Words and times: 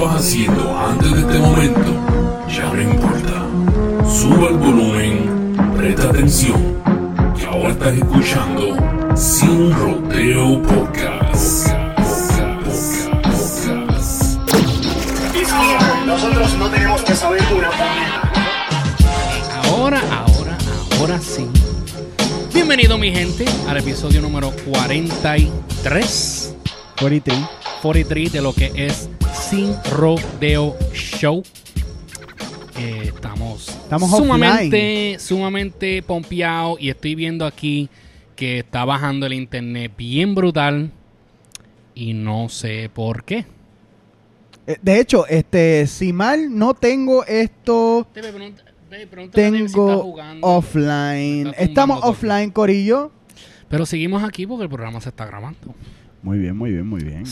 estabas 0.00 0.24
haciendo 0.24 0.78
antes 0.78 1.12
de 1.12 1.20
este 1.20 1.38
momento 1.38 1.90
ya 2.48 2.72
no 2.72 2.80
importa. 2.80 3.46
Suba 4.10 4.48
el 4.48 4.56
volumen, 4.56 5.54
presta 5.76 6.08
atención, 6.08 6.82
que 7.38 7.44
ahora 7.44 7.70
estás 7.70 7.94
escuchando 7.94 8.76
Sin 9.14 9.70
Rodeo 9.72 10.62
Podcast. 10.62 11.68
Nosotros 16.06 16.54
no 16.58 16.70
tenemos 16.70 17.02
que 17.02 17.14
saber 17.14 17.42
una 17.54 17.70
Ahora, 19.64 20.00
ahora, 20.10 20.58
ahora 20.98 21.20
sí. 21.20 21.46
Bienvenido 22.54 22.96
mi 22.96 23.12
gente 23.12 23.44
al 23.68 23.76
episodio 23.76 24.22
número 24.22 24.50
43, 24.66 26.54
43. 26.98 27.60
43 27.82 28.32
de 28.32 28.42
lo 28.42 28.52
que 28.52 28.72
es 28.74 29.08
Sin 29.50 29.74
Rodeo 29.90 30.76
Show. 30.92 31.42
Eh, 32.78 33.02
estamos, 33.06 33.68
Estamos 33.68 34.10
sumamente, 34.10 35.16
sumamente 35.18 36.02
pompeados 36.02 36.80
y 36.80 36.88
estoy 36.88 37.16
viendo 37.16 37.44
aquí 37.44 37.88
que 38.36 38.60
está 38.60 38.84
bajando 38.84 39.26
el 39.26 39.32
internet 39.32 39.92
bien 39.98 40.36
brutal 40.36 40.92
y 41.96 42.12
no 42.14 42.48
sé 42.48 42.90
por 42.94 43.24
qué. 43.24 43.44
Eh, 44.68 44.76
De 44.80 45.00
hecho, 45.00 45.26
este, 45.26 45.86
si 45.88 46.12
mal 46.12 46.56
no 46.56 46.74
tengo 46.74 47.24
esto, 47.26 48.06
si 48.14 49.30
tengo 49.32 50.02
jugando. 50.02 50.46
offline. 50.46 51.52
Estamos 51.58 52.00
offline, 52.04 52.50
Corillo. 52.50 53.10
Pero 53.68 53.84
seguimos 53.84 54.22
aquí 54.22 54.46
porque 54.46 54.64
el 54.64 54.70
programa 54.70 55.00
se 55.00 55.08
está 55.08 55.26
grabando. 55.26 55.74
Muy 56.22 56.38
bien, 56.38 56.54
muy 56.56 56.70
bien, 56.70 56.86
muy 56.86 57.02
bien. 57.02 57.24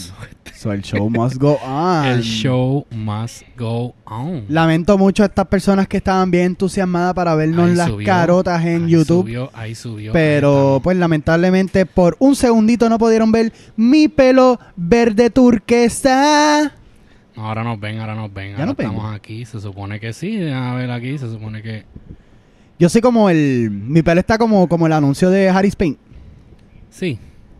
So 0.55 0.73
el 0.73 0.81
show 0.83 1.11
must 1.11 1.37
go 1.37 1.59
on. 1.65 2.07
El 2.07 2.23
show 2.23 2.87
must 2.91 3.43
go 3.57 3.95
on. 4.07 4.47
Lamento 4.49 4.97
mucho 4.97 5.23
a 5.23 5.27
estas 5.27 5.47
personas 5.47 5.87
que 5.87 5.99
estaban 5.99 6.31
bien 6.31 6.47
entusiasmadas 6.47 7.13
para 7.15 7.35
vernos 7.35 7.69
Ahí 7.69 7.77
las 7.77 7.89
subió, 7.89 8.07
carotas 8.07 8.65
en 8.65 8.85
ahí 8.87 8.91
YouTube. 8.91 9.23
Subió, 9.23 9.51
ahí 9.53 9.75
subió. 9.75 10.13
Pero 10.15 10.81
pues 10.83 10.97
lamentablemente 10.97 11.85
por 11.85 12.17
un 12.19 12.35
segundito 12.35 12.89
no 12.89 12.97
pudieron 12.99 13.31
ver 13.31 13.53
mi 13.77 14.09
pelo 14.09 14.59
verde 14.75 15.29
turquesa. 15.31 16.73
ahora 17.37 17.63
nos 17.63 17.79
ven, 17.79 17.99
ahora 18.01 18.15
nos 18.15 18.33
ven. 18.33 18.53
Ya 18.53 18.55
Ahora 18.55 18.67
nos 18.67 18.77
ven. 18.77 18.87
estamos 18.87 19.15
aquí. 19.15 19.45
Se 19.45 19.61
supone 19.61 20.01
que 20.01 20.15
sí. 20.15 20.49
A 20.51 20.73
ver 20.75 20.91
aquí, 20.91 21.19
se 21.19 21.29
supone 21.29 21.61
que. 21.63 21.85
Yo 22.79 22.89
soy 22.89 23.01
como 23.01 23.29
el... 23.29 23.71
Mi 23.71 24.03
pelo 24.03 24.21
está 24.21 24.39
como, 24.39 24.69
como 24.69 24.87
el 24.87 24.93
anuncio 24.93 25.31
de 25.31 25.49
Harris 25.51 25.75
Paint. 25.77 25.99
Sí. 26.91 27.19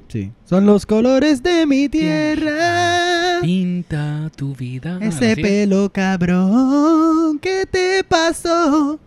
Sí. 0.09 0.33
Son 0.45 0.65
los 0.65 0.87
colores 0.87 1.43
de 1.43 1.67
mi 1.67 1.89
tierra. 1.89 3.41
Pinta 3.43 4.31
tu 4.35 4.55
vida. 4.55 4.99
Ese 5.03 5.37
pelo 5.37 5.91
cabrón, 5.93 7.39
¿qué 7.41 7.67
te 7.71 8.03
pasó? 8.05 8.99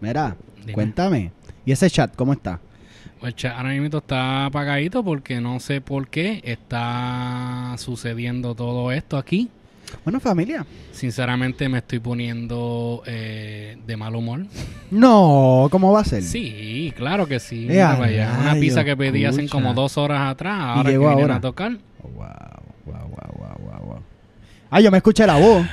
Mira, 0.00 0.36
Dime. 0.60 0.72
cuéntame. 0.72 1.32
¿Y 1.64 1.72
ese 1.72 1.88
chat 1.88 2.14
cómo 2.16 2.32
está? 2.32 2.60
Pues 3.20 3.36
cha- 3.36 3.56
ahora 3.56 3.70
mismo 3.70 3.98
está 3.98 4.46
apagadito 4.46 5.04
porque 5.04 5.40
no 5.40 5.60
sé 5.60 5.80
por 5.80 6.08
qué 6.08 6.40
está 6.44 7.74
sucediendo 7.78 8.54
todo 8.54 8.92
esto 8.92 9.18
aquí. 9.18 9.50
Bueno, 10.04 10.20
familia. 10.20 10.64
Sinceramente 10.92 11.68
me 11.68 11.78
estoy 11.78 11.98
poniendo 11.98 13.02
eh, 13.06 13.78
de 13.86 13.96
mal 13.96 14.14
humor. 14.14 14.46
No, 14.90 15.68
¿cómo 15.70 15.92
va 15.92 16.00
a 16.00 16.04
ser? 16.04 16.20
Sí, 16.24 16.92
claro 16.96 17.28
que 17.28 17.38
sí. 17.38 17.66
Eh, 17.66 17.68
Mira 17.68 17.96
para 17.96 18.06
allá. 18.06 18.38
Una 18.40 18.54
pizza 18.54 18.84
que 18.84 18.96
pedí 18.96 19.24
hace 19.24 19.48
como 19.48 19.72
dos 19.72 19.96
horas 19.96 20.28
atrás. 20.28 20.58
Ahora 20.60 20.90
que 20.90 20.98
vienen 20.98 21.20
ahora. 21.20 21.36
a 21.36 21.40
tocar. 21.40 21.78
Wow, 22.02 22.12
wow, 22.86 23.08
wow, 23.08 23.56
wow, 23.58 23.86
wow. 23.86 24.02
Ah, 24.68 24.80
yo 24.80 24.90
me 24.90 24.96
escuché 24.96 25.24
la 25.28 25.36
voz. 25.36 25.64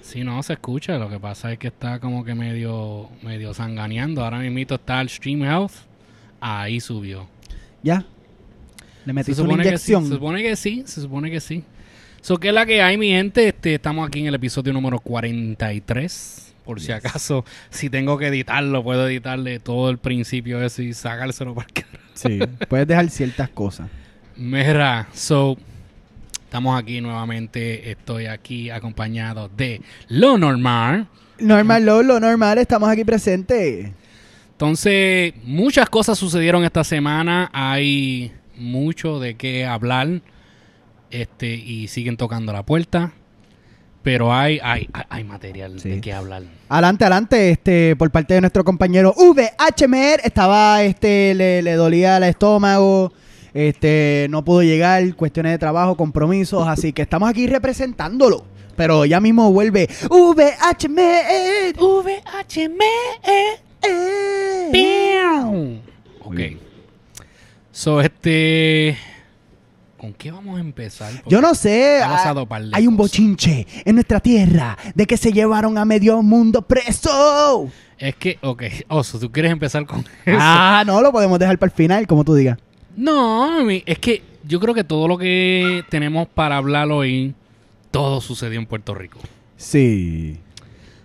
Sí, 0.00 0.22
no, 0.22 0.40
se 0.44 0.52
escucha. 0.52 0.96
Lo 0.96 1.10
que 1.10 1.18
pasa 1.18 1.50
es 1.50 1.58
que 1.58 1.66
está 1.66 1.98
como 1.98 2.24
que 2.24 2.36
medio, 2.36 3.08
medio 3.22 3.52
sanganeando. 3.52 4.22
Ahora 4.22 4.38
mismo 4.38 4.76
está 4.76 5.00
el 5.00 5.08
Stream 5.08 5.42
Health. 5.42 5.72
Ahí 6.40 6.78
subió. 6.78 7.26
Ya. 7.82 8.04
Le 9.04 9.12
metiste 9.12 9.42
una 9.42 9.54
sí, 9.54 9.60
inyección. 9.60 10.04
se 10.04 10.10
supone 10.10 10.42
que 10.42 10.54
sí, 10.54 10.84
se 10.86 11.00
supone 11.00 11.32
que 11.32 11.40
sí. 11.40 11.64
So, 12.24 12.38
¿qué 12.38 12.48
es 12.48 12.54
la 12.54 12.64
que 12.64 12.80
hay, 12.80 12.96
mi 12.96 13.10
gente? 13.10 13.48
Este, 13.48 13.74
estamos 13.74 14.08
aquí 14.08 14.20
en 14.20 14.28
el 14.28 14.34
episodio 14.34 14.72
número 14.72 14.98
43. 14.98 16.54
Por 16.64 16.80
si 16.80 16.90
acaso, 16.90 17.44
si 17.70 17.90
tengo 17.90 18.16
que 18.16 18.28
editarlo, 18.28 18.82
puedo 18.82 19.06
editarle 19.06 19.60
todo 19.60 19.90
el 19.90 19.98
principio 19.98 20.62
ese 20.62 20.84
y 20.84 20.94
sacárselo 20.94 21.54
para 21.54 21.66
que 21.66 21.84
Sí, 22.14 22.40
puedes 22.70 22.88
dejar 22.88 23.10
ciertas 23.10 23.50
cosas. 23.50 23.90
Mira, 24.36 25.06
so, 25.12 25.58
estamos 26.44 26.80
aquí 26.80 27.02
nuevamente. 27.02 27.90
Estoy 27.90 28.24
aquí 28.24 28.70
acompañado 28.70 29.50
de 29.54 29.82
Lo 30.08 30.38
Normal. 30.38 31.06
Normal, 31.40 31.84
lo, 31.84 32.02
lo 32.02 32.20
normal, 32.20 32.56
estamos 32.56 32.88
aquí 32.88 33.04
presentes. 33.04 33.90
Entonces, 34.52 35.34
muchas 35.44 35.90
cosas 35.90 36.18
sucedieron 36.18 36.64
esta 36.64 36.84
semana. 36.84 37.50
Hay 37.52 38.32
mucho 38.56 39.20
de 39.20 39.34
qué 39.34 39.66
hablar. 39.66 40.22
Este, 41.14 41.46
y 41.54 41.86
siguen 41.88 42.16
tocando 42.16 42.52
la 42.52 42.64
puerta. 42.64 43.12
Pero 44.02 44.34
hay, 44.34 44.58
hay, 44.62 44.88
hay, 44.92 45.04
hay 45.08 45.24
material 45.24 45.78
Sí. 45.80 45.88
de 45.88 46.00
qué 46.00 46.12
hablar. 46.12 46.42
Adelante, 46.68 47.04
adelante, 47.04 47.50
este, 47.50 47.94
por 47.96 48.10
parte 48.10 48.34
de 48.34 48.40
nuestro 48.42 48.64
compañero 48.64 49.14
VHMR, 49.16 50.20
estaba, 50.24 50.82
este, 50.82 51.34
le, 51.34 51.62
le 51.62 51.72
dolía 51.74 52.16
el 52.18 52.24
estómago, 52.24 53.12
este, 53.54 54.26
no 54.28 54.44
pudo 54.44 54.62
llegar, 54.62 55.14
cuestiones 55.14 55.52
de 55.52 55.58
trabajo, 55.58 55.96
compromisos, 55.96 56.66
así 56.68 56.92
que 56.92 57.02
estamos 57.02 57.30
aquí 57.30 57.46
representándolo. 57.46 58.44
Pero 58.76 59.04
ya 59.04 59.20
mismo 59.20 59.52
vuelve 59.52 59.88
VHMR. 60.10 61.74
VHMR. 64.64 65.80
Ok. 66.24 66.40
So, 67.72 68.00
este. 68.00 68.96
¿Con 70.04 70.12
qué 70.12 70.30
vamos 70.30 70.58
a 70.58 70.60
empezar? 70.60 71.10
Yo 71.26 71.40
no 71.40 71.54
sé, 71.54 72.02
Ha 72.02 72.08
pasado 72.10 72.40
ah, 72.42 72.46
par 72.46 72.62
de 72.62 72.70
hay 72.74 72.86
un 72.86 72.94
cosas. 72.94 73.12
bochinche 73.12 73.66
en 73.86 73.94
nuestra 73.94 74.20
tierra 74.20 74.76
de 74.94 75.06
que 75.06 75.16
se 75.16 75.32
llevaron 75.32 75.78
a 75.78 75.86
medio 75.86 76.20
mundo 76.22 76.60
preso. 76.60 77.70
Es 77.96 78.14
que, 78.16 78.38
ok. 78.42 78.64
Oso, 78.88 79.18
¿tú 79.18 79.32
quieres 79.32 79.50
empezar 79.50 79.86
con 79.86 80.00
eso? 80.00 80.38
Ah, 80.38 80.82
no, 80.86 81.00
lo 81.00 81.10
podemos 81.10 81.38
dejar 81.38 81.58
para 81.58 81.70
el 81.70 81.74
final, 81.74 82.06
como 82.06 82.22
tú 82.22 82.34
digas. 82.34 82.58
No, 82.94 83.66
es 83.70 83.98
que 83.98 84.22
yo 84.46 84.60
creo 84.60 84.74
que 84.74 84.84
todo 84.84 85.08
lo 85.08 85.16
que 85.16 85.82
tenemos 85.88 86.28
para 86.28 86.58
hablar 86.58 86.90
hoy, 86.90 87.34
todo 87.90 88.20
sucedió 88.20 88.58
en 88.58 88.66
Puerto 88.66 88.94
Rico. 88.94 89.20
Sí. 89.56 90.38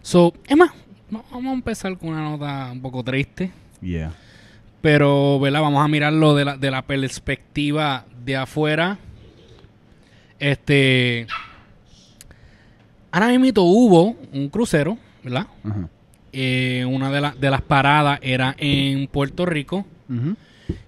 So, 0.01 0.33
es 0.45 0.57
más, 0.57 0.71
vamos 1.09 1.51
a 1.51 1.53
empezar 1.53 1.97
con 1.97 2.09
una 2.09 2.21
nota 2.21 2.69
un 2.73 2.81
poco 2.81 3.01
triste, 3.01 3.49
Yeah. 3.81 4.11
pero, 4.81 5.39
¿verdad? 5.39 5.61
Vamos 5.61 5.85
a 5.85 5.87
mirarlo 5.87 6.35
de 6.35 6.43
la, 6.43 6.57
de 6.57 6.69
la 6.69 6.81
perspectiva 6.81 8.03
de 8.23 8.35
afuera. 8.37 8.97
Este. 10.39 11.27
Ahora 13.11 13.27
mismo 13.37 13.61
hubo 13.63 14.15
un 14.33 14.49
crucero, 14.49 14.97
¿verdad? 15.23 15.47
Eh, 16.31 16.85
una 16.87 17.09
de, 17.11 17.21
la- 17.21 17.31
de 17.31 17.49
las 17.49 17.61
paradas 17.61 18.19
era 18.21 18.55
en 18.57 19.07
Puerto 19.07 19.45
Rico. 19.45 19.85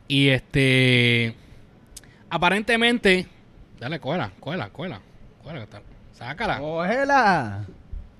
Y 0.08 0.28
este. 0.30 1.36
Aparentemente. 2.30 3.28
Dale, 3.80 4.00
cuela, 4.00 4.31
cuela, 4.40 4.70
cuela. 4.70 5.02
cuela 5.44 5.66
Sácala. 6.14 6.59
Cógela. 6.59 7.66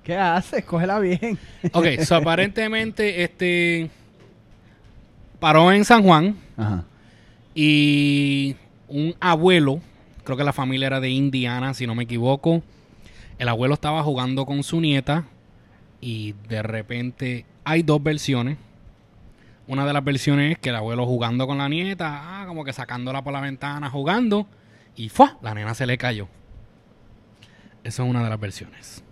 ¿Qué 0.04 0.18
haces? 0.18 0.66
Cógela 0.66 0.98
bien. 1.00 1.38
Ok, 1.74 1.86
so 2.04 2.16
aparentemente, 2.18 3.24
este. 3.24 3.90
Paró 5.40 5.72
en 5.72 5.86
San 5.86 6.04
Juan. 6.04 6.36
Ajá. 6.58 6.84
Y 7.54 8.56
un 8.92 9.16
abuelo. 9.20 9.82
Creo 10.24 10.38
que 10.38 10.44
la 10.44 10.54
familia 10.54 10.88
era 10.88 11.00
de 11.00 11.10
Indiana, 11.10 11.74
si 11.74 11.88
no 11.88 11.96
me 11.96 12.04
equivoco. 12.04 12.62
El 13.40 13.50
abuelo 13.50 13.74
estaba 13.74 14.04
jugando 14.04 14.46
con 14.46 14.64
su 14.64 14.80
nieta. 14.80 15.26
Y 16.00 16.34
de 16.48 16.62
repente. 16.62 17.46
Hay 17.64 17.84
dos 17.84 18.02
versiones. 18.02 18.58
Una 19.68 19.86
de 19.86 19.94
las 19.94 20.04
versiones 20.04 20.54
es 20.54 20.60
que 20.60 20.70
el 20.70 20.76
abuelo 20.76 21.06
jugando 21.06 21.48
con 21.48 21.58
la 21.58 21.70
nieta, 21.70 22.42
ah, 22.42 22.46
como 22.46 22.66
que 22.66 22.74
sacándola 22.74 23.24
por 23.24 23.32
la 23.32 23.40
ventana, 23.40 23.90
jugando, 23.90 24.48
y 24.96 25.10
¡fua! 25.10 25.38
La 25.42 25.54
nena 25.54 25.74
se 25.74 25.86
le 25.86 25.98
cayó. 25.98 26.28
Esa 27.84 28.04
es 28.04 28.10
una 28.10 28.24
de 28.24 28.30
las 28.30 28.40
versiones. 28.40 29.04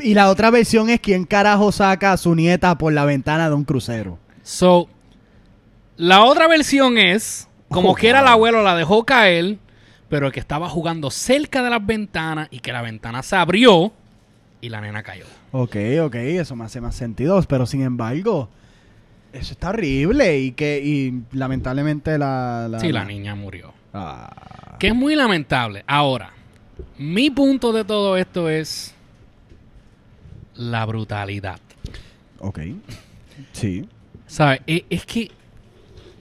Y 0.00 0.14
la 0.14 0.30
otra 0.30 0.50
versión 0.50 0.90
es 0.90 1.00
quién 1.00 1.24
carajo 1.24 1.72
saca 1.72 2.12
a 2.12 2.16
su 2.16 2.34
nieta 2.34 2.78
por 2.78 2.92
la 2.92 3.04
ventana 3.04 3.48
de 3.48 3.56
un 3.56 3.64
crucero. 3.64 4.18
So, 4.42 4.88
la 5.96 6.22
otra 6.22 6.46
versión 6.46 6.98
es, 6.98 7.47
como 7.68 7.90
Oh, 7.90 7.94
que 7.94 8.08
era 8.08 8.20
el 8.20 8.26
abuelo, 8.26 8.62
la 8.62 8.74
dejó 8.74 9.04
caer, 9.04 9.58
pero 10.08 10.30
que 10.32 10.40
estaba 10.40 10.68
jugando 10.68 11.10
cerca 11.10 11.62
de 11.62 11.70
las 11.70 11.84
ventanas 11.84 12.48
y 12.50 12.60
que 12.60 12.72
la 12.72 12.82
ventana 12.82 13.22
se 13.22 13.36
abrió 13.36 13.92
y 14.60 14.68
la 14.70 14.80
nena 14.80 15.02
cayó. 15.02 15.24
Ok, 15.52 15.76
ok, 16.02 16.14
eso 16.14 16.56
me 16.56 16.64
hace 16.64 16.80
más 16.80 16.94
sentido, 16.94 17.40
pero 17.42 17.66
sin 17.66 17.82
embargo, 17.82 18.48
eso 19.32 19.52
está 19.52 19.70
horrible 19.70 20.38
y 20.38 20.52
que 20.52 20.80
y 20.82 21.22
lamentablemente 21.36 22.16
la... 22.18 22.68
la 22.70 22.80
Sí, 22.80 22.90
la 22.92 23.04
niña 23.04 23.34
murió. 23.34 23.72
Ah. 23.94 24.76
Que 24.78 24.88
es 24.88 24.94
muy 24.94 25.14
lamentable. 25.14 25.84
Ahora, 25.86 26.32
Mi 26.98 27.30
punto 27.30 27.72
de 27.72 27.84
todo 27.84 28.16
esto 28.16 28.48
es 28.48 28.94
la 30.54 30.84
brutalidad. 30.86 31.58
Ok. 32.40 32.60
Sí. 33.52 33.88
¿Sabes? 34.26 34.60
E- 34.66 34.84
Es, 34.90 35.04
que 35.06 35.30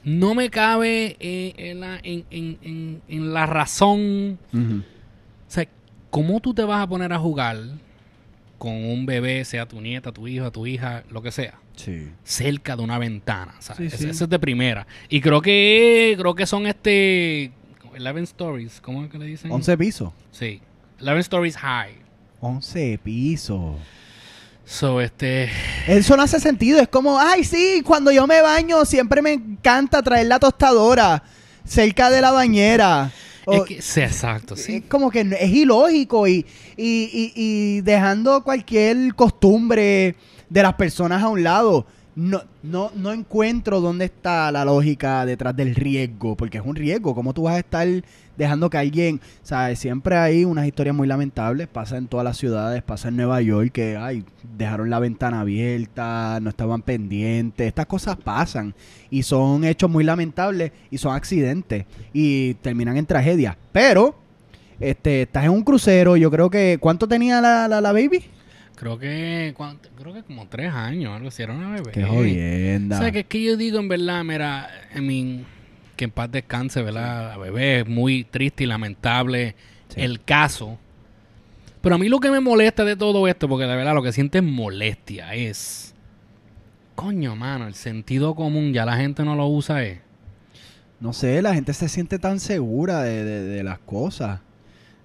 no 0.08 0.34
me 0.36 0.50
cabe 0.50 1.18
eh, 1.20 1.54
en, 1.58 1.82
la, 1.82 2.00
en- 2.02 2.24
en- 2.32 2.58
en- 2.62 3.02
en 3.10 3.34
la 3.34 3.46
razón. 3.46 4.40
O 4.54 5.50
sea, 5.50 5.68
¿cómo 6.10 6.40
tú 6.40 6.54
te 6.54 6.64
vas 6.64 6.82
a 6.82 6.88
poner 6.88 7.12
a 7.12 7.20
jugar 7.20 7.58
con 8.58 8.74
un 8.74 9.06
bebé, 9.06 9.44
sea 9.46 9.68
tu 9.68 9.82
nieta, 9.82 10.12
tu 10.14 10.26
hijo, 10.28 10.50
tu 10.52 10.66
hija, 10.66 11.04
lo 11.10 11.22
que 11.22 11.32
sea? 11.32 11.60
Sí. 11.76 12.08
cerca 12.24 12.76
de 12.76 12.82
una 12.84 12.98
ventana, 12.98 13.54
¿sabes? 13.60 13.78
Sí, 13.92 13.96
Ese- 13.96 13.98
sí. 14.06 14.10
Ese 14.10 14.24
es 14.24 14.30
de 14.32 14.40
primera. 14.40 14.88
Y 15.10 15.22
creo 15.22 15.42
que 15.44 16.16
creo 16.18 16.34
que 16.34 16.48
son 16.48 16.66
este 16.66 17.52
11 17.96 18.22
stories, 18.24 18.80
¿cómo 18.82 19.04
es 19.04 19.12
que 19.12 19.18
le 19.20 19.26
dicen? 19.28 19.52
11 19.52 19.78
pisos. 19.78 20.12
Sí. 20.32 20.62
11 21.02 21.20
stories 21.20 21.58
high. 21.58 21.92
11 22.40 22.98
pisos. 23.04 23.76
So 24.70 25.00
este 25.00 25.50
Eso 25.88 26.18
no 26.18 26.24
hace 26.24 26.42
sentido. 26.42 26.80
Es 26.82 26.90
como, 26.90 27.18
ay, 27.18 27.46
sí, 27.46 27.82
cuando 27.86 28.12
yo 28.12 28.28
me 28.28 28.42
baño 28.42 28.84
siempre 28.84 29.22
me 29.22 29.32
encanta 29.32 30.02
traer 30.04 30.28
la 30.28 30.40
tostadora 30.40 31.24
cerca 31.66 32.10
de 32.10 32.20
la 32.22 32.32
bañera. 32.32 33.10
O- 33.46 33.54
es 33.54 33.62
que 33.64 33.82
sí, 33.82 34.02
exacto, 34.02 34.58
sí. 34.58 34.76
Es 34.76 34.84
como 34.90 35.10
que 35.10 35.22
es 35.22 35.50
ilógico 35.52 36.28
y, 36.28 36.46
y, 36.76 37.10
y- 37.14 37.32
y 37.36 37.82
dejando 37.82 38.44
cualquier 38.44 39.16
costumbre 39.16 40.16
de 40.50 40.62
las 40.64 40.74
personas 40.74 41.24
a 41.24 41.30
un 41.30 41.44
lado. 41.44 41.86
No, 42.16 42.42
no, 42.62 42.92
no 42.94 43.14
encuentro 43.14 43.80
dónde 43.80 44.04
está 44.06 44.52
la 44.52 44.66
lógica 44.66 45.26
detrás 45.26 45.56
del 45.56 45.76
riesgo, 45.76 46.36
porque 46.36 46.58
es 46.58 46.64
un 46.66 46.76
riesgo. 46.76 47.16
¿Cómo 47.16 47.34
tú 47.34 47.44
vas 47.44 47.56
a 47.56 47.60
estar 47.60 47.88
dejando 48.38 48.70
que 48.70 48.78
alguien, 48.78 49.20
sabes? 49.44 49.80
Siempre 49.80 50.16
hay 50.16 50.46
unas 50.46 50.68
historias 50.68 50.96
muy 50.96 51.08
lamentables, 51.08 51.68
pasa 51.68 51.98
en 51.98 52.08
todas 52.08 52.24
las 52.24 52.38
ciudades, 52.38 52.84
pasa 52.84 53.08
en 53.10 53.16
Nueva 53.18 53.42
York, 53.42 53.72
que 53.72 53.98
ay, 53.98 54.24
dejaron 54.58 54.90
la 54.90 55.00
ventana 55.00 55.42
abierta, 55.42 56.40
no 56.42 56.50
estaban 56.50 56.82
pendientes, 56.82 57.68
estas 57.68 57.86
cosas 57.88 58.16
pasan 58.18 58.74
y 59.10 59.24
son 59.24 59.64
hechos 59.64 59.90
muy 59.90 60.04
lamentables 60.04 60.72
y 60.92 60.98
son 60.98 61.16
accidentes 61.16 61.86
y 62.14 62.54
terminan 62.56 62.98
en 62.98 63.06
tragedia. 63.06 63.58
Pero, 63.72 64.16
este, 64.80 65.24
estás 65.24 65.46
en 65.46 65.52
un 65.52 65.64
crucero, 65.64 66.16
yo 66.18 66.30
creo 66.32 66.50
que, 66.50 66.78
¿cuánto 66.80 67.08
tenía 67.08 67.42
la, 67.42 67.68
la, 67.68 67.82
la 67.82 67.92
baby? 67.92 68.24
Creo 68.76 69.00
que 69.00 69.56
cuánto- 69.58 69.90
creo 69.98 70.14
que 70.14 70.22
como 70.22 70.46
tres 70.48 70.72
años, 70.72 71.16
algo 71.16 71.30
así, 71.30 71.42
era 71.42 71.54
una 71.54 71.72
bebé. 71.72 71.90
Qué 71.92 72.04
jodienda. 72.04 72.98
O 72.98 73.02
sea, 73.02 73.12
que 73.12 73.22
es 73.22 73.26
que 73.26 73.42
yo 73.44 73.58
digo 73.58 73.80
en 73.80 73.88
verdad, 73.88 74.24
mira, 74.24 74.70
I 74.96 75.02
mean, 75.02 75.46
que 75.98 76.06
en 76.06 76.12
paz 76.12 76.32
descanse, 76.32 76.82
¿verdad? 76.82 77.32
La 77.32 77.38
bebé 77.38 77.82
es 77.82 77.88
muy 77.88 78.24
triste 78.24 78.64
y 78.64 78.68
lamentable 78.68 79.56
Sí. 79.90 80.02
el 80.02 80.24
caso. 80.24 80.78
Pero 81.82 81.96
a 81.96 81.98
mí 81.98 82.08
lo 82.10 82.20
que 82.20 82.32
me 82.32 82.40
molesta 82.40 82.84
de 82.86 82.96
todo 82.96 83.28
esto, 83.28 83.48
porque 83.50 83.66
de 83.66 83.76
verdad 83.76 83.94
lo 83.94 84.04
que 84.04 84.12
siento 84.14 84.38
es 84.38 84.44
molestia, 84.44 85.34
es... 85.36 85.94
Coño, 86.96 87.36
mano, 87.36 87.68
el 87.68 87.76
sentido 87.76 88.34
común 88.36 88.74
ya 88.74 88.84
la 88.86 88.98
gente 88.98 89.24
no 89.24 89.36
lo 89.36 89.48
usa, 89.48 89.84
¿eh? 89.84 90.02
No 91.00 91.14
sé, 91.14 91.42
la 91.44 91.54
gente 91.54 91.74
se 91.74 91.88
siente 91.90 92.18
tan 92.18 92.40
segura 92.40 93.02
de, 93.04 93.24
de- 93.24 93.44
de 93.44 93.64
las 93.64 93.78
cosas. 93.80 94.40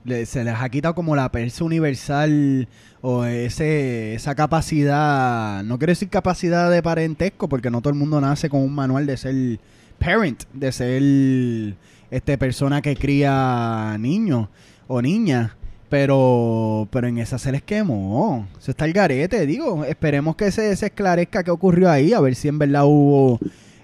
Le- 0.05 0.25
se 0.27 0.43
les 0.43 0.55
ha 0.55 0.69
quitado 0.71 0.95
como 0.95 1.15
la 1.15 1.31
persa 1.31 1.63
universal 1.65 2.67
o 3.03 3.25
ese, 3.27 4.15
esa 4.15 4.35
capacidad, 4.35 5.63
no 5.65 5.79
quiero 5.79 5.91
decir 5.93 6.09
capacidad 6.09 6.71
de 6.71 6.83
parentesco, 6.83 7.49
porque 7.49 7.71
no 7.71 7.83
todo 7.83 7.93
el 7.93 7.99
mundo 7.99 8.21
nace 8.21 8.49
con 8.49 8.61
un 8.63 8.75
manual 8.75 9.07
de 9.07 9.17
ser 9.19 9.61
parent, 10.05 10.45
de 10.53 10.73
ser 10.73 11.77
este 12.11 12.39
persona 12.39 12.83
que 12.83 12.97
cría 12.97 13.97
niños 13.99 14.49
o 14.87 15.03
niñas. 15.03 15.53
Pero, 15.89 16.89
pero 16.91 17.07
en 17.07 17.19
esa 17.19 17.39
se 17.39 17.53
les 17.53 17.63
quemó. 17.63 18.49
Eso 18.59 18.71
está 18.71 18.87
el 18.87 18.95
garete, 18.95 19.45
digo. 19.45 19.85
Esperemos 19.85 20.37
que 20.37 20.51
se, 20.51 20.75
se 20.75 20.87
esclarezca 20.87 21.45
qué 21.45 21.51
ocurrió 21.51 21.91
ahí, 21.91 22.15
a 22.15 22.21
ver 22.21 22.35
si 22.35 22.49
en 22.49 22.59
verdad 22.59 22.85
hubo 22.87 23.39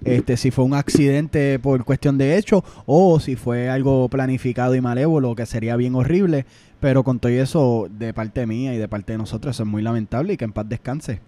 este, 0.05 0.37
si 0.37 0.51
fue 0.51 0.65
un 0.65 0.75
accidente 0.75 1.59
por 1.59 1.85
cuestión 1.85 2.19
de 2.19 2.39
hecho 2.39 2.65
o 2.87 3.19
si 3.21 3.37
fue 3.37 3.69
algo 3.69 4.09
planificado 4.09 4.75
y 4.75 4.81
malévolo, 4.81 5.35
que 5.35 5.47
sería 5.47 5.77
bien 5.77 5.95
horrible. 5.95 6.47
Pero 6.81 7.03
con 7.03 7.19
todo 7.19 7.33
eso, 7.33 7.89
de 7.91 8.15
parte 8.15 8.47
mía 8.47 8.75
y 8.75 8.79
de 8.79 8.89
parte 8.89 9.13
de 9.13 9.19
nosotros, 9.19 9.57
eso 9.57 9.65
es 9.65 9.69
muy 9.69 9.83
lamentable 9.83 10.35
y 10.35 10.37
que 10.37 10.45
en 10.45 10.53
paz 10.53 10.69
descanse. 10.69 11.21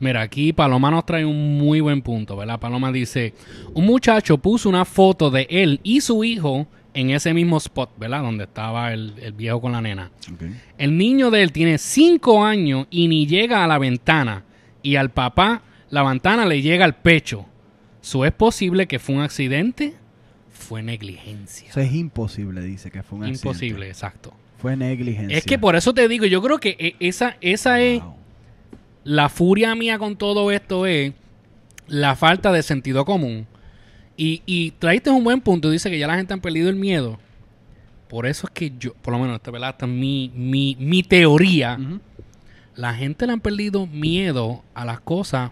Mira, 0.00 0.22
aquí 0.22 0.52
Paloma 0.52 0.90
nos 0.90 1.04
trae 1.06 1.24
un 1.24 1.58
muy 1.58 1.80
buen 1.80 2.00
punto, 2.02 2.36
¿verdad? 2.36 2.58
Paloma 2.58 2.90
dice, 2.90 3.34
un 3.74 3.84
muchacho 3.86 4.38
puso 4.38 4.68
una 4.68 4.84
foto 4.84 5.30
de 5.30 5.46
él 5.50 5.78
y 5.82 6.00
su 6.00 6.24
hijo 6.24 6.66
en 6.94 7.10
ese 7.10 7.32
mismo 7.34 7.58
spot, 7.58 7.90
¿verdad? 7.98 8.22
Donde 8.22 8.44
estaba 8.44 8.92
el, 8.92 9.12
el 9.20 9.32
viejo 9.32 9.60
con 9.60 9.72
la 9.72 9.80
nena. 9.82 10.10
El 10.78 10.96
niño 10.96 11.30
de 11.30 11.42
él 11.42 11.52
tiene 11.52 11.78
5 11.78 12.44
años 12.44 12.86
y 12.90 13.08
ni 13.08 13.26
llega 13.26 13.62
a 13.62 13.66
la 13.66 13.78
ventana. 13.78 14.44
Y 14.82 14.96
al 14.96 15.10
papá 15.10 15.62
la 15.90 16.02
ventana 16.02 16.46
le 16.46 16.62
llega 16.62 16.84
al 16.84 16.96
pecho. 16.96 17.44
¿So 18.00 18.24
es 18.24 18.32
posible 18.32 18.86
que 18.88 18.98
fue 18.98 19.14
un 19.14 19.20
accidente? 19.20 19.94
Fue 20.50 20.82
negligencia. 20.82 21.68
Eso 21.68 21.80
es 21.80 21.92
imposible, 21.92 22.62
dice 22.62 22.90
que 22.90 23.02
fue 23.02 23.18
un 23.18 23.24
accidente. 23.24 23.46
Imposible, 23.48 23.88
exacto. 23.88 24.32
Fue 24.58 24.76
negligencia. 24.76 25.36
Es 25.36 25.44
que 25.44 25.58
por 25.58 25.76
eso 25.76 25.92
te 25.94 26.08
digo, 26.08 26.24
yo 26.26 26.40
creo 26.42 26.58
que 26.58 26.76
e- 26.78 26.96
esa, 27.00 27.36
esa 27.40 27.80
es. 27.80 28.02
La 29.10 29.28
furia 29.28 29.74
mía 29.74 29.98
con 29.98 30.14
todo 30.14 30.52
esto 30.52 30.86
es 30.86 31.12
la 31.88 32.14
falta 32.14 32.52
de 32.52 32.62
sentido 32.62 33.04
común. 33.04 33.48
Y, 34.16 34.42
y 34.46 34.70
traíste 34.72 35.10
un 35.10 35.24
buen 35.24 35.40
punto. 35.40 35.68
Dice 35.68 35.90
que 35.90 35.98
ya 35.98 36.06
la 36.06 36.14
gente 36.14 36.32
han 36.32 36.40
perdido 36.40 36.70
el 36.70 36.76
miedo. 36.76 37.18
Por 38.08 38.26
eso 38.26 38.46
es 38.46 38.52
que 38.52 38.72
yo, 38.78 38.94
por 38.94 39.12
lo 39.12 39.18
menos, 39.18 39.34
esta, 39.34 39.50
¿verdad? 39.50 39.70
esta 39.70 39.86
es 39.86 39.90
mi, 39.90 40.30
mi, 40.32 40.76
mi 40.78 41.02
teoría. 41.02 41.76
La 42.76 42.94
gente 42.94 43.26
le 43.26 43.32
han 43.32 43.40
perdido 43.40 43.88
miedo 43.88 44.62
a 44.74 44.84
las 44.84 45.00
cosas 45.00 45.50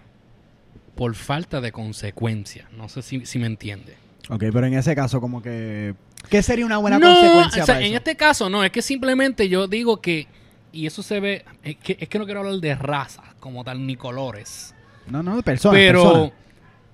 por 0.94 1.16
falta 1.16 1.60
de 1.60 1.72
consecuencias. 1.72 2.70
No 2.76 2.88
sé 2.88 3.02
si, 3.02 3.26
si 3.26 3.40
me 3.40 3.46
entiende. 3.46 3.96
Ok, 4.28 4.44
pero 4.52 4.66
en 4.66 4.74
ese 4.74 4.94
caso, 4.94 5.20
como 5.20 5.42
que. 5.42 5.96
¿Qué 6.30 6.44
sería 6.44 6.64
una 6.64 6.78
buena 6.78 7.00
no, 7.00 7.08
consecuencia 7.08 7.62
o 7.64 7.66
sea, 7.66 7.74
para 7.74 7.86
en 7.86 7.92
eso? 7.92 7.98
este 7.98 8.16
caso 8.16 8.48
no, 8.48 8.62
es 8.62 8.70
que 8.70 8.82
simplemente 8.82 9.48
yo 9.48 9.66
digo 9.66 10.00
que, 10.00 10.28
y 10.72 10.86
eso 10.86 11.02
se 11.02 11.18
ve, 11.18 11.44
es 11.64 11.76
que, 11.76 11.96
es 11.98 12.08
que 12.08 12.18
no 12.20 12.24
quiero 12.24 12.40
hablar 12.40 12.56
de 12.56 12.74
razas 12.76 13.27
como 13.40 13.64
tal, 13.64 13.86
ni 13.86 13.96
colores. 13.96 14.74
No, 15.06 15.22
no, 15.22 15.36
de 15.36 15.42
personas. 15.42 15.78
Pero 15.78 16.02
personas. 16.02 16.32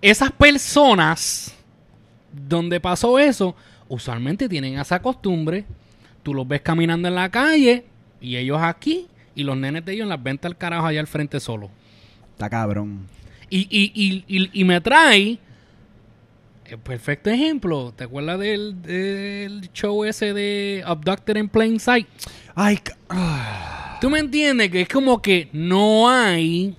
esas 0.00 0.32
personas 0.32 1.54
donde 2.32 2.80
pasó 2.80 3.18
eso, 3.18 3.54
usualmente 3.88 4.48
tienen 4.48 4.78
esa 4.78 5.00
costumbre. 5.00 5.64
Tú 6.22 6.34
los 6.34 6.46
ves 6.46 6.62
caminando 6.62 7.08
en 7.08 7.14
la 7.14 7.30
calle 7.30 7.84
y 8.20 8.36
ellos 8.36 8.58
aquí 8.62 9.08
y 9.34 9.42
los 9.42 9.56
nenes 9.56 9.84
de 9.84 9.92
ellos 9.92 10.04
en 10.04 10.08
las 10.10 10.22
ventas 10.22 10.50
al 10.50 10.56
carajo 10.56 10.86
allá 10.86 11.00
al 11.00 11.06
frente 11.06 11.40
solo. 11.40 11.70
Está 12.32 12.48
cabrón. 12.48 13.06
Y, 13.50 13.68
y, 13.70 13.92
y, 13.94 14.24
y, 14.26 14.50
y 14.60 14.64
me 14.64 14.80
trae 14.80 15.38
el 16.64 16.78
perfecto 16.78 17.30
ejemplo. 17.30 17.92
¿Te 17.94 18.04
acuerdas 18.04 18.38
del, 18.38 18.80
del 18.82 19.70
show 19.72 20.04
ese 20.04 20.32
de 20.32 20.82
Abducted 20.86 21.36
in 21.36 21.48
Plain 21.48 21.78
Sight? 21.78 22.08
Ay, 22.54 22.78
ah. 23.10 23.83
¿Tú 24.04 24.10
me 24.10 24.18
entiendes? 24.18 24.70
Que 24.70 24.82
es 24.82 24.88
como 24.90 25.22
que 25.22 25.48
no 25.54 26.10
hay 26.10 26.76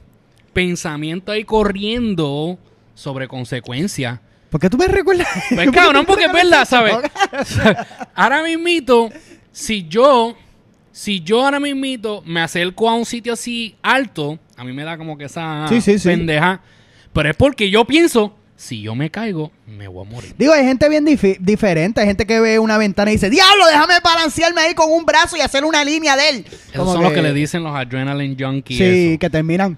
pensamiento 0.53 1.31
ahí 1.31 1.43
corriendo 1.43 2.59
sobre 2.93 3.27
consecuencias. 3.27 4.19
¿Por 4.51 4.61
qué 4.61 4.69
tú 4.69 4.77
me 4.77 4.85
recuerdas? 4.87 5.27
Pues 5.55 5.71
cabrón, 5.71 6.05
porque 6.05 6.25
es 6.25 6.31
verdad, 6.31 6.65
¿sabes? 6.65 6.95
ahora 8.13 8.43
mismito, 8.43 9.09
si 9.51 9.87
yo, 9.87 10.37
si 10.91 11.21
yo 11.21 11.43
ahora 11.43 11.59
mismito 11.59 12.21
me 12.27 12.41
acerco 12.41 12.87
a 12.87 12.93
un 12.93 13.05
sitio 13.05 13.33
así 13.33 13.75
alto, 13.81 14.37
a 14.55 14.63
mí 14.63 14.71
me 14.71 14.83
da 14.83 14.95
como 14.95 15.17
que 15.17 15.23
esa 15.25 15.65
Sí, 15.67 15.81
sí, 15.81 15.97
sí. 15.97 16.07
pendeja. 16.09 16.61
Pero 17.11 17.27
es 17.31 17.35
porque 17.35 17.71
yo 17.71 17.85
pienso, 17.85 18.35
si 18.57 18.81
yo 18.81 18.95
me 18.95 19.11
caigo, 19.11 19.51
me 19.67 19.87
voy 19.87 20.05
a 20.05 20.09
morir. 20.09 20.35
Digo, 20.37 20.53
hay 20.53 20.65
gente 20.65 20.87
bien 20.87 21.05
diferente. 21.05 22.01
Hay 22.01 22.07
gente 22.07 22.25
que 22.25 22.39
ve 22.39 22.57
una 22.59 22.77
ventana 22.77 23.11
y 23.11 23.15
dice, 23.15 23.29
diablo, 23.29 23.67
déjame 23.67 23.95
balancearme 24.03 24.61
ahí 24.61 24.73
con 24.73 24.91
un 24.91 25.05
brazo 25.05 25.35
y 25.35 25.41
hacer 25.41 25.65
una 25.65 25.83
línea 25.83 26.15
de 26.15 26.29
él. 26.29 26.45
Esos 26.47 26.71
Como 26.75 26.93
son 26.93 27.03
los 27.03 27.13
que 27.13 27.21
le 27.21 27.33
dicen 27.33 27.63
los 27.63 27.75
adrenaline 27.75 28.35
junkies. 28.39 28.77
Sí, 28.77 29.09
eso. 29.11 29.19
que 29.19 29.29
terminan. 29.29 29.77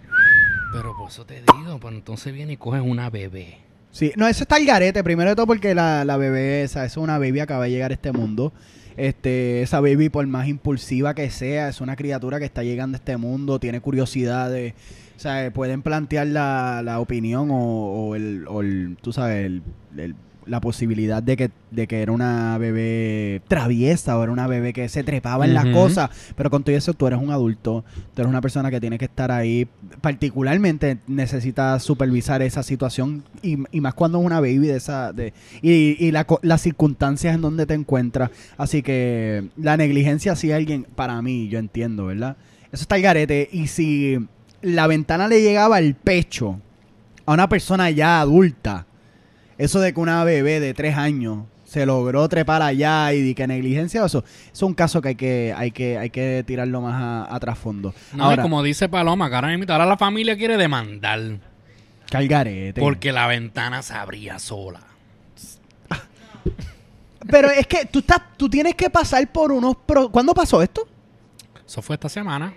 Pero 0.74 0.96
por 0.96 1.10
eso 1.10 1.26
te 1.26 1.42
digo, 1.42 1.80
pues 1.80 1.94
entonces 1.96 2.34
viene 2.34 2.54
y 2.54 2.58
coges 2.58 2.82
una 2.84 3.10
bebé. 3.10 3.58
Sí, 3.92 4.12
no, 4.16 4.28
eso 4.28 4.44
está 4.44 4.58
el 4.58 4.66
garete. 4.66 5.04
Primero 5.04 5.32
de 5.32 5.36
todo 5.36 5.48
porque 5.48 5.74
la, 5.74 6.06
la 6.06 6.18
bebé, 6.18 6.62
esa, 6.62 6.86
es 6.86 6.98
una 6.98 7.18
baby 7.18 7.40
acaba 7.40 7.64
de 7.64 7.72
llegar 7.72 7.90
a 7.90 7.96
este 7.96 8.12
mundo. 8.12 8.54
Este, 8.96 9.62
esa 9.64 9.80
baby, 9.80 10.10
por 10.10 10.26
más 10.28 10.48
impulsiva 10.48 11.16
que 11.16 11.30
sea, 11.32 11.70
es 11.70 11.82
una 11.82 11.96
criatura 11.96 12.38
que 12.40 12.46
está 12.46 12.64
llegando 12.64 12.96
a 12.96 13.00
este 13.00 13.18
mundo, 13.18 13.60
tiene 13.60 13.82
curiosidades. 13.82 14.74
O 15.18 15.20
sea, 15.20 15.52
pueden 15.52 15.82
plantear 15.82 16.28
la, 16.28 16.82
la 16.86 17.00
opinión 17.00 17.50
o, 17.52 17.58
o 17.58 18.16
el, 18.16 18.46
o 18.48 18.62
el- 18.62 18.98
tú 19.02 19.12
sabes, 19.12 19.46
el, 19.48 19.64
el- 19.98 20.16
la 20.46 20.62
posibilidad 20.62 21.22
de 21.22 21.36
que, 21.36 21.52
de 21.72 21.88
que 21.88 22.02
era 22.02 22.14
una 22.14 22.58
bebé 22.58 23.42
traviesa 23.50 24.18
o 24.18 24.24
era 24.24 24.32
una 24.32 24.48
bebé 24.48 24.72
que 24.72 24.88
se 24.88 25.04
trepaba 25.04 25.44
en 25.44 25.54
las 25.54 25.66
Ujú. 25.66 25.74
cosas. 25.74 26.10
Pero 26.38 26.50
con 26.50 26.64
todo 26.64 26.74
eso, 26.74 26.94
tú 26.94 27.06
eres 27.06 27.20
un 27.20 27.32
adulto, 27.32 27.84
tú 28.16 28.22
eres 28.22 28.30
una 28.30 28.40
persona 28.40 28.72
que 28.72 28.80
tiene 28.80 28.98
que 28.98 29.04
estar 29.06 29.30
ahí. 29.30 29.68
Particularmente 30.00 31.00
necesitas 31.08 31.84
supervisar 31.84 32.42
esa 32.42 32.64
situación 32.64 33.24
y, 33.42 33.58
y 33.72 33.82
más 33.82 33.94
cuando 33.94 34.20
es 34.20 34.26
una 34.26 34.40
baby 34.40 34.68
de 34.68 34.78
esa. 34.78 35.12
De, 35.12 35.34
y 35.62 35.98
y 36.00 36.12
la 36.12 36.26
las 36.44 36.62
circunstancias 36.62 37.36
en 37.36 37.42
donde 37.42 37.66
te 37.66 37.74
encuentras. 37.74 38.32
Así 38.58 38.82
que 38.84 39.50
la 39.58 39.76
negligencia, 39.76 40.36
si 40.38 40.52
alguien, 40.54 40.88
para 40.96 41.22
mí, 41.22 41.50
yo 41.50 41.60
entiendo, 41.60 42.06
¿verdad? 42.06 42.38
Eso 42.72 42.84
está 42.84 42.96
el 42.96 43.02
garete. 43.02 43.50
Y 43.52 43.68
si 43.68 44.18
la 44.62 44.88
ventana 44.88 45.28
le 45.28 45.42
llegaba 45.42 45.78
al 45.78 45.94
pecho 45.96 46.60
a 47.26 47.34
una 47.34 47.48
persona 47.50 47.90
ya 47.90 48.22
adulta, 48.22 48.86
eso 49.58 49.80
de 49.80 49.94
que 49.94 50.00
una 50.00 50.24
bebé 50.24 50.60
de 50.60 50.74
tres 50.74 50.96
años 50.98 51.46
se 51.66 51.86
logró 51.86 52.28
trepar 52.30 52.62
allá 52.62 53.12
y 53.14 53.22
de 53.22 53.36
que 53.36 53.46
negligencia, 53.48 54.06
eso, 54.06 54.20
eso 54.20 54.28
es 54.54 54.62
un 54.64 54.74
caso 54.74 55.02
que 55.02 55.10
hay 55.10 55.16
que, 55.16 55.54
hay 55.58 55.72
que, 55.72 55.98
hay 55.98 56.10
que 56.10 56.44
tirarlo 56.48 56.80
más 56.82 56.96
a, 57.30 57.36
a 57.36 57.40
trasfondo. 57.42 57.94
No, 58.14 58.24
Ahora, 58.24 58.42
y 58.42 58.44
como 58.44 58.64
dice 58.64 58.88
Paloma, 58.88 59.30
que 59.30 59.36
ahora, 59.36 59.50
mismo- 59.50 59.66
ahora 59.74 59.86
la 59.86 59.98
familia 59.98 60.38
quiere 60.38 60.56
demandar 60.58 61.20
que 62.10 62.16
al 62.18 62.28
garete. 62.30 62.80
porque 62.80 63.12
la 63.12 63.28
ventana 63.28 63.82
se 63.82 63.94
abría 63.94 64.40
sola. 64.40 64.80
Pero 67.30 67.50
es 67.52 67.68
que 67.68 67.86
tú 67.86 68.00
estás, 68.00 68.22
tú 68.38 68.48
tienes 68.50 68.76
que 68.76 68.90
pasar 68.90 69.28
por 69.32 69.52
unos 69.52 69.76
pro- 69.86 70.10
¿Cuándo 70.10 70.34
pasó 70.34 70.62
esto? 70.62 70.88
Eso 71.66 71.82
fue 71.82 71.96
esta 71.96 72.08
semana. 72.08 72.54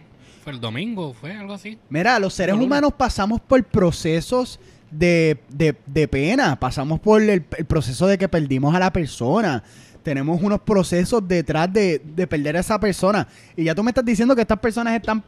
Fue 0.50 0.56
el 0.56 0.60
domingo, 0.60 1.14
fue 1.14 1.32
algo 1.32 1.54
así. 1.54 1.78
Mira, 1.88 2.18
los 2.18 2.34
seres 2.34 2.54
humanos 2.66 2.92
pasamos 2.96 3.40
por 3.40 3.62
procesos 3.64 4.58
de, 4.90 5.38
de- 5.48 5.76
de 5.86 6.08
pena, 6.08 6.58
pasamos 6.58 6.98
por 6.98 7.22
el, 7.22 7.44
el 7.56 7.64
proceso 7.66 8.06
de 8.08 8.18
que 8.18 8.28
perdimos 8.28 8.74
a 8.74 8.78
la 8.80 8.92
persona. 8.92 9.62
Tenemos 10.02 10.42
unos 10.42 10.60
procesos 10.62 11.26
detrás 11.28 11.72
de, 11.72 12.00
de 12.04 12.26
perder 12.26 12.56
a 12.56 12.60
esa 12.60 12.80
persona. 12.80 13.28
Y 13.56 13.64
ya 13.64 13.74
tú 13.74 13.82
me 13.84 13.90
estás 13.90 14.04
diciendo 14.04 14.34
que 14.34 14.40
estas 14.42 14.58
personas 14.58 14.94
están 14.94 15.22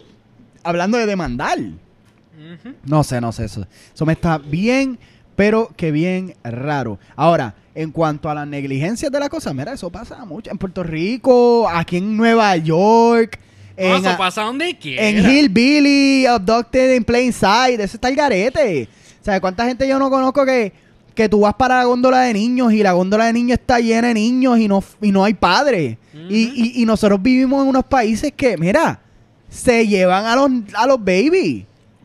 hablando 0.65 0.99
de 0.99 1.07
demandar. 1.07 1.59
No 2.85 3.05
sé, 3.05 3.21
no 3.21 3.31
sé. 3.33 3.45
Eso, 3.45 3.67
eso 3.95 4.07
me 4.07 4.15
está 4.15 4.39
bien, 4.39 4.99
pero 5.37 5.71
que 5.77 5.93
bien 5.93 6.35
raro. 6.43 6.99
Ahora, 7.15 7.55
en 7.75 7.91
cuanto 7.93 8.29
a 8.29 8.35
las 8.35 8.49
negligencias 8.49 9.13
de 9.13 9.21
la 9.21 9.29
cosa, 9.29 9.53
mira, 9.55 9.73
eso 9.75 9.91
pasa 9.91 10.25
mucho. 10.25 10.51
En 10.51 10.59
Puerto 10.59 10.83
Rico, 10.83 11.69
aquí 11.69 11.99
en 11.99 12.17
Nueva 12.17 12.57
York. 12.57 13.39
No, 13.77 13.85
en, 13.97 14.07
eso 14.07 14.17
pasa 14.19 14.43
donde 14.43 14.77
quiera. 14.77 15.09
en 15.09 15.19
Hillbilly, 15.31 16.27
Abducted 16.27 16.95
in 16.95 17.05
Plain 17.05 17.33
Sight, 17.33 17.81
eso 17.81 17.97
está 17.97 18.09
el 18.09 18.17
garete. 18.17 18.89
¿Sabes 19.23 19.41
cuánta 19.41 19.65
gente 19.67 19.87
yo 19.87 19.99
no 19.99 20.11
conozco 20.11 20.45
que, 20.45 20.73
que 21.15 21.29
tú 21.29 21.41
vas 21.41 21.55
para 21.55 21.79
la 21.79 21.85
góndola 21.85 22.21
de 22.23 22.33
niños 22.35 22.73
y 22.73 22.83
la 22.83 22.93
góndola 22.93 23.27
de 23.27 23.33
niños 23.33 23.59
está 23.59 23.79
llena 23.81 24.09
de 24.09 24.15
niños 24.15 24.59
y 24.59 24.69
no, 24.69 24.83
y 25.01 25.13
no 25.13 25.25
hay 25.25 25.35
padres? 25.35 25.97
y, 26.29 26.37
y- 26.55 26.83
y 26.83 26.87
nosotros 26.87 27.23
vivimos 27.23 27.63
en 27.63 27.69
unos 27.69 27.85
países 27.85 28.33
que, 28.37 28.57
mira, 28.57 29.01
se 29.49 29.87
llevan 29.87 30.27
a 30.27 30.35
los, 30.37 30.51
a 30.75 30.87
los 30.87 30.99
babies. 30.99 31.65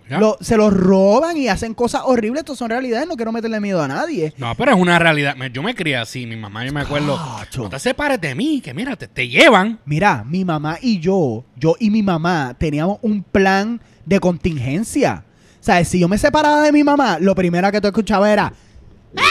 Lo- 0.09 0.37
se 0.41 0.55
los 0.57 0.73
roban 0.73 1.35
y 1.37 1.47
hacen 1.47 1.73
cosas 1.73 2.01
horribles. 2.05 2.39
Esto 2.41 2.55
son 2.55 2.69
realidades. 2.69 3.07
No 3.07 3.15
quiero 3.15 3.31
meterle 3.31 3.59
miedo 3.59 3.81
a 3.81 3.87
nadie. 3.87 4.33
No, 4.37 4.53
pero 4.55 4.71
es 4.73 4.77
una 4.79 4.97
realidad. 4.99 5.35
Me- 5.35 5.51
Yo 5.51 5.61
me 5.61 5.75
crié 5.75 5.97
así, 5.97 6.25
mi 6.25 6.35
mamá, 6.35 6.65
yo 6.65 6.71
me 6.73 6.81
acuerdo. 6.81 7.19
Cacho. 7.39 7.63
No 7.63 7.69
te 7.69 7.79
separes 7.79 8.19
de 8.21 8.33
mí, 8.35 8.61
que 8.61 8.73
mira, 8.73 8.95
te, 8.95 9.07
te 9.07 9.27
llevan. 9.27 9.79
Mira, 9.85 10.23
mi 10.25 10.45
mamá 10.45 10.77
y 10.81 10.99
yo, 10.99 11.43
yo 11.55 11.75
y 11.79 11.89
mi 11.89 12.03
mamá 12.03 12.55
teníamos 12.57 12.99
un 13.01 13.23
plan 13.23 13.81
de 14.05 14.19
contingencia. 14.19 15.23
O 15.59 15.63
sea, 15.67 15.83
si 15.83 15.99
yo 15.99 16.07
me 16.07 16.17
separaba 16.17 16.61
de 16.61 16.71
mi 16.71 16.83
mamá, 16.83 17.17
lo 17.19 17.35
primero 17.35 17.69
que 17.71 17.81
tú 17.81 17.87
escuchabas 17.87 18.29
era... 18.29 18.53
"¡Ah!". 19.17 19.21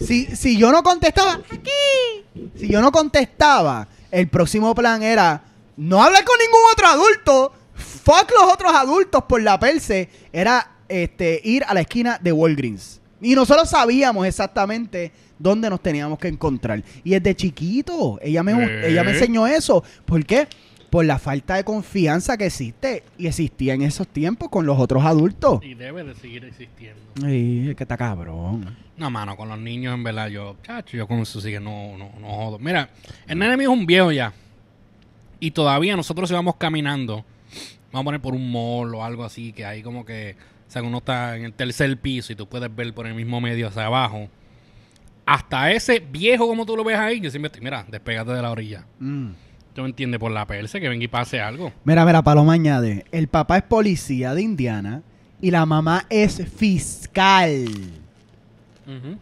Si, 0.00 0.24
si 0.36 0.56
yo 0.56 0.70
no 0.72 0.82
contestaba, 0.82 1.34
aquí. 1.34 2.44
Si 2.58 2.68
yo 2.68 2.80
no 2.80 2.92
contestaba, 2.92 3.88
el 4.10 4.28
próximo 4.28 4.74
plan 4.74 5.02
era 5.02 5.42
no 5.76 6.02
hablar 6.02 6.24
con 6.24 6.36
ningún 6.38 6.60
otro 6.72 6.86
adulto. 6.86 7.52
Fuck 8.06 8.30
los 8.40 8.52
otros 8.52 8.72
adultos 8.72 9.24
por 9.24 9.42
la 9.42 9.58
perse. 9.58 10.08
Era 10.32 10.76
este, 10.88 11.40
ir 11.42 11.64
a 11.66 11.74
la 11.74 11.80
esquina 11.80 12.20
de 12.22 12.30
Walgreens. 12.30 13.00
Y 13.20 13.34
nosotros 13.34 13.68
sabíamos 13.68 14.24
exactamente 14.28 15.10
dónde 15.40 15.68
nos 15.68 15.82
teníamos 15.82 16.16
que 16.20 16.28
encontrar. 16.28 16.84
Y 17.02 17.10
desde 17.10 17.34
chiquito, 17.34 18.20
ella 18.22 18.44
me, 18.44 18.52
¿Eh? 18.52 18.90
ella 18.90 19.02
me 19.02 19.10
enseñó 19.10 19.48
eso. 19.48 19.82
¿Por 20.04 20.24
qué? 20.24 20.46
Por 20.88 21.04
la 21.04 21.18
falta 21.18 21.56
de 21.56 21.64
confianza 21.64 22.36
que 22.36 22.46
existe 22.46 23.02
y 23.18 23.26
existía 23.26 23.74
en 23.74 23.82
esos 23.82 24.06
tiempos 24.06 24.50
con 24.50 24.66
los 24.66 24.78
otros 24.78 25.04
adultos. 25.04 25.58
Y 25.64 25.74
debe 25.74 26.04
de 26.04 26.14
seguir 26.14 26.44
existiendo. 26.44 27.02
Ay, 27.24 27.70
es 27.70 27.74
que 27.74 27.82
está 27.82 27.96
cabrón. 27.96 28.76
No, 28.96 29.10
mano, 29.10 29.36
con 29.36 29.48
los 29.48 29.58
niños, 29.58 29.94
en 29.94 30.04
verdad, 30.04 30.28
yo, 30.28 30.54
chacho, 30.62 30.96
yo 30.96 31.08
con 31.08 31.18
eso 31.18 31.40
sí 31.40 31.50
que 31.50 31.58
no, 31.58 31.98
no, 31.98 32.12
no 32.20 32.28
jodo. 32.28 32.60
Mira, 32.60 32.88
el 33.26 33.36
nene 33.36 33.56
mío 33.56 33.72
es 33.72 33.78
un 33.80 33.84
viejo 33.84 34.12
ya. 34.12 34.32
Y 35.40 35.50
todavía 35.50 35.96
nosotros 35.96 36.30
íbamos 36.30 36.54
caminando. 36.54 37.24
Vamos 37.92 38.02
a 38.02 38.04
poner 38.04 38.20
por 38.20 38.34
un 38.34 38.50
mall 38.50 38.94
o 38.94 39.04
algo 39.04 39.24
así, 39.24 39.52
que 39.52 39.64
ahí 39.64 39.82
como 39.82 40.04
que, 40.04 40.36
o 40.68 40.70
sea, 40.70 40.82
uno 40.82 40.98
está 40.98 41.36
en 41.36 41.44
el 41.44 41.52
tercer 41.52 41.96
piso 41.98 42.32
y 42.32 42.36
tú 42.36 42.46
puedes 42.46 42.74
ver 42.74 42.92
por 42.94 43.06
el 43.06 43.14
mismo 43.14 43.40
medio 43.40 43.68
hacia 43.68 43.86
abajo. 43.86 44.28
Hasta 45.24 45.72
ese 45.72 45.98
viejo 45.98 46.46
como 46.46 46.66
tú 46.66 46.76
lo 46.76 46.84
ves 46.84 46.98
ahí, 46.98 47.20
yo 47.20 47.30
siempre 47.30 47.48
estoy, 47.48 47.62
mira, 47.62 47.84
despégate 47.88 48.32
de 48.32 48.42
la 48.42 48.50
orilla. 48.50 48.84
Mm. 48.98 49.30
¿Tú 49.74 49.82
me 49.82 49.88
entiendes? 49.88 50.18
Por 50.18 50.32
la 50.32 50.46
perse, 50.46 50.80
que 50.80 50.88
venga 50.88 51.04
y 51.04 51.08
pase 51.08 51.40
algo. 51.40 51.72
Mira, 51.84 52.04
mira, 52.06 52.22
Paloma 52.22 52.54
añade, 52.54 53.04
el 53.12 53.28
papá 53.28 53.58
es 53.58 53.62
policía 53.64 54.34
de 54.34 54.42
Indiana 54.42 55.02
y 55.40 55.50
la 55.50 55.66
mamá 55.66 56.06
es 56.08 56.42
fiscal. 56.56 57.66
Ujú. 58.86 59.18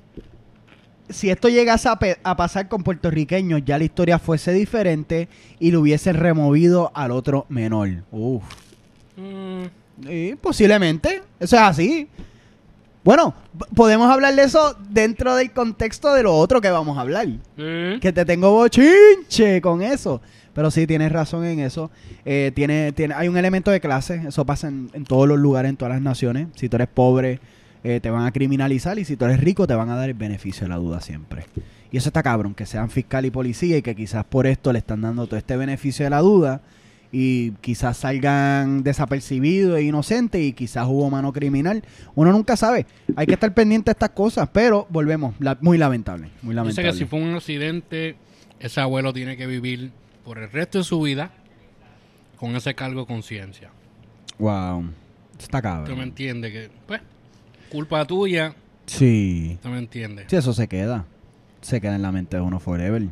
Si 1.09 1.29
esto 1.31 1.49
llegase 1.49 1.89
a, 1.89 2.37
pasar 2.37 2.69
con 2.69 2.83
puertorriqueños, 2.83 3.63
ya 3.65 3.79
la 3.79 3.85
historia 3.85 4.19
fuese 4.19 4.53
diferente 4.53 5.29
y 5.59 5.71
lo 5.71 5.81
hubiesen 5.81 6.17
removido 6.17 6.91
al 6.95 7.11
otro 7.11 7.47
menor. 7.49 7.91
Uf. 8.11 8.43
Mm, 9.17 9.65
Sí, 10.03 10.35
posiblemente. 10.41 11.23
Eso 11.39 11.57
es 11.57 11.63
así. 11.63 12.09
Bueno, 13.05 13.35
podemos 13.77 14.11
hablar 14.11 14.35
de 14.35 14.43
eso 14.43 14.77
dentro 14.89 15.37
del 15.37 15.53
contexto 15.53 16.13
de 16.15 16.23
lo 16.23 16.35
otro 16.35 16.61
que 16.61 16.71
vamos 16.71 16.97
a 16.99 17.03
hablar. 17.03 17.29
eh. 17.59 17.99
Que 18.01 18.13
te 18.13 18.25
tengo 18.25 18.51
bochinche 18.51 19.61
con 19.61 19.83
eso. 19.83 20.21
Pero 20.55 20.71
sí, 20.71 20.87
tienes 20.87 21.13
razón 21.13 21.45
en 21.45 21.61
eso. 21.61 21.91
Eh, 22.25 22.51
tiene, 22.55 22.93
tiene, 22.93 23.15
hay 23.15 23.29
un 23.29 23.37
elemento 23.37 23.71
de 23.71 23.81
clase. 23.81 24.23
Eso 24.27 24.45
pasa 24.47 24.69
en, 24.69 24.91
en 24.95 25.05
todos 25.05 25.29
los 25.29 25.39
lugares, 25.39 25.69
en 25.69 25.77
todas 25.77 25.95
las 25.95 26.03
naciones. 26.03 26.49
Si 26.55 26.69
tú 26.69 26.77
eres 26.77 26.89
pobre, 26.89 27.41
eh, 27.85 28.01
te 28.01 28.11
van 28.11 28.27
a 28.27 28.33
criminalizar. 28.33 28.99
Y 28.99 29.05
si 29.05 29.17
tú 29.17 29.25
eres 29.27 29.39
rico, 29.41 29.67
te 29.69 29.75
van 29.75 29.91
a 29.91 29.97
dar 29.97 30.09
el 30.09 30.15
beneficio 30.15 30.63
de 30.65 30.71
la 30.71 30.77
duda 30.77 31.01
siempre. 31.01 31.45
Y 31.93 31.97
eso 31.99 32.09
está 32.09 32.23
cabrón, 32.25 32.55
que 32.55 32.67
sean 32.67 32.91
fiscal 32.91 33.25
y 33.25 33.31
policía 33.31 33.77
y 33.77 33.83
que 33.83 33.95
quizás 33.95 34.25
por 34.25 34.47
esto 34.49 34.73
le 34.73 34.81
están 34.81 35.01
dando 35.03 35.27
todo 35.29 35.37
este 35.37 35.57
beneficio 35.57 36.05
de 36.05 36.11
la 36.11 36.19
duda. 36.21 36.61
Y 37.13 37.53
quizás 37.61 37.99
salgan 37.99 38.83
desapercibidos 38.83 39.79
e 39.79 39.83
inocentes 39.83 40.41
y 40.43 40.53
quizás 40.53 40.87
hubo 40.89 41.09
mano 41.11 41.33
criminal. 41.33 41.85
Uno 42.17 42.33
nunca 42.33 42.57
sabe. 42.57 42.87
Hay 43.15 43.27
que 43.27 43.35
estar 43.35 43.55
pendiente 43.55 43.91
de 43.91 43.93
estas 43.93 44.11
cosas, 44.11 44.49
pero 44.53 44.89
volvemos. 44.91 45.35
la- 45.39 45.57
muy 45.61 45.79
lamentable. 45.79 46.31
Muy 46.43 46.55
Yo 46.57 46.63
sé 46.63 46.83
lamentable. 46.83 46.91
que 46.91 46.97
si 46.99 47.05
fue 47.05 47.21
un 47.21 47.35
accidente, 47.37 48.17
ese 48.59 48.81
abuelo 48.81 49.13
tiene 49.13 49.37
que 49.37 49.47
vivir 49.47 49.93
por 50.25 50.39
el 50.39 50.51
resto 50.51 50.79
de 50.79 50.85
su 50.85 51.01
vida 51.03 51.31
con 52.37 52.57
ese 52.57 52.75
cargo 52.75 53.03
de 53.03 53.07
conciencia. 53.07 53.71
Wow. 54.41 54.87
Está 55.39 55.61
¿Tú 55.61 55.69
me 55.69 55.73
cabrón. 55.73 56.01
entiendes? 56.01 56.51
Que, 56.53 56.71
pues, 56.89 57.01
culpa 57.75 58.05
tuya, 58.07 58.55
Sí. 58.87 59.59
¿tú 59.63 59.69
me 59.69 59.79
entiendes? 59.79 60.27
Sí, 60.29 60.37
eso 60.37 60.53
se 60.53 60.69
queda. 60.69 61.05
Se 61.61 61.81
queda 61.81 61.97
en 61.97 62.03
la 62.03 62.13
mente 62.13 62.37
de 62.37 62.43
uno 62.43 62.61
forever. 62.61 63.03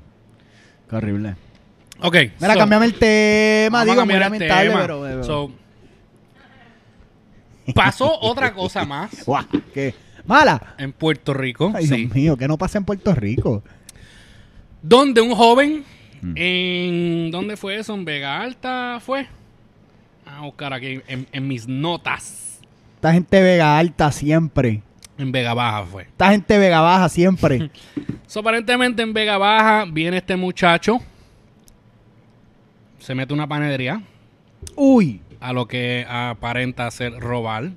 Qué 0.88 0.96
horrible. 0.96 1.34
Ok. 2.00 2.16
Mira, 2.40 2.52
so, 2.52 2.58
cambiame 2.58 2.86
el 2.86 2.94
tema. 2.94 3.84
Digo, 3.84 4.04
muy 4.04 4.14
lamentable, 4.14 4.68
tema. 4.68 4.80
pero... 4.82 5.00
pero- 5.02 5.24
So, 5.24 5.50
pasó 7.74 8.18
otra 8.20 8.52
cosa 8.52 8.84
más 8.84 9.24
Guau, 9.26 9.44
¿Qué? 9.72 9.94
Mala. 10.26 10.74
en 10.78 10.92
Puerto 10.92 11.34
Rico, 11.34 11.72
Ay, 11.74 11.86
sí, 11.86 11.96
Dios 11.96 12.14
mío, 12.14 12.36
que 12.36 12.46
no 12.46 12.56
pasa 12.58 12.78
en 12.78 12.84
Puerto 12.84 13.14
Rico. 13.14 13.62
donde 14.82 15.20
un 15.20 15.34
joven 15.34 15.84
Mm. 16.24 16.34
en... 16.36 17.30
¿Dónde 17.32 17.56
fue 17.56 17.80
eso? 17.80 17.94
¿En 17.94 18.04
Vega 18.04 18.40
Alta 18.40 19.00
fue? 19.04 19.26
A 20.24 20.42
buscar 20.42 20.72
aquí 20.72 21.00
en, 21.08 21.26
en 21.32 21.48
mis 21.48 21.66
notas. 21.66 22.51
Esta 23.02 23.14
gente 23.14 23.42
Vega 23.42 23.78
Alta 23.78 24.12
siempre. 24.12 24.80
En 25.18 25.32
Vega 25.32 25.54
Baja 25.54 25.84
fue. 25.84 26.04
Esta 26.04 26.30
gente 26.30 26.56
Vega 26.56 26.80
Baja 26.82 27.08
siempre. 27.08 27.68
So, 28.28 28.38
aparentemente 28.40 29.02
en 29.02 29.12
Vega 29.12 29.38
Baja 29.38 29.86
viene 29.90 30.18
este 30.18 30.36
muchacho. 30.36 31.00
Se 33.00 33.16
mete 33.16 33.34
una 33.34 33.48
panadería. 33.48 34.00
Uy, 34.76 35.20
A 35.40 35.52
lo 35.52 35.66
que 35.66 36.06
aparenta 36.08 36.88
ser 36.92 37.18
robar. 37.18 37.72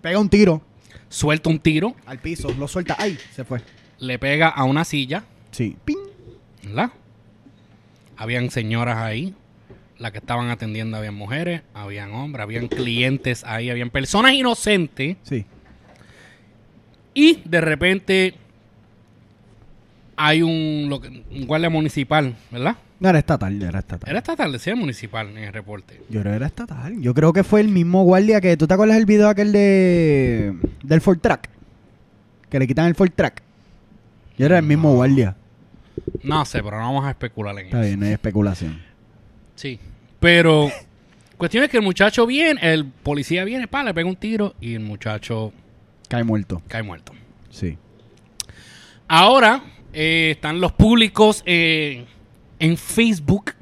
pega 0.00 0.20
un 0.20 0.28
tiro 0.28 0.62
Suelta 1.08 1.50
un 1.50 1.58
tiro. 1.58 1.96
al 2.06 2.20
piso, 2.20 2.54
lo 2.56 2.68
suelta. 2.68 2.94
Ay, 2.96 3.18
se 3.32 3.44
fue. 3.44 3.60
Le 3.98 4.20
pega 4.20 4.46
a 4.50 4.62
una 4.62 4.84
silla. 4.84 5.24
Sí. 5.50 5.76
Ping. 5.84 5.98
¿Verdad? 6.62 6.92
Habían 8.16 8.50
señoras 8.50 8.98
ahí. 8.98 9.34
Las 9.98 10.10
que 10.12 10.18
estaban 10.18 10.50
atendiendo 10.50 10.96
habían 10.96 11.14
mujeres, 11.14 11.62
habían 11.72 12.12
hombres, 12.12 12.42
habían 12.42 12.66
clientes 12.68 13.44
ahí, 13.44 13.70
habían 13.70 13.90
personas 13.90 14.32
inocentes. 14.32 15.16
Sí. 15.22 15.44
Y 17.14 17.42
de 17.44 17.60
repente 17.60 18.34
hay 20.16 20.42
un, 20.42 20.86
lo 20.88 21.00
que- 21.00 21.08
un 21.30 21.46
guardia 21.46 21.70
municipal, 21.70 22.34
¿verdad? 22.50 22.76
No, 23.00 23.08
era 23.08 23.18
estatal, 23.18 23.60
era 23.60 23.80
estatal. 23.80 24.08
Era 24.08 24.18
esta 24.18 24.36
tarde, 24.36 24.52
decía 24.52 24.74
municipal 24.76 25.28
en 25.30 25.38
el 25.38 25.52
reporte. 25.52 26.00
Yo 26.08 26.20
creo 26.20 26.32
que 26.32 26.36
era 26.36 26.46
estatal. 26.46 27.00
Yo 27.00 27.12
creo 27.14 27.32
que 27.32 27.44
fue 27.44 27.60
el 27.60 27.68
mismo 27.68 28.04
guardia 28.04 28.40
que... 28.40 28.56
¿Tú 28.56 28.66
te 28.66 28.74
acuerdas 28.74 28.96
del 28.96 29.06
video 29.06 29.28
aquel 29.28 29.52
de... 29.52 30.54
del 30.82 31.00
Ford 31.00 31.18
Track? 31.20 31.50
Que 32.48 32.58
le 32.58 32.66
quitan 32.66 32.86
el 32.86 32.94
Ford 32.94 33.10
Track. 33.14 33.42
Yo 34.38 34.46
era 34.46 34.58
el 34.58 34.64
mismo 34.64 34.90
No. 34.90 34.94
guardia. 34.96 35.36
No 36.22 36.44
sé, 36.44 36.62
pero 36.62 36.78
no 36.78 36.82
vamos 36.84 37.04
a 37.04 37.10
especular 37.10 37.56
en 37.58 37.66
Está 37.66 37.80
eso. 37.80 37.86
bien, 37.88 38.00
no 38.00 38.06
hay 38.06 38.12
especulación. 38.12 38.80
Sí. 39.54 39.78
Pero, 40.20 40.70
cuestión 41.36 41.64
es 41.64 41.70
que 41.70 41.76
el 41.78 41.82
muchacho 41.82 42.26
viene, 42.26 42.60
el 42.62 42.84
policía 42.86 43.44
viene, 43.44 43.68
pa, 43.68 43.84
le 43.84 43.92
pega 43.94 44.08
un 44.08 44.16
tiro 44.16 44.54
y 44.60 44.74
el 44.74 44.80
muchacho 44.80 45.52
Cae 46.08 46.24
muerto. 46.24 46.62
cae 46.68 46.82
muerto. 46.82 47.12
Sí. 47.50 47.76
Ahora 49.08 49.62
eh, 49.92 50.32
están 50.34 50.60
los 50.60 50.72
públicos 50.72 51.42
eh, 51.46 52.04
en 52.58 52.76
Facebook. 52.76 53.52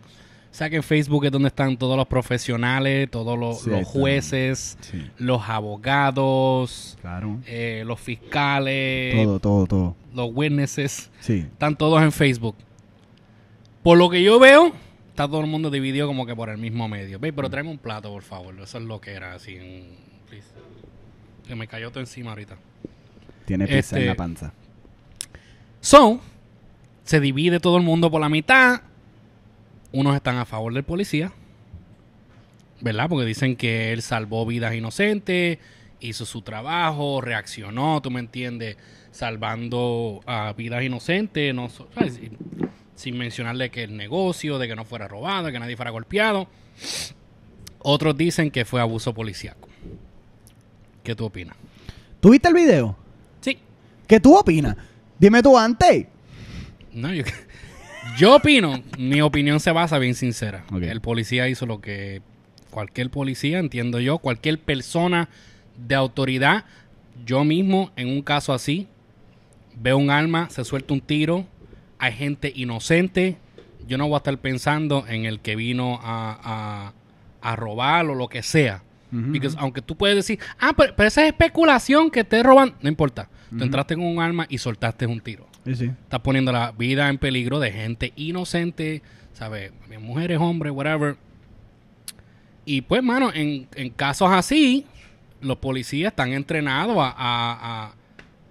O 0.51 0.55
sea 0.55 0.69
que 0.69 0.77
en 0.77 0.83
Facebook 0.83 1.25
es 1.25 1.33
donde 1.33 1.49
están 1.49 1.79
todos 1.79 1.97
los 1.97 2.07
profesionales, 2.07 3.11
todos 3.11 3.39
los, 3.39 3.63
Sí, 3.63 3.71
jueces, 3.85 4.77
Sí. 4.83 5.03
los 5.17 5.49
abogados, 5.49 6.99
Claro. 7.01 7.41
eh, 7.47 7.85
los 7.87 7.99
fiscales, 7.99 9.15
todo, 9.25 9.39
todo, 9.41 9.67
todo. 9.67 9.97
los 10.15 10.31
witnesses. 10.35 11.11
Sí. 11.21 11.39
Están 11.51 11.75
todos 11.77 12.03
en 12.03 12.13
Facebook. 12.13 12.55
Por 13.83 13.97
lo 13.99 14.11
que 14.11 14.23
yo 14.23 14.39
veo, 14.39 14.73
está 15.13 15.29
todo 15.29 15.41
el 15.41 15.47
mundo 15.47 15.71
dividido 15.71 16.07
como 16.07 16.27
que 16.27 16.35
por 16.35 16.49
el 16.49 16.59
mismo 16.59 16.89
medio. 16.89 17.19
Ve, 17.19 17.33
pero 17.33 17.49
tráeme 17.49 17.71
un 17.71 17.79
plato, 17.79 18.11
por 18.11 18.23
favor. 18.23 18.55
Eso 18.61 18.79
es 18.79 18.85
lo 18.85 19.01
que 19.01 19.13
era 19.13 19.35
así. 19.35 19.57
en- 19.57 19.97
please. 20.29 20.49
Que 21.47 21.55
me 21.55 21.69
cayó 21.69 21.91
todo 21.91 22.01
encima 22.01 22.31
ahorita. 22.31 22.57
Tiene 23.45 23.67
pizza 23.67 23.79
Este- 23.79 24.01
en 24.01 24.07
la 24.07 24.15
panza. 24.15 24.53
So, 25.81 26.21
se 27.05 27.21
divide 27.21 27.61
todo 27.61 27.77
el 27.77 27.83
mundo 27.83 28.11
por 28.11 28.21
la 28.21 28.29
mitad. 28.29 28.83
Unos 29.93 30.15
están 30.17 30.37
a 30.39 30.45
favor 30.45 30.73
del 30.73 30.85
policía. 30.85 31.33
¿Verdad? 32.81 33.09
Porque 33.09 33.27
dicen 33.27 33.57
que 33.57 33.93
él 33.93 34.03
salvó 34.03 34.45
vidas 34.47 34.75
inocentes, 34.75 35.59
hizo 36.01 36.25
su 36.27 36.43
trabajo, 36.43 37.21
reaccionó, 37.21 38.01
tú 38.03 38.11
me 38.11 38.19
entiendes, 38.21 38.77
salvando 39.13 40.21
a 40.27 40.53
vidas 40.55 40.83
inocentes, 40.83 41.55
no, 41.55 41.69
so- 41.69 41.89
¿sabes? 41.95 42.19
Sin, 42.95 43.19
mencionarle 43.19 43.71
que 43.71 43.85
el 43.85 43.97
negocio, 43.97 44.59
de 44.59 44.69
que 44.69 44.77
no 44.77 44.85
fuera 44.85 45.09
robado, 45.09 45.47
de 45.47 45.53
que 45.53 45.59
nadie 45.59 45.77
fuera 45.77 45.91
golpeado. 45.91 46.49
Otros 47.79 48.17
dicen 48.17 48.51
que 48.51 48.65
fue 48.65 48.81
abuso 48.81 49.13
policíaco. 49.13 49.69
¿Qué 51.03 51.15
tú 51.15 51.25
opinas? 51.25 51.57
¿Tú 52.21 52.31
viste 52.31 52.49
el 52.49 52.55
video? 52.55 52.97
Sí. 53.41 53.59
¿Qué 54.07 54.21
tú 54.21 54.37
opinas? 54.37 54.77
Dime 55.19 55.43
tú 55.43 55.59
antes. 55.59 56.07
No, 56.93 57.13
yo, 57.13 57.25
yo 58.17 58.37
opino, 58.37 58.83
mi 58.99 59.21
opinión 59.21 59.59
se 59.61 59.73
basa 59.73 59.99
bien 59.99 60.15
sincera. 60.15 60.65
El 60.81 61.01
policía 61.01 61.49
hizo 61.49 61.67
lo 61.67 61.81
que 61.81 62.23
cualquier 62.71 63.11
policía, 63.11 63.59
entiendo 63.59 64.01
yo, 64.01 64.19
cualquier 64.19 64.59
persona 64.59 65.29
de 65.77 65.95
autoridad, 65.95 66.65
yo 67.25 67.45
mismo 67.45 67.93
en 67.97 68.09
un 68.09 68.23
caso 68.23 68.53
así, 68.53 68.89
veo 69.77 69.99
un 69.99 70.11
arma, 70.11 70.51
se 70.51 70.65
suelta 70.65 70.95
un 70.95 71.01
tiro, 71.01 71.47
hay 72.03 72.13
gente 72.13 72.53
inocente, 72.55 73.37
yo 73.87 73.97
no 73.97 74.07
voy 74.09 74.15
a 74.15 74.19
estar 74.19 74.37
pensando 74.39 75.05
en 75.09 75.25
el 75.25 75.41
que 75.41 75.55
vino 75.57 75.99
a, 76.03 76.93
a, 77.43 77.51
a 77.51 77.57
robar 77.57 78.07
o 78.07 78.15
lo 78.15 78.29
que 78.29 78.43
sea. 78.43 78.83
Porque 79.11 79.49
aunque 79.59 79.83
tú 79.83 79.95
puedes 79.97 80.17
decir, 80.17 80.39
ah, 80.59 80.73
pero, 80.77 80.95
pero 80.97 81.07
esa 81.07 81.23
es 81.23 81.29
especulación 81.29 82.11
que 82.11 82.25
te 82.25 82.43
roban, 82.43 82.75
no 82.81 82.89
importa. 82.89 83.29
Tú 83.57 83.63
entraste 83.63 83.95
con 83.95 84.05
un 84.07 84.21
arma 84.21 84.47
y 84.49 84.57
soltaste 84.59 85.07
un 85.07 85.21
tiro. 85.21 85.47
Sí, 85.67 85.75
sí. 85.77 85.85
Estás 85.85 86.21
poniendo 86.21 86.51
la 86.51 86.73
vida 86.73 87.09
en 87.11 87.19
peligro 87.19 87.61
de 87.61 87.71
gente 87.71 88.13
inocente, 88.17 89.03
¿sabes? 89.35 89.71
Mujeres, 90.01 90.39
hombres, 90.41 90.73
whatever. 90.73 91.17
Y 92.65 92.81
pues, 92.83 93.03
mano, 93.03 93.31
en, 93.35 93.69
en 93.75 93.91
casos 93.91 94.31
así, 94.33 94.87
los 95.41 95.59
policías 95.59 96.13
están 96.13 96.33
entrenados 96.33 96.97
a, 96.99 97.09
a, 97.11 97.87
a- 97.89 97.95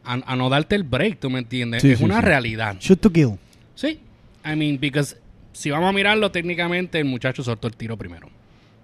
a- 0.03 0.21
a 0.25 0.35
no 0.35 0.49
darte 0.49 0.75
el 0.75 0.83
break, 0.83 1.19
¿tú 1.19 1.29
me 1.29 1.39
entiendes? 1.39 1.81
Sí, 1.81 1.91
es 1.91 1.99
sí, 1.99 2.03
una 2.05 2.19
sí. 2.19 2.25
realidad. 2.25 2.77
Shoot 2.79 2.99
to 3.01 3.11
kill. 3.11 3.31
Sí. 3.75 3.99
I 4.45 4.55
mean, 4.55 4.79
because 4.79 5.15
si 5.53 5.69
vamos 5.69 5.89
a 5.89 5.93
mirarlo 5.93 6.31
técnicamente, 6.31 6.99
el 6.99 7.05
muchacho 7.05 7.43
soltó 7.43 7.67
el 7.67 7.75
tiro 7.75 7.97
primero. 7.97 8.27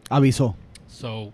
Avisó. 0.10 0.56
So, 0.88 1.32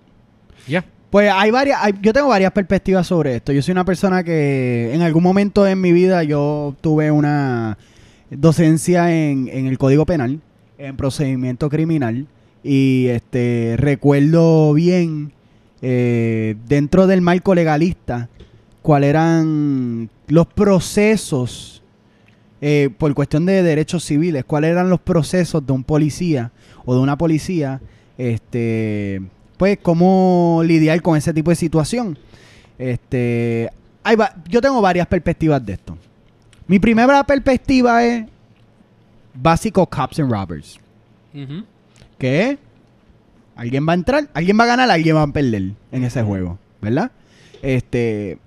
yeah. 0.68 0.84
Pues 1.10 1.30
hay 1.32 1.52
varias, 1.52 1.80
hay- 1.82 1.94
yo 2.02 2.12
tengo 2.14 2.28
varias 2.30 2.52
perspectivas 2.52 3.06
sobre 3.06 3.36
esto. 3.36 3.52
Yo 3.52 3.62
soy 3.62 3.72
una 3.74 3.86
persona 3.86 4.24
que 4.24 4.92
en 4.94 5.02
algún 5.02 5.22
momento 5.24 5.68
en 5.68 5.80
mi 5.80 5.92
vida 5.92 6.24
yo 6.24 6.76
tuve 6.82 7.12
una 7.12 7.78
docencia 8.32 9.14
en, 9.14 9.48
en 9.48 9.68
el 9.68 9.78
Código 9.78 10.06
Penal, 10.08 10.40
en 10.80 10.98
procedimiento 10.98 11.70
criminal, 11.70 12.26
y 12.64 13.08
este 13.10 13.76
recuerdo 13.78 14.74
bien 14.74 15.34
eh, 15.82 16.56
dentro 16.68 17.06
del 17.08 17.22
marco 17.22 17.54
legalista 17.54 18.30
cuáles 18.84 19.10
eran 19.10 20.10
los 20.28 20.46
procesos 20.46 21.82
eh, 22.62 22.90
por 22.98 23.14
cuestión 23.16 23.46
de 23.48 23.64
derechos 23.64 24.04
civiles, 24.04 24.46
cuáles 24.46 24.70
eran 24.72 24.90
los 24.90 25.00
procesos 25.02 25.66
de 25.66 25.74
un 25.74 25.84
policía 25.84 26.52
o 26.86 26.94
de 26.94 27.02
una 27.02 27.18
policía, 27.18 27.82
este, 28.18 29.22
pues 29.58 29.80
cómo 29.82 30.62
lidiar 30.64 31.02
con 31.02 31.18
ese 31.18 31.34
tipo 31.34 31.50
de 31.50 31.56
situación. 31.56 32.18
Este, 32.78 33.70
hay 34.04 34.16
va- 34.16 34.36
yo 34.48 34.62
tengo 34.62 34.82
varias 34.82 35.08
perspectivas 35.08 35.66
de 35.66 35.74
esto. 35.74 35.98
Mi 36.68 36.80
primera 36.80 37.24
perspectiva 37.26 38.04
es 38.06 38.26
básico 39.34 39.86
cops 39.88 40.20
and 40.20 40.32
robbers, 40.32 40.80
Ujú. 41.34 41.64
que 42.18 42.50
es 42.52 42.58
alguien 43.56 43.88
va 43.88 43.92
a 43.92 43.96
entrar, 43.96 44.30
alguien 44.34 44.58
va 44.60 44.64
a 44.64 44.68
ganar, 44.68 44.90
alguien 44.90 45.16
va 45.16 45.24
a 45.24 45.28
perder 45.28 45.72
en 45.92 46.04
ese 46.04 46.24
juego, 46.24 46.58
¿verdad? 46.82 47.12
Este, 47.62 48.38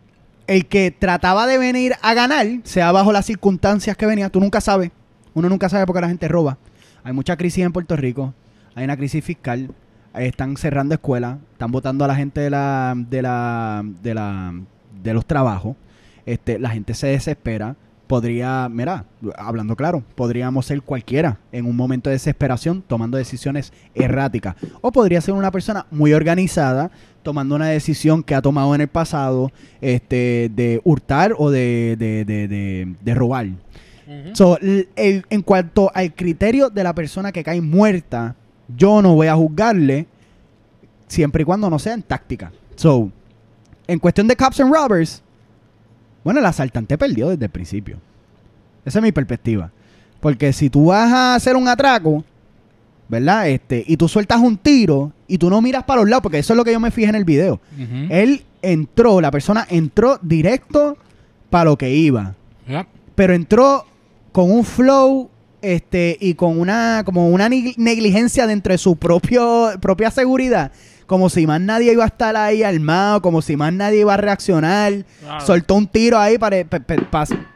el 0.46 0.66
que 0.66 0.90
trataba 0.90 1.46
de 1.46 1.58
venir 1.58 1.94
a 2.02 2.14
ganar, 2.14 2.46
sea 2.64 2.92
bajo 2.92 3.12
las 3.12 3.26
circunstancias 3.26 3.96
que 3.96 4.06
venía, 4.06 4.30
tú 4.30 4.40
nunca 4.40 4.60
sabes. 4.60 4.90
Uno 5.34 5.48
nunca 5.48 5.68
sabe 5.68 5.86
por 5.86 5.94
qué 5.94 6.00
la 6.00 6.08
gente 6.08 6.28
roba. 6.28 6.58
Hay 7.04 7.12
mucha 7.12 7.36
crisis 7.36 7.64
en 7.64 7.72
Puerto 7.72 7.96
Rico, 7.96 8.34
hay 8.74 8.84
una 8.84 8.96
crisis 8.96 9.24
fiscal, 9.24 9.70
están 10.14 10.56
cerrando 10.56 10.94
escuelas, 10.94 11.38
están 11.52 11.70
votando 11.70 12.04
a 12.04 12.08
la 12.08 12.16
gente 12.16 12.40
de 12.40 12.50
la, 12.50 12.94
de 12.96 13.22
la, 13.22 13.82
de 14.02 14.14
la, 14.14 14.54
de 15.02 15.14
los 15.14 15.26
trabajos. 15.26 15.76
Este, 16.24 16.58
la 16.58 16.70
gente 16.70 16.94
se 16.94 17.08
desespera. 17.08 17.76
Podría, 18.06 18.68
mira, 18.68 19.04
hablando 19.36 19.74
claro, 19.74 20.04
podríamos 20.14 20.66
ser 20.66 20.80
cualquiera 20.82 21.38
en 21.50 21.66
un 21.66 21.74
momento 21.74 22.08
de 22.08 22.14
desesperación 22.14 22.82
tomando 22.82 23.18
decisiones 23.18 23.72
erráticas. 23.94 24.54
O 24.80 24.92
podría 24.92 25.20
ser 25.20 25.34
una 25.34 25.50
persona 25.50 25.86
muy 25.90 26.12
organizada 26.12 26.92
tomando 27.26 27.56
una 27.56 27.66
decisión 27.66 28.22
que 28.22 28.34
ha 28.36 28.40
tomado 28.40 28.72
en 28.74 28.80
el 28.82 28.88
pasado 28.88 29.50
este, 29.80 30.48
de 30.54 30.80
hurtar 30.84 31.34
o 31.36 31.50
de, 31.50 31.96
de, 31.98 32.24
de, 33.04 33.14
robar. 33.14 33.48
So, 34.34 34.56
el- 34.60 35.26
en 35.28 35.42
cuanto 35.42 35.90
al 35.92 36.14
criterio 36.14 36.70
de 36.70 36.84
la 36.84 36.94
persona 36.94 37.32
que 37.32 37.42
cae 37.42 37.60
muerta, 37.60 38.36
yo 38.76 39.02
no 39.02 39.14
voy 39.16 39.26
a 39.26 39.34
juzgarle 39.34 40.06
siempre 41.08 41.42
y 41.42 41.44
cuando 41.44 41.68
no 41.68 41.78
sea 41.80 41.94
en 41.94 42.02
táctica. 42.02 42.52
So, 42.76 43.10
en 43.88 43.98
cuestión 43.98 44.28
de 44.28 44.36
cops 44.36 44.60
and 44.60 44.72
robbers, 44.72 45.22
bueno, 46.22 46.38
el 46.38 46.46
asaltante 46.46 46.96
perdió 46.96 47.28
desde 47.30 47.46
el 47.46 47.50
principio. 47.50 47.98
Esa 48.84 49.00
es 49.00 49.02
mi 49.02 49.10
perspectiva. 49.10 49.72
Porque 50.20 50.52
si 50.52 50.70
tú 50.70 50.86
vas 50.86 51.12
a 51.12 51.34
hacer 51.34 51.56
un 51.56 51.66
atraco, 51.66 52.24
¿verdad? 53.08 53.48
Este, 53.48 53.84
y 53.86 53.96
tú 53.96 54.08
sueltas 54.08 54.40
un 54.40 54.56
tiro 54.56 55.12
y 55.28 55.38
tú 55.38 55.48
no 55.50 55.60
miras 55.62 55.84
para 55.84 56.00
los 56.00 56.10
lados, 56.10 56.22
porque 56.22 56.38
eso 56.38 56.52
es 56.52 56.56
lo 56.56 56.64
que 56.64 56.72
yo 56.72 56.80
me 56.80 56.90
fijé 56.90 57.08
en 57.08 57.14
el 57.14 57.24
video. 57.24 57.60
Él 58.10 58.42
entró, 58.62 59.20
la 59.20 59.30
persona 59.30 59.66
entró 59.70 60.18
directo 60.22 60.96
para 61.50 61.64
lo 61.66 61.76
que 61.78 61.90
iba 61.94 62.34
Yeah. 62.68 62.86
pero 63.14 63.32
entró 63.32 63.84
con 64.32 64.50
un 64.50 64.64
flow 64.64 65.30
este 65.62 66.16
y 66.20 66.34
con 66.34 66.58
una 66.58 67.02
como 67.04 67.28
una 67.30 67.48
neg- 67.48 67.74
negligencia 67.76 68.46
dentro 68.46 68.72
de 68.72 68.78
su 68.78 68.96
propio 68.96 69.70
propia 69.80 70.10
seguridad 70.10 70.72
como 71.06 71.30
si 71.30 71.46
más 71.46 71.60
nadie 71.60 71.92
iba 71.92 72.02
a 72.04 72.08
estar 72.08 72.34
ahí 72.36 72.62
armado 72.62 73.22
como 73.22 73.40
si 73.40 73.56
más 73.56 73.72
nadie 73.72 74.00
iba 74.00 74.14
a 74.14 74.16
reaccionar 74.16 75.04
Claro. 75.20 75.46
soltó 75.46 75.74
un 75.76 75.86
tiro 75.86 76.18
ahí 76.18 76.36
pare- 76.38 76.66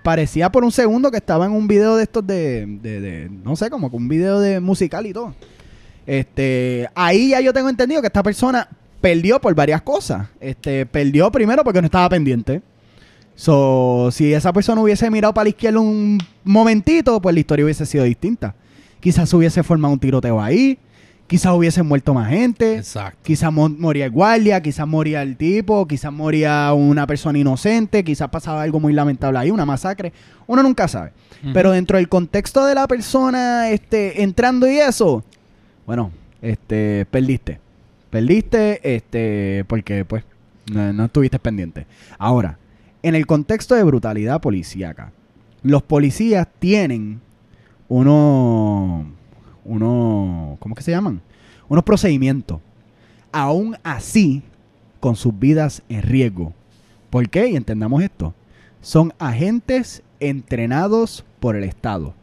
parecía 0.03 0.51
por 0.53 0.63
un 0.65 0.71
segundo 0.73 1.11
que 1.11 1.17
estaba 1.17 1.47
en 1.47 1.53
un 1.53 1.67
video 1.67 1.97
de 1.97 2.05
estos 2.05 2.27
de, 2.27 2.65
de- 2.81 3.01
de- 3.01 3.29
no 3.31 3.57
sé 3.57 3.69
como 3.71 3.91
que 3.91 3.97
un 3.97 4.09
video 4.09 4.39
de 4.41 4.61
musical 4.61 5.07
y 5.07 5.13
todo 5.13 5.35
este 6.07 6.89
ahí 6.95 7.31
ya 7.31 7.41
yo 7.41 7.53
tengo 7.53 7.69
entendido 7.69 8.01
que 8.01 8.07
esta 8.07 8.23
persona 8.23 8.69
perdió 9.01 9.41
por 9.41 9.55
varias 9.55 9.83
cosas 9.83 10.29
este 10.41 10.87
perdió 10.87 11.31
primero 11.31 11.65
porque 11.65 11.81
no 11.81 11.87
estaba 11.87 12.09
pendiente 12.09 12.63
So, 13.37 14.11
si 14.13 14.35
esa 14.35 14.53
persona 14.53 14.83
hubiese 14.83 15.11
mirado 15.11 15.33
para 15.33 15.45
la 15.45 15.49
izquierda 15.49 15.81
un 15.81 16.19
momentito, 16.45 17.23
pues 17.23 17.33
la 17.33 17.41
historia 17.41 17.65
hubiese 17.65 17.87
sido 17.87 18.05
distinta. 18.05 18.55
Quizás 19.01 19.33
hubiese 19.33 19.63
formado 19.63 19.95
un 19.95 19.99
tiroteo 19.99 20.43
ahí. 20.43 20.79
Quizás 21.31 21.53
hubiesen 21.53 21.87
muerto 21.87 22.13
más 22.13 22.29
gente. 22.29 22.75
Exacto. 22.79 23.21
Quizás 23.23 23.53
mo- 23.53 23.69
moría 23.69 24.07
el 24.07 24.11
guardia, 24.11 24.61
quizás 24.61 24.85
moría 24.89 25.23
el 25.23 25.37
tipo, 25.37 25.87
quizás 25.87 26.13
moría 26.13 26.73
una 26.73 27.07
persona 27.07 27.39
inocente, 27.39 28.03
quizás 28.03 28.29
pasaba 28.31 28.63
algo 28.63 28.81
muy 28.81 28.93
lamentable 28.93 29.39
ahí, 29.39 29.53
una 29.53 29.65
masacre. 29.65 30.13
Uno 30.49 30.65
nunca 30.65 30.89
sabe. 30.89 31.13
Pero 31.55 31.71
dentro 31.71 31.99
del 31.99 32.09
contexto 32.09 32.65
de 32.67 32.75
la 32.75 32.89
persona 32.89 33.71
este, 33.71 34.25
entrando 34.25 34.69
y 34.69 34.79
eso, 34.81 35.23
bueno, 35.87 36.11
este, 36.43 37.07
perdiste. 37.09 37.61
Perdiste, 38.11 38.81
este, 38.97 39.65
porque 39.69 40.05
pues 40.05 40.25
no, 40.73 40.93
no 40.93 41.05
estuviste 41.05 41.39
pendiente. 41.39 41.87
Ahora, 42.19 42.59
en 43.05 43.15
el 43.15 43.25
contexto 43.25 43.77
de 43.77 43.85
brutalidad 43.85 44.41
policíaca, 44.41 45.13
los 45.63 45.83
policías 45.85 46.49
tienen 46.59 47.21
unos, 47.89 49.07
unos, 49.65 50.59
¿cómo 50.59 50.75
que 50.75 50.83
se 50.83 50.91
llaman? 50.91 51.21
Unos 51.69 51.85
procedimientos. 51.85 52.61
Aún 53.33 53.77
así, 53.83 54.43
con 55.01 55.17
sus 55.17 55.39
vidas 55.39 55.83
en 55.89 56.03
riesgo. 56.03 56.53
¿Por 57.11 57.29
qué? 57.29 57.49
Y 57.49 57.57
entendamos 57.57 58.03
esto. 58.03 58.35
Son 58.81 59.13
agentes 59.19 60.03
entrenados 60.21 61.25
por 61.41 61.57
el 61.57 61.65
Estado. 61.65 62.15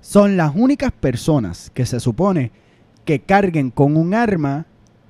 Son 0.00 0.36
las 0.36 0.52
únicas 0.54 0.92
personas 0.92 1.70
que 1.72 1.86
se 1.86 2.00
supone 2.00 2.50
que 3.04 3.20
carguen 3.20 3.70
con 3.70 3.96
un 3.96 4.14
arma 4.14 4.66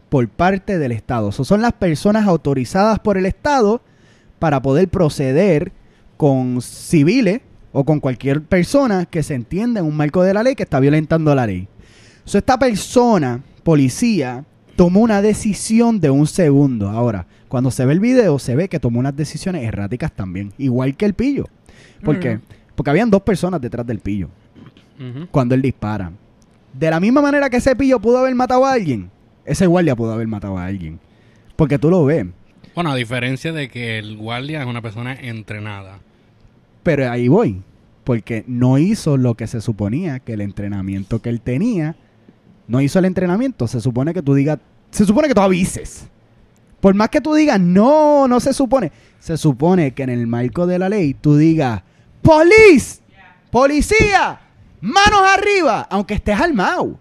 por 0.09 0.29
parte 0.29 0.79
del 0.79 0.93
Estado. 0.93 1.33
So, 1.33 1.45
son 1.45 1.63
las 1.63 1.73
personas 1.73 2.27
autorizadas 2.27 3.01
por 3.01 3.19
el 3.19 3.27
Estado 3.27 3.81
para 4.39 4.63
poder 4.63 4.89
proceder 4.89 5.73
con 6.17 6.63
civiles 6.63 7.41
o 7.73 7.85
con 7.85 7.99
cualquier 7.99 8.43
persona 8.43 9.07
que 9.07 9.25
se 9.25 9.35
entienda 9.35 9.81
en 9.81 9.87
un 9.87 9.97
marco 9.97 10.23
de 10.23 10.33
la 10.33 10.45
ley 10.45 10.55
que 10.55 10.63
está 10.63 10.79
violentando 10.79 11.35
la 11.35 11.47
ley. 11.47 11.69
So, 12.25 12.39
esta 12.39 12.59
persona, 12.59 13.43
policía, 13.63 14.45
tomó 14.77 15.01
una 15.01 15.23
decisión 15.23 16.01
de 16.01 16.11
un 16.11 16.27
segundo. 16.27 16.89
Ahora, 16.89 17.27
cuando 17.49 17.71
se 17.71 17.85
ve 17.85 17.93
el 17.93 18.01
video, 18.01 18.39
se 18.39 18.57
ve 18.57 18.69
que 18.69 18.81
tomó 18.81 18.99
unas 18.99 19.17
decisiones 19.17 19.63
erráticas 19.63 20.13
también, 20.13 20.53
igual 20.59 20.97
que 20.97 21.05
el 21.05 21.15
pillo. 21.15 21.45
¿Por 22.03 22.19
qué? 22.19 22.37
Ujú. 22.37 22.45
Porque 22.75 22.91
habían 22.91 23.11
dos 23.11 23.23
personas 23.23 23.61
detrás 23.61 23.87
del 23.87 24.01
pillo 24.01 24.29
cuando 25.31 25.55
él 25.55 25.63
dispara. 25.63 26.13
De 26.73 26.91
la 26.91 26.99
misma 27.01 27.21
manera 27.21 27.51
que 27.51 27.59
ese 27.59 27.77
pillo 27.77 28.01
pudo 28.01 28.19
haber 28.19 28.35
matado 28.35 28.65
a 28.65 28.73
alguien, 28.73 29.11
ese 29.45 29.67
guardia 29.67 29.95
pudo 29.95 30.13
haber 30.13 30.27
matado 30.27 30.59
a 30.59 30.65
alguien. 30.65 30.99
Porque 31.57 31.79
tú 31.79 31.91
lo 31.91 32.05
ves. 32.05 32.27
Bueno, 32.75 32.91
a 32.91 32.97
diferencia 32.97 33.53
de 33.53 33.69
que 33.69 33.99
el 33.99 34.17
guardia 34.17 34.61
es 34.61 34.67
una 34.67 34.83
persona 34.83 35.15
entrenada. 35.15 36.01
Pero 36.83 37.09
ahí 37.11 37.29
voy. 37.29 37.63
Porque 38.03 38.45
no 38.49 38.79
hizo 38.79 39.17
lo 39.17 39.35
que 39.35 39.47
se 39.47 39.61
suponía 39.61 40.19
que 40.19 40.33
el 40.33 40.41
entrenamiento 40.41 41.23
que 41.23 41.29
él 41.29 41.41
tenía. 41.41 41.95
No 42.67 42.81
hizo 42.81 42.99
el 42.99 43.05
entrenamiento. 43.05 43.67
Se 43.69 43.81
supone 43.81 44.15
que 44.15 44.23
tú 44.23 44.35
digas. 44.35 44.59
Se 44.91 45.05
supone 45.05 45.29
que 45.29 45.35
tú 45.35 45.41
avises. 45.41 46.07
Por 46.81 46.95
más 46.95 47.09
que 47.09 47.21
tú 47.21 47.35
digas, 47.35 47.59
no, 47.59 48.29
no 48.29 48.41
se 48.41 48.53
supone. 48.53 48.93
Se 49.19 49.37
supone 49.39 49.93
que 49.93 50.03
en 50.03 50.11
el 50.11 50.27
marco 50.27 50.67
de 50.67 50.79
la 50.79 50.89
ley 50.89 51.15
tú 51.15 51.37
digas, 51.37 51.83
¡Police! 52.21 53.01
¡Policía! 53.51 54.41
¡Manos 54.83 55.23
arriba! 55.35 55.87
Aunque 55.91 56.15
estés 56.15 56.39
armado. 56.39 56.99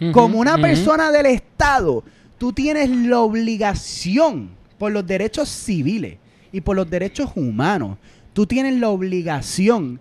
Ujú, 0.00 0.12
Como 0.12 0.38
una 0.38 0.58
persona 0.58 1.10
del 1.10 1.26
Estado, 1.26 2.04
tú 2.36 2.52
tienes 2.52 2.90
la 2.90 3.20
obligación 3.20 4.50
por 4.78 4.92
los 4.92 5.06
derechos 5.06 5.48
civiles 5.48 6.18
y 6.52 6.60
por 6.60 6.76
los 6.76 6.90
derechos 6.90 7.30
humanos. 7.34 7.96
Tú 8.34 8.46
tienes 8.46 8.78
la 8.78 8.90
obligación 8.90 9.98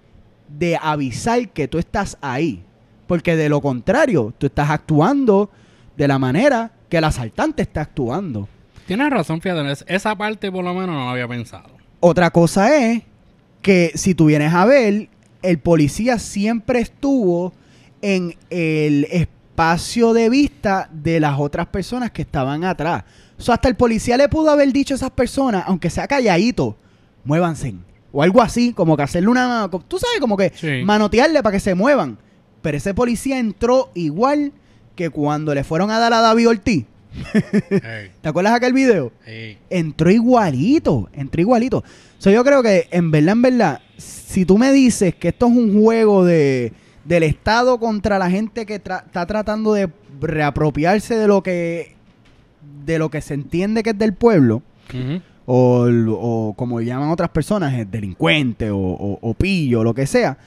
de 0.49 0.77
avisar 0.81 1.47
que 1.49 1.69
tú 1.69 1.77
estás 1.77 2.17
ahí. 2.19 2.64
Porque 3.07 3.35
de 3.35 3.49
lo 3.49 3.61
contrario, 3.61 4.33
tú 4.37 4.47
estás 4.47 4.69
actuando 4.69 5.49
de 5.97 6.07
la 6.07 6.17
manera 6.19 6.71
que 6.89 6.97
el 6.97 7.03
asaltante 7.03 7.61
está 7.61 7.81
actuando. 7.81 8.47
Tienes 8.87 9.09
razón, 9.09 9.41
fíjate. 9.41 9.71
es- 9.71 9.85
Esa 9.87 10.15
parte 10.15 10.51
por 10.51 10.63
lo 10.63 10.73
menos 10.73 10.89
no 10.95 11.05
la 11.05 11.11
había 11.11 11.27
pensado. 11.27 11.69
Otra 11.99 12.29
cosa 12.31 12.75
es 12.85 13.03
que 13.61 13.91
si 13.95 14.13
tú 14.15 14.25
vienes 14.25 14.53
a 14.53 14.65
ver, 14.65 15.09
el 15.41 15.59
policía 15.59 16.19
siempre 16.19 16.79
estuvo 16.79 17.53
en 18.01 18.35
el 18.49 19.05
espacio 19.05 20.13
de 20.13 20.29
vista 20.29 20.89
de 20.91 21.19
las 21.19 21.39
otras 21.39 21.67
personas 21.67 22.11
que 22.11 22.21
estaban 22.23 22.63
atrás. 22.63 23.03
O 23.39 23.41
sea, 23.41 23.55
hasta 23.55 23.67
el 23.67 23.75
policía 23.75 24.17
le 24.17 24.29
pudo 24.29 24.49
haber 24.51 24.71
dicho 24.71 24.93
a 24.93 24.97
esas 24.97 25.11
personas, 25.11 25.63
aunque 25.67 25.89
sea 25.89 26.07
calladito, 26.07 26.77
muévanse. 27.23 27.73
O 28.11 28.21
algo 28.23 28.41
así, 28.41 28.71
como 28.73 28.95
que 28.95 29.03
hacerle 29.03 29.29
una... 29.29 29.69
Tú 29.87 29.97
sabes, 29.99 30.19
como 30.21 30.37
que 30.37 30.51
Sí. 30.55 30.83
manotearle 30.85 31.41
para 31.43 31.53
que 31.53 31.59
se 31.59 31.73
muevan. 31.75 32.17
Pero 32.65 32.77
ese 32.77 32.95
policía 32.95 33.37
entró 33.37 33.91
igual 33.93 34.51
que 34.95 35.11
cuando 35.11 35.53
le 35.53 35.63
fueron 35.63 35.91
a 35.91 35.99
dar 35.99 36.11
a 36.13 36.21
David 36.21 36.49
Ortiz. 36.49 36.85
¿Te 38.21 38.27
acuerdas 38.29 38.53
de 38.53 38.57
aquel 38.57 38.73
video? 38.73 39.11
entró 39.69 40.09
igualito, 40.09 41.07
entró 41.13 41.41
igualito. 41.41 41.83
So, 42.17 42.31
yo 42.31 42.43
creo 42.43 42.63
que 42.63 42.87
en 42.89 43.11
verdad, 43.11 43.33
en 43.33 43.41
verdad, 43.43 43.79
si 43.97 44.45
tú 44.45 44.57
me 44.57 44.71
dices 44.71 45.13
que 45.13 45.27
esto 45.27 45.45
es 45.45 45.53
un 45.53 45.79
juego 45.79 46.25
de 46.25 46.73
del 47.03 47.21
Estado 47.21 47.77
contra 47.79 48.17
la 48.17 48.31
gente 48.31 48.65
que 48.65 48.83
tra- 48.83 49.05
está 49.05 49.27
tratando 49.27 49.73
de 49.73 49.89
reapropiarse 50.19 51.15
de 51.15 51.27
lo 51.27 51.43
que 51.43 51.93
de 52.83 52.97
lo 52.97 53.09
que 53.11 53.21
se 53.21 53.35
entiende 53.35 53.83
que 53.83 53.91
es 53.91 53.97
del 53.97 54.13
pueblo 54.13 54.63
o, 55.45 55.85
o 56.19 56.53
como 56.57 56.81
llaman 56.81 57.09
otras 57.11 57.29
personas, 57.29 57.75
el 57.75 57.91
delincuente 57.91 58.71
o, 58.71 58.77
o- 58.79 59.19
o 59.21 59.33
pillo, 59.35 59.83
lo 59.83 59.93
que 59.93 60.07
sea, 60.07 60.37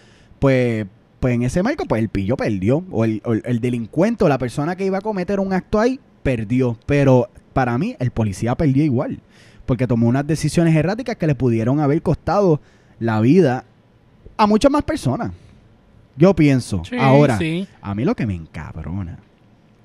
pues, 0.41 0.85
pues 1.21 1.35
en 1.35 1.43
ese 1.43 1.63
marco, 1.63 1.85
pues 1.87 2.01
el 2.03 2.09
pillo 2.09 2.37
perdió. 2.37 2.85
O 2.91 3.05
el, 3.05 3.21
o 3.25 3.33
el- 3.33 3.43
el 3.45 3.61
delincuente 3.61 4.25
o 4.25 4.29
la 4.29 4.39
persona 4.39 4.77
que 4.77 4.85
iba 4.87 4.99
a 4.99 5.03
cometer 5.03 5.41
un 5.41 5.53
acto 5.53 5.81
ahí, 5.81 5.99
perdió. 6.23 6.79
Pero 6.87 7.29
para 7.53 7.77
mí, 7.79 7.97
el 7.99 8.11
policía 8.11 8.55
perdió 8.55 8.85
igual. 8.85 9.21
Porque 9.67 9.87
tomó 9.87 10.09
unas 10.09 10.27
decisiones 10.27 10.75
erráticas 10.75 11.17
que 11.17 11.27
le 11.27 11.35
pudieron 11.35 11.81
haber 11.81 12.01
costado 12.03 12.61
la 13.01 13.21
vida 13.21 13.65
a 14.37 14.47
muchas 14.47 14.71
más 14.71 14.83
personas. 14.85 15.33
Yo 16.17 16.35
pienso. 16.35 16.83
Sí, 16.85 16.97
Ahora, 16.99 17.39
sí. 17.39 17.67
a 17.83 17.95
mí 17.95 18.05
lo 18.05 18.15
que 18.17 18.27
me 18.27 18.35
encabrona 18.35 19.19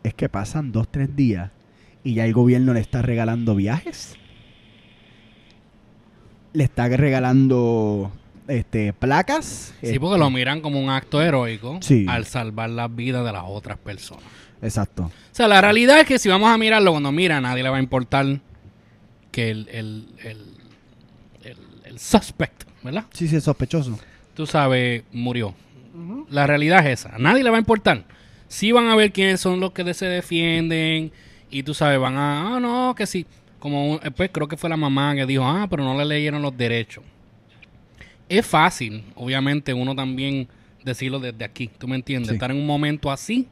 es 0.04 0.14
que 0.14 0.30
pasan 0.30 0.72
dos, 0.72 0.88
tres 0.90 1.16
días 1.16 1.52
y 2.04 2.14
ya 2.16 2.26
el 2.26 2.34
gobierno 2.34 2.74
le 2.74 2.80
está 2.80 3.02
regalando 3.02 3.56
viajes. 3.56 4.16
Le 6.54 6.64
está 6.64 6.88
regalando 6.88 8.12
este 8.48 8.94
placas. 8.94 9.74
Sí, 9.82 9.88
este, 9.88 10.00
porque 10.00 10.18
lo 10.20 10.30
miran 10.30 10.62
como 10.62 10.80
un 10.82 10.90
acto 10.90 11.22
heroico 11.22 11.80
Sí. 11.82 12.06
al 12.10 12.26
salvar 12.26 12.70
las 12.70 12.94
vidas 12.94 13.26
de 13.26 13.32
las 13.32 13.44
otras 13.46 13.78
personas. 13.78 14.24
Exacto. 14.62 15.04
O 15.04 15.12
sea, 15.36 15.48
la 15.48 15.60
realidad 15.62 16.00
es 16.00 16.06
que 16.08 16.20
si 16.20 16.30
vamos 16.30 16.50
a 16.50 16.58
mirarlo 16.58 16.92
cuando 16.92 17.12
mira, 17.12 17.38
a 17.38 17.42
nadie 17.42 17.64
le 17.64 17.70
va 17.70 17.78
a 17.78 17.82
importar 17.82 18.26
que 19.32 19.50
el, 19.50 19.68
el, 19.70 20.08
el, 20.24 20.38
el, 21.44 21.58
el 21.86 22.00
suspect, 22.00 22.64
¿verdad? 22.84 23.06
Sí, 23.14 23.28
sí, 23.28 23.36
es 23.36 23.44
sospechoso. 23.44 23.98
Tú 24.34 24.46
sabes, 24.46 25.04
murió. 25.12 25.54
La 26.30 26.48
realidad 26.48 26.86
es 26.88 27.00
esa. 27.02 27.16
A 27.16 27.20
nadie 27.20 27.44
le 27.44 27.50
va 27.50 27.58
a 27.58 27.60
importar. 27.60 28.04
Sí 28.48 28.72
van 28.72 28.88
a 28.88 28.96
ver 28.96 29.12
quiénes 29.12 29.42
son 29.42 29.60
los 29.60 29.72
que 29.74 29.94
se 29.94 30.06
defienden 30.06 31.12
y 31.52 31.64
tú 31.64 31.74
sabes, 31.74 32.00
van 32.00 32.16
a, 32.18 32.56
ah, 32.56 32.60
no, 32.60 32.94
que 32.96 33.06
sí. 33.06 33.26
Como, 33.60 33.92
un- 33.94 34.00
eh, 34.04 34.12
pues 34.12 34.30
creo 34.32 34.48
que 34.48 34.58
fue 34.58 34.70
la 34.70 34.78
mamá 34.78 35.14
que 35.16 35.26
dijo, 35.26 35.44
ah, 35.46 35.68
pero 35.70 35.84
no 35.84 35.98
le 35.98 36.06
leyeron 36.06 36.42
los 36.42 36.56
derechos. 36.58 37.04
Es 38.38 38.46
fácil, 38.46 39.04
obviamente, 39.16 39.74
uno 39.74 39.96
también 39.96 40.48
decirlo 40.84 41.20
desde 41.20 41.46
aquí, 41.46 41.70
¿tú 41.78 41.88
me 41.88 41.96
entiendes? 41.96 42.30
Sí. 42.30 42.36
Estar 42.36 42.52
en 42.52 42.58
un 42.58 42.66
momento 42.66 43.12
así, 43.12 43.48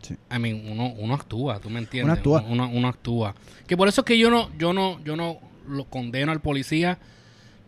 Sí. 0.00 0.14
I 0.34 0.38
mean, 0.38 0.62
uno, 0.70 0.94
uno 0.96 1.14
actúa, 1.14 1.58
¿tú 1.58 1.70
me 1.70 1.80
entiendes? 1.80 2.18
actúa. 2.18 2.44
Uno, 2.48 2.70
uno 2.72 2.88
actúa. 2.88 3.34
Que 3.66 3.76
por 3.76 3.88
eso 3.88 4.02
es 4.02 4.04
que 4.04 4.16
yo 4.16 4.30
no, 4.30 4.48
yo 4.56 4.72
no, 4.72 5.02
yo 5.04 5.16
no 5.16 5.38
lo 5.68 5.84
condeno 5.84 6.32
al 6.32 6.40
policía. 6.40 6.98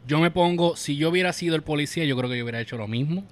Yo 0.07 0.21
me 0.21 0.31
pongo, 0.31 0.77
si 0.77 0.97
yo 0.97 1.11
hubiera 1.11 1.33
sido 1.33 1.57
el 1.57 1.63
policía, 1.63 2.05
yo 2.05 2.17
creo 2.17 2.31
que 2.31 2.39
yo 2.39 2.45
hubiera 2.45 2.61
hecho 2.61 2.77
lo 2.77 2.87
mismo. 2.89 3.25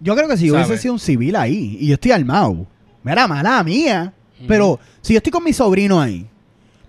Yo 0.00 0.16
creo 0.16 0.28
que 0.28 0.36
si 0.36 0.48
yo 0.48 0.54
hubiese 0.54 0.78
sido 0.78 0.94
un 0.94 1.00
civil 1.00 1.36
ahí 1.36 1.76
y 1.80 1.88
yo 1.88 1.94
estoy 1.94 2.12
armado, 2.12 2.66
mira, 3.02 3.26
mala 3.28 3.62
mía. 3.62 4.12
Pero 4.48 4.80
si 5.00 5.12
yo 5.12 5.18
estoy 5.18 5.30
con 5.30 5.44
mi 5.44 5.52
sobrino 5.52 6.00
ahí, 6.00 6.26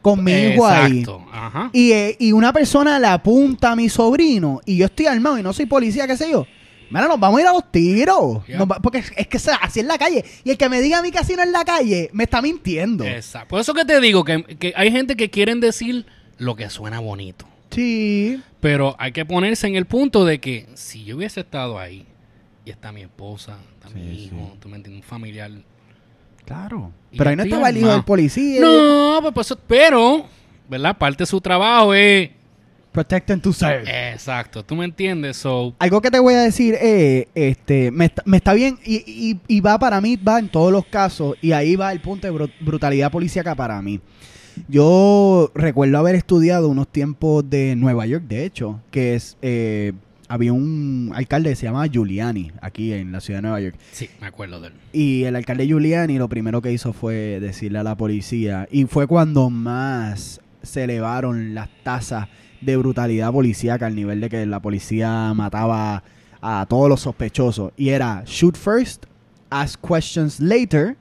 con 0.02 0.24
mi 0.24 0.32
hijo 0.34 0.66
ahí, 0.66 1.06
ajá. 1.32 1.70
y, 1.74 1.92
eh, 1.92 2.16
y 2.20 2.32
una 2.32 2.52
persona 2.52 2.98
le 3.00 3.08
apunta 3.08 3.72
a 3.72 3.76
mi 3.76 3.88
sobrino 3.90 4.60
y 4.66 4.78
yo 4.78 4.86
estoy 4.86 5.06
armado 5.06 5.38
y 5.38 5.44
no 5.44 5.54
soy 5.54 5.66
policía, 5.68 6.08
qué 6.08 6.18
sé 6.18 6.32
yo. 6.32 6.46
Mira, 6.90 7.08
nos 7.08 7.20
vamos 7.20 7.38
a 7.38 7.42
ir 7.42 7.48
a 7.48 7.54
los 7.54 7.72
tiros. 7.72 8.40
Va- 8.70 8.80
porque 8.82 8.98
es, 8.98 9.12
es 9.16 9.28
que 9.28 9.38
así 9.62 9.80
en 9.80 9.88
la 9.88 9.98
calle. 9.98 10.26
Y 10.44 10.50
el 10.50 10.58
que 10.58 10.68
me 10.68 10.82
diga 10.82 11.00
a 11.00 11.02
mí 11.02 11.10
que 11.12 11.20
así 11.20 11.36
no 11.38 11.44
en 11.44 11.54
la 11.54 11.64
calle, 11.64 12.10
me 12.12 12.26
está 12.26 12.42
mintiendo. 12.42 13.06
Exacto. 13.06 13.48
Por 13.48 13.62
eso 13.62 13.74
que 13.74 13.86
te 13.86 14.02
digo 14.02 14.26
que, 14.26 14.44
que 14.44 14.74
hay 14.76 14.92
gente 14.92 15.16
que 15.16 15.30
quieren 15.30 15.62
decir 15.62 16.06
lo 16.38 16.56
que 16.58 16.70
suena 16.70 17.00
bonito. 17.00 17.46
Sí. 17.70 18.42
Pero 18.60 18.96
hay 19.00 19.14
que 19.14 19.24
ponerse 19.24 19.68
en 19.68 19.76
el 19.76 19.86
punto 19.86 20.26
de 20.26 20.40
que 20.42 20.68
si 20.74 21.06
yo 21.06 21.16
hubiese 21.16 21.40
estado 21.40 21.80
ahí 21.80 22.06
y 22.66 22.72
está 22.72 22.92
mi 22.92 23.02
esposa, 23.04 23.58
está 23.76 23.90
mi 23.90 24.02
Sí, 24.14 24.24
hijo, 24.26 24.58
tú 24.60 24.68
me 24.68 24.76
entiendes, 24.76 25.04
un 25.04 25.08
familiar. 25.08 25.50
Claro. 26.45 26.91
Y 27.12 27.17
Pero 27.17 27.30
ahí 27.30 27.36
no 27.36 27.43
estaba 27.43 27.69
el 27.69 27.77
hijo 27.77 27.89
del 27.91 28.04
policía. 28.04 28.62
No, 28.62 29.19
pues, 29.21 29.34
pues, 29.34 29.56
pero, 29.67 30.25
¿verdad? 30.69 30.97
Parte 30.97 31.23
de 31.23 31.25
su 31.27 31.39
trabajo 31.41 31.93
es 31.93 32.30
Protect 32.91 33.32
and 33.32 33.41
to 33.41 33.54
serve. 33.54 34.12
Exacto, 34.12 34.63
¿tú 34.65 34.75
me 34.75 34.84
entiendes? 34.84 35.38
So, 35.38 35.73
Algo 35.80 36.01
que 36.01 36.12
te 36.12 36.19
voy 36.19 36.34
a 36.34 36.41
decir 36.41 36.75
es, 36.75 37.27
este, 37.36 37.89
me 37.89 38.06
está, 38.06 38.21
me 38.25 38.36
está 38.36 38.54
bien 38.54 38.77
y, 38.84 38.95
y- 39.08 39.39
y 39.47 39.62
va 39.62 39.80
para 39.80 40.01
mí, 40.01 40.17
va 40.17 40.39
en 40.39 40.49
todos 40.49 40.73
los 40.73 40.86
casos 40.86 41.38
y 41.41 41.54
ahí 41.54 41.77
va 41.77 41.93
el 41.93 42.01
punto 42.01 42.27
de 42.27 42.34
bru- 42.34 42.51
brutalidad 42.60 43.10
policíaca 43.10 43.56
para 43.56 43.82
mí. 43.82 44.01
Yo 44.67 45.51
recuerdo 45.56 45.97
haber 45.97 46.15
estudiado 46.15 46.67
unos 46.67 46.88
tiempos 46.89 47.49
de 47.49 47.75
Nueva 47.77 48.06
York, 48.06 48.25
de 48.27 48.43
hecho, 48.45 48.82
que 48.91 49.15
es, 49.15 49.38
eh, 49.41 49.93
había 50.32 50.54
un 50.54 51.12
alcalde 51.13 51.50
que 51.50 51.58
se 51.58 51.65
llamaba 51.65 51.88
Giuliani 51.88 52.54
aquí 52.62 52.94
en 52.94 53.12
la 53.12 53.20
ciudad 53.20 53.39
de 53.39 53.41
Nueva 53.41 53.60
York. 53.60 53.76
sí, 53.91 54.10
me 54.22 54.28
acuerdo 54.28 54.62
de 54.62 54.67
él. 54.67 54.74
Y 54.94 55.26
el 55.26 55.36
alcalde 55.36 55.67
Giuliani 55.67 56.17
lo 56.17 56.30
primero 56.30 56.62
que 56.62 56.72
hizo 56.72 56.94
fue 56.94 57.39
decirle 57.41 57.80
a 57.80 57.84
la 57.84 57.98
policía, 57.98 58.65
y 58.72 58.86
fue 58.86 59.08
cuando 59.08 59.50
más 59.50 60.39
se 60.63 60.86
elevaron 60.86 61.54
las 61.54 61.70
tasas 61.84 62.30
de 62.62 62.78
brutalidad 62.78 63.32
policíaca 63.34 63.88
al 63.88 63.96
nivel 63.96 64.22
de 64.22 64.30
que 64.30 64.46
la 64.46 64.62
policía 64.62 65.34
mataba 65.34 66.04
a 66.41 66.65
todos 66.70 66.88
los 66.88 67.02
sospechosos. 67.02 67.74
Y 67.76 67.89
era 67.89 68.24
shoot 68.26 68.56
first, 68.56 69.06
ask 69.50 69.80
questions 69.86 70.39
later. 70.39 70.96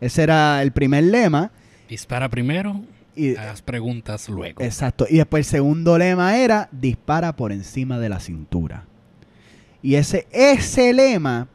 Ese 0.00 0.24
era 0.24 0.62
el 0.62 0.72
primer 0.72 1.04
lema. 1.04 1.50
Dispara 1.88 2.28
primero, 2.28 2.82
Y, 3.18 3.36
haz 3.36 3.62
preguntas 3.62 4.28
luego. 4.28 4.62
Exacto. 4.62 5.06
Y 5.08 5.16
después 5.16 5.46
el 5.46 5.50
segundo 5.50 5.98
lema 5.98 6.36
era 6.36 6.68
dispara 6.70 7.34
por 7.34 7.52
encima 7.52 7.98
de 7.98 8.08
la 8.08 8.20
cintura. 8.20 8.86
Y 9.82 9.96
ese, 9.96 10.26
ese 10.30 10.92
lema 10.92 11.48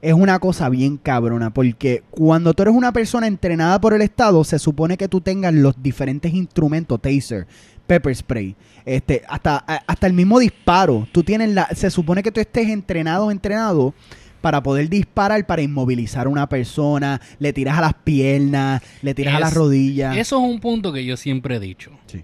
es 0.00 0.14
una 0.14 0.38
cosa 0.40 0.68
bien 0.68 0.96
cabrona, 0.96 1.54
porque 1.54 2.02
cuando 2.10 2.54
tú 2.54 2.62
eres 2.62 2.74
una 2.74 2.92
persona 2.92 3.28
entrenada 3.28 3.80
por 3.80 3.94
el 3.94 4.02
Estado, 4.02 4.42
se 4.42 4.58
supone 4.58 4.96
que 4.96 5.08
tú 5.08 5.20
tengas 5.20 5.54
los 5.54 5.80
diferentes 5.80 6.34
instrumentos, 6.34 7.00
taser, 7.00 7.46
pepper 7.86 8.14
spray, 8.14 8.56
este, 8.84 9.22
hasta, 9.28 9.58
hasta 9.58 10.06
el 10.06 10.12
mismo 10.12 10.40
disparo. 10.40 11.06
Tú 11.12 11.22
tienes 11.22 11.50
la, 11.50 11.68
se 11.74 11.88
supone 11.90 12.22
que 12.22 12.32
tú 12.32 12.40
estés 12.40 12.68
entrenado, 12.68 13.30
entrenado 13.30 13.94
para 14.42 14.62
poder 14.62 14.90
disparar, 14.90 15.46
para 15.46 15.62
inmovilizar 15.62 16.26
a 16.26 16.28
una 16.28 16.48
persona, 16.48 17.20
le 17.38 17.54
tiras 17.54 17.78
a 17.78 17.80
las 17.80 17.94
piernas, 17.94 18.82
le 19.00 19.14
tiras 19.14 19.36
a 19.36 19.40
las 19.40 19.54
rodillas. 19.54 20.16
Eso 20.18 20.36
es 20.36 20.42
un 20.42 20.60
punto 20.60 20.92
que 20.92 21.04
yo 21.04 21.16
siempre 21.16 21.56
he 21.56 21.60
dicho. 21.60 21.92
Sí. 22.06 22.22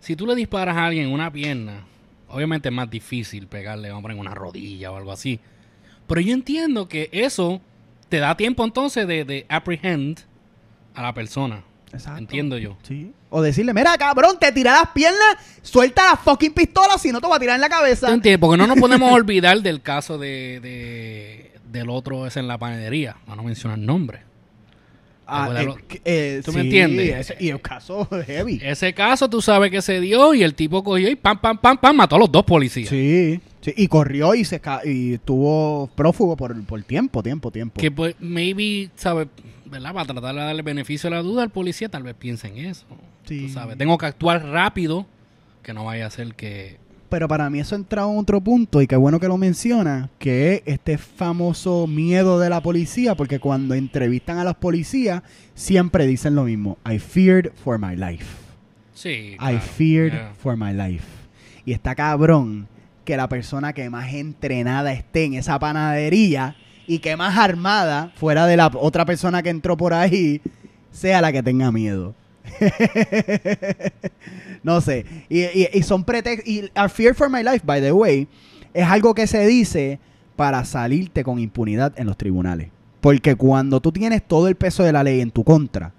Si 0.00 0.16
tú 0.16 0.26
le 0.26 0.34
disparas 0.34 0.76
a 0.76 0.86
alguien 0.86 1.06
en 1.06 1.12
una 1.12 1.30
pierna, 1.32 1.84
obviamente 2.28 2.70
es 2.70 2.74
más 2.74 2.90
difícil 2.90 3.46
pegarle, 3.46 3.90
vamos 3.90 4.00
a 4.00 4.02
poner 4.02 4.18
una 4.18 4.34
rodilla 4.34 4.90
o 4.90 4.96
algo 4.96 5.12
así. 5.12 5.38
Pero 6.08 6.20
yo 6.20 6.34
entiendo 6.34 6.88
que 6.88 7.08
eso 7.12 7.60
te 8.08 8.18
da 8.18 8.36
tiempo 8.36 8.64
entonces 8.64 9.06
de, 9.06 9.24
de 9.24 9.46
apprehend 9.48 10.20
a 10.94 11.02
la 11.02 11.14
persona. 11.14 11.62
Exacto. 11.92 12.18
Entiendo 12.20 12.56
yo. 12.58 12.76
Sí. 12.82 13.12
O 13.30 13.42
decirle, 13.42 13.74
mira, 13.74 13.96
cabrón, 13.98 14.36
te 14.40 14.50
tira 14.52 14.72
las 14.72 14.88
piernas, 14.90 15.36
suelta 15.62 16.10
la 16.10 16.16
fucking 16.16 16.52
pistola, 16.52 16.96
si 16.98 17.12
no 17.12 17.20
te 17.20 17.26
voy 17.26 17.36
a 17.36 17.40
tirar 17.40 17.54
en 17.56 17.60
la 17.60 17.68
cabeza. 17.68 18.06
¿Tú 18.08 18.14
entiendes? 18.14 18.40
Porque 18.40 18.56
no 18.56 18.66
nos 18.66 18.78
podemos 18.78 19.12
olvidar 19.14 19.60
del 19.60 19.82
caso 19.82 20.18
de, 20.18 20.60
de- 20.60 21.52
del 21.70 21.90
otro 21.90 22.26
es 22.26 22.36
en 22.36 22.48
la 22.48 22.58
panadería. 22.58 23.16
Para 23.26 23.36
no 23.36 23.42
mencionar 23.44 23.78
nombre. 23.78 24.20
Ah, 25.26 25.50
¿Te 25.54 25.62
eh, 25.62 26.00
eh, 26.04 26.42
¿Tú 26.44 26.52
me 26.52 26.60
entiendes? 26.62 27.30
ese- 27.30 27.36
y 27.40 27.48
el 27.48 27.60
caso 27.60 28.06
heavy. 28.26 28.60
Ese 28.62 28.92
caso 28.92 29.30
tú 29.30 29.40
sabes 29.40 29.70
que 29.70 29.80
se 29.80 30.00
dio 30.00 30.34
y 30.34 30.42
el 30.42 30.54
tipo 30.54 30.82
cogió 30.82 31.08
y 31.08 31.16
pam, 31.16 31.40
pam, 31.40 31.56
pam, 31.58 31.78
pam, 31.78 31.96
mató 31.96 32.16
a 32.16 32.18
los 32.18 32.30
dos 32.30 32.44
policías. 32.44 32.88
Sí, 32.90 33.40
sí, 33.60 33.72
y 33.76 33.86
corrió 33.86 34.34
y 34.34 34.44
se 34.44 34.60
y 34.84 35.14
estuvo 35.14 35.88
prófugo 35.94 36.36
por, 36.36 36.60
por 36.64 36.82
tiempo, 36.82 37.22
tiempo, 37.22 37.50
tiempo. 37.50 37.80
Que 37.80 37.90
pues, 37.90 38.14
maybe, 38.18 38.90
¿sabes? 38.96 39.28
¿Verdad? 39.72 39.94
Para 39.94 40.04
tratar 40.04 40.34
de 40.34 40.40
darle 40.42 40.60
beneficio 40.60 41.08
a 41.08 41.12
la 41.12 41.22
duda 41.22 41.42
al 41.42 41.48
policía, 41.48 41.88
tal 41.88 42.02
vez 42.02 42.14
piense 42.14 42.46
en 42.46 42.58
eso. 42.58 42.84
Sí. 43.24 43.46
Tú 43.46 43.54
sabes, 43.54 43.78
tengo 43.78 43.96
que 43.96 44.04
actuar 44.04 44.44
rápido, 44.44 45.06
que 45.62 45.72
no 45.72 45.86
vaya 45.86 46.06
a 46.06 46.10
ser 46.10 46.34
que... 46.34 46.76
Pero 47.08 47.26
para 47.26 47.48
mí 47.48 47.58
eso 47.58 47.74
entra 47.74 48.02
a 48.02 48.06
otro 48.06 48.38
punto, 48.42 48.82
y 48.82 48.86
qué 48.86 48.96
bueno 48.96 49.18
que 49.18 49.28
lo 49.28 49.38
menciona, 49.38 50.10
que 50.18 50.52
es 50.52 50.62
este 50.66 50.98
famoso 50.98 51.86
miedo 51.86 52.38
de 52.38 52.50
la 52.50 52.60
policía, 52.60 53.14
porque 53.14 53.40
cuando 53.40 53.72
entrevistan 53.72 54.36
a 54.36 54.44
los 54.44 54.56
policías, 54.56 55.22
siempre 55.54 56.06
dicen 56.06 56.34
lo 56.34 56.44
mismo, 56.44 56.76
I 56.86 56.98
feared 56.98 57.52
for 57.54 57.78
my 57.78 57.96
life. 57.96 58.26
Sí, 58.92 59.38
I 59.40 59.56
feared 59.56 60.12
yeah. 60.12 60.32
for 60.38 60.54
my 60.54 60.74
life. 60.74 61.06
Y 61.64 61.72
está 61.72 61.94
cabrón 61.94 62.68
que 63.06 63.16
la 63.16 63.26
persona 63.26 63.72
que 63.72 63.88
más 63.88 64.12
entrenada 64.12 64.92
esté 64.92 65.24
en 65.24 65.34
esa 65.34 65.58
panadería 65.58 66.56
y 66.86 66.98
que 66.98 67.16
más 67.16 67.36
armada 67.36 68.12
fuera 68.16 68.46
de 68.46 68.56
la 68.56 68.70
otra 68.74 69.04
persona 69.04 69.42
que 69.42 69.50
entró 69.50 69.76
por 69.76 69.94
ahí 69.94 70.40
sea 70.90 71.20
la 71.20 71.32
que 71.32 71.42
tenga 71.42 71.72
miedo. 71.72 72.14
no 74.62 74.80
sé. 74.80 75.06
Y, 75.28 75.82
son 75.82 76.04
pretextos. 76.04 76.48
Y 76.48 76.64
I 76.64 76.88
fear 76.88 77.14
for 77.14 77.30
my 77.30 77.42
life, 77.42 77.62
by 77.64 77.80
the 77.80 77.92
way, 77.92 78.28
es 78.74 78.86
algo 78.86 79.14
que 79.14 79.26
se 79.26 79.46
dice 79.46 79.98
para 80.36 80.64
salirte 80.64 81.24
con 81.24 81.38
impunidad 81.38 81.92
en 81.96 82.06
los 82.06 82.16
tribunales. 82.16 82.68
Porque 83.00 83.34
cuando 83.34 83.80
tú 83.80 83.92
tienes 83.92 84.26
todo 84.26 84.48
el 84.48 84.54
peso 84.54 84.84
de 84.84 84.92
la 84.92 85.02
ley 85.02 85.20
en 85.20 85.30
tu 85.30 85.44
contra, 85.44 85.92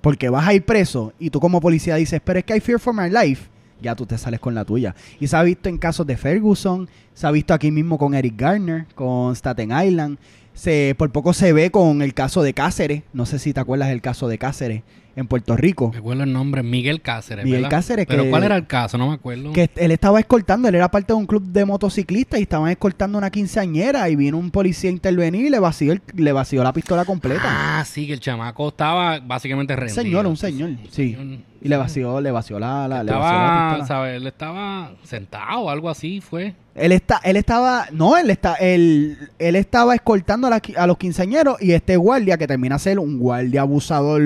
porque 0.00 0.28
vas 0.28 0.46
a 0.46 0.54
ir 0.54 0.64
preso 0.64 1.12
y 1.18 1.30
tú 1.30 1.40
como 1.40 1.60
policía 1.60 1.96
dices, 1.96 2.20
pero 2.24 2.38
es 2.38 2.44
que 2.44 2.56
I 2.56 2.60
fear 2.60 2.80
for 2.80 2.94
my 2.94 3.08
life, 3.08 3.48
ya 3.82 3.94
tú 3.94 4.06
te 4.06 4.16
sales 4.18 4.40
con 4.40 4.54
la 4.54 4.64
tuya. 4.64 4.94
Y 5.18 5.26
se 5.26 5.36
ha 5.36 5.42
visto 5.42 5.68
en 5.68 5.78
casos 5.78 6.06
de 6.06 6.16
Ferguson, 6.16 6.88
se 7.14 7.26
ha 7.26 7.30
visto 7.30 7.54
aquí 7.54 7.70
mismo 7.70 7.98
con 7.98 8.14
Eric 8.14 8.34
Garner, 8.36 8.86
con 8.94 9.34
Staten 9.34 9.70
Island, 9.72 10.18
se, 10.54 10.94
por 10.98 11.10
poco 11.10 11.32
se 11.32 11.52
ve 11.52 11.70
con 11.70 12.02
el 12.02 12.12
caso 12.14 12.42
de 12.42 12.52
Cáceres, 12.54 13.02
no 13.12 13.24
sé 13.26 13.38
si 13.38 13.52
te 13.52 13.60
acuerdas 13.60 13.88
del 13.88 14.00
caso 14.02 14.28
de 14.28 14.36
Cáceres 14.36 14.82
en 15.16 15.26
Puerto 15.26 15.56
Rico, 15.56 15.90
Me 15.92 15.98
acuerdo 15.98 16.22
el 16.22 16.32
nombre, 16.32 16.62
Miguel 16.62 17.02
Cáceres, 17.02 17.44
Miguel 17.44 17.62
¿verdad? 17.62 17.78
Cáceres, 17.78 18.06
Pero 18.06 18.24
que- 18.24 18.30
¿cuál 18.30 18.44
era 18.44 18.56
el 18.56 18.66
caso? 18.66 18.96
No 18.96 19.08
me 19.08 19.14
acuerdo. 19.14 19.52
que 19.52 19.68
él 19.76 19.90
estaba 19.90 20.20
escoltando, 20.20 20.68
él 20.68 20.74
era 20.76 20.90
parte 20.90 21.12
de 21.12 21.18
un 21.18 21.26
club 21.26 21.42
de 21.44 21.64
motociclistas 21.64 22.38
y 22.40 22.44
estaban 22.44 22.70
escoltando 22.70 23.18
una 23.18 23.30
quinceañera 23.30 24.08
y 24.08 24.16
vino 24.16 24.38
un 24.38 24.50
policía 24.50 24.88
a 24.88 24.92
intervenir 24.92 25.46
y 25.46 25.50
le 25.50 25.58
vació, 25.58 25.92
el- 25.92 26.02
le 26.14 26.32
vació 26.32 26.62
la 26.62 26.72
pistola 26.72 27.04
completa. 27.04 27.42
Ah, 27.44 27.84
sí, 27.84 28.06
que 28.06 28.12
el 28.14 28.20
chamaco 28.20 28.68
estaba 28.68 29.18
básicamente 29.20 29.72
un 29.74 29.80
rendido. 29.80 30.02
señor, 30.02 30.26
un 30.26 30.36
señor, 30.36 30.70
sí. 30.90 31.14
señor. 31.16 31.38
Y 31.62 31.68
le 31.68 31.76
vació, 31.76 32.20
le 32.22 32.30
vació 32.30 32.58
la, 32.58 32.88
la, 32.88 33.02
le 33.04 33.12
vació 33.12 33.38
la 33.38 33.66
pistola. 33.76 33.86
¿sabes? 33.86 34.16
Él 34.16 34.26
estaba 34.26 34.92
sentado, 35.02 35.68
algo 35.68 35.90
así 35.90 36.20
fue. 36.22 36.54
Él 36.74 36.92
está, 36.92 37.20
él 37.22 37.36
estaba, 37.36 37.86
no, 37.92 38.16
él 38.16 38.30
está, 38.30 38.54
él, 38.54 39.18
él 39.38 39.56
estaba 39.56 39.94
escoltando 39.94 40.46
a, 40.46 40.50
la 40.50 40.62
qui- 40.62 40.76
a 40.78 40.86
los 40.86 40.96
quinceañeros 40.96 41.60
y 41.60 41.72
este 41.72 41.96
guardia 41.98 42.38
que 42.38 42.46
termina 42.46 42.78
ser 42.78 42.98
un 42.98 43.18
guardia 43.18 43.60
abusador 43.60 44.22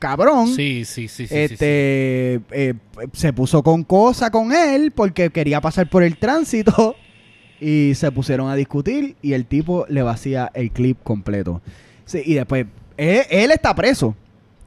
cabrón, 0.00 0.48
Sí, 0.48 0.84
sí, 0.84 1.06
sí, 1.06 1.26
sí. 1.26 1.28
sí, 1.28 1.28
sí. 1.28 1.34
este, 1.54 2.40
eh, 2.50 2.74
se 3.12 3.32
puso 3.32 3.62
con 3.62 3.84
cosa 3.84 4.30
con 4.32 4.52
él 4.52 4.90
porque 4.90 5.30
quería 5.30 5.60
pasar 5.60 5.88
por 5.88 6.02
el 6.02 6.16
tránsito 6.16 6.96
y 7.60 7.92
se 7.94 8.10
pusieron 8.10 8.50
a 8.50 8.56
discutir 8.56 9.14
y 9.22 9.34
el 9.34 9.46
tipo 9.46 9.86
le 9.88 10.02
vacía 10.02 10.50
el 10.54 10.72
clip 10.72 10.98
completo. 11.04 11.62
Sí, 12.06 12.22
y 12.24 12.34
después 12.34 12.66
él, 12.96 13.22
él 13.30 13.50
está 13.52 13.72
preso 13.76 14.16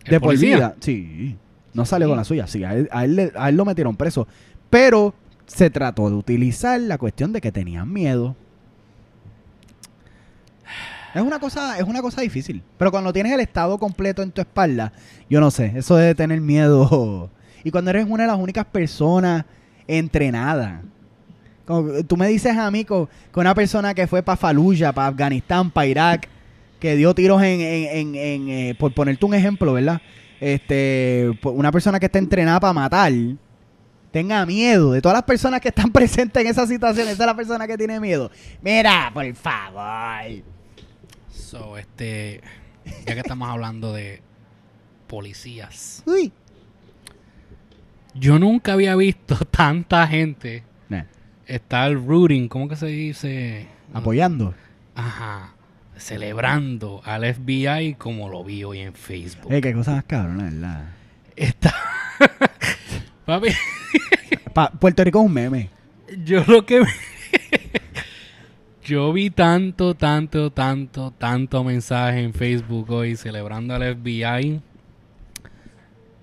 ¿El 0.05 0.11
de 0.11 0.19
por 0.21 0.37
vida. 0.37 0.75
Sí, 0.79 1.35
no 1.75 1.85
sale 1.85 2.07
con 2.07 2.17
la 2.17 2.23
suya. 2.23 2.47
Sí, 2.47 2.63
a 2.63 2.73
él, 2.73 2.89
a 2.91 3.05
él 3.05 3.31
a 3.35 3.49
él 3.49 3.55
lo 3.55 3.65
metieron 3.65 3.95
preso, 3.95 4.27
pero 4.69 5.13
se 5.45 5.69
trató 5.69 6.09
de 6.09 6.15
utilizar 6.15 6.79
la 6.79 6.97
cuestión 6.97 7.31
de 7.33 7.41
que 7.41 7.51
tenían 7.51 7.91
miedo. 7.93 8.35
Es 11.13 11.21
una 11.21 11.39
cosa, 11.39 11.77
es 11.77 11.83
una 11.85 12.01
cosa 12.01 12.21
difícil. 12.21 12.61
Pero 12.77 12.91
cuando 12.91 13.13
tienes 13.13 13.31
el 13.31 13.39
estado 13.39 13.77
completo 13.77 14.21
en 14.21 14.31
tu 14.31 14.41
espalda, 14.41 14.91
yo 15.29 15.39
no 15.39 15.49
sé, 15.51 15.71
eso 15.75 15.95
debe 15.95 16.13
tener 16.15 16.41
miedo. 16.41 17.29
Y 17.63 17.71
cuando 17.71 17.91
eres 17.91 18.05
una 18.09 18.23
de 18.23 18.27
las 18.27 18.37
únicas 18.39 18.65
personas 18.65 19.45
entrenadas. 19.87 20.81
Como 21.65 22.03
tú 22.03 22.17
me 22.17 22.27
dices 22.27 22.55
a 22.57 22.69
mí 22.69 22.83
que 22.85 23.07
una 23.35 23.55
persona 23.55 23.93
que 23.93 24.07
fue 24.07 24.21
para 24.21 24.35
Fallujah, 24.37 24.91
para 24.91 25.07
Afganistán, 25.07 25.71
para 25.71 25.87
Irak, 25.87 26.27
que 26.79 26.95
dio 26.95 27.15
tiros 27.15 27.41
en, 27.41 27.61
en- 27.61 27.87
en- 27.89 28.15
en, 28.15 28.49
eh, 28.49 28.75
por 28.77 28.93
ponerte 28.93 29.25
un 29.25 29.33
ejemplo, 29.33 29.73
¿verdad? 29.73 30.01
Este, 30.45 31.31
pues, 31.41 31.55
una 31.57 31.71
persona 31.71 31.99
que 31.99 32.05
está 32.05 32.19
entrenada 32.19 32.59
para 32.59 32.71
matar, 32.71 33.11
tenga 34.11 34.45
miedo. 34.45 34.91
De 34.91 35.01
todas 35.01 35.15
las 35.15 35.23
personas 35.23 35.59
que 35.59 35.69
están 35.69 35.91
presentes 35.91 36.39
en 36.39 36.47
esa 36.47 36.67
situación, 36.67 37.07
esa 37.07 37.23
es 37.23 37.27
la 37.27 37.35
persona 37.35 37.65
que 37.65 37.75
tiene 37.75 37.99
miedo. 37.99 38.29
Mira, 38.61 39.09
por 39.11 39.33
favor. 39.33 40.43
So, 41.31 41.79
este, 41.79 42.41
ya 43.07 43.15
que 43.15 43.21
estamos 43.21 43.49
hablando 43.49 43.91
de 43.91 44.21
policías, 45.07 46.03
Uy. 46.05 46.31
yo 48.13 48.37
nunca 48.37 48.73
había 48.73 48.95
visto 48.95 49.35
tanta 49.49 50.05
gente 50.05 50.63
estar 51.47 51.91
rooting, 51.91 52.47
¿cómo 52.49 52.69
que 52.69 52.75
se 52.75 52.85
dice? 52.85 53.67
apoyando. 53.93 54.53
Ajá, 54.93 55.54
celebrando 55.97 57.01
al 57.05 57.23
FBI 57.33 57.95
como 57.97 58.29
lo 58.29 58.43
vi 58.43 58.63
hoy 58.63 58.79
en 58.79 58.93
Facebook. 58.93 59.51
Eh, 59.53 59.61
qué 59.61 59.73
cosas 59.73 59.95
más 59.95 60.03
cabronas, 60.05 60.53
¿verdad? 60.53 60.85
Está... 61.35 61.73
Papi, 63.25 63.49
Pa- 64.53 64.71
Puerto 64.71 65.03
Rico 65.03 65.19
es 65.19 65.25
un 65.25 65.33
meme. 65.33 65.69
yo 66.23 66.43
lo 66.47 66.65
que... 66.65 66.83
yo 68.83 69.11
vi 69.13 69.29
tanto, 69.31 69.95
tanto, 69.95 70.51
tanto, 70.51 71.11
tanto 71.11 71.63
mensaje 71.63 72.21
en 72.21 72.33
Facebook 72.33 72.89
hoy 72.91 73.15
celebrando 73.15 73.73
al 73.73 73.95
FBI. 73.95 74.61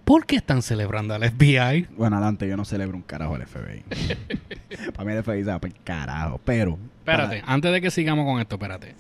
¿Por 0.04 0.26
qué 0.26 0.36
están 0.36 0.62
celebrando 0.62 1.14
al 1.14 1.22
FBI? 1.30 1.86
Bueno, 1.96 2.16
adelante, 2.16 2.48
yo 2.48 2.56
no 2.56 2.64
celebro 2.64 2.96
un 2.96 3.02
carajo 3.02 3.34
al 3.36 3.46
FBI. 3.46 3.82
para 4.94 5.04
mí 5.04 5.12
el 5.16 5.22
FBI 5.22 5.44
se 5.44 5.50
va 5.50 5.58
para 5.60 5.72
el 5.74 5.80
carajo, 5.82 6.40
pero... 6.44 6.78
Espérate, 6.98 7.40
para- 7.40 7.52
antes 7.52 7.72
de 7.72 7.80
que 7.80 7.90
sigamos 7.90 8.24
con 8.26 8.40
esto, 8.40 8.56
espérate. 8.56 8.94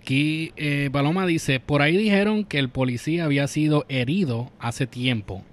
Aquí 0.00 0.54
eh, 0.56 0.88
Paloma 0.90 1.26
dice, 1.26 1.60
por 1.60 1.82
ahí 1.82 1.94
dijeron 1.94 2.46
que 2.46 2.58
el 2.58 2.70
policía 2.70 3.26
había 3.26 3.46
sido 3.46 3.84
herido 3.90 4.50
hace 4.58 4.86
tiempo. 4.86 5.44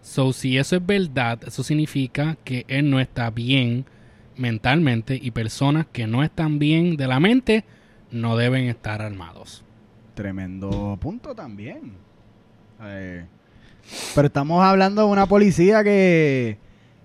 So, 0.00 0.32
si 0.32 0.58
eso 0.58 0.76
es 0.76 0.86
verdad, 0.86 1.40
eso 1.44 1.64
significa 1.64 2.36
que 2.44 2.64
él 2.68 2.88
no 2.88 3.00
está 3.00 3.30
bien 3.30 3.84
mentalmente 4.36 5.18
y 5.20 5.32
personas 5.32 5.86
que 5.90 6.06
no 6.06 6.22
están 6.22 6.60
bien 6.60 6.96
de 6.96 7.08
la 7.08 7.18
mente 7.18 7.64
no 8.12 8.36
deben 8.36 8.66
estar 8.68 9.02
armados. 9.02 9.64
Tremendo 10.14 10.96
punto 11.00 11.34
también. 11.34 11.94
Pero 12.78 14.26
estamos 14.28 14.62
hablando 14.62 15.02
de 15.02 15.08
una 15.08 15.26
policía 15.26 15.82
que... 15.82 16.58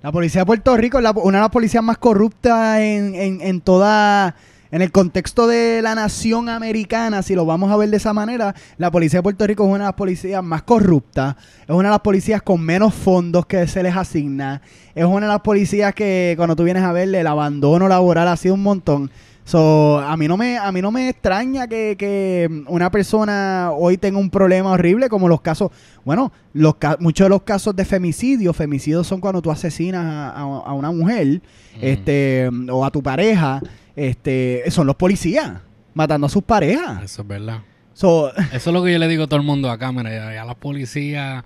La 0.04 0.12
policía 0.12 0.42
de 0.42 0.46
Puerto 0.46 0.78
Rico 0.78 1.00
es 1.00 1.06
una 1.16 1.40
de 1.40 1.42
las 1.42 1.50
policías 1.50 1.84
más 1.84 1.98
corruptas 1.98 2.78
en, 2.78 3.16
en, 3.16 3.42
en 3.42 3.60
toda... 3.60 4.36
En 4.72 4.84
el 4.84 4.92
contexto 4.92 5.48
de 5.48 5.82
la 5.82 5.96
nación 5.96 6.48
americana, 6.48 7.24
si 7.24 7.34
lo 7.34 7.44
vamos 7.46 7.72
a 7.72 7.78
ver 7.78 7.90
de 7.90 7.98
esa 7.98 8.14
manera, 8.14 8.54
la 8.78 8.92
policía 8.92 9.18
de 9.20 9.24
Puerto 9.24 9.48
Rico 9.48 9.64
es 9.64 9.70
una 9.70 9.80
de 9.80 9.84
las 9.86 9.94
policías 9.96 10.44
más 10.44 10.62
corruptas, 10.62 11.36
es 11.64 11.70
una 11.74 11.90
de 11.90 11.94
las 11.94 12.02
policías 12.02 12.44
con 12.44 12.62
menos 12.62 12.94
fondos 12.94 13.48
que 13.48 13.66
se 13.68 13.82
les 13.82 13.96
asigna, 13.96 14.62
es 14.94 15.06
una 15.06 15.22
de 15.26 15.32
las 15.34 15.42
policías 15.42 15.96
que 15.96 16.36
cuando 16.38 16.56
tú 16.56 16.64
vienes 16.66 16.84
a 16.84 16.92
ver 16.92 17.14
el 17.14 17.26
abandono 17.26 17.88
laboral 17.88 18.28
ha 18.28 18.38
sido 18.38 18.54
un 18.54 18.62
montón. 18.64 19.10
So, 19.44 19.98
a 19.98 20.16
mí 20.16 20.28
no 20.28 20.38
me, 20.38 20.60
a 20.60 20.72
mí 20.72 20.80
no 20.80 20.92
me 20.92 21.10
extraña 21.10 21.66
que, 21.66 21.96
que 21.98 22.48
una 22.68 22.92
persona 22.92 23.72
hoy 23.76 23.98
tenga 23.98 24.20
un 24.20 24.30
problema 24.30 24.70
horrible 24.74 25.10
como 25.10 25.28
los 25.28 25.42
casos, 25.42 25.72
bueno, 26.06 26.32
los 26.54 26.76
muchos 27.00 27.26
de 27.26 27.30
los 27.30 27.42
casos 27.42 27.76
de 27.76 27.84
femicidio, 27.84 28.54
femicidios 28.54 29.08
son 29.08 29.20
cuando 29.20 29.42
tú 29.42 29.50
asesinas 29.50 30.06
a, 30.06 30.30
a- 30.30 30.42
a 30.44 30.74
una 30.74 30.92
mujer, 30.92 31.42
este, 31.82 32.48
o 32.72 32.86
a 32.86 32.92
tu 32.92 33.02
pareja, 33.02 33.60
este, 34.08 34.64
son 34.72 34.88
los 34.88 34.96
policías 34.96 35.60
matando 35.94 36.28
a 36.28 36.30
sus 36.30 36.44
parejas. 36.44 37.04
Eso 37.04 37.22
es 37.24 37.28
verdad. 37.28 37.60
So, 37.94 38.32
Eso 38.54 38.70
es 38.70 38.74
lo 38.74 38.84
que 38.84 38.94
yo 38.94 39.00
le 39.00 39.08
digo 39.08 39.24
a 39.24 39.28
todo 39.28 39.40
el 39.40 39.46
mundo 39.46 39.70
acá. 39.70 39.92
Mira, 39.92 40.10
ya, 40.10 40.34
ya 40.34 40.46
la 40.46 40.56
policía 40.56 41.44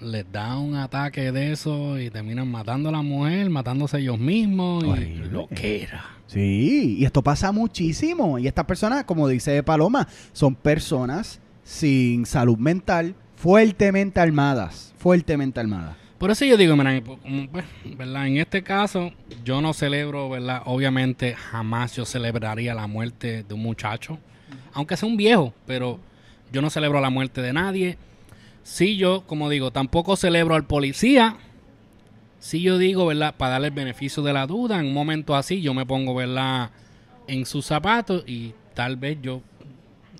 les 0.00 0.30
da 0.30 0.58
un 0.58 0.74
ataque 0.74 1.32
de 1.32 1.52
eso 1.52 1.98
y 1.98 2.10
terminan 2.10 2.50
matando 2.50 2.88
a 2.88 2.92
la 2.92 3.02
mujer, 3.02 3.48
matándose 3.50 3.98
ellos 3.98 4.18
mismos 4.18 4.84
y 4.84 4.88
Horrible. 4.88 5.26
lo 5.28 5.46
que 5.48 5.84
era. 5.84 6.04
Sí, 6.26 6.96
y 6.98 7.04
esto 7.04 7.22
pasa 7.22 7.52
muchísimo. 7.52 8.38
Y 8.38 8.48
estas 8.48 8.64
personas, 8.64 9.04
como 9.04 9.28
dice 9.28 9.62
Paloma, 9.62 10.08
son 10.32 10.54
personas 10.56 11.40
sin 11.62 12.26
salud 12.26 12.58
mental, 12.58 13.14
fuertemente 13.36 14.18
armadas. 14.20 14.92
Fuertemente 14.98 15.60
armadas. 15.60 15.96
Por 16.18 16.30
eso 16.30 16.46
yo 16.46 16.56
digo, 16.56 16.74
pues, 17.52 17.64
¿verdad? 17.84 18.26
En 18.26 18.38
este 18.38 18.62
caso, 18.62 19.12
yo 19.44 19.60
no 19.60 19.74
celebro, 19.74 20.30
¿verdad? 20.30 20.62
Obviamente, 20.64 21.34
jamás 21.34 21.94
yo 21.94 22.06
celebraría 22.06 22.74
la 22.74 22.86
muerte 22.86 23.42
de 23.42 23.54
un 23.54 23.60
muchacho, 23.60 24.18
aunque 24.72 24.96
sea 24.96 25.08
un 25.08 25.18
viejo, 25.18 25.52
pero 25.66 26.00
yo 26.50 26.62
no 26.62 26.70
celebro 26.70 27.02
la 27.02 27.10
muerte 27.10 27.42
de 27.42 27.52
nadie. 27.52 27.98
Sí, 28.62 28.96
yo, 28.96 29.24
como 29.26 29.50
digo, 29.50 29.70
tampoco 29.72 30.16
celebro 30.16 30.54
al 30.54 30.64
policía. 30.64 31.36
Sí, 32.38 32.62
yo 32.62 32.78
digo, 32.78 33.04
¿verdad? 33.06 33.34
Para 33.36 33.52
darle 33.52 33.68
el 33.68 33.74
beneficio 33.74 34.22
de 34.22 34.32
la 34.32 34.46
duda, 34.46 34.80
en 34.80 34.86
un 34.86 34.94
momento 34.94 35.36
así, 35.36 35.60
yo 35.60 35.74
me 35.74 35.84
pongo, 35.84 36.14
¿verdad? 36.14 36.70
En 37.28 37.44
sus 37.44 37.66
zapatos 37.66 38.24
y 38.26 38.54
tal 38.72 38.96
vez 38.96 39.18
yo 39.20 39.42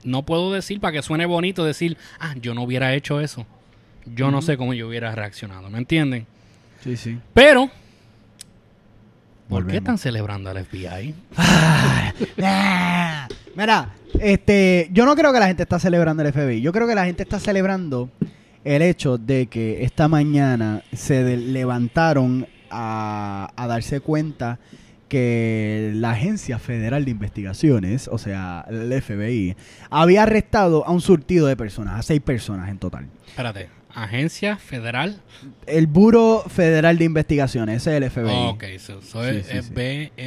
no 0.04 0.24
puedo 0.24 0.52
decir, 0.52 0.78
para 0.78 0.92
que 0.92 1.02
suene 1.02 1.24
bonito, 1.24 1.64
decir, 1.64 1.96
ah, 2.20 2.34
yo 2.40 2.52
no 2.52 2.62
hubiera 2.62 2.94
hecho 2.94 3.20
eso. 3.20 3.46
Yo 4.14 4.30
no 4.30 4.42
sé 4.42 4.56
cómo 4.56 4.74
yo 4.74 4.88
hubiera 4.88 5.14
reaccionado, 5.14 5.68
¿me 5.70 5.78
entienden? 5.78 6.26
Sí, 6.82 6.96
sí. 6.96 7.18
Pero, 7.34 7.70
¿por 9.48 9.66
qué 9.66 9.78
están 9.78 9.98
celebrando 9.98 10.50
al 10.50 10.64
FBI? 10.64 11.14
Mira, 13.56 13.90
este, 14.20 14.88
yo 14.92 15.04
no 15.04 15.16
creo 15.16 15.32
que 15.32 15.40
la 15.40 15.46
gente 15.48 15.62
está 15.62 15.78
celebrando 15.78 16.22
el 16.22 16.32
FBI. 16.32 16.60
Yo 16.60 16.72
creo 16.72 16.86
que 16.86 16.94
la 16.94 17.06
gente 17.06 17.22
está 17.22 17.40
celebrando 17.40 18.10
el 18.64 18.82
hecho 18.82 19.18
de 19.18 19.46
que 19.46 19.84
esta 19.84 20.08
mañana 20.08 20.82
se 20.92 21.36
levantaron 21.36 22.46
a, 22.70 23.52
a 23.56 23.66
darse 23.66 24.00
cuenta 24.00 24.58
que 25.08 25.92
la 25.94 26.10
Agencia 26.10 26.58
Federal 26.58 27.04
de 27.04 27.12
Investigaciones, 27.12 28.08
o 28.08 28.18
sea, 28.18 28.64
el 28.68 28.92
FBI, 29.00 29.56
había 29.88 30.24
arrestado 30.24 30.84
a 30.86 30.90
un 30.90 31.00
surtido 31.00 31.46
de 31.46 31.56
personas, 31.56 31.98
a 31.98 32.02
seis 32.02 32.20
personas 32.20 32.68
en 32.68 32.78
total. 32.78 33.06
Espérate, 33.28 33.68
Agencia 34.04 34.56
Federal. 34.56 35.20
El 35.66 35.86
Buro 35.86 36.44
Federal 36.48 36.98
de 36.98 37.04
Investigaciones, 37.06 37.78
ese 37.78 37.96
es 37.96 38.02
el 38.02 38.10
FBI. 38.10 38.30
ok, 38.48 38.64
so, 38.78 39.00
so 39.02 39.24
Sí, 39.24 39.30
es, 39.38 39.46
sí, 39.46 39.56
es 39.56 39.66
sí. 39.66 39.72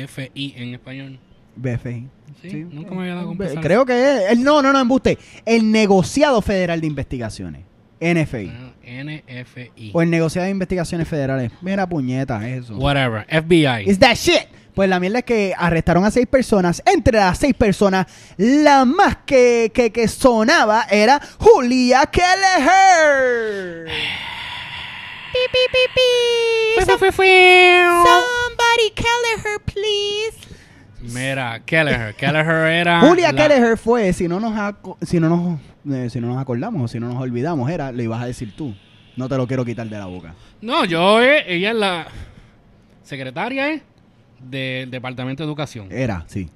BFI 0.05 0.53
en 0.57 0.73
español. 0.73 1.19
BFI. 1.55 2.07
Sí, 2.41 2.65
nunca 2.71 2.91
me 2.95 3.01
había 3.01 3.15
dado 3.15 3.31
Be- 3.35 3.45
pensar 3.45 3.63
Creo 3.63 3.85
que 3.85 3.93
es. 4.25 4.31
El, 4.31 4.43
no, 4.43 4.61
no, 4.61 4.71
no, 4.73 4.79
embuste. 4.79 5.17
El 5.45 5.71
Negociado 5.71 6.41
Federal 6.41 6.79
de 6.81 6.87
Investigaciones. 6.87 7.63
NFI. 8.01 8.47
Ah, 8.55 8.71
NFI. 8.85 9.91
O 9.93 10.01
el 10.01 10.09
Negociado 10.09 10.45
de 10.45 10.51
Investigaciones 10.51 11.07
Federales. 11.07 11.51
Mira, 11.61 11.87
puñeta, 11.87 12.47
eso. 12.49 12.77
Whatever, 12.77 13.25
FBI. 13.29 13.89
Is 13.89 13.99
that 13.99 14.15
shit? 14.15 14.47
Pues 14.75 14.89
la 14.89 14.99
mierda 14.99 15.19
es 15.19 15.25
que 15.25 15.53
arrestaron 15.57 16.05
a 16.05 16.11
seis 16.11 16.25
personas. 16.27 16.81
Entre 16.85 17.17
las 17.17 17.37
seis 17.37 17.53
personas, 17.53 18.05
la 18.37 18.85
más 18.85 19.17
que, 19.25 19.71
que, 19.73 19.91
que 19.91 20.07
sonaba 20.07 20.85
era 20.89 21.19
Julia 21.39 22.05
Kelleher. 22.05 23.87
Fue, 26.75 26.85
fue, 26.85 26.97
fue, 26.97 27.11
fue. 27.11 27.83
Somebody 28.05 28.91
Kelleher, 28.95 29.59
please. 29.65 30.37
Mira, 31.01 31.59
Kelleher. 31.65 32.15
Kelleher 32.15 32.45
era. 32.71 33.01
Julia 33.01 33.31
la- 33.31 33.41
Kelleher 33.47 33.77
fue, 33.77 34.13
si 34.13 34.27
no 34.27 34.39
nos 34.39 34.53
si 35.01 35.19
no 35.19 35.29
nos 35.29 35.59
eh, 35.95 36.09
si 36.09 36.19
no 36.19 36.27
nos 36.27 36.41
acordamos 36.41 36.83
o 36.83 36.87
si 36.87 36.99
no 36.99 37.07
nos 37.07 37.21
olvidamos, 37.21 37.69
era, 37.69 37.91
lo 37.91 38.01
ibas 38.01 38.21
a 38.21 38.25
decir 38.25 38.55
tú. 38.55 38.75
No 39.15 39.27
te 39.27 39.35
lo 39.37 39.47
quiero 39.47 39.65
quitar 39.65 39.87
de 39.87 39.97
la 39.97 40.05
boca. 40.05 40.33
No, 40.61 40.85
yo, 40.85 41.21
eh, 41.21 41.43
ella 41.47 41.71
es 41.71 41.75
la 41.75 42.07
secretaria 43.03 43.69
eh, 43.73 43.81
del 44.41 44.89
Departamento 44.91 45.43
de 45.43 45.47
Educación. 45.47 45.91
Era, 45.91 46.23
sí. 46.27 46.49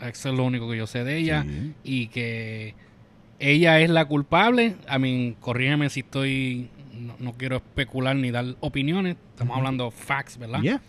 Eso 0.00 0.30
es 0.30 0.34
lo 0.36 0.44
único 0.44 0.68
que 0.70 0.76
yo 0.76 0.86
sé 0.86 1.04
de 1.04 1.16
ella. 1.18 1.42
Sí. 1.46 1.72
Y 1.84 2.06
que 2.08 2.74
ella 3.38 3.78
es 3.80 3.90
la 3.90 4.04
culpable. 4.04 4.74
A 4.88 4.98
mí, 4.98 5.36
corrígeme 5.40 5.88
si 5.90 6.00
estoy. 6.00 6.68
No, 6.98 7.14
no 7.18 7.32
quiero 7.34 7.56
especular 7.56 8.14
ni 8.16 8.30
dar 8.30 8.44
opiniones. 8.60 9.16
Estamos 9.30 9.56
hablando 9.56 9.90
facts, 9.90 10.38
¿verdad? 10.38 10.60
Yeah. 10.60 10.80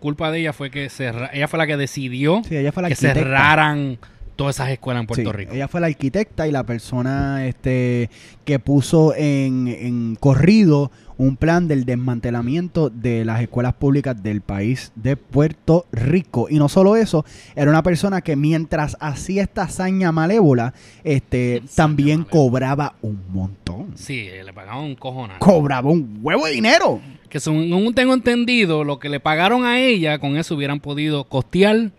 Culpa 0.00 0.30
de 0.30 0.40
ella 0.40 0.52
fue 0.52 0.70
que 0.70 0.88
cerra- 0.90 1.30
ella 1.32 1.48
fue 1.48 1.58
la 1.58 1.66
que 1.66 1.76
decidió 1.78 2.42
Sí, 2.46 2.56
ella 2.56 2.72
fue 2.72 2.82
la 2.82 2.88
que 2.88 2.94
arquitecta. 2.94 3.20
cerraran 3.20 3.98
todas 4.38 4.56
esas 4.56 4.70
escuelas 4.70 5.00
en 5.02 5.06
Puerto 5.08 5.30
Sí, 5.30 5.36
Rico. 5.36 5.52
Ella 5.52 5.66
fue 5.68 5.80
la 5.80 5.88
arquitecta 5.88 6.46
y 6.46 6.52
la 6.52 6.62
persona 6.62 7.44
este 7.46 8.08
que 8.44 8.58
puso 8.60 9.12
en, 9.16 9.66
en 9.68 10.14
corrido 10.14 10.90
un 11.16 11.36
plan 11.36 11.66
del 11.66 11.84
desmantelamiento 11.84 12.88
de 12.88 13.24
las 13.24 13.42
escuelas 13.42 13.74
públicas 13.74 14.22
del 14.22 14.40
país 14.40 14.92
de 14.94 15.16
Puerto 15.16 15.86
Rico. 15.90 16.46
Y 16.48 16.58
no 16.58 16.68
solo 16.68 16.94
eso, 16.94 17.24
era 17.56 17.68
una 17.68 17.82
persona 17.82 18.20
que 18.20 18.36
mientras 18.36 18.96
hacía 19.00 19.42
esta 19.42 19.62
hazaña 19.64 20.12
malévola, 20.12 20.72
este, 21.02 21.56
Hazaña 21.56 21.72
también 21.74 22.20
malévola. 22.20 22.30
cobraba 22.30 22.94
un 23.02 23.20
montón. 23.32 23.88
Sí, 23.96 24.28
le 24.44 24.52
pagaban 24.52 24.84
un 24.84 24.94
cojonal. 24.94 25.40
Cobraba 25.40 25.90
un 25.90 26.20
huevo 26.22 26.46
de 26.46 26.52
dinero. 26.52 27.00
que 27.28 27.40
según 27.40 27.92
tengo 27.94 28.14
entendido, 28.14 28.84
lo 28.84 29.00
que 29.00 29.08
le 29.08 29.18
pagaron 29.18 29.64
a 29.64 29.80
ella, 29.80 30.20
con 30.20 30.36
eso 30.36 30.54
hubieran 30.54 30.78
podido 30.78 31.24
costear 31.24 31.90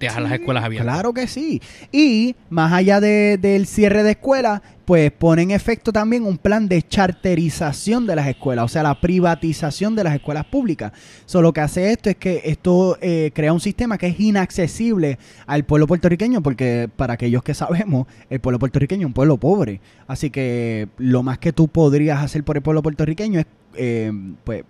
dejar 0.00 0.22
las 0.22 0.32
escuelas 0.32 0.64
abiertas. 0.64 0.92
Claro 0.92 1.12
que 1.14 1.26
sí. 1.26 1.60
Y 1.92 2.36
más 2.50 2.72
allá 2.72 3.00
de- 3.00 3.38
del 3.40 3.66
cierre 3.66 4.02
de 4.02 4.12
escuelas, 4.12 4.60
pues 4.84 5.10
pone 5.12 5.40
en 5.42 5.50
efecto 5.50 5.92
también 5.92 6.24
un 6.24 6.36
plan 6.36 6.68
de 6.68 6.82
charterización 6.82 8.06
de 8.06 8.16
las 8.16 8.26
escuelas, 8.26 8.66
o 8.66 8.68
sea, 8.68 8.82
la 8.82 9.00
privatización 9.00 9.96
de 9.96 10.04
las 10.04 10.14
escuelas 10.14 10.44
públicas. 10.44 10.92
Solo 11.24 11.48
lo 11.48 11.52
que 11.54 11.60
hace 11.62 11.90
esto 11.90 12.10
es 12.10 12.16
que 12.16 12.42
esto 12.44 12.98
eh, 13.00 13.30
crea 13.34 13.52
un 13.52 13.60
sistema 13.60 13.96
que 13.96 14.08
es 14.08 14.20
inaccesible 14.20 15.18
al 15.46 15.64
pueblo 15.64 15.86
puertorriqueño, 15.86 16.42
porque 16.42 16.88
para 16.94 17.14
aquellos 17.14 17.42
que 17.42 17.54
sabemos, 17.54 18.06
el 18.28 18.40
pueblo 18.40 18.58
puertorriqueño 18.58 19.02
es 19.02 19.06
un 19.06 19.12
pueblo 19.14 19.38
pobre. 19.38 19.80
Así 20.06 20.28
que 20.30 20.88
lo 20.98 21.22
más 21.22 21.38
que 21.38 21.52
tú 21.52 21.68
podrías 21.68 22.22
hacer 22.22 22.44
por 22.44 22.56
el 22.56 22.62
pueblo 22.62 22.82
puertorriqueño 22.82 23.40
es, 23.40 23.46
eh, 23.76 24.12
pues, 24.44 24.64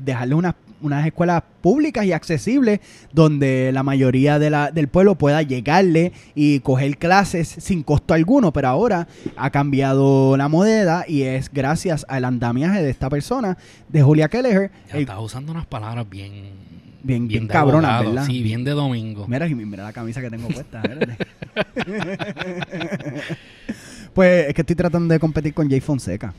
dejarle 0.00 0.34
unas 0.34 0.54
unas 0.82 1.06
escuelas 1.06 1.42
públicas 1.62 2.04
y 2.04 2.12
accesibles 2.12 2.80
donde 3.12 3.70
la 3.72 3.82
mayoría 3.82 4.38
de 4.38 4.50
la, 4.50 4.70
del 4.70 4.88
pueblo 4.88 5.14
pueda 5.16 5.42
llegarle 5.42 6.12
y 6.34 6.60
coger 6.60 6.98
clases 6.98 7.48
sin 7.48 7.82
costo 7.82 8.14
alguno, 8.14 8.52
pero 8.52 8.68
ahora 8.68 9.08
ha 9.36 9.50
cambiado 9.50 10.36
la 10.36 10.48
moneda 10.48 11.04
y 11.08 11.22
es 11.22 11.50
gracias 11.52 12.04
al 12.08 12.24
andamiaje 12.24 12.82
de 12.82 12.90
esta 12.90 13.08
persona, 13.10 13.56
de 13.88 14.02
Julia 14.02 14.28
Kelleher, 14.28 14.70
Ya 14.88 14.94
el- 14.96 15.00
estás 15.02 15.18
usando 15.20 15.52
unas 15.52 15.66
palabras 15.66 16.08
bien... 16.08 16.66
Bien- 17.02 17.28
bien 17.28 17.46
de 17.46 17.52
cabronas, 17.52 17.90
abogado, 17.92 18.14
¿verdad? 18.14 18.26
Sí, 18.26 18.42
bien 18.42 18.64
de 18.64 18.72
domingo. 18.72 19.26
Mira, 19.28 19.46
mira 19.46 19.84
la 19.84 19.92
camisa 19.92 20.20
que 20.20 20.28
tengo 20.28 20.48
puesta. 20.48 20.82
pues 24.14 24.48
es 24.48 24.54
que 24.54 24.60
estoy 24.62 24.76
tratando 24.76 25.12
de 25.12 25.20
competir 25.20 25.54
con 25.54 25.68
Jay 25.68 25.80
Fonseca. 25.80 26.32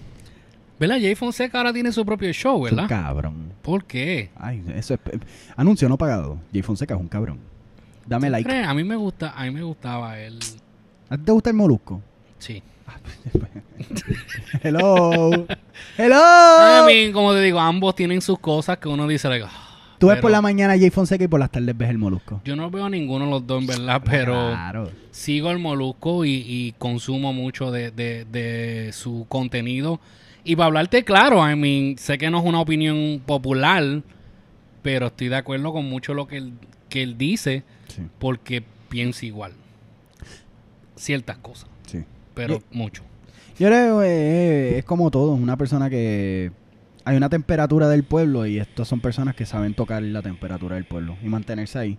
¿Verdad? 0.80 0.98
Jay 1.02 1.16
Fonseca 1.16 1.58
ahora 1.58 1.74
tiene 1.74 1.92
su 1.92 2.06
propio 2.06 2.32
show, 2.34 2.66
Es 2.68 2.72
un 2.72 2.78
¿verdad? 2.78 2.90
cabrón. 2.90 3.52
¿Por 3.62 3.84
qué? 3.86 4.30
Ay, 4.36 4.64
eso 4.76 4.94
es... 4.94 5.00
Anuncio 5.56 5.90
no 5.90 5.98
pagado. 5.98 6.38
Jay 6.54 6.62
Fonseca 6.62 6.94
es 6.94 7.00
un 7.00 7.08
cabrón. 7.08 7.40
Dame 8.06 8.30
like. 8.30 8.48
¿Crees? 8.48 8.68
A 8.68 8.74
mí 8.74 8.84
me 8.84 8.96
gusta, 8.96 9.34
a 9.36 9.44
mí 9.46 9.52
me 9.52 9.64
gustaba 9.64 10.20
él. 10.20 10.38
¿A 11.10 11.18
ti 11.18 11.24
te 11.24 11.32
gusta 11.32 11.50
el 11.50 11.56
molusco? 11.56 12.02
Sí. 12.38 12.62
Hello. 14.64 15.46
Hello. 15.98 16.16
I 16.18 16.86
mean, 16.86 17.12
como 17.14 17.34
te 17.34 17.42
digo, 17.42 17.60
ambos 17.60 17.96
tienen 17.96 18.22
sus 18.22 18.40
cosas 18.40 18.78
que 18.78 18.88
uno 18.88 19.08
dice, 19.08 19.28
like, 19.30 19.46
ah, 19.48 19.64
Tú 20.00 20.08
ves 20.08 20.20
por 20.20 20.30
la 20.32 20.42
mañana 20.42 20.78
Jay 20.78 20.90
Fonseca 20.92 21.24
y 21.24 21.28
por 21.28 21.40
las 21.40 21.50
tardes 21.52 21.76
ves 21.76 21.90
el 21.90 21.98
molusco. 21.98 22.40
Yo 22.46 22.56
no 22.56 22.70
veo 22.70 22.86
a 22.86 22.90
ninguno 22.90 23.26
de 23.26 23.32
los 23.32 23.48
dos, 23.48 23.62
en 23.62 23.68
verdad, 23.68 24.02
pero 24.06 24.34
Claro. 24.34 24.92
sigo 25.12 25.50
el 25.52 25.58
Molusco 25.60 26.24
y, 26.24 26.34
y 26.46 26.76
consumo 26.78 27.34
mucho 27.34 27.72
de, 27.72 27.90
de- 27.92 28.26
de 28.26 28.92
su 28.94 29.26
contenido. 29.28 30.00
Y 30.48 30.56
para 30.56 30.68
hablarte 30.68 31.04
claro, 31.04 31.46
I 31.46 31.58
mean, 31.58 31.98
sé 31.98 32.18
que 32.18 32.30
no 32.30 32.40
es 32.40 32.46
una 32.46 32.62
opinión 32.62 33.22
popular, 33.26 34.02
pero 34.82 35.08
estoy 35.08 35.28
de 35.28 35.36
acuerdo 35.36 35.74
con 35.74 35.84
mucho 35.90 36.14
lo 36.14 36.26
que 36.26 36.38
él, 36.38 36.54
que 36.88 37.04
él 37.04 37.18
dice, 37.18 37.66
Sí, 37.90 38.04
porque 38.18 38.64
piensa 38.88 39.26
igual. 39.26 39.52
Ciertas 40.96 41.38
cosas, 41.40 41.70
sí. 41.86 42.06
pero 42.34 42.64
mucho. 42.72 43.04
Yo 43.60 43.68
creo 43.68 44.00
que 44.00 44.78
es 44.78 44.86
como 44.86 45.12
todo, 45.12 45.34
una 45.34 45.58
persona 45.58 45.90
que 45.90 46.54
hay 47.04 47.18
una 47.18 47.28
temperatura 47.28 47.90
del 47.90 48.04
pueblo 48.04 48.46
y 48.46 48.58
estos 48.58 48.88
son 48.88 49.02
personas 49.02 49.36
que 49.36 49.46
saben 49.46 49.74
tocar 49.74 50.02
la 50.02 50.22
temperatura 50.22 50.76
del 50.76 50.86
pueblo 50.86 51.18
y 51.22 51.28
mantenerse 51.28 51.78
ahí. 51.78 51.98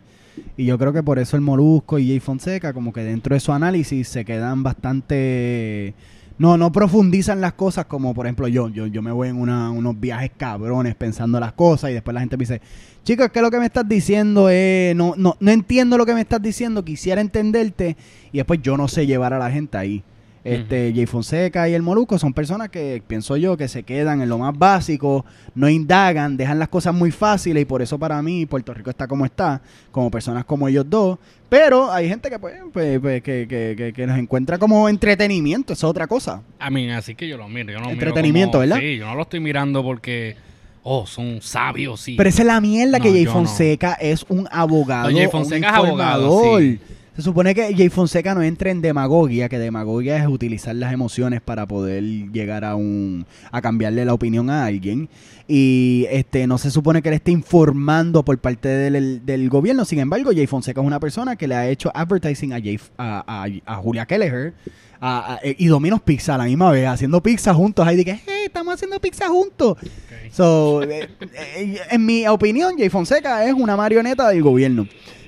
Y 0.57 0.65
yo 0.65 0.79
creo 0.79 0.95
que 0.95 1.03
por 1.03 1.19
eso 1.19 1.37
el 1.37 1.43
Molusco 1.43 1.99
y 1.99 2.09
Jay 2.09 2.21
Fonseca 2.21 2.73
como 2.73 2.95
que 2.95 3.03
dentro 3.03 3.35
de 3.35 3.41
su 3.41 3.53
análisis 3.53 4.09
se 4.09 4.25
quedan 4.25 4.63
bastante 4.63 5.95
no 6.39 6.57
no 6.57 6.71
profundizan 6.73 7.41
las 7.41 7.55
cosas 7.55 7.87
como 7.87 8.15
por 8.15 8.27
ejemplo 8.27 8.47
yo 8.49 8.69
yo 8.69 8.87
yo 8.87 9.03
me 9.03 9.11
voy 9.13 9.29
en 9.29 9.37
una- 9.37 9.71
unos 9.71 9.99
viajes 9.99 10.31
cabrones 10.37 10.95
pensando 10.95 11.39
las 11.41 11.53
cosas 11.53 11.91
y 11.91 11.95
después 11.95 12.15
la 12.15 12.21
gente 12.21 12.37
me 12.37 12.43
dice, 12.43 12.61
"Chicos, 13.05 13.27
es 13.27 13.33
que 13.33 13.43
lo 13.43 13.51
que 13.51 13.59
me 13.59 13.67
estás 13.67 13.89
diciendo 13.89 14.49
es 14.49 14.95
no 14.95 15.15
no 15.17 15.37
no 15.41 15.51
entiendo 15.51 15.99
lo 15.99 16.07
que 16.07 16.15
me 16.15 16.21
estás 16.21 16.41
diciendo, 16.41 16.85
quisiera 16.85 17.21
entenderte" 17.21 17.97
y 18.33 18.37
después 18.39 18.61
yo 18.63 18.77
no 18.77 18.87
sé 18.89 19.07
llevar 19.07 19.33
a 19.35 19.39
la 19.39 19.51
gente 19.51 19.77
ahí. 19.79 20.03
Este, 20.45 20.93
Jay 20.95 21.05
Fonseca 21.07 21.69
y 21.69 21.75
el 21.75 21.83
Molusco 21.83 22.19
son 22.19 22.33
personas 22.33 22.69
que 22.71 23.03
pienso 23.07 23.37
yo 23.37 23.57
que 23.57 23.69
se 23.69 23.83
quedan 23.83 24.23
en 24.23 24.29
lo 24.29 24.39
más 24.39 24.57
básico, 24.57 25.27
no 25.55 25.69
indagan, 25.69 26.37
dejan 26.37 26.59
las 26.59 26.69
cosas 26.69 26.95
muy 26.95 27.11
fáciles 27.11 27.63
y 27.63 27.65
por 27.67 27.83
eso 27.83 27.99
para 27.99 28.23
mí 28.23 28.47
Puerto 28.47 28.73
Rico 28.73 28.89
está 28.91 29.07
como 29.07 29.25
está, 29.27 29.61
como 29.91 30.11
personas 30.11 30.45
como 30.45 30.69
ellos 30.69 30.87
dos. 30.89 31.19
Pero 31.49 31.91
hay 31.91 32.09
gente 32.09 32.31
que 32.31 32.39
pues, 32.39 32.55
pues, 32.73 33.01
pues, 33.01 33.23
que, 33.23 33.47
que, 33.49 33.75
que, 33.77 33.93
que 33.93 34.07
nos 34.07 34.19
encuentra 34.19 34.59
como 34.59 34.89
entretenimiento, 34.89 35.73
eso 35.73 35.87
es 35.87 35.91
otra 35.91 36.07
cosa. 36.07 36.43
I 36.67 36.71
mean, 36.71 36.91
así 36.91 37.15
que 37.15 37.27
yo 37.27 37.37
lo 37.37 37.49
miro. 37.49 37.73
Yo 37.73 37.79
no 37.79 37.87
miro 37.87 37.93
Entretenimiento, 37.93 38.53
como- 38.53 38.61
¿verdad? 38.61 38.79
Sí, 38.79 38.97
yo 38.99 39.07
no 39.07 39.15
lo 39.15 39.23
estoy 39.23 39.41
mirando 39.41 39.83
porque, 39.83 40.37
oh, 40.83 41.07
son 41.07 41.41
sabios, 41.43 42.01
sí. 42.01 42.15
Pero 42.17 42.29
esa 42.29 42.43
es 42.43 42.47
la 42.47 42.61
mierda 42.61 43.01
que 43.01 43.11
Jay 43.11 43.25
no. 43.25 43.33
Fonseca 43.33 43.95
es 43.95 44.25
un 44.29 44.47
abogado. 44.51 45.11
No, 45.11 45.17
Jay 45.17 45.27
un 45.27 45.33
Fonseca 45.33 45.69
es 45.71 45.75
abogado, 45.75 46.59
sí. 46.59 46.79
Se 47.19 47.23
supone 47.25 47.53
que 47.53 47.75
Jay 47.75 47.89
Fonseca 47.89 48.33
no 48.33 48.43
entra 48.43 48.71
en 48.71 48.81
demagogia, 48.81 49.49
que 49.49 49.59
demagogia 49.59 50.19
es 50.19 50.29
utilizar 50.29 50.77
las 50.77 50.93
emociones 50.93 51.41
para 51.41 51.67
poder 51.67 52.01
llegar 52.05 52.65
a 52.65 52.77
un 52.77 53.27
a 53.51 53.61
cambiarle 53.61 54.05
la 54.05 54.15
opinión 54.15 54.49
a 54.51 54.65
alguien 54.65 55.09
y 55.49 56.07
este 56.13 56.47
no 56.47 56.59
se 56.59 56.71
supone 56.71 57.03
que 57.03 57.09
él 57.09 57.17
esté 57.17 57.33
informando 57.33 58.25
por 58.25 58.39
parte 58.39 58.69
del, 58.69 59.27
del 59.27 59.49
gobierno. 59.49 59.85
Sin 59.85 59.99
embargo, 59.99 60.31
Jay 60.33 60.47
Fonseca 60.47 60.81
es 60.81 60.87
una 60.87 61.01
persona 61.01 61.35
que 61.35 61.49
le 61.49 61.57
ha 61.57 61.69
hecho 61.69 61.91
advertising 61.93 62.53
a, 62.53 62.61
Jay- 62.61 62.79
a, 62.97 63.25
a- 63.27 63.73
a 63.75 63.77
Julia 63.79 64.07
Kelleher 64.07 64.55
a- 65.01 65.35
a- 65.35 65.41
y 65.43 65.67
Domino's 65.67 66.03
Pizza 66.03 66.37
a 66.37 66.39
la 66.39 66.45
misma 66.45 66.71
vez, 66.71 66.87
haciendo 66.87 67.21
pizza 67.21 67.53
juntos. 67.53 67.85
Ahí 67.85 67.97
dije, 67.97 68.21
hey, 68.29 68.43
estamos 68.47 68.75
haciendo 68.75 69.01
pizza 69.01 69.27
juntos. 69.27 69.73
Ok. 69.73 70.31
So, 70.33 70.85
eh, 70.85 71.09
eh, 71.57 71.79
en 71.91 72.07
mi 72.07 72.29
opinión, 72.29 72.77
Jay 72.79 72.91
Fonseca 72.91 73.45
es 73.45 73.55
una 73.55 73.77
marioneta 73.77 74.29
del 74.29 74.41
gobierno. 74.41 74.87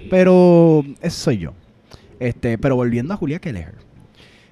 Pero 0.08 0.84
eso 1.02 1.18
soy 1.24 1.38
yo. 1.38 1.52
Este, 2.20 2.58
pero 2.58 2.76
volviendo 2.76 3.12
a 3.12 3.16
Julia 3.16 3.40
Kelleher. 3.40 3.74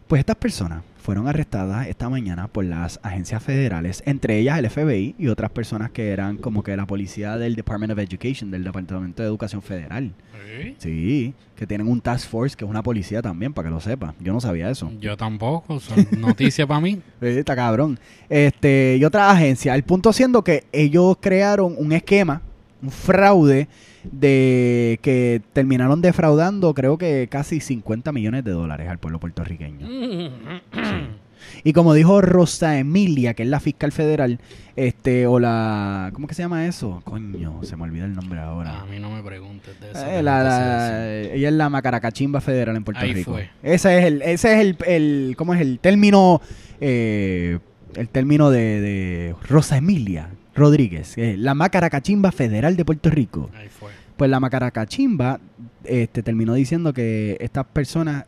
Pues 0.08 0.20
estas 0.20 0.36
personas 0.36 0.82
fueron 0.96 1.28
arrestadas 1.28 1.86
esta 1.86 2.08
mañana 2.08 2.48
por 2.48 2.64
las 2.64 3.00
agencias 3.02 3.42
federales, 3.42 4.02
entre 4.04 4.38
ellas 4.38 4.58
el 4.58 4.68
FBI 4.68 5.14
y 5.18 5.28
otras 5.28 5.50
personas 5.50 5.90
que 5.90 6.10
eran 6.10 6.36
como 6.38 6.62
que 6.62 6.76
la 6.76 6.86
policía 6.86 7.38
del 7.38 7.54
Department 7.54 7.92
of 7.92 7.98
Education, 7.98 8.50
del 8.50 8.64
Departamento 8.64 9.22
de 9.22 9.28
Educación 9.28 9.62
Federal. 9.62 10.12
Sí. 10.46 10.74
Sí, 10.78 11.34
que 11.56 11.66
tienen 11.66 11.88
un 11.88 12.00
task 12.00 12.28
force 12.28 12.56
que 12.56 12.64
es 12.64 12.70
una 12.70 12.82
policía 12.82 13.20
también, 13.22 13.52
para 13.52 13.68
que 13.68 13.74
lo 13.74 13.80
sepa. 13.80 14.14
Yo 14.20 14.32
no 14.32 14.40
sabía 14.40 14.70
eso. 14.70 14.90
Yo 15.00 15.16
tampoco, 15.16 15.78
son 15.80 16.06
noticias 16.18 16.66
para 16.66 16.80
mí. 16.80 17.00
Eh, 17.20 17.38
Está 17.38 17.54
cabrón. 17.54 17.98
Este, 18.28 18.96
y 18.98 19.04
otra 19.04 19.30
agencia. 19.30 19.74
El 19.74 19.84
punto 19.84 20.12
siendo 20.12 20.42
que 20.42 20.64
ellos 20.72 21.16
crearon 21.20 21.74
un 21.78 21.92
esquema, 21.92 22.42
un 22.82 22.90
fraude, 22.90 23.68
de 24.10 24.98
que 25.02 25.42
terminaron 25.52 26.00
defraudando, 26.00 26.72
creo 26.74 26.96
que 26.98 27.28
casi 27.30 27.60
50 27.60 28.12
millones 28.12 28.44
de 28.44 28.52
dólares 28.52 28.88
al 28.88 28.98
pueblo 28.98 29.18
puertorriqueño. 29.20 29.86
Y 31.64 31.72
como 31.72 31.94
dijo 31.94 32.20
Rosa 32.20 32.78
Emilia, 32.78 33.32
que 33.34 33.42
es 33.42 33.48
la 33.48 33.58
fiscal 33.60 33.90
federal, 33.90 34.38
este, 34.76 35.26
o 35.26 35.38
la. 35.40 36.10
¿Cómo 36.12 36.26
que 36.26 36.34
se 36.34 36.42
llama 36.42 36.66
eso? 36.66 37.00
Coño, 37.04 37.60
se 37.62 37.76
me 37.76 37.84
olvida 37.84 38.04
el 38.04 38.14
nombre 38.14 38.38
ahora. 38.40 38.80
A 38.82 38.86
mí 38.86 38.98
no 38.98 39.10
me 39.10 39.22
preguntes 39.22 39.78
de 39.80 39.90
eso. 39.90 40.04
Eh, 40.06 40.22
la- 40.22 40.42
la- 40.42 41.14
ella 41.22 41.48
es 41.48 41.54
la 41.54 41.68
macaracachimba 41.68 42.40
federal 42.40 42.76
en 42.76 42.84
Puerto 42.84 43.02
Ahí 43.02 43.14
Rico. 43.14 43.32
fue. 43.32 43.50
Ese 43.62 43.98
es 43.98 44.04
el, 44.04 44.22
ese 44.22 44.52
es 44.54 44.60
el, 44.60 44.76
el- 44.86 45.34
¿cómo 45.36 45.54
es 45.54 45.60
el 45.60 45.78
término, 45.78 46.40
eh, 46.80 47.58
el 47.94 48.08
término 48.08 48.50
de, 48.50 48.80
de 48.80 49.34
Rosa 49.48 49.78
Emilia 49.78 50.28
Rodríguez, 50.58 51.16
eh, 51.16 51.36
la 51.38 51.54
macaracachimba 51.54 52.32
federal 52.32 52.76
de 52.76 52.84
Puerto 52.84 53.08
Rico. 53.10 53.50
Ahí 53.56 53.68
fue. 53.68 53.90
Pues 54.16 54.30
la 54.30 54.40
macaracachimba, 54.40 55.40
este, 55.84 56.22
terminó 56.22 56.54
diciendo 56.54 56.92
que 56.92 57.36
estas 57.40 57.64
personas 57.66 58.24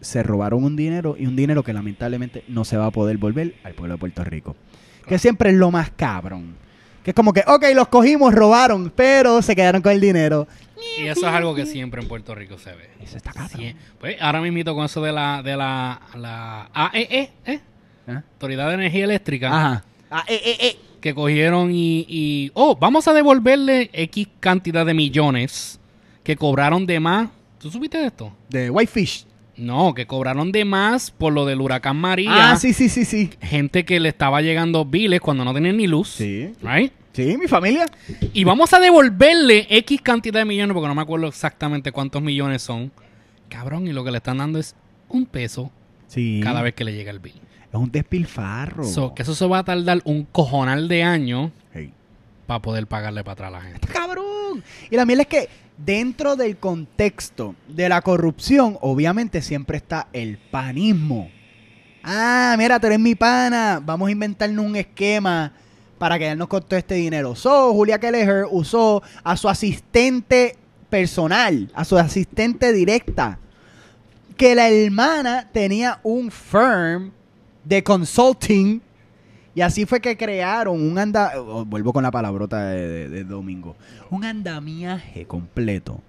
se 0.00 0.22
robaron 0.22 0.64
un 0.64 0.76
dinero 0.76 1.16
y 1.18 1.26
un 1.26 1.36
dinero 1.36 1.62
que 1.62 1.72
lamentablemente 1.72 2.44
no 2.48 2.64
se 2.64 2.76
va 2.76 2.86
a 2.86 2.90
poder 2.90 3.18
volver 3.18 3.54
al 3.64 3.74
pueblo 3.74 3.94
de 3.94 3.98
Puerto 3.98 4.24
Rico. 4.24 4.56
Que 5.06 5.18
siempre 5.18 5.50
es 5.50 5.56
lo 5.56 5.70
más 5.70 5.90
cabrón. 5.90 6.56
Que 7.04 7.10
es 7.10 7.14
como 7.14 7.32
que, 7.32 7.42
ok, 7.46 7.64
los 7.74 7.88
cogimos, 7.88 8.34
robaron, 8.34 8.92
pero 8.94 9.42
se 9.42 9.56
quedaron 9.56 9.80
con 9.82 9.92
el 9.92 10.00
dinero. 10.00 10.46
Y 10.98 11.06
eso 11.06 11.26
es 11.28 11.32
algo 11.34 11.54
que 11.54 11.66
siempre 11.66 12.02
en 12.02 12.08
Puerto 12.08 12.34
Rico 12.34 12.58
se 12.58 12.70
ve. 12.70 12.90
Eso 13.00 13.16
está 13.16 13.32
cabrón. 13.32 13.60
Sí, 13.60 13.74
Pues 14.00 14.16
ahora 14.20 14.40
mismo 14.40 14.74
con 14.74 14.84
eso 14.84 15.00
de 15.02 15.12
la, 15.12 15.42
de 15.42 15.56
la, 15.56 16.00
la 16.16 16.68
AEE, 16.72 17.30
¿eh? 17.46 17.60
¿Ah? 18.06 18.22
Autoridad 18.32 18.68
de 18.68 18.74
Energía 18.74 19.04
Eléctrica, 19.04 19.48
Ajá. 19.48 19.84
Eh, 20.28 20.40
eh, 20.44 20.56
eh. 20.60 20.76
Que 21.02 21.14
cogieron 21.14 21.70
y, 21.74 22.06
y, 22.08 22.50
oh, 22.54 22.76
vamos 22.76 23.06
a 23.08 23.12
devolverle 23.12 23.90
X 23.92 24.28
cantidad 24.40 24.86
de 24.86 24.94
millones 24.94 25.78
que 26.24 26.36
cobraron 26.36 26.86
de 26.86 27.00
más. 27.00 27.28
¿Tú 27.58 27.70
supiste 27.70 27.98
de 27.98 28.06
esto? 28.06 28.32
De 28.48 28.70
Whitefish. 28.70 29.26
No, 29.56 29.92
que 29.92 30.06
cobraron 30.06 30.50
de 30.50 30.64
más 30.64 31.10
por 31.10 31.32
lo 31.32 31.44
del 31.44 31.60
huracán 31.60 31.96
María. 31.96 32.52
Ah, 32.52 32.56
sí, 32.56 32.72
sí, 32.72 32.88
sí, 32.88 33.04
sí. 33.04 33.30
Gente 33.42 33.84
que 33.84 34.00
le 34.00 34.08
estaba 34.08 34.40
llegando 34.40 34.84
biles 34.86 35.20
cuando 35.20 35.44
no 35.44 35.52
tenían 35.52 35.76
ni 35.76 35.86
luz. 35.86 36.08
Sí. 36.08 36.52
Right? 36.62 36.92
Sí, 37.12 37.36
mi 37.36 37.46
familia. 37.46 37.84
Y 38.32 38.44
vamos 38.44 38.72
a 38.72 38.80
devolverle 38.80 39.66
X 39.68 40.00
cantidad 40.00 40.40
de 40.40 40.44
millones, 40.46 40.72
porque 40.72 40.88
no 40.88 40.94
me 40.94 41.02
acuerdo 41.02 41.26
exactamente 41.26 41.92
cuántos 41.92 42.22
millones 42.22 42.62
son. 42.62 42.90
Cabrón, 43.50 43.86
y 43.86 43.92
lo 43.92 44.02
que 44.02 44.10
le 44.12 44.16
están 44.16 44.38
dando 44.38 44.58
es 44.58 44.74
un 45.08 45.26
peso 45.26 45.70
Sí. 46.06 46.40
cada 46.42 46.62
vez 46.62 46.74
que 46.74 46.84
le 46.84 46.94
llega 46.94 47.10
el 47.10 47.18
bill. 47.18 47.34
Es 47.72 47.78
un 47.78 47.90
despilfarro. 47.90 48.84
So, 48.84 49.14
que 49.14 49.22
eso 49.22 49.34
se 49.34 49.46
va 49.46 49.58
a 49.60 49.64
tardar 49.64 50.00
un 50.04 50.24
cojonal 50.24 50.88
de 50.88 51.02
años 51.02 51.50
Hey. 51.72 51.92
para 52.46 52.60
poder 52.60 52.86
pagarle 52.86 53.24
para 53.24 53.32
atrás 53.32 53.48
a 53.48 53.50
la 53.52 53.60
gente. 53.62 53.88
cabrón. 53.88 54.62
Y 54.90 54.96
la 54.96 55.06
mierda 55.06 55.22
es 55.22 55.28
que 55.28 55.48
dentro 55.78 56.36
del 56.36 56.58
contexto 56.58 57.54
de 57.68 57.88
la 57.88 58.02
corrupción, 58.02 58.76
obviamente 58.82 59.40
siempre 59.40 59.78
está 59.78 60.08
el 60.12 60.36
panismo. 60.36 61.30
Ah, 62.04 62.54
mira, 62.58 62.78
tú 62.78 62.88
eres 62.88 63.00
mi 63.00 63.14
pana. 63.14 63.80
Vamos 63.82 64.08
a 64.08 64.12
inventarnos 64.12 64.64
un 64.66 64.76
esquema 64.76 65.52
para 65.98 66.18
quedarnos 66.18 66.48
con 66.48 66.62
todo 66.62 66.76
este 66.76 66.96
dinero. 66.96 67.34
So, 67.34 67.72
Julia 67.72 67.98
Kelleher 67.98 68.44
usó 68.50 69.02
a 69.24 69.36
su 69.36 69.48
asistente 69.48 70.56
personal, 70.90 71.70
a 71.74 71.84
su 71.84 71.96
asistente 71.96 72.72
directa, 72.72 73.38
que 74.36 74.54
la 74.54 74.68
hermana 74.68 75.48
tenía 75.52 76.00
un 76.02 76.30
firm 76.30 77.12
de 77.64 77.82
consulting 77.82 78.80
y 79.54 79.60
así 79.60 79.84
fue 79.84 80.00
que 80.00 80.16
crearon 80.16 80.80
un 80.80 80.98
anda... 80.98 81.32
oh, 81.38 81.64
vuelvo 81.64 81.92
con 81.92 82.02
la 82.02 82.10
palabrota 82.10 82.68
de, 82.70 83.24
domingo. 83.24 83.76
Un 84.10 84.24
andamiaje 84.24 85.26
completo 85.26 86.00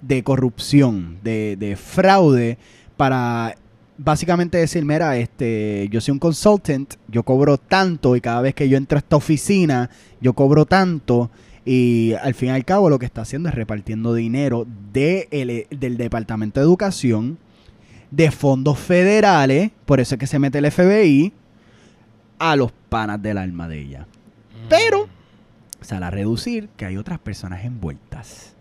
de 0.00 0.22
corrupción, 0.22 1.18
de, 1.22 1.56
de 1.58 1.76
fraude, 1.76 2.58
para 2.96 3.54
básicamente 3.98 4.56
decir, 4.58 4.84
mira, 4.84 5.16
este, 5.18 5.88
yo 5.90 6.00
soy 6.00 6.12
un 6.12 6.18
consultant, 6.18 6.94
yo 7.08 7.22
cobro 7.22 7.58
tanto 7.58 8.16
y 8.16 8.20
cada 8.20 8.40
vez 8.40 8.54
que 8.54 8.68
yo 8.68 8.76
entro 8.78 8.96
a 8.96 9.00
esta 9.00 9.16
oficina, 9.16 9.90
yo 10.20 10.32
cobro 10.32 10.64
tanto. 10.64 11.30
Y 11.66 12.14
al 12.22 12.32
fin 12.34 12.48
y 12.48 12.52
al 12.52 12.64
cabo 12.64 12.88
lo 12.88 12.98
que 12.98 13.04
está 13.04 13.20
haciendo 13.22 13.48
es 13.50 13.54
repartiendo 13.54 14.14
dinero 14.14 14.66
de 14.92 15.28
el- 15.30 15.66
del 15.78 15.96
Departamento 15.98 16.60
de 16.60 16.64
Educación, 16.64 17.36
de 18.10 18.30
fondos 18.30 18.78
federales, 18.78 19.70
por 19.86 20.00
eso 20.00 20.14
es 20.14 20.18
que 20.18 20.26
se 20.26 20.38
mete 20.38 20.58
el 20.58 20.70
FBI, 20.70 21.32
a 22.38 22.56
los 22.56 22.72
panas 22.88 23.22
del 23.22 23.38
alma 23.38 23.68
de 23.68 23.80
ella. 23.80 24.06
Pero 24.68 25.08
sale 25.80 26.06
a 26.06 26.10
reducir 26.10 26.68
que 26.76 26.86
hay 26.86 26.96
otras 26.96 27.18
personas 27.18 27.64
envueltas. 27.64 28.54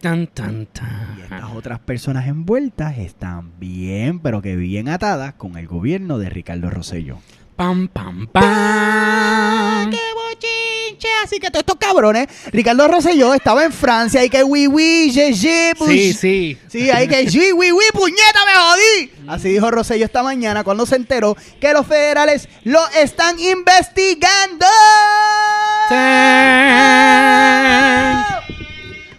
Tan, 0.00 0.26
tan, 0.26 0.62
Y 0.62 0.66
tan. 0.66 1.18
estas 1.22 1.52
otras 1.52 1.78
personas 1.80 2.28
envueltas 2.28 2.98
están 2.98 3.52
bien, 3.58 4.18
pero 4.20 4.42
que 4.42 4.54
bien 4.54 4.88
atadas 4.88 5.32
con 5.34 5.56
el 5.56 5.66
gobierno 5.66 6.18
de 6.18 6.28
Ricardo 6.28 6.68
Rosselló. 6.68 7.18
Pam, 7.56 7.86
pam, 7.88 8.26
pam. 8.32 9.90
¡Qué 9.90 9.96
bochinche! 10.14 11.08
Así 11.22 11.38
que 11.38 11.48
todos 11.50 11.60
estos 11.60 11.76
cabrones, 11.76 12.26
Ricardo 12.52 12.88
Rosselló 12.88 13.32
estaba 13.32 13.64
en 13.64 13.72
Francia 13.72 14.24
y 14.24 14.28
que 14.28 14.42
oui, 14.42 14.66
oui, 14.66 15.12
je, 15.14 15.32
je, 15.32 15.72
Sí, 15.72 15.72
bush. 15.78 16.16
sí. 16.16 16.58
Sí, 16.68 16.90
hay 16.90 17.06
que 17.06 17.30
sí, 17.30 17.52
oui, 17.52 17.70
oui, 17.70 17.84
puñeta, 17.92 18.40
me 18.44 18.52
jodí. 18.58 19.12
Así 19.28 19.48
dijo 19.50 19.70
Rosselló 19.70 20.04
esta 20.04 20.24
mañana 20.24 20.64
cuando 20.64 20.84
se 20.84 20.96
enteró 20.96 21.36
que 21.60 21.72
los 21.72 21.86
federales 21.86 22.48
lo 22.64 22.80
están 23.00 23.38
investigando. 23.38 24.66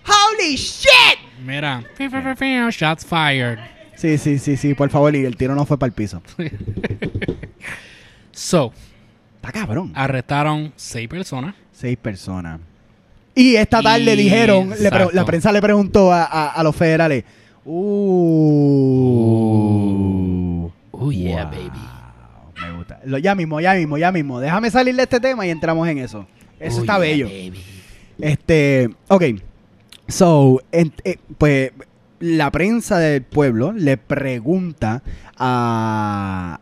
Holy 0.06 0.56
shit. 0.58 1.20
Mira. 1.44 1.84
Shots 2.72 3.06
fired. 3.06 3.60
Sí, 3.96 4.18
sí, 4.18 4.40
sí, 4.40 4.58
sí, 4.58 4.74
por 4.74 4.90
favor, 4.90 5.16
y 5.16 5.24
el 5.24 5.38
tiro 5.38 5.56
no 5.56 5.66
fue 5.66 5.80
para 5.80 5.88
el 5.88 5.94
piso. 5.94 6.22
So, 8.36 8.74
Está 9.38 9.52
cabrón. 9.52 9.92
arrestaron 9.96 10.74
seis 10.76 11.08
personas. 11.08 11.56
Seis 11.72 11.96
personas. 11.98 12.60
Y 13.34 13.56
esta 13.56 13.82
tarde 13.82 14.14
Y- 14.14 14.18
dijeron, 14.18 14.70
le 14.80 14.90
la 15.14 15.26
prensa 15.26 15.52
le 15.52 15.62
preguntó 15.62 16.12
a, 16.12 16.24
a- 16.26 16.50
a 16.52 16.64
los 16.64 16.76
federales. 16.76 17.24
Uh, 18.96 20.70
Oh, 20.98 21.12
yeah, 21.12 21.44
wow, 21.44 21.52
baby. 21.52 21.82
Me 22.62 22.72
gusta. 22.78 23.00
Lo- 23.06 23.18
ya 23.18 23.36
mismo, 23.36 23.60
ya 23.60 23.74
mismo, 23.74 23.98
ya 23.98 24.12
mismo. 24.12 24.40
Déjame 24.40 24.72
salir 24.72 24.96
de 24.96 25.04
este 25.04 25.20
tema 25.20 25.46
y 25.46 25.50
entramos 25.50 25.88
en 25.90 25.98
eso. 26.00 26.26
Eso 26.60 26.78
Oh, 26.78 26.82
está 26.82 26.94
yeah, 26.94 27.00
bello. 27.00 27.26
baby. 27.28 27.60
Este, 28.22 28.90
ok. 29.10 29.24
So, 30.08 30.62
en- 30.72 30.94
eh, 31.04 31.18
pues 31.38 31.72
la 32.20 32.50
prensa 32.52 32.98
del 32.98 33.24
pueblo 33.24 33.74
le 33.74 33.98
pregunta 33.98 35.04
a, 35.38 36.60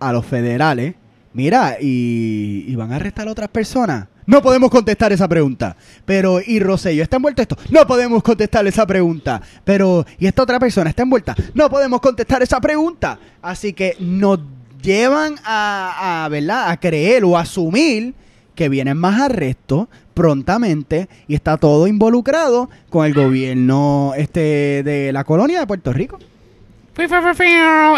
a 0.00 0.12
los 0.12 0.24
federales, 0.24 0.94
mira, 1.34 1.76
¿y, 1.80 2.64
y 2.66 2.74
van 2.74 2.92
a 2.92 2.96
arrestar 2.96 3.28
a 3.28 3.32
otras 3.32 3.48
personas? 3.48 4.06
No 4.26 4.40
podemos 4.40 4.70
contestar 4.70 5.12
esa 5.12 5.28
pregunta. 5.28 5.76
Pero, 6.06 6.40
¿y 6.44 6.58
Rosello 6.58 7.02
está 7.02 7.16
envuelto 7.16 7.42
en 7.42 7.48
esto? 7.50 7.56
No 7.70 7.86
podemos 7.86 8.22
contestar 8.22 8.66
esa 8.66 8.86
pregunta. 8.86 9.42
Pero, 9.64 10.06
¿y 10.18 10.26
esta 10.26 10.42
otra 10.42 10.58
persona 10.58 10.90
está 10.90 11.02
envuelta? 11.02 11.34
No 11.52 11.68
podemos 11.68 12.00
contestar 12.00 12.42
esa 12.42 12.60
pregunta. 12.60 13.18
Así 13.42 13.74
que 13.74 13.96
nos 14.00 14.40
llevan 14.82 15.34
a, 15.44 16.24
a, 16.24 16.28
¿verdad? 16.28 16.70
a 16.70 16.78
creer 16.78 17.24
o 17.24 17.36
asumir 17.36 18.14
que 18.54 18.68
vienen 18.68 18.96
más 18.96 19.20
arrestos 19.20 19.88
prontamente 20.14 21.08
y 21.26 21.34
está 21.34 21.56
todo 21.56 21.86
involucrado 21.86 22.70
con 22.88 23.04
el 23.04 23.12
gobierno 23.12 24.12
este 24.16 24.82
de 24.84 25.12
la 25.12 25.24
colonia 25.24 25.60
de 25.60 25.66
Puerto 25.66 25.92
Rico. 25.92 26.18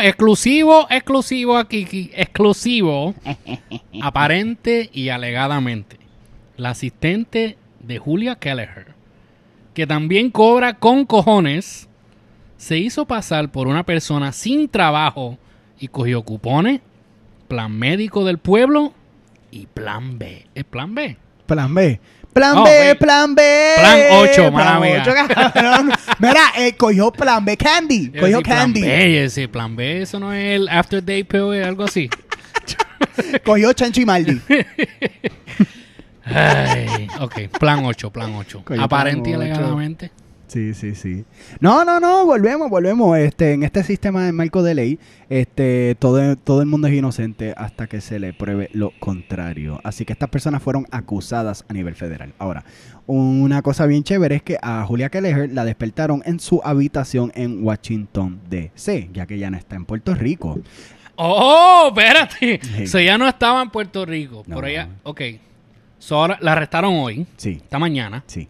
Exclusivo, 0.00 0.86
exclusivo 0.88 1.58
aquí, 1.58 1.84
aquí, 1.84 2.10
exclusivo, 2.14 3.14
aparente 4.02 4.88
y 4.92 5.10
alegadamente. 5.10 5.98
La 6.56 6.70
asistente 6.70 7.58
de 7.80 7.98
Julia 7.98 8.36
Kelleher, 8.36 8.94
que 9.74 9.86
también 9.86 10.30
cobra 10.30 10.78
con 10.78 11.04
cojones, 11.04 11.88
se 12.56 12.78
hizo 12.78 13.04
pasar 13.04 13.50
por 13.50 13.68
una 13.68 13.84
persona 13.84 14.32
sin 14.32 14.68
trabajo 14.68 15.36
y 15.78 15.88
cogió 15.88 16.22
cupones, 16.22 16.80
plan 17.48 17.78
médico 17.78 18.24
del 18.24 18.38
pueblo 18.38 18.94
y 19.50 19.66
plan 19.66 20.18
B. 20.18 20.46
¿Es 20.54 20.64
plan 20.64 20.94
B? 20.94 21.18
Plan 21.44 21.74
B. 21.74 22.00
Plan 22.36 22.54
Oh, 22.58 22.64
B, 22.64 22.70
wait. 22.70 22.98
plan 22.98 23.34
B. 23.34 23.42
Plan 23.78 23.98
ocho, 24.12 24.52
plan 24.52 24.52
mala 24.52 24.80
mía. 24.80 25.02
Mira, 26.18 26.42
eh, 26.58 26.74
cogió 26.76 27.10
plan 27.10 27.42
B 27.42 27.56
Candy. 27.56 28.10
Yo 28.12 28.20
Cogió 28.20 28.38
decía, 28.38 28.42
plan 28.42 28.58
Candy. 28.58 28.80
B, 28.82 29.20
decía, 29.22 29.48
plan 29.50 29.74
B, 29.74 30.02
eso 30.02 30.20
no 30.20 30.34
es 30.34 30.44
el 30.56 30.68
After 30.68 31.02
Day 31.02 31.24
Pill, 31.24 31.62
algo 31.64 31.84
así. 31.84 32.10
Cogió 33.44 33.72
Chancho 33.72 34.02
y 34.02 34.04
Maldi. 34.04 34.38
Ay, 36.26 37.08
ok, 37.20 37.48
plan 37.58 37.84
8, 37.86 38.10
plan 38.10 38.34
8. 38.34 38.62
Coño, 38.64 38.82
Aparente 38.82 39.30
y 39.30 39.32
alegadamente. 39.32 40.10
Sí, 40.46 40.74
sí, 40.74 40.94
sí. 40.94 41.24
No, 41.60 41.84
no, 41.84 41.98
no, 41.98 42.24
volvemos, 42.24 42.70
volvemos. 42.70 43.18
Este, 43.18 43.52
en 43.54 43.64
este 43.64 43.82
sistema 43.82 44.24
de 44.24 44.32
marco 44.32 44.62
de 44.62 44.74
ley, 44.74 44.98
este, 45.28 45.96
todo, 45.98 46.36
todo 46.36 46.60
el 46.60 46.66
mundo 46.66 46.86
es 46.86 46.94
inocente 46.94 47.52
hasta 47.56 47.88
que 47.88 48.00
se 48.00 48.20
le 48.20 48.32
pruebe 48.32 48.70
lo 48.72 48.92
contrario. 49.00 49.80
Así 49.82 50.04
que 50.04 50.12
estas 50.12 50.28
personas 50.30 50.62
fueron 50.62 50.86
acusadas 50.92 51.64
a 51.68 51.72
nivel 51.72 51.96
federal. 51.96 52.32
Ahora, 52.38 52.64
una 53.06 53.60
cosa 53.62 53.86
bien 53.86 54.04
chévere 54.04 54.36
es 54.36 54.42
que 54.42 54.56
a 54.62 54.84
Julia 54.86 55.08
Kelleher 55.10 55.52
la 55.52 55.64
despertaron 55.64 56.22
en 56.24 56.38
su 56.38 56.60
habitación 56.64 57.32
en 57.34 57.64
Washington 57.64 58.40
D.C., 58.48 59.10
ya 59.12 59.26
que 59.26 59.38
ya 59.38 59.50
no 59.50 59.56
está 59.58 59.74
en 59.74 59.84
Puerto 59.84 60.14
Rico. 60.14 60.60
Oh, 61.16 61.88
espérate. 61.88 62.60
Sí. 62.62 62.82
O 62.84 62.86
sea, 62.86 63.02
ya 63.02 63.18
no 63.18 63.26
estaba 63.26 63.62
en 63.62 63.70
Puerto 63.70 64.04
Rico. 64.06 64.44
No. 64.46 64.54
Por 64.56 64.66
ella, 64.66 64.88
ok. 65.02 65.20
So, 65.98 66.28
la 66.28 66.52
arrestaron 66.52 66.94
hoy, 66.94 67.26
Sí, 67.36 67.58
esta 67.62 67.78
mañana. 67.80 68.22
sí. 68.26 68.48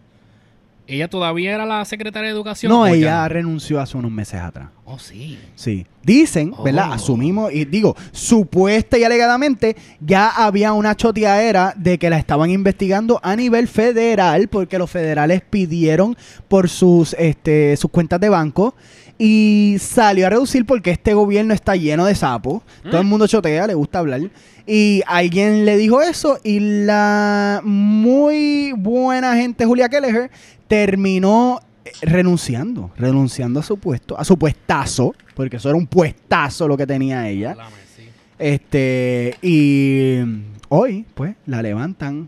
¿Ella 0.87 1.09
todavía 1.09 1.53
era 1.53 1.65
la 1.65 1.83
secretaria 1.83 2.29
de 2.29 2.35
Educación? 2.35 2.71
No, 2.71 2.87
ya 2.87 2.95
ella 2.95 3.27
renunció 3.27 3.81
hace 3.81 3.97
unos 3.97 4.09
meses 4.09 4.39
atrás. 4.39 4.69
Oh, 4.85 4.97
sí. 4.97 5.37
Sí. 5.55 5.85
Dicen, 6.01 6.53
¿verdad? 6.63 6.91
Oh. 6.91 6.93
Asumimos, 6.93 7.51
y 7.51 7.65
digo, 7.65 7.93
supuesta 8.13 8.97
y 8.97 9.03
alegadamente, 9.03 9.75
ya 9.99 10.29
había 10.29 10.71
una 10.71 10.95
choteadera 10.95 11.73
de 11.75 11.97
que 11.97 12.09
la 12.09 12.17
estaban 12.17 12.51
investigando 12.51 13.19
a 13.21 13.35
nivel 13.35 13.67
federal, 13.67 14.47
porque 14.47 14.79
los 14.79 14.89
federales 14.89 15.41
pidieron 15.41 16.15
por 16.47 16.69
sus, 16.69 17.13
este, 17.19 17.75
sus 17.75 17.91
cuentas 17.91 18.21
de 18.21 18.29
banco. 18.29 18.73
Y 19.19 19.77
salió 19.79 20.27
a 20.27 20.29
reducir 20.29 20.65
porque 20.65 20.91
este 20.91 21.13
gobierno 21.13 21.53
está 21.53 21.75
lleno 21.75 22.05
de 22.05 22.13
sapos. 22.13 22.61
Todo 22.83 22.99
el 23.01 23.07
mundo 23.07 23.27
chotea, 23.27 23.65
le 23.65 23.73
gusta 23.73 23.99
hablar. 23.99 24.21
Y 24.67 25.01
alguien 25.07 25.65
le 25.65 25.77
dijo 25.77 26.01
eso 26.01 26.39
y 26.43 26.59
la 26.59 27.61
muy 27.63 28.73
buena 28.73 29.35
gente 29.37 29.65
Julia 29.65 29.87
Kelleher 29.87 30.29
terminó 30.67 31.61
eh, 31.85 31.91
renunciando, 32.01 32.91
renunciando 32.97 33.61
a 33.61 33.63
su 33.63 33.77
puesto, 33.77 34.19
a 34.19 34.25
su 34.25 34.37
puestazo, 34.37 35.15
porque 35.35 35.55
eso 35.55 35.69
era 35.69 35.77
un 35.77 35.87
puestazo 35.87 36.67
lo 36.67 36.75
que 36.75 36.85
tenía 36.85 37.29
ella. 37.29 37.55
Sí. 37.95 38.09
Este, 38.37 39.37
y 39.41 40.19
hoy, 40.67 41.05
pues, 41.15 41.35
la 41.45 41.61
levantan. 41.61 42.27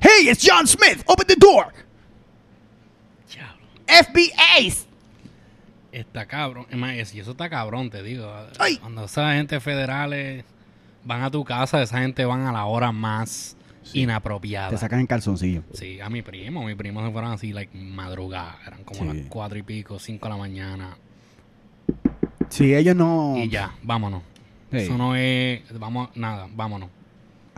Hey, 0.00 0.28
it's 0.28 0.44
John 0.44 0.66
Smith, 0.66 1.02
open 1.06 1.26
the 1.28 1.36
door. 1.36 1.66
Diablo. 3.32 3.66
FBI. 3.86 4.89
Está 5.92 6.26
cabrón. 6.26 6.66
Es 6.70 6.76
más, 6.76 6.94
es- 6.96 7.14
y 7.14 7.20
eso 7.20 7.32
está 7.32 7.48
cabrón, 7.50 7.90
te 7.90 8.02
digo. 8.02 8.32
Ay. 8.58 8.76
Cuando 8.78 9.04
esa 9.04 9.32
gente 9.34 9.58
federales 9.60 10.44
van 11.04 11.22
a 11.22 11.30
tu 11.30 11.44
casa, 11.44 11.82
esa 11.82 11.98
gente 12.00 12.24
van 12.24 12.42
a 12.46 12.52
la 12.52 12.64
hora 12.66 12.92
más 12.92 13.56
inapropiada. 13.92 14.70
Te 14.70 14.76
sacan 14.78 15.00
en 15.00 15.06
calzoncillo. 15.06 15.62
Sí, 15.72 16.00
a 16.00 16.08
mi 16.08 16.22
primo. 16.22 16.64
Mi 16.64 16.74
primo 16.76 17.04
se 17.04 17.10
fueron 17.10 17.32
así, 17.32 17.52
like, 17.52 17.76
madrugada. 17.76 18.58
Eran 18.66 18.84
como 18.84 19.00
Sí. 19.00 19.18
las 19.18 19.26
cuatro 19.28 19.58
y 19.58 19.62
pico, 19.62 19.98
cinco 19.98 20.26
de 20.26 20.30
la 20.30 20.36
mañana. 20.36 20.96
Si 22.48 22.74
ellos 22.74 22.96
no. 22.96 23.34
Y 23.36 23.48
ya, 23.48 23.74
vámonos. 23.82 24.22
Hey. 24.72 24.84
Eso 24.84 24.96
no 24.96 25.14
es... 25.16 25.62
Vamos, 25.78 26.10
nada, 26.14 26.46
vámonos. 26.54 26.88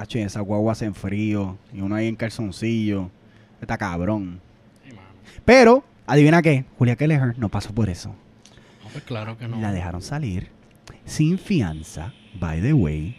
Y 0.08 0.18
esa 0.18 0.40
guagua 0.40 0.72
hacen 0.72 0.94
frío. 0.94 1.56
Y 1.72 1.80
uno 1.80 1.94
ahí 1.94 2.08
en 2.08 2.16
calzoncillo. 2.16 3.10
Está 3.60 3.78
cabrón. 3.78 4.40
Sí. 4.84 4.94
Pero, 5.44 5.84
adivina 6.06 6.42
qué. 6.42 6.64
Julia 6.78 6.96
Kelleher 6.96 7.38
no 7.38 7.48
pasó 7.48 7.72
por 7.74 7.88
eso. 7.88 8.14
Pues 8.92 9.04
claro 9.04 9.36
que 9.38 9.48
no. 9.48 9.60
La 9.60 9.72
dejaron 9.72 10.02
salir 10.02 10.50
sin 11.04 11.38
fianza, 11.38 12.12
by 12.34 12.60
the 12.60 12.72
way, 12.72 13.16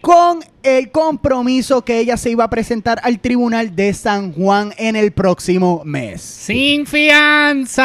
con 0.00 0.40
el 0.64 0.90
compromiso 0.90 1.84
que 1.84 2.00
ella 2.00 2.16
se 2.16 2.30
iba 2.30 2.42
a 2.44 2.50
presentar 2.50 3.00
al 3.04 3.20
tribunal 3.20 3.76
de 3.76 3.94
San 3.94 4.32
Juan 4.32 4.74
en 4.76 4.96
el 4.96 5.12
próximo 5.12 5.82
mes. 5.84 6.20
¡Sin 6.20 6.86
fianza! 6.86 7.84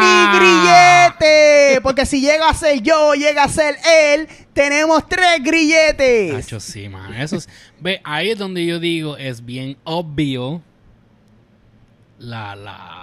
¡Mi 0.00 0.38
grillete! 0.38 1.80
Porque 1.82 2.06
si 2.06 2.20
llega 2.20 2.48
a 2.48 2.54
ser 2.54 2.80
yo, 2.82 3.14
llega 3.14 3.42
a 3.42 3.48
ser 3.48 3.76
él, 3.84 4.28
tenemos 4.52 5.08
tres 5.08 5.42
grilletes. 5.42 6.34
Nacho, 6.34 6.60
sí, 6.60 6.88
man. 6.88 7.12
Eso 7.14 7.36
es, 7.36 7.48
ve, 7.80 8.00
ahí 8.04 8.30
es 8.30 8.38
donde 8.38 8.64
yo 8.64 8.78
digo, 8.78 9.16
es 9.16 9.44
bien 9.44 9.76
obvio 9.82 10.62
la, 12.20 12.54
la, 12.54 12.99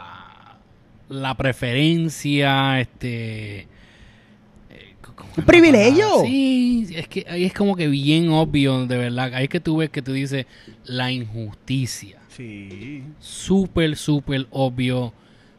la 1.10 1.36
preferencia, 1.36 2.80
este... 2.80 3.68
eh, 4.70 4.96
¿cómo 5.02 5.30
es 5.32 5.38
la 5.38 5.46
privilegio. 5.46 6.08
palabra? 6.08 6.28
Sí, 6.28 6.88
es 6.96 7.08
que 7.08 7.26
ahí 7.30 7.46
es 7.46 7.54
como 7.54 7.76
que 7.76 7.88
bien 7.88 8.30
obvio, 8.30 8.86
de 8.86 8.98
verdad. 8.98 9.34
Ahí 9.34 9.46
es 9.46 9.50
que 9.50 9.60
tú 9.60 9.78
ves 9.78 9.90
que 9.90 10.02
tú 10.02 10.14
dices 10.14 10.46
la 10.86 11.12
injusticia. 11.12 12.20
Sí. 12.30 13.04
Súper, 13.20 13.96
súper 13.96 14.48
obvio 14.52 15.14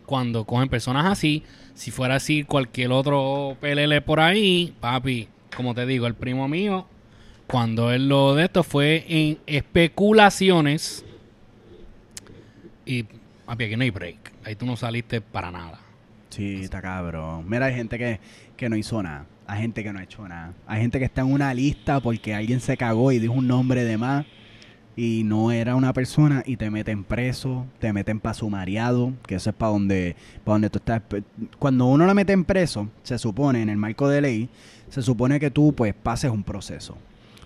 cuando 0.06 0.44
cogen 0.44 0.68
personas 0.68 1.06
así. 1.06 1.42
Si 1.74 1.90
fuera 1.90 2.16
así 2.16 2.44
cualquier 2.44 2.92
otro 2.92 3.56
PLL 3.60 4.00
por 4.02 4.20
ahí, 4.20 4.74
papi, 4.80 5.28
como 5.56 5.74
te 5.74 5.86
digo, 5.86 6.06
el 6.06 6.14
primo 6.14 6.48
mío 6.48 6.86
cuando 7.48 7.90
él 7.92 8.08
lo 8.08 8.34
de 8.34 8.44
esto 8.44 8.62
fue 8.62 9.04
en 9.08 9.38
especulaciones. 9.46 11.04
Y, 12.84 13.04
papi, 13.46 13.64
aquí 13.64 13.76
no 13.76 13.82
hay 13.82 13.90
break. 13.90 14.32
Ahí 14.44 14.54
tú 14.54 14.66
no 14.66 14.76
saliste 14.76 15.20
para 15.20 15.50
nada. 15.50 15.80
Sí, 16.30 16.62
está 16.62 16.82
cabrón. 16.82 17.48
Mira, 17.48 17.66
hay 17.66 17.74
gente 17.74 17.98
que, 17.98 18.20
que 18.56 18.68
no 18.68 18.76
hizo 18.76 19.02
nada. 19.02 19.26
Hay 19.46 19.62
gente 19.62 19.82
que 19.82 19.92
no 19.92 19.98
ha 19.98 20.02
hecho 20.02 20.26
nada. 20.28 20.52
Hay 20.66 20.80
gente 20.80 20.98
que 20.98 21.06
está 21.06 21.22
en 21.22 21.32
una 21.32 21.54
lista 21.54 22.00
porque 22.00 22.34
alguien 22.34 22.60
se 22.60 22.76
cagó 22.76 23.12
y 23.12 23.18
dijo 23.18 23.32
un 23.32 23.48
nombre 23.48 23.84
de 23.84 23.96
más 23.96 24.26
y 24.94 25.22
no 25.22 25.52
era 25.52 25.76
una 25.76 25.92
persona 25.92 26.42
y 26.44 26.56
te 26.56 26.70
meten 26.70 27.04
preso, 27.04 27.66
te 27.78 27.92
meten 27.92 28.18
para 28.18 28.34
sumariado, 28.34 29.12
que 29.28 29.36
eso 29.36 29.50
es 29.50 29.54
para 29.54 29.70
donde, 29.70 30.16
para 30.44 30.54
donde 30.54 30.70
tú 30.70 30.78
estás. 30.78 31.02
Cuando 31.60 31.86
uno 31.86 32.04
la 32.04 32.14
mete 32.14 32.32
en 32.32 32.44
preso, 32.44 32.88
se 33.04 33.16
supone, 33.16 33.62
en 33.62 33.68
el 33.68 33.76
marco 33.76 34.08
de 34.08 34.20
ley, 34.20 34.48
se 34.88 35.00
supone 35.00 35.38
que 35.38 35.52
tú 35.52 35.72
pues 35.72 35.94
pases 35.94 36.32
un 36.32 36.42
proceso. 36.42 36.98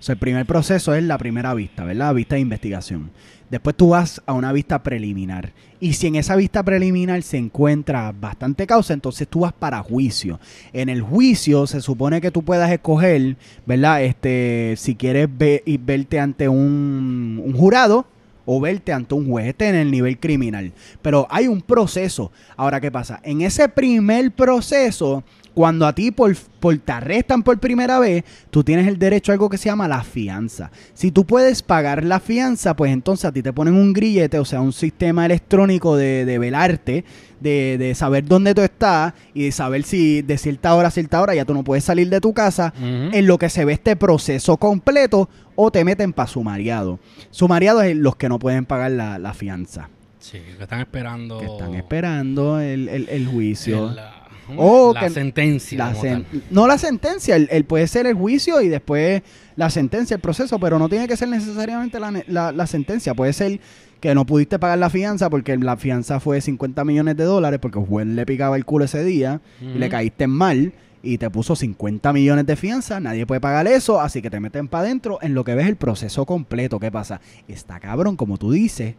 O 0.02 0.04
sea, 0.04 0.14
el 0.14 0.18
primer 0.18 0.44
proceso 0.46 0.92
es 0.96 1.04
la 1.04 1.16
primera 1.16 1.54
vista, 1.54 1.84
¿verdad? 1.84 2.12
Vista 2.12 2.34
de 2.34 2.40
investigación. 2.40 3.12
Después 3.50 3.76
tú 3.76 3.90
vas 3.90 4.20
a 4.26 4.32
una 4.32 4.52
vista 4.52 4.82
preliminar. 4.82 5.52
Y 5.78 5.92
si 5.92 6.08
en 6.08 6.16
esa 6.16 6.34
vista 6.34 6.64
preliminar 6.64 7.22
se 7.22 7.36
encuentra 7.36 8.10
bastante 8.10 8.66
causa, 8.66 8.94
entonces 8.94 9.28
tú 9.28 9.40
vas 9.42 9.52
para 9.52 9.80
juicio. 9.80 10.40
En 10.72 10.88
el 10.88 11.02
juicio 11.02 11.68
se 11.68 11.80
supone 11.80 12.20
que 12.20 12.32
tú 12.32 12.42
puedas 12.42 12.68
escoger, 12.72 13.36
¿verdad? 13.64 14.02
Este, 14.02 14.74
si 14.76 14.96
quieres 14.96 15.28
ve- 15.38 15.62
y 15.64 15.76
verte 15.76 16.18
ante 16.18 16.48
un, 16.48 17.40
un 17.44 17.52
jurado 17.52 18.04
o 18.44 18.60
verte 18.60 18.92
ante 18.92 19.14
un 19.14 19.28
juez. 19.30 19.46
Este 19.46 19.68
en 19.68 19.76
el 19.76 19.92
nivel 19.92 20.18
criminal. 20.18 20.72
Pero 21.00 21.28
hay 21.30 21.46
un 21.46 21.62
proceso. 21.62 22.32
Ahora, 22.56 22.80
¿qué 22.80 22.90
pasa? 22.90 23.20
En 23.22 23.40
ese 23.40 23.68
primer 23.68 24.32
proceso, 24.32 25.22
cuando 25.54 25.86
a 25.86 25.94
ti 25.94 26.10
por, 26.10 26.34
por 26.60 26.76
te 26.78 26.92
arrestan 26.92 27.42
por 27.42 27.58
primera 27.58 27.98
vez, 27.98 28.24
tú 28.50 28.64
tienes 28.64 28.86
el 28.88 28.98
derecho 28.98 29.32
a 29.32 29.34
algo 29.34 29.50
que 29.50 29.58
se 29.58 29.66
llama 29.66 29.86
la 29.88 30.02
fianza. 30.02 30.70
Si 30.94 31.10
tú 31.10 31.26
puedes 31.26 31.62
pagar 31.62 32.04
la 32.04 32.20
fianza, 32.20 32.74
pues 32.74 32.92
entonces 32.92 33.24
a 33.26 33.32
ti 33.32 33.42
te 33.42 33.52
ponen 33.52 33.74
un 33.74 33.92
grillete, 33.92 34.38
o 34.38 34.44
sea, 34.44 34.60
un 34.60 34.72
sistema 34.72 35.26
electrónico 35.26 35.96
de, 35.96 36.24
de 36.24 36.38
velarte, 36.38 37.04
de, 37.40 37.76
de 37.78 37.94
saber 37.94 38.24
dónde 38.24 38.54
tú 38.54 38.60
estás 38.62 39.14
y 39.34 39.44
de 39.44 39.52
saber 39.52 39.82
si 39.82 40.22
de 40.22 40.38
cierta 40.38 40.74
hora 40.74 40.88
a 40.88 40.90
cierta 40.92 41.20
hora 41.20 41.34
ya 41.34 41.44
tú 41.44 41.54
no 41.54 41.64
puedes 41.64 41.84
salir 41.84 42.08
de 42.08 42.20
tu 42.20 42.32
casa 42.32 42.72
en 42.80 43.26
lo 43.26 43.36
que 43.38 43.48
se 43.50 43.64
ve 43.64 43.72
este 43.74 43.96
proceso 43.96 44.56
completo 44.56 45.28
o 45.56 45.70
te 45.70 45.84
meten 45.84 46.12
para 46.12 46.28
sumariado. 46.28 46.98
Sumariado 47.30 47.82
es 47.82 47.96
los 47.96 48.16
que 48.16 48.28
no 48.28 48.38
pueden 48.38 48.64
pagar 48.64 48.92
la, 48.92 49.18
la 49.18 49.34
fianza, 49.34 49.88
Sí, 50.18 50.38
que 50.56 50.62
están 50.62 50.80
esperando. 50.80 51.38
que 51.40 51.46
están 51.46 51.74
esperando 51.74 52.60
el, 52.60 52.88
el- 52.88 53.08
el 53.08 53.26
juicio. 53.26 53.88
el, 53.90 53.96
la, 53.96 54.21
O 54.58 54.92
la 54.94 55.00
que- 55.00 55.10
sentencia. 55.10 55.78
La 55.78 55.94
sen- 55.94 56.24
no 56.50 56.66
la 56.66 56.78
sentencia, 56.78 57.36
el, 57.36 57.48
el 57.50 57.64
puede 57.64 57.86
ser 57.86 58.06
el 58.06 58.14
juicio 58.14 58.60
y 58.60 58.68
después 58.68 59.22
la 59.56 59.70
sentencia, 59.70 60.14
el 60.14 60.20
proceso, 60.20 60.58
pero 60.58 60.78
no 60.78 60.88
tiene 60.88 61.06
que 61.08 61.16
ser 61.16 61.28
necesariamente 61.28 61.98
la, 62.00 62.22
la- 62.26 62.52
la 62.52 62.66
sentencia. 62.66 63.14
Puede 63.14 63.32
ser 63.32 63.60
que 64.00 64.14
no 64.14 64.26
pudiste 64.26 64.58
pagar 64.58 64.78
la 64.78 64.90
fianza 64.90 65.30
porque 65.30 65.56
la 65.56 65.76
fianza 65.76 66.18
fue 66.18 66.40
50 66.40 66.84
millones 66.84 67.16
de 67.16 67.24
dólares 67.24 67.60
porque 67.60 67.78
el 67.78 67.86
juez 67.86 68.06
le 68.06 68.26
picaba 68.26 68.56
el 68.56 68.64
culo 68.64 68.84
ese 68.86 69.04
día 69.04 69.40
y 69.60 69.78
le 69.78 69.88
caíste 69.88 70.26
mal 70.26 70.72
y 71.04 71.18
te 71.18 71.30
puso 71.30 71.54
50 71.56 72.12
millones 72.12 72.46
de 72.46 72.54
fianza, 72.56 72.98
nadie 73.00 73.26
puede 73.26 73.40
pagar 73.40 73.66
eso, 73.66 74.00
así 74.00 74.22
que 74.22 74.30
te 74.30 74.38
meten 74.40 74.68
para 74.68 74.84
adentro 74.84 75.18
en 75.22 75.34
lo 75.34 75.42
que 75.44 75.54
ves 75.56 75.66
el 75.66 75.74
proceso 75.76 76.26
completo. 76.26 76.78
¿Qué 76.80 76.90
pasa? 76.92 77.20
Está 77.48 77.78
cabrón, 77.80 78.16
como 78.16 78.38
tú 78.38 78.52
dices, 78.52 78.94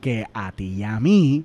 que 0.00 0.26
a 0.34 0.52
ti 0.52 0.74
y 0.78 0.82
a 0.82 0.98
mí 1.00 1.44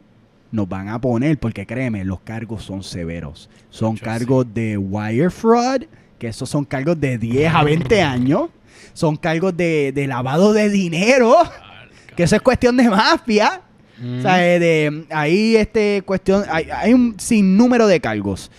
nos 0.52 0.68
van 0.68 0.90
a 0.90 1.00
poner, 1.00 1.38
porque 1.38 1.66
créeme, 1.66 2.06
los 2.06 2.22
cargos 2.22 2.64
son 2.64 2.84
severos. 2.84 3.50
Son 3.70 3.96
Yo 3.96 4.06
cargos 4.06 4.54
de 4.54 4.78
wire 4.78 5.30
fraud, 5.30 5.84
que 6.18 6.28
esos 6.28 6.50
son 6.50 6.66
cargos 6.66 7.00
de 7.00 7.18
10 7.18 7.54
a 7.54 7.64
20 7.64 8.02
años. 8.02 8.50
Son 8.94 9.16
cargos 9.16 9.56
de, 9.56 9.92
de 9.94 10.08
lavado 10.08 10.54
de 10.54 10.70
dinero, 10.70 11.36
que 12.16 12.24
eso 12.24 12.36
es 12.36 12.42
cuestión 12.42 12.78
de 12.78 12.90
mafia. 12.90 13.62
Ujú. 14.00 14.20
O 14.20 14.22
sea, 14.22 14.36
de, 14.38 15.06
ahí 15.12 15.56
este 15.56 16.02
cuestión, 16.06 16.44
hay, 16.50 16.70
hay 16.72 16.94
un 16.94 17.20
sinnúmero 17.20 17.88
de 17.88 18.00
cargos. 18.00 18.52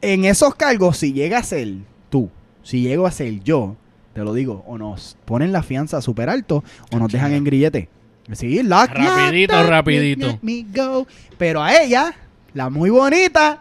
En 0.00 0.24
esos 0.24 0.54
cargos, 0.54 0.98
si 0.98 1.12
llega 1.12 1.38
a 1.38 1.42
ser 1.42 1.68
tú, 2.10 2.30
si 2.62 2.82
llego 2.82 3.06
a 3.06 3.10
ser 3.10 3.42
yo, 3.42 3.76
te 4.14 4.22
lo 4.22 4.32
digo, 4.32 4.64
o 4.66 4.78
nos 4.78 5.16
ponen 5.24 5.52
la 5.52 5.62
fianza 5.62 6.00
súper 6.00 6.30
alto 6.30 6.62
o 6.92 6.98
nos 6.98 7.10
dejan 7.10 7.32
en 7.32 7.44
grillete. 7.44 7.88
Sí, 8.32 8.62
lock, 8.62 8.88
Rapidito, 8.90 9.54
lock, 9.56 9.68
rapidito. 9.68 10.26
let 10.26 10.38
me 10.42 10.64
go. 10.74 11.06
Pero 11.36 11.62
a 11.62 11.74
ella, 11.82 12.14
la 12.54 12.70
muy 12.70 12.90
bonita, 12.90 13.60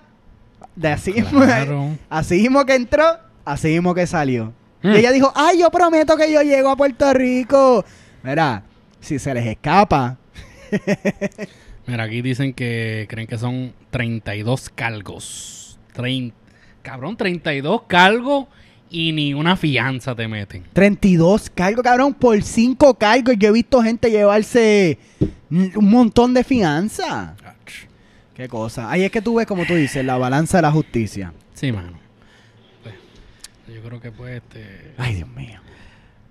de 0.75 0.87
así, 0.89 1.13
Claro. 1.13 1.97
así 2.09 2.35
mismo 2.41 2.65
que 2.65 2.75
entró, 2.75 3.03
así 3.45 3.67
mismo 3.69 3.93
que 3.93 4.07
salió. 4.07 4.53
Mm. 4.81 4.91
Y 4.93 4.95
ella 4.97 5.11
dijo, 5.11 5.31
ay, 5.35 5.59
yo 5.59 5.69
prometo 5.69 6.15
que 6.17 6.31
yo 6.31 6.41
llego 6.41 6.69
a 6.69 6.75
Puerto 6.77 7.13
Rico. 7.13 7.83
Mira, 8.23 8.63
si 9.01 9.19
se 9.19 9.33
les 9.33 9.45
escapa, 9.45 10.17
Mira, 11.85 12.03
aquí 12.05 12.21
dicen 12.21 12.53
que 12.53 13.05
creen 13.09 13.27
que 13.27 13.37
son 13.37 13.73
32 13.91 14.69
cargos. 14.69 15.77
Trein- 15.93 16.33
Cabrón, 16.81 17.15
32 17.17 17.83
cargos 17.87 18.47
y 18.93 19.11
ni 19.11 19.33
una 19.33 19.57
fianza 19.57 20.13
te 20.13 20.27
meten. 20.27 20.63
32 20.71 21.49
cargos, 21.49 21.83
cabrón, 21.83 22.13
por 22.13 22.41
5 22.41 22.93
cargos. 22.93 23.35
Yo 23.39 23.49
he 23.49 23.51
visto 23.51 23.81
gente 23.81 24.11
llevarse 24.11 24.99
un 25.49 25.89
montón 25.89 26.33
de 26.35 26.43
fianza. 26.43 27.35
Qué 28.35 28.47
cosa. 28.47 28.91
Ahí 28.91 29.03
es 29.03 29.11
que 29.11 29.21
tú 29.21 29.35
ves, 29.35 29.47
como 29.47 29.65
tú 29.65 29.73
dices, 29.73 30.05
la 30.05 30.17
balanza 30.17 30.59
de 30.59 30.61
la 30.61 30.71
justicia. 30.71 31.33
Sí, 31.55 31.71
mano. 31.71 31.99
Pues, 32.83 32.95
yo 33.75 33.81
creo 33.81 33.99
que 33.99 34.11
pues 34.11 34.35
este... 34.35 34.93
Ay, 34.97 35.15
Dios 35.15 35.29
mío. 35.29 35.59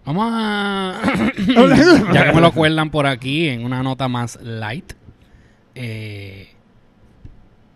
Vamos 0.04 0.28
a... 0.32 1.02
ya 2.14 2.26
que 2.26 2.32
me 2.32 2.40
lo 2.40 2.46
acuerdan 2.46 2.90
por 2.90 3.08
aquí 3.08 3.48
en 3.48 3.64
una 3.64 3.82
nota 3.82 4.06
más 4.06 4.38
light. 4.40 4.92
eh, 5.74 6.48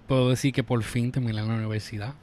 puedo 0.07 0.31
decir 0.31 0.53
que 0.53 0.63
por 0.63 0.81
fin 0.85 1.11
terminé 1.11 1.33
la 1.33 1.45
universidad. 1.45 2.15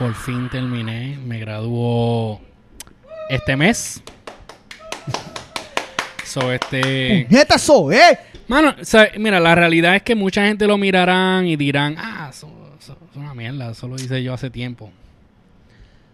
Por 0.00 0.14
fin 0.14 0.48
terminé. 0.48 1.18
Me 1.26 1.38
graduó 1.38 2.40
este 3.28 3.54
mes. 3.54 4.02
So, 6.24 6.52
este... 6.52 7.26
¡Puñeta 7.28 7.56
eso, 7.56 7.90
eh! 7.90 8.16
Mano, 8.46 8.76
o 8.80 8.84
sea, 8.84 9.10
mira, 9.18 9.40
la 9.40 9.56
realidad 9.56 9.96
es 9.96 10.02
que 10.02 10.14
mucha 10.14 10.46
gente 10.46 10.64
lo 10.64 10.78
mirarán 10.78 11.44
y 11.44 11.56
dirán, 11.56 11.96
ah, 11.98 12.30
es 12.30 12.46
una 13.16 13.34
mierda, 13.34 13.72
eso 13.72 13.88
lo 13.88 13.96
hice 13.96 14.22
yo 14.22 14.32
hace 14.32 14.48
tiempo. 14.48 14.92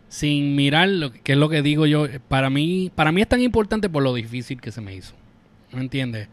Sin 0.09 0.57
mirar 0.57 0.89
lo 0.89 1.13
que, 1.13 1.21
que 1.21 1.33
es 1.33 1.39
lo 1.39 1.51
que 1.51 1.61
digo 1.61 1.85
yo, 1.85 2.07
para 2.29 2.49
mí, 2.49 2.91
para 2.95 3.13
mí 3.13 3.21
es 3.21 3.29
tan 3.29 3.43
importante 3.43 3.91
por 3.91 4.03
lo 4.03 4.15
difícil 4.15 4.59
que 4.59 4.73
se 4.73 4.81
me 4.81 4.95
hizo. 4.95 5.15
¿Me 5.71 5.81
entiendes? 5.81 6.29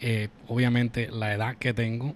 Eh, 0.00 0.28
obviamente 0.46 1.08
la 1.10 1.34
edad 1.34 1.56
que 1.56 1.74
tengo, 1.74 2.14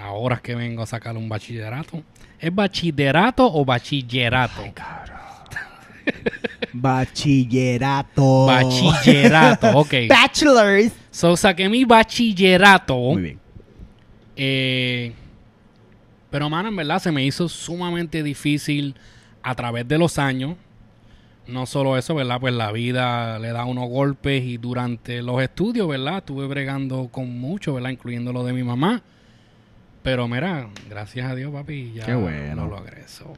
ahora 0.00 0.38
que 0.38 0.54
vengo 0.54 0.82
a 0.82 0.86
sacar 0.86 1.16
un 1.16 1.28
bachillerato. 1.28 2.02
¿Es 2.38 2.54
bachillerato 2.54 3.52
o 3.52 3.64
bachillerato? 3.64 4.62
Bachillerato. 6.72 8.46
Bachillerato, 8.46 9.78
ok. 9.78 9.94
Bachelors. 10.08 10.92
So 11.10 11.36
saqué 11.36 11.68
mi 11.68 11.84
bachillerato. 11.84 12.96
Muy 12.96 13.22
bien. 13.22 13.40
Eh, 14.36 15.12
pero, 16.30 16.50
mano, 16.50 16.68
en 16.68 16.76
verdad 16.76 17.00
se 17.00 17.10
me 17.10 17.24
hizo 17.24 17.48
sumamente 17.48 18.22
difícil 18.22 18.94
a 19.42 19.54
través 19.54 19.88
de 19.88 19.98
los 19.98 20.18
años. 20.18 20.56
No 21.46 21.64
solo 21.64 21.96
eso, 21.96 22.14
¿verdad? 22.14 22.40
Pues 22.40 22.54
la 22.54 22.72
vida 22.72 23.38
le 23.38 23.52
da 23.52 23.64
unos 23.64 23.88
golpes 23.88 24.44
y 24.44 24.56
durante 24.56 25.22
los 25.22 25.40
estudios, 25.40 25.88
¿verdad? 25.88 26.18
Estuve 26.18 26.46
bregando 26.46 27.08
con 27.10 27.38
mucho, 27.38 27.74
¿verdad? 27.74 27.90
Incluyendo 27.90 28.32
lo 28.32 28.44
de 28.44 28.52
mi 28.52 28.64
mamá. 28.64 29.02
Pero 30.06 30.28
mira, 30.28 30.68
gracias 30.88 31.28
a 31.28 31.34
Dios, 31.34 31.52
papi, 31.52 31.94
ya 31.96 32.06
Qué 32.06 32.14
bueno. 32.14 32.54
lo 32.68 32.76
logré. 32.76 33.08
So, 33.08 33.36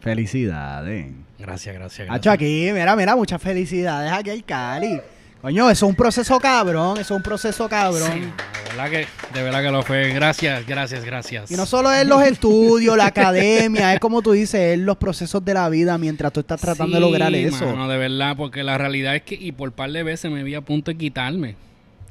Felicidades. 0.00 1.06
gracias, 1.38 1.74
gracias, 1.74 2.10
Hacho, 2.10 2.12
gracias. 2.12 2.34
aquí, 2.34 2.68
mira, 2.74 2.94
mira, 2.94 3.16
muchas 3.16 3.40
felicidades 3.40 4.12
aquí 4.12 4.28
al 4.28 4.44
Cali. 4.44 5.00
Coño, 5.40 5.70
eso 5.70 5.86
es 5.86 5.88
un 5.88 5.94
proceso 5.94 6.38
cabrón, 6.38 6.98
eso 6.98 7.14
es 7.14 7.16
un 7.16 7.22
proceso 7.22 7.66
cabrón. 7.70 8.12
Sí, 8.12 8.20
de 8.20 8.68
verdad 8.76 8.90
que, 8.90 9.06
de 9.32 9.42
verdad 9.42 9.62
que 9.62 9.70
lo 9.70 9.82
fue. 9.82 10.12
Gracias, 10.12 10.66
gracias, 10.66 11.06
gracias. 11.06 11.50
Y 11.50 11.54
no 11.56 11.64
solo 11.64 11.90
es 11.90 12.06
los 12.06 12.22
estudios, 12.22 12.98
la 12.98 13.06
academia, 13.16 13.94
es 13.94 13.98
como 13.98 14.20
tú 14.20 14.32
dices, 14.32 14.60
es 14.74 14.78
los 14.78 14.98
procesos 14.98 15.42
de 15.42 15.54
la 15.54 15.70
vida 15.70 15.96
mientras 15.96 16.34
tú 16.34 16.40
estás 16.40 16.60
tratando 16.60 16.96
de 16.96 17.00
lograr 17.00 17.34
eso. 17.34 17.64
mano, 17.64 17.88
de 17.88 17.96
verdad, 17.96 18.36
porque 18.36 18.62
la 18.62 18.76
realidad 18.76 19.16
es 19.16 19.22
que, 19.22 19.36
y 19.36 19.52
por 19.52 19.72
par 19.72 19.90
de 19.90 20.02
veces 20.02 20.30
me 20.30 20.42
vi 20.42 20.54
a 20.54 20.60
punto 20.60 20.90
de 20.90 20.98
quitarme. 20.98 21.56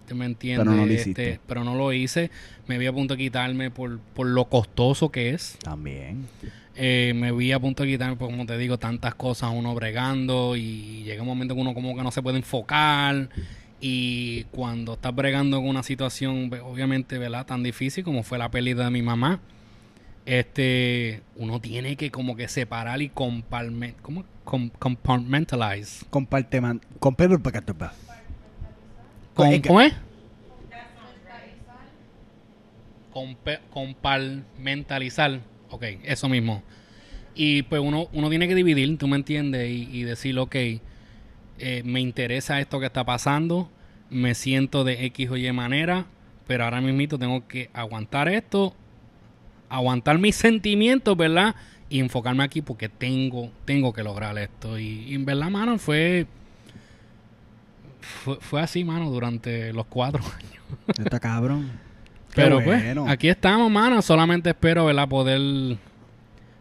¿Te 0.10 0.16
me 0.16 0.26
entiendes? 0.26 0.66
Pero 0.66 0.76
no 0.76 0.86
lo 0.86 0.92
Este, 0.92 1.40
pero 1.48 1.64
no 1.64 1.76
lo 1.76 1.94
hice. 1.94 2.32
Me 2.68 2.78
vi 2.78 2.88
a 2.88 2.92
punto 2.94 3.16
de 3.16 3.20
quitarme 3.24 3.72
por, 3.72 4.00
por 4.00 4.28
lo 4.28 4.46
costoso 4.46 5.10
que 5.12 5.30
es. 5.30 5.58
También. 5.64 6.26
Eh, 6.76 7.14
me 7.16 7.32
vi 7.32 7.52
a 7.52 7.60
punto 7.60 7.84
de 7.84 7.90
quitarme, 7.90 8.16
pues, 8.16 8.32
como 8.32 8.46
te 8.46 8.58
digo, 8.58 8.78
tantas 8.80 9.14
cosas 9.16 9.52
uno 9.54 9.76
bregando 9.76 10.56
y 10.56 11.04
llega 11.04 11.22
un 11.22 11.28
momento 11.28 11.54
que 11.56 11.62
uno 11.62 11.74
como 11.74 11.96
que 11.96 12.04
no 12.04 12.12
se 12.12 12.22
puede 12.22 12.38
enfocar. 12.38 13.30
Y 13.82 14.44
cuando 14.46 14.94
estás 14.94 15.14
bregando 15.16 15.58
con 15.58 15.68
una 15.70 15.84
situación, 15.84 16.52
obviamente, 16.64 17.18
¿verdad? 17.18 17.46
Tan 17.46 17.64
difícil 17.64 18.04
como 18.04 18.24
fue 18.24 18.38
la 18.38 18.50
pérdida 18.52 18.86
de 18.86 18.92
mi 18.92 19.02
mamá, 19.02 19.40
este, 20.26 21.22
uno 21.36 21.60
tiene 21.62 21.96
que 21.96 22.12
como 22.12 22.36
que 22.36 22.48
separar 22.48 23.02
y 23.02 23.10
comparme- 23.10 23.94
¿cómo? 24.02 24.26
com- 24.44 24.70
compartmentalize. 24.80 26.06
Comparte 26.10 26.60
man. 26.62 26.82
Eh, 29.46 29.62
¿Cómo 29.66 29.82
es? 29.82 29.94
Compartmentalizar. 33.72 35.42
Ok, 35.70 35.84
eso 36.04 36.30
mismo. 36.30 36.64
Y 37.36 37.64
pues 37.64 37.82
uno, 37.82 38.08
uno 38.14 38.30
tiene 38.30 38.48
que 38.48 38.56
dividir, 38.56 38.98
tú 38.98 39.08
me 39.08 39.16
entiendes, 39.16 39.70
y, 39.70 39.88
y 39.92 40.04
decir, 40.04 40.38
ok, 40.38 40.56
eh, 40.56 41.84
me 41.86 42.00
interesa 42.00 42.60
esto 42.60 42.80
que 42.80 42.86
está 42.88 43.06
pasando, 43.06 43.70
me 44.10 44.34
siento 44.36 44.84
de 44.84 45.06
X 45.06 45.30
o 45.30 45.38
Y 45.38 45.52
manera, 45.52 46.06
pero 46.48 46.64
ahora 46.64 46.82
mismo 46.82 47.18
tengo 47.18 47.48
que 47.48 47.70
aguantar 47.74 48.28
esto, 48.30 48.74
aguantar 49.70 50.18
mis 50.18 50.36
sentimientos, 50.36 51.16
¿verdad? 51.16 51.56
Y 51.90 52.00
enfocarme 52.00 52.44
aquí 52.44 52.62
porque 52.62 52.90
tengo, 52.90 53.52
tengo 53.66 53.94
que 53.94 54.04
lograr 54.04 54.38
esto. 54.38 54.80
Y, 54.80 55.06
y 55.08 55.16
en 55.16 55.26
verdad, 55.26 55.50
mano, 55.50 55.78
fue, 55.78 56.28
fue, 58.00 58.38
fue 58.40 58.62
así, 58.62 58.84
mano, 58.84 59.10
durante 59.10 59.74
los 59.74 59.86
cuatro 59.88 60.22
años. 60.38 60.64
Está 60.98 61.20
cabrón. 61.20 61.70
Pero 62.36 62.62
bueno. 62.62 63.04
pues, 63.04 63.14
aquí 63.14 63.30
estamos, 63.30 63.72
mano. 63.72 64.02
Solamente 64.02 64.50
espero, 64.50 64.86
¿verdad? 64.86 65.08
Poder 65.08 65.78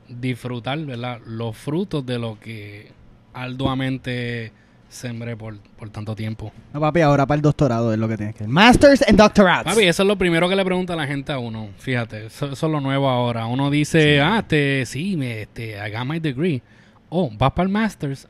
disfrutar, 0.09 0.79
¿verdad? 0.79 1.21
Los 1.27 1.57
frutos 1.57 2.05
de 2.07 2.19
lo 2.19 2.39
que 2.41 2.91
arduamente 3.35 4.53
sembré 4.89 5.37
por, 5.37 5.59
por 5.59 5.91
tanto 5.91 6.15
tiempo. 6.15 6.51
No, 6.73 6.81
papi, 6.81 7.01
ahora 7.03 7.27
para 7.27 7.37
el 7.37 7.43
doctorado 7.43 7.93
es 7.93 7.99
lo 7.99 8.09
que 8.09 8.17
tienes 8.17 8.35
que 8.35 8.47
Masters 8.49 9.07
and 9.07 9.19
Doctorates. 9.19 9.75
Papi, 9.75 9.87
eso 9.87 10.03
es 10.03 10.07
lo 10.07 10.17
primero 10.17 10.49
que 10.49 10.57
le 10.57 10.65
pregunta 10.65 10.97
la 10.97 11.07
gente 11.07 11.33
a 11.33 11.39
uno. 11.39 11.69
Fíjate, 11.79 12.27
eso, 12.27 12.53
eso 12.53 12.67
es 12.67 12.73
lo 12.73 12.81
nuevo 12.81 13.09
ahora. 13.09 13.47
Uno 13.47 13.71
dice, 13.71 14.21
ah, 14.21 14.39
este, 14.39 14.87
sí, 14.87 15.17
me, 15.17 15.43
este, 15.43 15.77
I 15.77 15.93
got 15.93 16.07
my 16.07 16.19
degree. 16.19 16.63
Oh, 17.11 17.31
vas 17.37 17.53
para 17.53 17.67
el 17.67 17.73
Masters. 17.73 18.27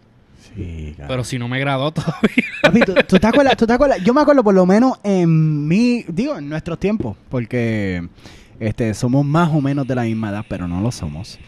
Sí. 0.55 0.95
Pero 1.07 1.25
si 1.25 1.39
no 1.39 1.49
me 1.49 1.59
graduó 1.59 1.93
todavía. 1.93 2.45
Papi, 2.63 2.81
¿tú, 2.81 2.95
tú 3.07 3.19
te 3.19 3.27
acuerdas, 3.27 3.57
tú 3.57 3.67
te 3.67 3.73
acuerdas? 3.73 4.03
Yo 4.03 4.15
me 4.15 4.21
acuerdo 4.21 4.43
por 4.43 4.55
lo 4.55 4.67
menos 4.67 4.99
en 5.03 5.67
mi, 5.67 6.05
digo, 6.09 6.39
en 6.39 6.49
nuestros 6.49 6.79
tiempos, 6.79 7.17
porque 7.29 8.09
este, 8.61 8.95
somos 8.95 9.25
más 9.25 9.51
o 9.53 9.61
menos 9.61 9.87
de 9.87 9.95
la 9.95 10.03
misma 10.03 10.31
edad, 10.31 10.45
pero 10.49 10.67
no 10.67 10.81
lo 10.81 10.91
somos. 10.91 11.39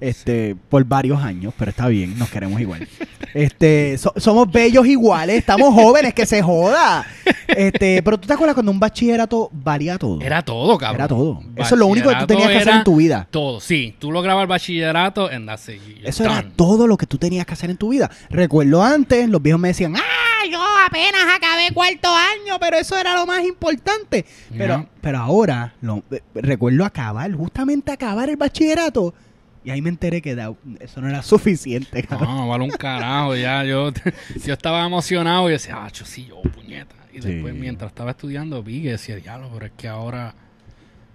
Este, 0.00 0.56
por 0.68 0.84
varios 0.84 1.20
años, 1.22 1.52
pero 1.58 1.70
está 1.70 1.88
bien, 1.88 2.18
nos 2.18 2.30
queremos 2.30 2.60
igual. 2.60 2.86
Este, 3.34 3.98
so- 3.98 4.14
somos 4.16 4.50
bellos 4.50 4.86
iguales, 4.86 5.36
estamos 5.38 5.74
jóvenes, 5.74 6.14
que 6.14 6.24
se 6.26 6.42
joda. 6.42 7.04
Este, 7.48 8.02
pero 8.02 8.18
tú 8.18 8.26
te 8.26 8.32
acuerdas 8.34 8.54
cuando 8.54 8.72
un 8.72 8.80
bachillerato 8.80 9.50
valía 9.52 9.98
todo. 9.98 10.20
Era 10.20 10.42
todo, 10.42 10.78
cabrón. 10.78 10.96
Era 11.00 11.08
todo. 11.08 11.40
Eso 11.56 11.74
es 11.74 11.78
lo 11.78 11.86
único 11.86 12.08
que 12.10 12.16
tú 12.16 12.26
tenías 12.26 12.48
que 12.50 12.56
hacer 12.58 12.68
en 12.78 12.84
tu 12.84 12.96
vida. 12.96 13.26
Todo, 13.30 13.60
sí. 13.60 13.94
Tú 13.98 14.12
lograbas 14.12 14.42
el 14.42 14.48
bachillerato 14.48 15.26
it. 15.32 15.32
You're 15.42 16.08
Eso 16.08 16.24
era 16.24 16.42
todo 16.56 16.86
lo 16.86 16.96
que 16.96 17.06
tú 17.06 17.18
tenías 17.18 17.44
que 17.46 17.52
hacer 17.54 17.70
en 17.70 17.76
tu 17.76 17.88
vida. 17.90 18.10
Recuerdo 18.30 18.82
antes, 18.82 19.28
los 19.28 19.42
viejos 19.42 19.60
me 19.60 19.68
decían, 19.68 19.94
ah, 19.96 20.46
yo 20.50 20.60
apenas 20.86 21.22
acabé 21.36 21.72
cuarto 21.74 22.08
año, 22.08 22.58
pero 22.60 22.78
eso 22.78 22.96
era 22.96 23.14
lo 23.14 23.26
más 23.26 23.44
importante. 23.44 24.24
Pero, 24.56 24.86
pero 25.00 25.18
ahora, 25.18 25.74
lo- 25.80 26.02
eh, 26.10 26.22
recuerdo 26.34 26.84
acabar, 26.84 27.32
justamente 27.32 27.92
acabar 27.92 28.28
el 28.30 28.36
bachillerato. 28.36 29.14
Y 29.68 29.70
ahí 29.70 29.82
me 29.82 29.90
enteré 29.90 30.22
que 30.22 30.34
da- 30.34 30.54
eso 30.80 31.02
no 31.02 31.08
era 31.10 31.22
suficiente. 31.34 32.02
cabrón. 32.02 32.36
No, 32.36 32.48
vale 32.48 32.64
un 32.64 32.70
carajo. 32.70 33.36
Ya 33.36 33.62
yo, 33.64 33.92
yo 34.46 34.52
estaba 34.54 34.82
emocionado 34.86 35.46
y 35.50 35.52
decía, 35.52 35.74
ah, 35.78 35.88
yo 35.92 36.06
sí, 36.06 36.24
yo, 36.26 36.40
puñeta. 36.40 36.94
Y 37.12 37.20
Sí. 37.20 37.28
después, 37.32 37.54
mientras 37.54 37.90
estaba 37.90 38.12
estudiando, 38.12 38.62
vi 38.62 38.82
que 38.82 38.92
decía, 38.92 39.16
diablo, 39.16 39.50
pero 39.52 39.66
es 39.66 39.72
que 39.76 39.86
ahora 39.88 40.34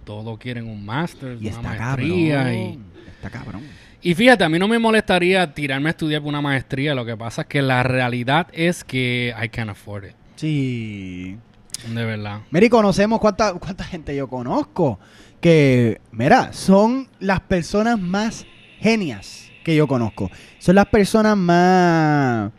todos 0.04 0.38
quieren 0.38 0.68
un 0.68 0.84
máster, 0.84 1.36
una 1.36 1.48
está 1.48 1.62
maestría. 1.62 2.36
cabrón. 2.44 2.54
Y, 2.54 2.78
Está 3.16 3.30
cabrón. 3.30 3.62
y 4.02 4.14
fíjate, 4.14 4.44
a 4.44 4.48
mí 4.48 4.58
no 4.60 4.68
me 4.68 4.78
molestaría 4.78 5.52
tirarme 5.52 5.88
a 5.88 5.90
estudiar 5.90 6.20
por 6.20 6.28
una 6.28 6.40
maestría. 6.42 6.94
Lo 6.94 7.04
que 7.04 7.16
pasa 7.16 7.42
es 7.42 7.48
que 7.48 7.60
la 7.60 7.82
realidad 7.82 8.46
es 8.52 8.84
que 8.84 9.34
I 9.42 9.48
can't 9.48 9.70
afford 9.70 10.04
it. 10.04 10.14
Sí. 10.36 11.36
De 11.88 12.04
verdad. 12.04 12.40
Mira, 12.50 12.66
y 12.66 12.68
conocemos 12.68 13.18
cuánta, 13.18 13.54
cuánta 13.54 13.82
gente 13.82 14.14
yo 14.14 14.28
conozco. 14.28 15.00
Que, 15.48 16.00
mira, 16.10 16.54
son 16.54 17.06
las 17.20 17.38
personas 17.40 18.00
más 18.00 18.46
genias 18.80 19.50
que 19.62 19.76
yo 19.76 19.86
conozco. 19.86 20.30
Son 20.58 20.74
las 20.74 20.86
personas 20.86 21.36
más, 21.36 22.50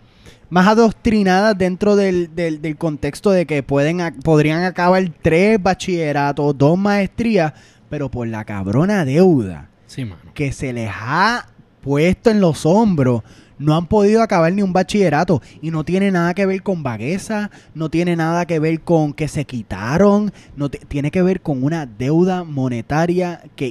más 0.51 0.67
adoctrinadas 0.67 1.57
dentro 1.57 1.95
del, 1.95 2.35
del- 2.35 2.61
del 2.61 2.77
contexto 2.77 3.31
de 3.31 3.47
que 3.47 3.63
pueden, 3.63 3.97
podrían 4.23 4.61
acabar 4.65 5.03
tres 5.23 5.59
bachilleratos, 5.59 6.55
dos 6.55 6.77
maestrías, 6.77 7.53
pero 7.89 8.11
por 8.11 8.27
la 8.27 8.45
cabrona 8.45 9.03
deuda 9.03 9.67
Sí, 9.87 10.05
mano. 10.05 10.21
que 10.35 10.51
se 10.51 10.71
les 10.71 10.91
ha 10.93 11.47
puesto 11.81 12.29
en 12.29 12.39
los 12.39 12.67
hombros, 12.67 13.23
no 13.57 13.75
han 13.75 13.87
podido 13.87 14.21
acabar 14.21 14.51
ni 14.53 14.61
un 14.61 14.73
bachillerato 14.73 15.41
y 15.61 15.71
no 15.71 15.83
tiene 15.83 16.11
nada 16.11 16.33
que 16.33 16.45
ver 16.45 16.63
con 16.63 16.83
vagueza, 16.83 17.51
no 17.73 17.89
tiene 17.89 18.15
nada 18.15 18.45
que 18.45 18.59
ver 18.59 18.81
con 18.81 19.13
que 19.13 19.27
se 19.27 19.45
quitaron, 19.45 20.31
no 20.55 20.69
tiene 20.69 21.11
que 21.11 21.21
ver 21.21 21.41
con 21.41 21.63
una 21.63 21.85
deuda 21.85 22.43
monetaria 22.43 23.41
que 23.55 23.67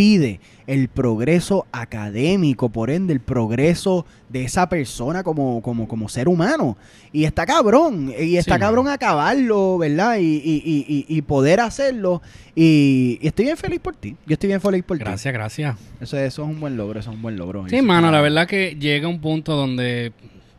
impide 0.00 0.40
el 0.66 0.88
progreso 0.88 1.66
académico, 1.72 2.68
por 2.68 2.90
ende 2.90 3.12
el 3.12 3.20
progreso 3.20 4.06
de 4.28 4.44
esa 4.44 4.68
persona 4.68 5.22
como, 5.22 5.60
como, 5.62 5.86
como 5.88 6.08
ser 6.08 6.28
humano. 6.28 6.76
Y 7.12 7.24
está 7.24 7.44
cabrón, 7.44 8.12
y 8.18 8.36
está 8.36 8.54
Sí, 8.54 8.60
cabrón 8.60 8.88
acabarlo, 8.88 9.78
¿verdad? 9.78 10.16
Y, 10.18 10.40
y- 10.44 11.06
y- 11.08 11.22
poder 11.22 11.60
hacerlo. 11.60 12.22
Y, 12.54 13.18
estoy 13.22 13.46
bien 13.46 13.56
feliz 13.56 13.80
por 13.80 13.94
ti. 13.96 14.16
Yo 14.26 14.34
estoy 14.34 14.48
bien 14.48 14.60
feliz 14.60 14.82
por 14.84 14.96
ti. 14.96 15.04
Gracias, 15.04 15.34
gracias. 15.34 15.76
Eso, 16.00 16.16
eso 16.16 16.42
es 16.44 16.48
un 16.48 16.60
buen 16.60 16.76
logro, 16.76 16.98
eso 17.00 17.10
es 17.10 17.16
un 17.16 17.22
buen 17.22 17.36
logro. 17.36 17.68
Sí, 17.68 17.82
mano, 17.82 18.10
la 18.10 18.20
verdad 18.20 18.46
que 18.46 18.76
llega 18.76 19.06
un 19.08 19.20
punto 19.20 19.56
donde 19.56 20.12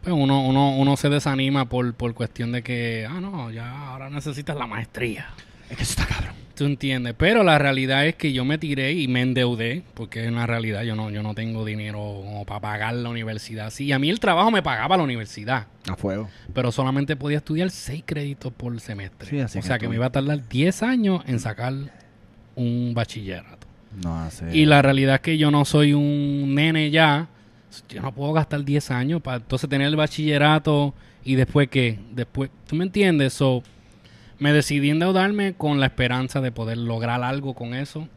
pues, 0.03 0.13
uno, 0.15 0.45
uno, 0.45 0.77
uno 0.77 0.97
se 0.97 1.09
desanima 1.09 1.67
por, 1.67 1.93
por 1.95 2.13
cuestión 2.13 2.51
de 2.51 2.61
que, 2.61 3.07
ah, 3.09 3.19
no, 3.21 3.49
ya 3.49 3.87
ahora 3.87 4.09
necesitas 4.09 4.55
la 4.55 4.67
maestría. 4.67 5.27
Es 5.69 5.77
que 5.77 5.83
eso 5.83 5.93
está 5.99 6.05
cabrón. 6.05 6.35
Tú 6.61 6.67
entiendes, 6.67 7.15
pero 7.17 7.43
la 7.43 7.57
realidad 7.57 8.05
es 8.05 8.13
que 8.13 8.33
yo 8.33 8.45
me 8.45 8.59
tiré 8.59 8.91
y 8.91 9.07
me 9.07 9.23
endeudé, 9.23 9.81
porque 9.95 10.25
en 10.25 10.35
la 10.35 10.45
realidad 10.45 10.83
yo 10.83 10.95
no, 10.95 11.09
yo 11.09 11.23
no 11.23 11.33
tengo 11.33 11.65
dinero 11.65 11.97
como 12.23 12.45
para 12.45 12.59
pagar 12.59 12.93
la 12.93 13.09
universidad. 13.09 13.71
Sí, 13.71 13.91
a 13.91 13.97
mí 13.97 14.11
el 14.11 14.19
trabajo 14.19 14.51
me 14.51 14.61
pagaba 14.61 14.95
la 14.95 15.01
universidad, 15.01 15.65
A 15.89 15.95
fuego. 15.95 16.29
pero 16.53 16.71
solamente 16.71 17.15
podía 17.15 17.37
estudiar 17.37 17.71
seis 17.71 18.03
créditos 18.05 18.53
por 18.53 18.79
semestre. 18.79 19.27
Sí, 19.27 19.39
así 19.39 19.57
o 19.57 19.61
que 19.63 19.67
sea 19.69 19.79
que 19.79 19.87
me 19.89 19.95
iba 19.95 20.05
a 20.05 20.11
tardar 20.11 20.47
10 20.47 20.83
años 20.83 21.23
en 21.25 21.39
sacar 21.39 21.73
un 22.53 22.93
bachillerato. 22.93 23.65
No 24.03 24.19
hace. 24.19 24.55
Y 24.55 24.65
la 24.65 24.83
realidad 24.83 25.15
es 25.15 25.21
que 25.21 25.39
yo 25.39 25.49
no 25.49 25.65
soy 25.65 25.93
un 25.93 26.53
nene 26.53 26.91
ya. 26.91 27.27
Yo 27.89 28.03
no 28.03 28.11
puedo 28.11 28.33
gastar 28.33 28.63
10 28.63 28.91
años 28.91 29.19
para 29.23 29.37
entonces 29.37 29.67
tener 29.67 29.87
el 29.87 29.95
bachillerato 29.95 30.93
y 31.25 31.33
después 31.33 31.69
qué. 31.69 31.97
Después, 32.11 32.51
¿tú 32.67 32.75
me 32.75 32.83
entiendes? 32.83 33.33
So, 33.33 33.63
me 34.41 34.51
decidí 34.51 34.89
endeudarme 34.89 35.53
con 35.53 35.79
la 35.79 35.85
esperanza 35.85 36.41
de 36.41 36.51
poder 36.51 36.77
lograr 36.77 37.23
algo 37.23 37.53
con 37.53 37.73
eso. 37.73 38.07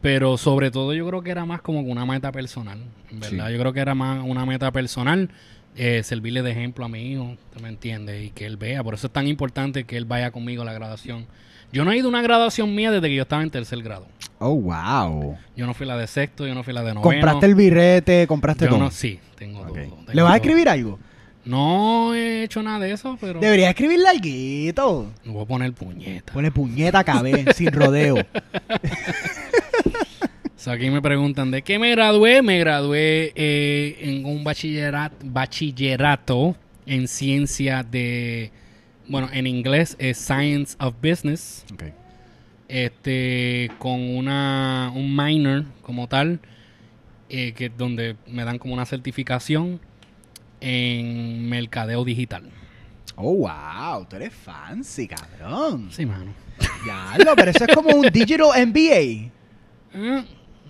Pero 0.00 0.38
sobre 0.38 0.70
todo 0.70 0.94
yo 0.94 1.06
creo 1.08 1.22
que 1.22 1.30
era 1.30 1.44
más 1.44 1.60
como 1.60 1.80
una 1.80 2.06
meta 2.06 2.32
personal. 2.32 2.78
Verdad, 3.10 3.46
Sí. 3.48 3.52
yo 3.52 3.58
creo 3.58 3.72
que 3.72 3.80
era 3.80 3.94
más 3.94 4.22
una 4.24 4.44
meta 4.46 4.72
personal. 4.72 5.28
eh, 5.80 6.02
servirle 6.02 6.42
de 6.42 6.50
ejemplo 6.50 6.84
a 6.84 6.88
mi 6.88 7.12
hijo, 7.12 7.36
¿tú 7.54 7.60
me 7.60 7.68
entiendes? 7.68 8.24
Y 8.26 8.30
que 8.30 8.46
él 8.46 8.56
vea. 8.56 8.82
Por 8.82 8.94
eso 8.94 9.06
es 9.06 9.12
tan 9.12 9.28
importante 9.28 9.84
que 9.84 9.96
él 9.96 10.06
vaya 10.06 10.32
conmigo 10.32 10.62
a 10.62 10.64
la 10.64 10.72
graduación. 10.72 11.26
Yo 11.72 11.84
no 11.84 11.92
he 11.92 11.96
ido 11.96 12.06
a 12.06 12.08
una 12.08 12.20
graduación 12.22 12.74
mía 12.74 12.90
desde 12.90 13.06
que 13.08 13.14
yo 13.14 13.22
estaba 13.22 13.44
en 13.44 13.50
tercer 13.50 13.80
grado. 13.82 14.08
Oh, 14.40 14.56
wow. 14.56 15.36
Yo 15.56 15.66
no 15.66 15.74
fui 15.74 15.86
la 15.86 15.96
de 15.96 16.08
sexto, 16.08 16.48
yo 16.48 16.54
no 16.54 16.64
fui 16.64 16.72
la 16.74 16.80
de 16.82 16.94
noveno. 16.94 17.02
Compraste 17.02 17.46
el 17.46 17.54
birrete, 17.54 18.26
compraste 18.26 18.64
Yo 18.64 18.70
todo. 18.70 18.80
no, 18.80 18.90
sí, 18.90 19.20
tengo 19.36 19.60
todo. 19.62 19.72
tengo 19.74 19.98
¿Le 20.12 20.22
vas 20.22 20.32
a 20.32 20.36
escribir 20.36 20.68
algo? 20.68 20.98
No 21.48 22.14
he 22.14 22.42
hecho 22.42 22.62
nada 22.62 22.80
de 22.80 22.92
eso, 22.92 23.16
pero 23.18 23.40
Deberías 23.40 23.70
escribirle 23.70 24.06
algo. 24.06 25.10
me 25.24 25.32
voy 25.32 25.42
a 25.44 25.46
poner 25.46 25.72
puñeta. 25.72 26.30
Ponle 26.34 26.50
puñeta 26.50 27.02
cabé, 27.02 27.46
sin 27.54 27.72
rodeo. 27.72 28.16
O 30.44 30.60
sea, 30.60 30.72
aquí 30.72 30.90
me 30.90 31.00
preguntan 31.00 31.52
de 31.52 31.62
qué 31.62 31.78
me 31.78 31.92
gradué. 31.92 32.42
Me 32.42 32.58
gradué 32.58 33.32
eh, 33.36 33.96
en 34.00 34.26
un 34.26 34.42
bachillerato, 34.42 35.16
bachillerato 35.24 36.56
en 36.84 37.06
ciencia 37.06 37.84
de, 37.84 38.50
bueno, 39.06 39.30
en 39.32 39.46
inglés 39.46 39.94
es 40.00 40.18
Science 40.18 40.76
of 40.80 40.96
Business. 41.00 41.64
Este 42.66 43.70
con 43.78 44.00
una 44.00 44.90
un 44.94 45.14
minor 45.14 45.64
como 45.80 46.08
tal 46.08 46.40
eh, 47.28 47.52
que 47.52 47.68
donde 47.68 48.16
me 48.26 48.44
dan 48.44 48.58
como 48.58 48.74
una 48.74 48.84
certificación 48.84 49.78
en 50.60 51.48
mercadeo 51.48 52.04
digital 52.04 52.44
Oh, 53.20 53.34
wow. 53.34 54.04
Tú 54.08 54.14
eres 54.14 54.32
fancy, 54.32 55.08
cabrón. 55.08 55.88
sí 55.90 56.06
mano 56.06 56.32
Ya, 56.86 57.16
lo, 57.24 57.34
pero 57.34 57.50
eso 57.50 57.64
es 57.66 57.74
como 57.74 57.90
un 57.96 58.08
digital 58.12 58.50
MBA. 58.68 59.30
Eh, 59.94 60.24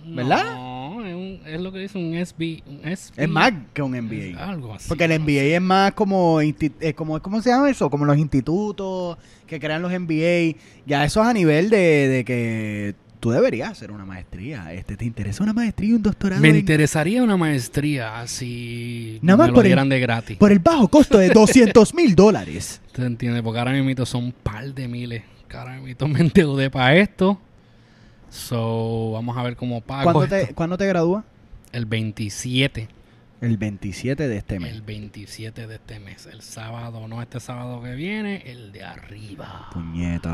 ¿Verdad? 0.05 0.55
no 0.55 1.05
es, 1.05 1.13
un- 1.13 1.41
es 1.45 1.61
lo 1.61 1.71
que 1.71 1.79
dice 1.79 1.97
un 1.99 2.15
SB 2.15 2.63
un 2.65 2.79
SB, 2.85 3.13
Es 3.23 3.29
más 3.29 3.51
que 3.73 3.81
un 3.83 3.93
es 3.93 4.01
MBA. 4.01 4.43
algo 4.49 4.73
así 4.73 4.87
Porque 4.89 5.03
el 5.05 5.19
MBA 5.19 5.55
es 5.57 5.61
más 5.61 5.91
como, 5.93 6.41
insti- 6.41 6.73
eh, 6.79 6.93
como, 6.95 7.21
¿cómo 7.21 7.39
se 7.41 7.51
llama 7.51 7.69
eso? 7.69 7.89
Como 7.91 8.05
los 8.05 8.17
institutos 8.17 9.17
que 9.45 9.59
crean 9.59 9.81
los 9.83 9.91
MBA. 9.91 10.55
Ya 10.87 11.03
eso 11.05 11.21
es 11.21 11.27
a 11.27 11.33
nivel 11.33 11.69
de, 11.69 11.77
de 12.07 12.25
que 12.25 12.95
tú 13.19 13.31
deberías 13.31 13.71
hacer 13.71 13.91
una 13.91 14.05
maestría. 14.05 14.71
Este, 14.73 14.95
¿Te 14.97 15.05
interesa 15.05 15.43
una 15.43 15.53
maestría 15.53 15.89
y 15.89 15.93
un 15.93 16.03
doctorado? 16.03 16.41
Me 16.41 16.49
en- 16.49 16.57
interesaría 16.57 17.21
una 17.23 17.37
maestría 17.37 18.25
si 18.27 19.19
Nada 19.21 19.37
más 19.37 19.47
me 19.47 19.51
lo 19.51 19.55
por 19.55 19.65
el- 19.65 19.69
dieran 19.69 19.89
de 19.89 19.99
gratis. 19.99 20.37
por 20.37 20.51
el 20.51 20.59
bajo 20.59 20.87
costo 20.87 21.17
de 21.17 21.29
200 21.29 21.93
mil 21.93 22.15
dólares. 22.15 22.81
¿Te 22.93 23.05
entiendes? 23.05 23.41
Porque 23.43 23.59
ahora 23.59 23.71
mismo 23.73 24.05
son 24.05 24.25
un 24.25 24.31
par 24.31 24.73
de 24.73 24.87
miles. 24.87 25.23
Ahora 25.53 25.79
mismo 25.79 26.07
me 26.07 26.19
endeudé 26.21 26.69
para 26.69 26.95
esto. 26.95 27.39
So, 28.29 29.11
vamos 29.13 29.37
a 29.37 29.43
ver 29.43 29.55
cómo 29.55 29.81
pago. 29.81 30.03
¿Cuándo 30.03 30.23
esto. 30.23 30.47
te, 30.47 30.53
¿Cuándo 30.53 30.77
te 30.77 30.85
gradúas? 30.87 31.23
El 31.71 31.85
27. 31.85 32.87
El 33.41 33.57
27 33.57 34.27
de 34.27 34.37
este 34.37 34.59
mes. 34.59 34.73
El 34.73 34.81
27 34.81 35.65
de 35.65 35.75
este 35.75 35.99
mes. 35.99 36.27
El 36.31 36.41
sábado, 36.41 37.07
no 37.07 37.21
este 37.21 37.39
sábado 37.39 37.81
que 37.81 37.95
viene, 37.95 38.43
el 38.45 38.71
de 38.73 38.83
arriba. 38.83 39.69
Puñeta. 39.73 40.29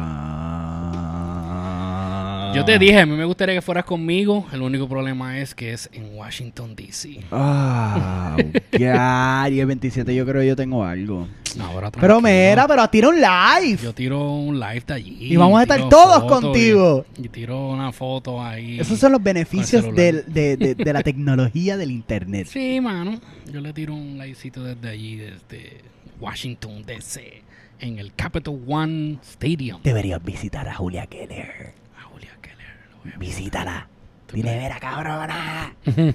Yo 2.56 2.66
te 2.66 2.80
dije, 2.80 2.99
a 2.99 3.06
mí 3.06 3.16
me 3.16 3.26
gustaría 3.26 3.53
que 3.56 3.62
fueras 3.62 3.84
conmigo. 3.86 4.45
El 4.51 4.62
único 4.62 4.88
problema 4.88 5.39
es 5.39 5.53
que 5.53 5.74
es 5.74 5.89
en 5.93 6.16
Washington, 6.16 6.76
D.C. 6.76 7.20
Ah, 7.32 8.38
ya, 8.72 9.47
y 9.51 9.60
el 9.60 9.66
27 9.66 10.16
yo 10.16 10.26
creo 10.26 10.41
que 10.41 10.47
yo 10.47 10.56
tengo 10.56 10.84
algo. 10.84 11.28
No, 11.58 11.66
ahora 11.66 11.89
Pero 11.91 12.20
mira, 12.20 12.68
pero 12.68 12.88
tira 12.89 13.08
un 13.10 13.16
live. 13.16 13.80
Yo 13.82 13.93
tiro 13.93 14.32
un 14.34 14.60
live 14.60 14.84
de 14.88 14.93
allí. 14.93 15.18
Y 15.22 15.36
vamos 15.38 15.60
a 15.60 15.64
estar 15.64 15.88
todos 15.88 16.24
contigo. 16.26 17.06
Y, 17.18 17.26
y 17.26 17.30
tiro 17.30 17.70
una 17.70 17.91
foto 17.93 18.43
ahí. 18.43 18.80
Esos 18.80 18.99
son 18.99 19.14
los 19.14 19.24
beneficios 19.24 19.82
Con 19.86 19.91
el 19.91 19.95
del- 19.95 20.26
de, 20.34 20.58
de- 20.58 20.76
de 20.76 20.93
la 20.93 21.01
tecnología 21.01 21.78
del 21.78 21.91
internet. 21.91 22.47
Sí, 22.49 22.82
mano. 22.82 23.20
Yo 23.51 23.62
le 23.62 23.72
tiro 23.74 23.93
un 23.93 24.18
livecito 24.18 24.64
desde 24.64 24.89
allí, 24.89 25.16
desde 25.16 25.82
Washington, 26.20 26.84
D.C. 26.86 27.41
En 27.80 27.99
el 27.99 28.14
Capital 28.14 28.60
One 28.68 29.18
Stadium. 29.24 29.80
Deberías 29.84 30.22
visitar 30.24 30.68
a 30.68 30.74
Julia 30.76 31.06
Keller. 31.08 31.74
A 31.97 32.03
Julia 32.03 32.32
Keller. 32.41 32.58
lo 32.91 32.95
voy 32.95 32.95
a- 32.95 32.95
Visítala. 33.18 33.88
¿Tú 34.28 34.36
Dile, 34.38 34.58
vera, 34.58 34.80
cabrona. 34.80 35.76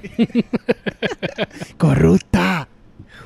Corrupta. 1.76 2.68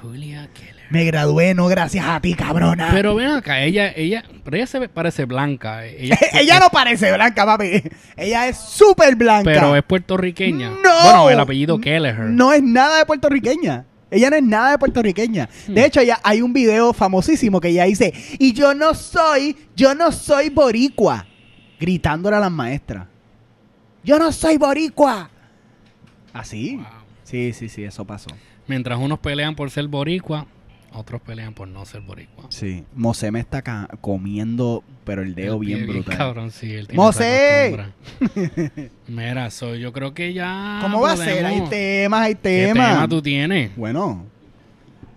Julia 0.03 0.49
Keller. 0.53 0.75
Me 0.91 1.05
gradué 1.05 1.55
no 1.55 1.67
gracias 1.67 2.05
a 2.07 2.21
ti, 2.21 2.35
cabrona. 2.35 2.91
Pero 2.93 3.15
ven 3.15 3.31
acá, 3.31 3.63
ella, 3.63 3.91
ella, 3.97 4.23
pero 4.45 4.57
ella 4.59 4.67
se 4.67 4.79
ve- 4.79 4.89
parece 4.91 5.25
blanca. 5.25 5.87
eh, 5.87 5.97
Ella, 5.99 6.19
Ella 6.35 6.61
no 6.61 6.69
parece 6.69 7.11
blanca, 7.13 7.47
papi. 7.47 7.83
Ella 8.17 8.49
es 8.49 8.59
súper 8.59 9.17
blanca. 9.17 9.45
Pero 9.51 9.75
es 9.75 9.83
puertorriqueña. 9.83 10.71
No. 10.71 11.03
Bueno, 11.05 11.31
el 11.31 11.41
apellido 11.41 11.81
Kelleher. 11.81 12.19
No 12.21 12.53
es 12.53 12.63
nada 12.63 12.99
de 12.99 13.07
puertorriqueña. 13.07 13.87
Ella 14.11 14.31
no 14.31 14.37
es 14.37 14.43
nada 14.43 14.73
de 14.73 14.79
puertorriqueña. 14.79 15.49
Hmm. 15.67 15.75
De 15.75 15.85
hecho, 15.87 16.01
ella, 16.01 16.21
hay 16.23 16.43
un 16.43 16.53
video 16.53 16.93
famosísimo 16.93 17.61
que 17.61 17.69
ella 17.69 17.85
dice, 17.85 18.13
y 18.39 18.53
yo 18.53 18.75
no 18.75 18.95
soy, 18.95 19.57
yo 19.75 19.95
no 19.95 20.13
soy 20.13 20.51
boricua. 20.51 21.27
Gritándole 21.81 22.37
a 22.37 22.41
las 22.41 22.53
maestras. 22.53 23.07
Yo 24.05 24.19
no 24.19 24.31
soy 24.33 24.59
boricua. 24.59 25.31
Así. 26.33 26.77
Wow. 26.77 26.87
Sí, 27.25 27.53
sí, 27.53 27.69
sí, 27.69 27.85
eso 27.85 28.05
pasó. 28.05 28.29
Mientras 28.67 28.99
unos 28.99 29.19
pelean 29.19 29.55
por 29.55 29.71
ser 29.71 29.89
boricua, 29.89 30.47
otros 30.93 31.21
pelean 31.23 31.55
por 31.55 31.67
no 31.69 31.85
ser 31.85 32.03
boricua. 32.03 32.47
Sí. 32.51 32.85
Mosé 32.95 33.31
me 33.31 33.41
está 33.41 33.63
comiendo, 34.01 34.85
pero 35.05 35.23
el 35.23 35.35
dedo 35.35 35.55
El 35.55 35.61
pie 35.61 35.75
bien 35.77 35.89
brutal. 35.89 36.17
Cabrón, 36.17 36.51
sí, 36.51 36.73
él 36.73 36.87
tiene 36.87 37.03
¡Mosé! 37.03 37.77
Mira, 39.09 39.51
soy, 39.51 39.81
yo 39.81 39.93
creo 39.93 40.15
que 40.15 40.33
ya. 40.33 40.79
¿Cómo 40.83 41.01
va 41.01 41.13
a 41.13 41.17
ser? 41.17 41.45
Hay 41.45 41.63
temas, 41.69 42.21
hay 42.21 42.35
¿Qué 42.35 42.41
temas. 42.41 42.93
tema 42.95 43.09
tú 43.09 43.23
tienes? 43.23 43.75
Bueno, 43.77 44.25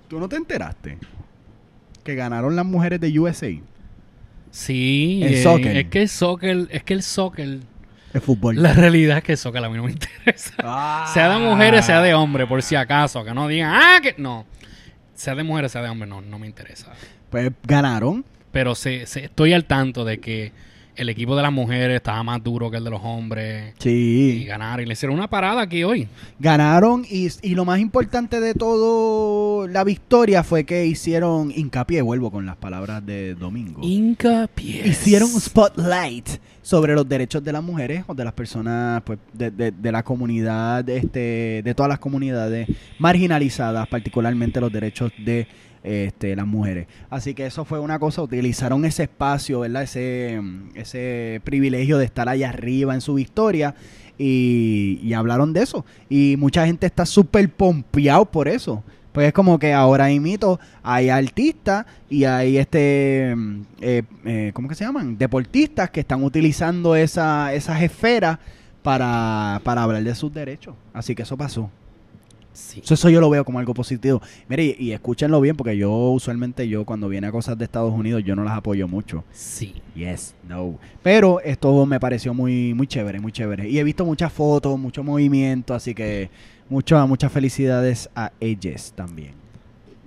¿tú 0.08 0.20
no 0.20 0.28
te 0.28 0.36
enteraste? 0.38 0.98
Que 2.04 2.16
ganaron 2.16 2.56
las 2.56 2.66
mujeres 2.66 3.00
de 3.00 3.20
USA. 3.20 3.52
Sí, 4.50 5.22
El 5.24 5.34
eh, 5.36 5.44
soccer. 5.44 5.78
es 5.78 5.88
que 5.90 6.02
el 6.02 6.10
soccer, 6.10 6.68
es 6.72 6.84
que 6.84 6.94
el 6.94 7.04
soccer, 7.04 7.60
Fútbol. 8.22 8.62
la 8.62 8.74
realidad 8.74 9.18
es 9.20 9.24
que 9.24 9.32
el 9.34 9.38
soccer 9.38 9.64
a 9.64 9.70
mí 9.70 9.78
no 9.78 9.84
me 9.84 9.92
interesa. 9.92 10.54
Ah. 10.60 11.10
Sea 11.14 11.30
de 11.30 11.38
mujeres, 11.40 11.86
sea 11.86 12.02
de 12.02 12.14
hombres, 12.14 12.48
por 12.48 12.62
si 12.64 12.76
acaso, 12.76 13.24
que 13.24 13.34
no 13.34 13.48
digan, 13.48 13.72
ah, 13.74 14.00
que 14.02 14.16
no. 14.18 14.46
Sea 15.16 15.36
de 15.36 15.44
mujeres, 15.44 15.72
sea 15.72 15.82
de 15.82 15.90
hombres, 15.90 16.10
no, 16.10 16.22
no 16.22 16.38
me 16.40 16.48
interesa. 16.48 16.92
Pues 17.30 17.52
ganaron. 17.64 18.24
Pero 18.52 18.76
se, 18.76 19.06
se- 19.06 19.26
estoy 19.26 19.54
al 19.54 19.66
tanto 19.66 20.06
de 20.06 20.20
que 20.20 20.52
el 20.98 21.10
equipo 21.10 21.36
de 21.36 21.44
las 21.44 21.52
mujeres 21.54 21.96
estaba 21.98 22.22
más 22.24 22.44
duro 22.44 22.70
que 22.72 22.78
el 22.78 22.84
de 22.84 22.90
los 22.90 23.02
hombres. 23.04 23.74
Y 23.80 23.82
Sí. 23.84 24.46
ganaron. 24.48 24.84
Y 24.84 24.88
le 24.88 24.94
hicieron 24.94 25.18
una 25.18 25.30
parada 25.30 25.62
aquí 25.62 25.84
hoy. 25.84 26.08
Ganaron 26.40 27.06
y, 27.10 27.28
y 27.42 27.56
lo 27.56 27.66
más 27.66 27.80
importante 27.80 28.40
de 28.40 28.54
todo 28.54 29.68
la 29.68 29.84
victoria 29.84 30.44
fue 30.44 30.64
que 30.66 30.86
hicieron 30.86 31.52
hincapié, 31.56 32.02
vuelvo 32.02 32.32
con 32.32 32.46
las 32.46 32.58
palabras 32.58 33.06
de 33.06 33.36
Domingo. 33.36 33.82
Hincapié. 33.84 34.88
Hicieron 34.88 35.34
un 35.34 35.40
spotlight 35.42 36.28
sobre 36.62 36.94
los 36.96 37.08
derechos 37.08 37.42
de 37.44 37.54
las 37.54 37.64
mujeres 37.64 38.04
o 38.08 38.14
de 38.14 38.26
las 38.26 38.34
personas 38.34 39.02
pues, 39.04 39.20
de, 39.34 39.52
de- 39.52 39.72
de 39.72 39.92
la 39.92 40.04
comunidad, 40.04 40.88
este, 40.90 41.62
de 41.64 41.74
todas 41.76 41.90
las 41.90 42.00
comunidades 42.00 42.68
marginalizadas, 43.00 43.88
particularmente 43.88 44.60
los 44.60 44.72
derechos 44.72 45.12
de 45.18 45.48
este, 45.84 46.36
las 46.36 46.48
mujeres. 46.48 46.88
Así 47.10 47.34
que 47.34 47.46
eso 47.46 47.66
fue 47.66 47.80
una 47.80 48.00
cosa, 48.00 48.22
utilizaron 48.22 48.86
ese 48.86 49.04
espacio, 49.04 49.62
¿verdad? 49.62 49.84
Ese, 49.84 50.42
ese 50.76 51.42
privilegio 51.44 51.98
de 51.98 52.06
estar 52.06 52.30
allá 52.30 52.50
arriba 52.50 52.94
en 52.94 53.02
su 53.02 53.14
victoria 53.16 53.76
y, 54.18 55.00
y 55.04 55.14
hablaron 55.14 55.54
de 55.54 55.64
eso. 55.64 55.86
Y 56.10 56.36
mucha 56.38 56.66
gente 56.66 56.86
está 56.86 57.06
súper 57.06 57.50
pompeado 57.50 58.26
por 58.26 58.48
eso. 58.48 58.84
Pues 59.18 59.26
es 59.26 59.34
como 59.34 59.58
que 59.58 59.74
ahora 59.74 60.12
imito, 60.12 60.60
hay 60.84 61.10
artistas 61.10 61.88
y 62.08 62.26
hay 62.26 62.60
este, 62.60 63.32
eh, 63.82 64.04
eh, 64.26 64.52
¿cómo 64.54 64.68
que 64.68 64.76
se 64.76 64.84
llaman? 64.84 65.18
Deportistas 65.18 65.90
que 65.90 66.02
están 66.02 66.24
utilizando 66.24 66.96
esa, 66.96 67.52
esas 67.52 67.82
esferas 67.82 68.38
para, 68.84 69.60
para 69.64 69.82
hablar 69.82 70.04
de 70.04 70.14
sus 70.14 70.32
derechos. 70.32 70.76
Así 70.94 71.16
que 71.16 71.24
eso 71.24 71.36
pasó. 71.36 71.72
Sí. 72.58 72.82
Eso, 72.84 72.96
eso 72.96 73.10
yo 73.12 73.22
lo 73.22 73.30
veo 73.30 73.46
como 73.46 73.60
algo 73.60 73.74
positivo. 73.76 74.20
Mire, 74.50 74.64
y, 74.66 74.76
y 74.80 74.92
escúchenlo 74.92 75.40
bien 75.40 75.56
porque 75.56 75.78
yo 75.78 75.92
usualmente 75.92 76.68
yo 76.68 76.86
cuando 76.86 77.08
viene 77.08 77.28
a 77.28 77.32
cosas 77.32 77.56
de 77.56 77.66
Estados 77.66 77.94
Unidos 77.94 78.24
yo 78.26 78.36
no 78.36 78.44
las 78.44 78.58
apoyo 78.58 78.88
mucho. 78.88 79.24
Sí. 79.32 79.76
Yes, 79.94 80.34
no. 80.48 80.80
Pero 81.04 81.40
esto 81.42 81.86
me 81.86 82.00
pareció 82.00 82.34
muy, 82.34 82.74
muy 82.74 82.88
chévere, 82.88 83.20
muy 83.20 83.32
chévere. 83.32 83.70
Y 83.70 83.78
he 83.78 83.84
visto 83.84 84.04
muchas 84.06 84.34
fotos, 84.34 84.80
mucho 84.80 85.04
movimiento, 85.04 85.76
así 85.76 85.94
que 85.94 86.32
muchas, 86.68 87.08
muchas 87.08 87.32
felicidades 87.32 88.10
a 88.16 88.32
ellas 88.40 88.92
también. 88.96 89.34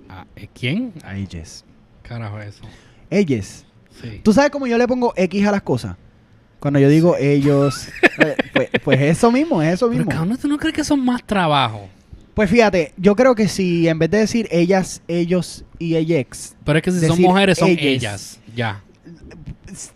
Ah, 0.09 0.25
¿eh, 0.35 0.49
¿Quién? 0.53 0.91
A 1.05 1.15
ellas. 1.15 1.63
Carajo 2.03 2.37
eso. 2.41 2.63
Ellas. 3.09 3.65
Sí. 4.01 4.19
¿Tú 4.23 4.33
sabes 4.33 4.51
cómo 4.51 4.67
yo 4.67 4.77
le 4.77 4.87
pongo 4.89 5.13
X 5.15 5.47
a 5.47 5.51
las 5.51 5.61
cosas? 5.61 5.95
Cuando 6.59 6.79
yo 6.79 6.89
digo 6.89 7.15
ellos, 7.17 7.87
eh, 8.19 8.35
pues, 8.53 8.69
pues 8.83 9.01
eso 9.01 9.31
mismo, 9.31 9.61
es 9.61 9.75
eso 9.75 9.87
Pero 9.87 9.99
mismo. 9.99 10.11
cabrón, 10.11 10.37
¿tú 10.37 10.47
no 10.49 10.57
crees 10.57 10.75
que 10.75 10.83
son 10.83 11.03
más 11.03 11.23
trabajo? 11.25 11.87
Pues 12.41 12.49
fíjate, 12.49 12.91
yo 12.97 13.15
creo 13.15 13.35
que 13.35 13.47
si 13.47 13.87
en 13.87 13.99
vez 13.99 14.09
de 14.09 14.17
decir 14.17 14.47
ellas, 14.49 15.03
ellos 15.07 15.63
y 15.77 15.95
ellas, 15.95 16.55
Pero 16.65 16.79
es 16.79 16.83
que 16.83 16.91
si 16.91 17.05
son 17.05 17.21
mujeres, 17.21 17.59
son 17.59 17.69
ellas. 17.69 17.83
ellas. 17.83 18.39
Ya. 18.55 18.81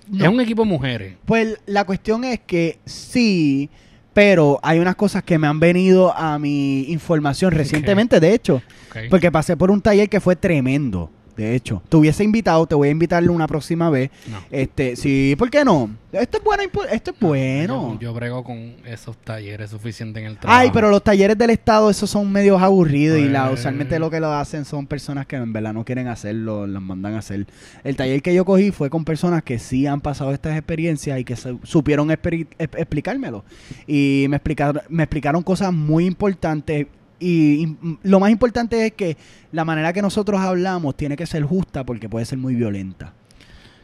no. 0.08 0.26
Es 0.26 0.30
un 0.30 0.40
equipo 0.40 0.62
de 0.62 0.70
mujeres. 0.70 1.16
Pues 1.26 1.58
la 1.66 1.86
cuestión 1.86 2.24
es 2.24 2.40
que 2.42 2.78
sí, 2.86 3.72
pero 4.14 4.60
hay 4.62 4.78
unas 4.78 4.96
cosas 4.96 5.24
que 5.24 5.40
me 5.40 5.48
han 5.48 5.60
venido 5.60 6.16
a 6.16 6.38
mi 6.38 6.84
información 6.92 7.52
recientemente, 7.52 8.20
de 8.20 8.36
hecho, 8.36 8.62
porque 9.10 9.32
pasé 9.32 9.58
por 9.58 9.72
un 9.72 9.82
taller 9.82 10.08
que 10.08 10.20
fue 10.20 10.36
tremendo. 10.36 11.10
De 11.36 11.54
hecho, 11.56 11.82
te 11.90 11.98
hubiese 11.98 12.24
invitado, 12.24 12.66
te 12.66 12.76
voy 12.76 12.88
a 12.88 12.92
invitarle 12.92 13.30
una 13.30 13.46
próxima 13.48 13.90
vez. 13.90 14.10
No. 14.32 14.38
Este, 14.52 14.96
sí, 14.96 15.36
¿por 15.38 15.50
qué 15.50 15.66
no? 15.66 15.90
Esto 16.14 16.38
es 16.38 16.44
bueno, 16.46 16.64
esto 16.92 17.12
es 17.12 17.20
bueno. 17.20 17.94
Yo, 17.96 18.00
yo 18.00 18.14
brego 18.14 18.42
con 18.46 18.76
esos 18.86 19.18
talleres 19.18 19.70
suficientes 19.72 20.22
en 20.24 20.28
el 20.30 20.38
trabajo. 20.38 20.58
Ay, 20.62 20.70
pero 20.74 20.90
los 20.90 21.04
talleres 21.04 21.38
del 21.38 21.50
Estado, 21.50 21.90
esos 21.90 22.10
son 22.10 22.32
medios 22.32 22.62
aburridos 22.62 23.20
y 23.20 23.26
la, 23.28 23.48
Pues- 23.50 23.60
usualmente 23.60 24.00
lo 24.00 24.10
que 24.10 24.22
lo 24.22 24.32
hacen 24.32 24.64
son 24.64 24.88
personas 24.88 25.26
que 25.26 25.36
en 25.36 25.52
verdad 25.52 25.74
no 25.74 25.84
quieren 25.84 26.08
hacerlo, 26.08 26.66
los 26.68 26.82
mandan 26.82 27.16
a 27.16 27.20
hacer. 27.20 27.46
El 27.84 27.98
taller 27.98 28.22
que 28.22 28.34
yo 28.34 28.46
cogí 28.46 28.72
fue 28.72 28.90
con 28.90 29.04
personas 29.04 29.44
que 29.44 29.60
sí 29.60 29.86
han 29.88 30.00
pasado 30.00 30.32
estas 30.32 30.56
experiencias 30.58 31.20
y 31.20 31.26
que 31.26 31.36
se- 31.36 31.58
supieron 31.64 32.10
explicármelo. 32.12 33.44
Y 33.88 34.26
me 34.30 34.38
explicaron, 34.38 34.82
me 34.90 35.04
explicaron 35.04 35.44
cosas 35.44 35.74
muy 35.74 36.06
importantes. 36.06 36.88
Y, 37.20 37.76
lo 38.04 38.20
más 38.20 38.32
importante 38.32 38.86
es 38.86 38.92
que 38.94 39.18
la 39.52 39.64
manera 39.66 39.94
que 39.94 40.02
nosotros 40.02 40.40
hablamos 40.42 40.96
tiene 40.96 41.16
que 41.16 41.26
ser 41.26 41.44
justa 41.44 41.84
porque 41.86 42.10
puede 42.10 42.26
ser 42.26 42.38
muy 42.38 42.56
violenta. 42.56 43.14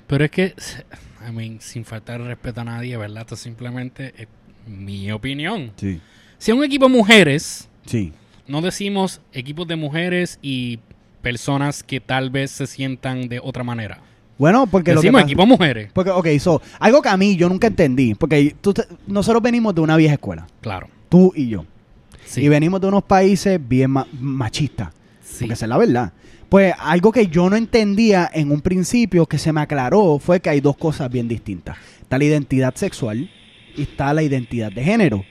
Pero 0.07 0.25
es 0.25 0.31
que, 0.31 0.53
I 1.27 1.31
mean, 1.31 1.61
sin 1.61 1.85
faltar 1.85 2.19
el 2.21 2.27
respeto 2.27 2.61
a 2.61 2.65
nadie, 2.65 2.97
¿verdad? 2.97 3.21
Esto 3.21 3.35
simplemente 3.35 4.13
es 4.17 4.27
mi 4.67 5.11
opinión. 5.11 5.71
Sí. 5.77 6.01
Si 6.37 6.51
es 6.51 6.57
un 6.57 6.63
equipo 6.63 6.87
de 6.87 6.91
mujeres, 6.93 7.69
Sí. 7.85 8.11
no 8.47 8.61
decimos 8.61 9.21
equipos 9.31 9.67
de 9.67 9.75
mujeres 9.77 10.37
y 10.41 10.79
personas 11.21 11.83
que 11.83 11.99
tal 12.01 12.29
vez 12.31 12.51
se 12.51 12.67
sientan 12.67 13.29
de 13.29 13.39
otra 13.39 13.63
manera. 13.63 13.99
Bueno, 14.37 14.65
porque 14.65 14.91
lo 14.93 15.01
que 15.01 15.07
Decimos 15.07 15.21
pasa- 15.21 15.27
equipo 15.29 15.41
de 15.43 15.47
mujeres. 15.47 15.89
Porque, 15.93 16.09
ok, 16.09 16.27
so, 16.39 16.61
algo 16.79 17.01
que 17.01 17.09
a 17.09 17.15
mí 17.17 17.35
yo 17.37 17.47
nunca 17.47 17.67
entendí, 17.67 18.15
porque 18.15 18.55
tú 18.59 18.73
nosotros 19.05 19.41
venimos 19.43 19.75
de 19.75 19.81
una 19.81 19.95
vieja 19.97 20.15
escuela, 20.15 20.47
Claro. 20.61 20.89
tú 21.09 21.31
y 21.35 21.47
yo, 21.47 21.63
Sí. 22.31 22.41
y 22.41 22.49
venimos 22.49 22.79
de 22.81 22.87
unos 22.87 23.03
países 23.03 23.59
bien 23.67 23.91
ma- 23.91 24.07
machistas, 24.19 24.89
sí. 25.23 25.39
porque 25.41 25.53
esa 25.53 25.65
es 25.65 25.69
la 25.69 25.77
verdad. 25.77 26.13
Pues 26.49 26.73
algo 26.79 27.11
que 27.11 27.27
yo 27.27 27.49
no 27.49 27.55
entendía 27.55 28.29
en 28.33 28.51
un 28.51 28.61
principio, 28.61 29.25
que 29.25 29.37
se 29.37 29.51
me 29.53 29.61
aclaró, 29.61 30.19
fue 30.19 30.39
que 30.39 30.49
hay 30.49 30.59
dos 30.61 30.77
cosas 30.77 31.09
bien 31.11 31.27
distintas. 31.27 31.77
Está 32.01 32.17
la 32.17 32.23
identidad 32.25 32.75
sexual 32.75 33.29
está 33.77 34.13
la 34.13 34.21
identidad 34.21 34.69
de 34.71 34.83
género. 34.83 35.23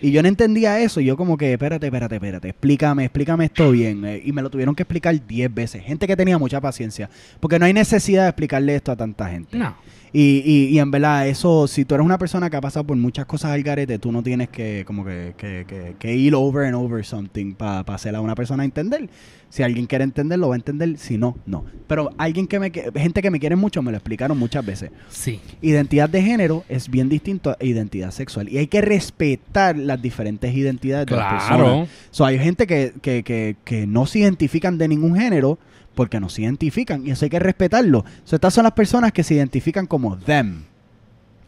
Y 0.00 0.12
yo 0.12 0.22
no 0.22 0.28
entendía 0.28 0.78
eso. 0.80 1.00
y 1.00 1.06
Yo 1.06 1.16
como 1.16 1.36
que, 1.36 1.52
espérate, 1.52 1.86
espérate, 1.86 2.14
espérate. 2.14 2.48
Explícame, 2.50 3.04
explícame 3.04 3.46
esto 3.46 3.70
bien. 3.72 4.04
eh, 4.04 4.22
y 4.24 4.30
me 4.32 4.40
lo 4.40 4.48
tuvieron 4.48 4.74
que 4.76 4.84
explicar 4.84 5.26
10 5.26 5.52
veces. 5.52 5.82
Gente 5.84 6.06
que 6.06 6.16
tenía 6.16 6.38
mucha 6.38 6.60
paciencia. 6.60 7.10
Porque 7.40 7.58
no 7.58 7.66
hay 7.66 7.72
necesidad 7.72 8.22
de 8.22 8.28
explicarle 8.30 8.76
esto 8.76 8.92
a 8.92 8.96
tanta 8.96 9.28
gente. 9.28 9.58
No. 9.58 9.76
Y, 10.12 10.42
y, 10.44 10.64
y 10.74 10.78
en 10.80 10.90
verdad, 10.90 11.28
eso, 11.28 11.68
si 11.68 11.84
tú 11.84 11.94
eres 11.94 12.04
una 12.04 12.18
persona 12.18 12.50
que 12.50 12.56
ha 12.56 12.60
pasado 12.60 12.84
por 12.86 12.96
muchas 12.96 13.26
cosas 13.26 13.52
al 13.52 13.62
garete, 13.62 13.98
tú 13.98 14.10
no 14.10 14.22
tienes 14.22 14.48
que 14.48 14.82
como 14.86 15.04
que, 15.04 15.34
que, 15.36 15.64
que, 15.68 15.94
que 15.98 16.16
ir 16.16 16.34
over 16.34 16.66
and 16.66 16.74
over 16.74 17.04
something 17.04 17.54
para 17.54 17.80
hacer 17.80 18.14
a 18.16 18.20
una 18.20 18.34
persona 18.34 18.64
entender. 18.64 19.08
Si 19.50 19.62
alguien 19.64 19.86
quiere 19.86 20.04
entender, 20.04 20.38
lo 20.38 20.48
va 20.48 20.54
a 20.54 20.58
entender. 20.58 20.96
Si 20.98 21.18
no, 21.18 21.36
no. 21.46 21.64
Pero 21.88 22.10
alguien 22.18 22.46
que 22.46 22.60
me, 22.60 22.70
que- 22.70 22.90
gente 22.94 23.20
que 23.22 23.30
me 23.32 23.40
quiere 23.40 23.56
mucho 23.56 23.82
me 23.82 23.90
lo 23.90 23.96
explicaron 23.98 24.38
muchas 24.38 24.64
veces. 24.64 24.90
Sí. 25.10 25.40
Identidad 25.60 26.08
de 26.08 26.22
género 26.22 26.64
es 26.68 26.88
bien 26.88 27.08
distinto 27.08 27.50
a 27.50 27.56
identidad 27.64 28.10
sexual. 28.12 28.48
Y 28.48 28.58
hay 28.58 28.68
que 28.68 28.80
respetar 28.80 29.76
las 29.76 30.00
diferentes 30.00 30.54
identidades 30.54 31.06
de 31.06 31.16
las 31.16 31.44
Claro. 31.46 31.64
personas. 31.64 31.88
So, 32.12 32.24
hay 32.24 32.38
gente 32.38 32.66
que, 32.66 32.92
que, 33.02 33.22
que, 33.24 33.56
que 33.64 33.86
no 33.88 34.06
se 34.06 34.20
identifican 34.20 34.78
de 34.78 34.86
ningún 34.88 35.16
género 35.16 35.58
porque 36.00 36.18
no 36.18 36.30
se 36.30 36.40
identifican. 36.40 37.06
Y 37.06 37.10
eso 37.10 37.26
hay 37.26 37.30
que 37.30 37.38
respetarlo. 37.38 38.06
So, 38.24 38.36
estas 38.36 38.54
son 38.54 38.62
las 38.64 38.72
personas 38.72 39.12
que 39.12 39.22
se 39.22 39.34
identifican 39.34 39.86
como 39.86 40.16
them 40.16 40.62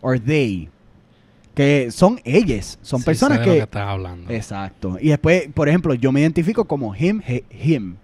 or 0.03 0.20
they. 0.20 0.68
Que 1.55 1.90
son 1.90 2.20
ellas. 2.24 2.78
Son 2.82 3.00
Sí, 3.00 3.07
personas 3.07 3.38
sé 3.38 3.40
de 3.40 3.46
lo 3.46 3.53
que... 3.53 3.59
que 3.61 3.64
estás 3.64 3.88
hablando. 3.88 4.30
Exacto. 4.30 4.98
Y 5.00 5.09
después, 5.09 5.48
por 5.55 5.70
ejemplo, 5.70 5.94
yo 5.94 6.12
me 6.12 6.20
identifico 6.20 6.66
como 6.66 6.94
him, 6.94 7.22
he- 7.26 7.44
him. 7.50 7.96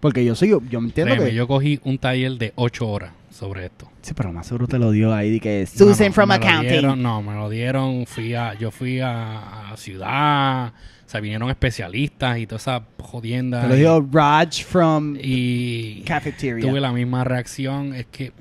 Porque 0.00 0.22
yo 0.22 0.34
soy 0.34 0.50
yo, 0.50 0.60
yo 0.68 0.80
entiendo 0.80 1.14
Créeme, 1.14 1.30
que... 1.30 1.34
yo 1.34 1.48
cogí 1.48 1.80
un 1.84 1.96
taller 1.96 2.32
de 2.32 2.52
8 2.56 2.86
horas 2.86 3.12
sobre 3.30 3.64
esto. 3.64 3.90
Sí, 4.02 4.12
pero 4.14 4.34
más 4.34 4.46
seguro 4.46 4.66
te 4.68 4.78
lo 4.78 4.90
dio 4.90 5.14
ahí 5.14 5.30
de 5.32 5.40
que 5.40 5.66
Susan 5.66 6.08
no, 6.08 6.12
from 6.12 6.28
me 6.28 6.36
lo 6.38 6.44
accounting. 6.44 6.68
dieron- 6.72 7.00
no, 7.02 7.22
me 7.22 7.32
lo 7.34 7.48
dieron. 7.48 8.04
Fui 8.04 8.34
a, 8.34 8.52
yo 8.52 8.70
fui 8.70 9.00
a, 9.00 9.70
a 9.70 9.76
ciudad. 9.78 10.74
O 11.06 11.10
sea, 11.10 11.20
vinieron 11.20 11.50
especialistas 11.50 12.38
y 12.38 12.46
toda 12.46 12.56
esa 12.56 12.82
jodienda. 12.98 13.68
Te 13.68 13.82
lo 13.82 14.08
Raj 14.10 14.64
from 14.64 15.16
y 15.20 16.02
Cafeteria. 16.02 16.66
tuve 16.66 16.80
la 16.80 16.92
misma 16.92 17.24
reacción. 17.24 17.94
Es 17.94 18.06
que 18.06 18.32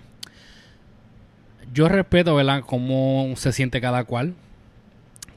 yo 1.74 1.90
respeto, 1.90 2.36
¿verdad?, 2.36 2.62
cómo 2.66 3.34
se 3.36 3.52
siente 3.52 3.82
cada 3.82 4.06
cual. 4.06 4.34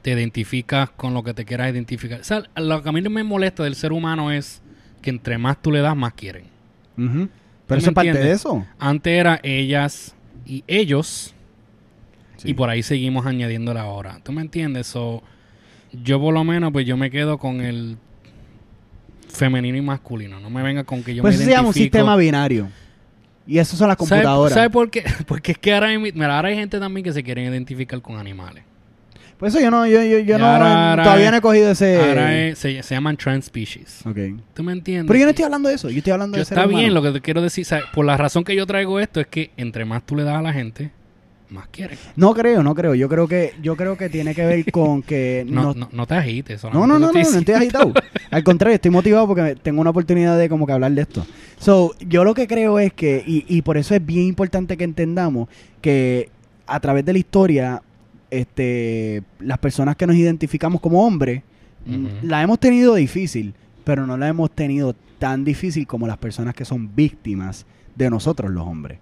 Te 0.03 0.13
identificas 0.13 0.91
con 0.91 1.15
lo 1.15 1.25
que 1.25 1.35
te 1.35 1.45
quieras 1.45 1.73
identificar. 1.73 2.21
O 2.21 2.25
sea, 2.25 2.45
lo 2.55 2.83
que 2.83 2.89
a 2.89 2.93
mí 2.93 3.03
me 3.03 3.25
molesta 3.25 3.65
del 3.65 3.75
ser 3.75 3.93
humano 3.93 4.31
es 4.31 4.63
que 5.03 5.11
entre 5.11 5.37
más 5.37 5.61
tú 5.61 5.73
le 5.73 5.81
das, 5.81 5.97
más 5.97 6.13
quieren. 6.13 6.45
Ujú. 6.97 7.27
¿Tú 7.27 7.31
Pero 7.67 7.79
eso 7.81 7.91
es 7.91 7.95
parte 7.95 8.13
de 8.13 8.31
eso. 8.31 8.65
Antes 8.79 9.13
era 9.13 9.41
ellas 9.43 10.15
y 10.47 10.63
ellos. 10.69 11.35
Sí. 12.37 12.51
Y 12.51 12.55
por 12.55 12.71
ahí 12.71 12.85
seguimos 12.85 13.27
añadiendo 13.27 13.77
ahora. 13.77 14.21
¿Tú 14.23 14.31
me 14.31 14.43
entiendes? 14.43 14.87
So, 14.87 15.25
yo 16.03 16.21
por 16.21 16.33
lo 16.35 16.45
menos, 16.45 16.73
pues 16.73 16.87
yo 16.87 16.97
me 16.97 17.11
quedo 17.11 17.39
con 17.39 17.61
el 17.61 17.97
femenino 19.29 19.77
y 19.77 19.83
masculino. 19.83 20.41
No 20.41 20.51
me 20.51 20.63
venga 20.63 20.85
con 20.85 21.03
que 21.03 21.15
yo 21.15 21.23
Pues 21.23 21.37
me 21.37 21.43
eso 21.43 21.51
se 21.51 21.57
llama 21.57 21.69
un 21.69 21.75
sistema 21.75 22.17
binario. 22.17 22.69
Y 23.47 23.59
eso 23.59 23.77
son 23.77 23.89
las 23.89 23.97
¿Sabe- 23.99 24.09
computadoras. 24.11 24.55
¿Sabe 24.55 24.71
por 24.71 24.91
qué? 24.91 25.05
Porque 25.27 25.53
es 25.53 25.59
que 25.59 25.73
ahora 25.73 25.89
hay, 25.89 25.99
mira, 25.99 26.37
ahora 26.37 26.49
hay 26.49 26.57
gente 26.57 26.81
también 26.81 27.05
que 27.05 27.13
se 27.13 27.23
quieren 27.23 27.45
identificar 27.47 28.01
con 28.03 28.17
animales. 28.19 28.65
Por 29.39 29.49
eso 29.49 29.61
yo 29.61 29.71
no, 29.71 29.87
yo, 29.87 30.03
yo, 30.03 30.39
no, 30.39 30.47
ahora- 30.47 30.91
ahora 30.91 31.03
todavía 31.05 31.27
es- 31.27 31.31
no 31.33 31.37
he 31.37 31.41
cogido 31.43 31.71
ese. 31.71 32.01
Ahora 32.01 32.35
es- 32.49 32.59
se, 32.59 32.83
se 32.83 32.95
llaman 32.95 33.17
trans 33.19 33.45
species. 33.45 34.01
Ok. 34.07 34.17
¿Tú 34.55 34.63
me 34.65 34.73
entiendes? 34.73 35.07
Pero 35.07 35.19
yo 35.21 35.27
no 35.27 35.31
estoy 35.31 35.45
hablando 35.45 35.69
de 35.69 35.75
eso, 35.75 35.91
yo 35.91 35.99
estoy 35.99 36.13
hablando 36.13 36.37
Yo 36.37 36.41
de 36.41 36.45
ser 36.47 36.57
está 36.57 36.67
bien, 36.67 36.81
humano. 36.91 36.95
lo 36.95 37.03
que 37.03 37.11
te 37.13 37.21
quiero 37.21 37.43
decir, 37.43 37.67
por 37.93 38.07
la 38.07 38.17
razón 38.17 38.43
que 38.45 38.57
yo 38.57 38.67
traigo 38.67 38.99
esto 38.99 39.21
es 39.21 39.27
que 39.27 39.51
entre 39.59 39.85
más 39.85 40.05
tú 40.05 40.17
le 40.17 40.25
das 40.25 40.37
a 40.39 40.43
la 40.43 40.53
gente, 40.55 40.91
más. 41.51 41.69
No 42.17 42.35
creo, 42.35 42.63
no 42.63 42.75
creo. 42.75 42.95
Yo 42.95 43.09
creo 43.09 43.29
que, 43.29 43.55
yo 43.63 43.77
creo 43.77 43.97
que 43.97 44.09
tiene 44.09 44.35
que 44.35 44.45
ver 44.45 44.71
con 44.71 45.03
que 45.03 45.45
No, 45.49 45.63
no, 45.63 45.75
no, 45.75 45.89
no 45.93 46.07
te 46.07 46.15
agites. 46.15 46.63
No, 46.65 46.71
no, 46.71 46.87
no, 46.87 46.99
no, 46.99 47.13
no 47.13 47.21
estoy 47.21 47.55
agitado. 47.55 47.93
Al 48.31 48.45
contrario, 48.45 48.75
estoy 48.77 48.91
motivado 48.91 49.27
porque 49.27 49.57
tengo 49.63 49.81
una 49.81 49.91
oportunidad 49.91 50.39
de 50.39 50.49
como 50.49 50.67
que 50.67 50.73
hablar 50.73 50.93
de 50.93 51.03
esto. 51.03 51.27
So, 51.59 51.95
yo 52.01 52.25
lo 52.25 52.35
que 52.35 52.47
creo 52.47 52.79
es 52.79 52.93
que, 52.93 53.23
y, 53.27 53.45
y 53.49 53.63
por 53.63 53.77
eso 53.77 53.95
es 53.95 54.05
bien 54.05 54.27
importante 54.27 54.77
que 54.77 54.85
entendamos 54.85 55.49
que 55.81 56.31
a 56.67 56.81
través 56.81 57.05
de 57.05 57.13
la 57.13 57.19
historia, 57.19 57.83
este, 58.31 59.23
las 59.39 59.59
personas 59.59 59.97
que 59.97 60.07
nos 60.07 60.17
identificamos 60.17 60.81
como 60.81 61.07
hombres, 61.07 61.43
mm, 61.87 62.07
la 62.23 62.43
hemos 62.43 62.59
tenido 62.59 62.95
difícil, 62.95 63.55
pero 63.85 64.07
no 64.07 64.17
la 64.17 64.29
hemos 64.29 64.51
tenido 64.51 64.95
tan 65.19 65.45
difícil 65.45 65.87
como 65.87 66.07
las 66.07 66.19
personas 66.19 66.55
que 66.55 66.65
son 66.65 66.95
víctimas 66.95 67.67
de 67.95 68.11
nosotros 68.11 68.51
los 68.51 68.67
hombres. 68.67 68.99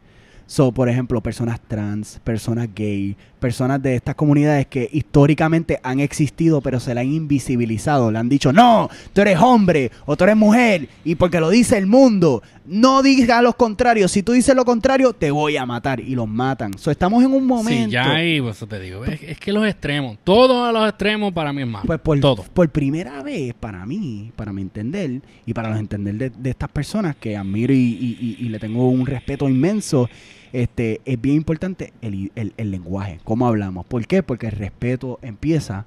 So, 0.46 0.72
por 0.72 0.88
ejemplo, 0.88 1.22
personas 1.22 1.60
trans, 1.60 2.20
personas 2.22 2.68
gay, 2.74 3.16
personas 3.44 3.82
de 3.82 3.94
estas 3.96 4.14
comunidades 4.14 4.66
que 4.68 4.88
históricamente 4.90 5.78
han 5.82 6.00
existido, 6.00 6.62
pero 6.62 6.80
se 6.80 6.94
la 6.94 7.02
han 7.02 7.12
invisibilizado. 7.12 8.10
Le 8.10 8.18
han 8.18 8.30
dicho, 8.30 8.54
no, 8.54 8.88
tú 9.12 9.20
eres 9.20 9.38
hombre 9.38 9.90
o 10.06 10.16
tú 10.16 10.24
eres 10.24 10.36
mujer, 10.36 10.88
y 11.04 11.14
porque 11.16 11.40
lo 11.40 11.50
dice 11.50 11.76
el 11.76 11.86
mundo, 11.86 12.42
no 12.64 13.02
digas 13.02 13.42
lo 13.42 13.52
contrario. 13.54 14.08
Si 14.08 14.22
tú 14.22 14.32
dices 14.32 14.56
lo 14.56 14.64
contrario, 14.64 15.12
te 15.12 15.30
voy 15.30 15.58
a 15.58 15.66
matar. 15.66 16.00
Y 16.00 16.14
los 16.14 16.26
matan. 16.26 16.72
So, 16.78 16.90
estamos 16.90 17.22
en 17.22 17.32
un 17.34 17.46
momento. 17.46 17.84
Sí, 17.84 17.90
ya 17.90 18.14
ahí, 18.14 18.40
pues 18.40 18.58
te 18.66 18.80
digo. 18.80 19.04
Es, 19.04 19.22
es 19.22 19.38
que 19.38 19.52
los 19.52 19.66
extremos, 19.66 20.16
todos 20.24 20.72
los 20.72 20.88
extremos 20.88 21.32
para 21.34 21.52
mí 21.52 21.60
es 21.60 21.68
malo. 21.68 21.84
Pues 21.86 22.00
por, 22.00 22.18
todo. 22.20 22.44
por 22.54 22.66
primera 22.70 23.22
vez, 23.22 23.52
para 23.52 23.84
mí, 23.84 24.32
para 24.34 24.54
mi 24.54 24.62
entender, 24.62 25.20
y 25.44 25.52
para 25.52 25.68
los 25.68 25.78
entender 25.78 26.14
de, 26.14 26.30
de 26.30 26.50
estas 26.50 26.70
personas 26.70 27.14
que 27.20 27.36
admiro 27.36 27.74
y, 27.74 27.76
y- 27.76 28.18
y- 28.40 28.46
y 28.46 28.48
le 28.48 28.58
tengo 28.58 28.88
un 28.88 29.04
respeto 29.04 29.48
inmenso, 29.48 30.08
este, 30.54 31.00
es 31.04 31.20
bien 31.20 31.36
importante 31.36 31.92
el, 32.00 32.30
el- 32.36 32.54
el 32.56 32.70
lenguaje, 32.70 33.18
cómo 33.24 33.46
hablamos. 33.46 33.84
¿Por 33.86 34.06
qué? 34.06 34.22
Porque 34.22 34.46
el 34.46 34.52
respeto 34.52 35.18
empieza 35.20 35.84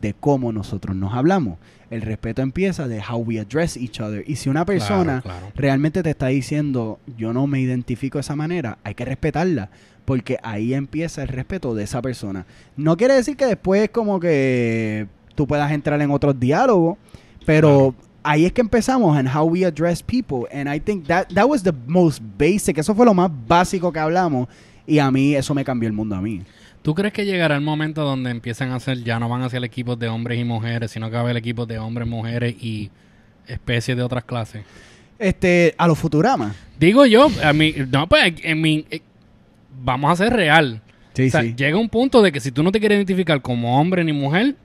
de 0.00 0.12
cómo 0.14 0.52
nosotros 0.52 0.96
nos 0.96 1.14
hablamos. 1.14 1.58
El 1.88 2.02
respeto 2.02 2.42
empieza 2.42 2.88
de 2.88 3.00
how 3.00 3.18
we 3.18 3.38
address 3.38 3.76
each 3.76 4.00
other. 4.00 4.24
Y 4.26 4.34
si 4.36 4.48
una 4.48 4.64
persona 4.64 5.20
Claro, 5.22 5.38
claro. 5.40 5.52
realmente 5.54 6.02
te 6.02 6.10
está 6.10 6.26
diciendo, 6.26 6.98
yo 7.16 7.32
no 7.32 7.46
me 7.46 7.60
identifico 7.60 8.18
de 8.18 8.22
esa 8.22 8.34
manera, 8.34 8.78
hay 8.82 8.94
que 8.94 9.04
respetarla, 9.04 9.70
porque 10.04 10.38
ahí 10.42 10.74
empieza 10.74 11.22
el 11.22 11.28
respeto 11.28 11.74
de 11.76 11.84
esa 11.84 12.02
persona. 12.02 12.44
No 12.76 12.96
quiere 12.96 13.14
decir 13.14 13.36
que 13.36 13.46
después 13.46 13.90
como 13.90 14.18
que 14.18 15.06
tú 15.36 15.46
puedas 15.46 15.70
entrar 15.70 16.02
en 16.02 16.10
otros 16.10 16.40
diálogos, 16.40 16.98
pero 17.46 17.94
ahí 18.22 18.44
es 18.44 18.52
que 18.52 18.60
empezamos 18.60 19.18
en 19.18 19.26
how 19.26 19.44
we 19.44 19.64
address 19.64 20.02
people, 20.02 20.46
and 20.52 20.72
I 20.72 20.80
think 20.80 21.06
that 21.06 21.28
that 21.34 21.46
was 21.46 21.62
the 21.62 21.72
most 21.86 22.22
basic, 22.38 22.78
eso 22.78 22.94
fue 22.94 23.04
lo 23.04 23.14
más 23.14 23.30
básico 23.46 23.92
que 23.92 23.98
hablamos, 23.98 24.48
y 24.86 24.98
a 24.98 25.10
mí 25.10 25.34
eso 25.34 25.54
me 25.54 25.64
cambió 25.64 25.88
el 25.88 25.92
mundo 25.92 26.16
a 26.16 26.20
mí. 26.20 26.42
¿Tú 26.82 26.94
crees 26.94 27.12
que 27.12 27.24
llegará 27.24 27.54
el 27.54 27.60
momento 27.60 28.02
donde 28.02 28.30
empiezan 28.30 28.70
a 28.70 28.76
hacer, 28.76 29.04
ya 29.04 29.20
no 29.20 29.28
van 29.28 29.42
a 29.42 29.48
ser 29.48 29.62
equipos 29.62 29.98
de 29.98 30.08
hombres 30.08 30.40
y 30.40 30.44
mujeres, 30.44 30.90
sino 30.90 31.08
que 31.08 31.14
va 31.14 31.20
a 31.20 31.22
haber 31.22 31.36
equipos 31.36 31.68
de 31.68 31.78
hombres, 31.78 32.08
mujeres 32.08 32.56
y 32.60 32.90
especies 33.46 33.96
de 33.96 34.02
otras 34.02 34.24
clases? 34.24 34.64
Este, 35.18 35.74
a 35.78 35.86
los 35.86 35.96
Futurama. 35.96 36.52
Digo 36.80 37.06
yo, 37.06 37.30
a 37.44 37.52
mí, 37.52 37.72
no, 37.92 38.08
pues, 38.08 38.34
en 38.42 38.60
mi, 38.60 38.84
eh, 38.90 39.00
vamos 39.80 40.10
a 40.10 40.24
ser 40.24 40.32
real. 40.32 40.80
Sí, 41.14 41.28
o 41.28 41.30
sea, 41.30 41.42
sí. 41.42 41.54
llega 41.56 41.78
un 41.78 41.88
punto 41.88 42.20
de 42.20 42.32
que 42.32 42.40
si 42.40 42.50
tú 42.50 42.64
no 42.64 42.72
te 42.72 42.80
quieres 42.80 42.96
identificar 42.96 43.40
como 43.40 43.80
hombre 43.80 44.02
ni 44.02 44.12
mujer, 44.12 44.56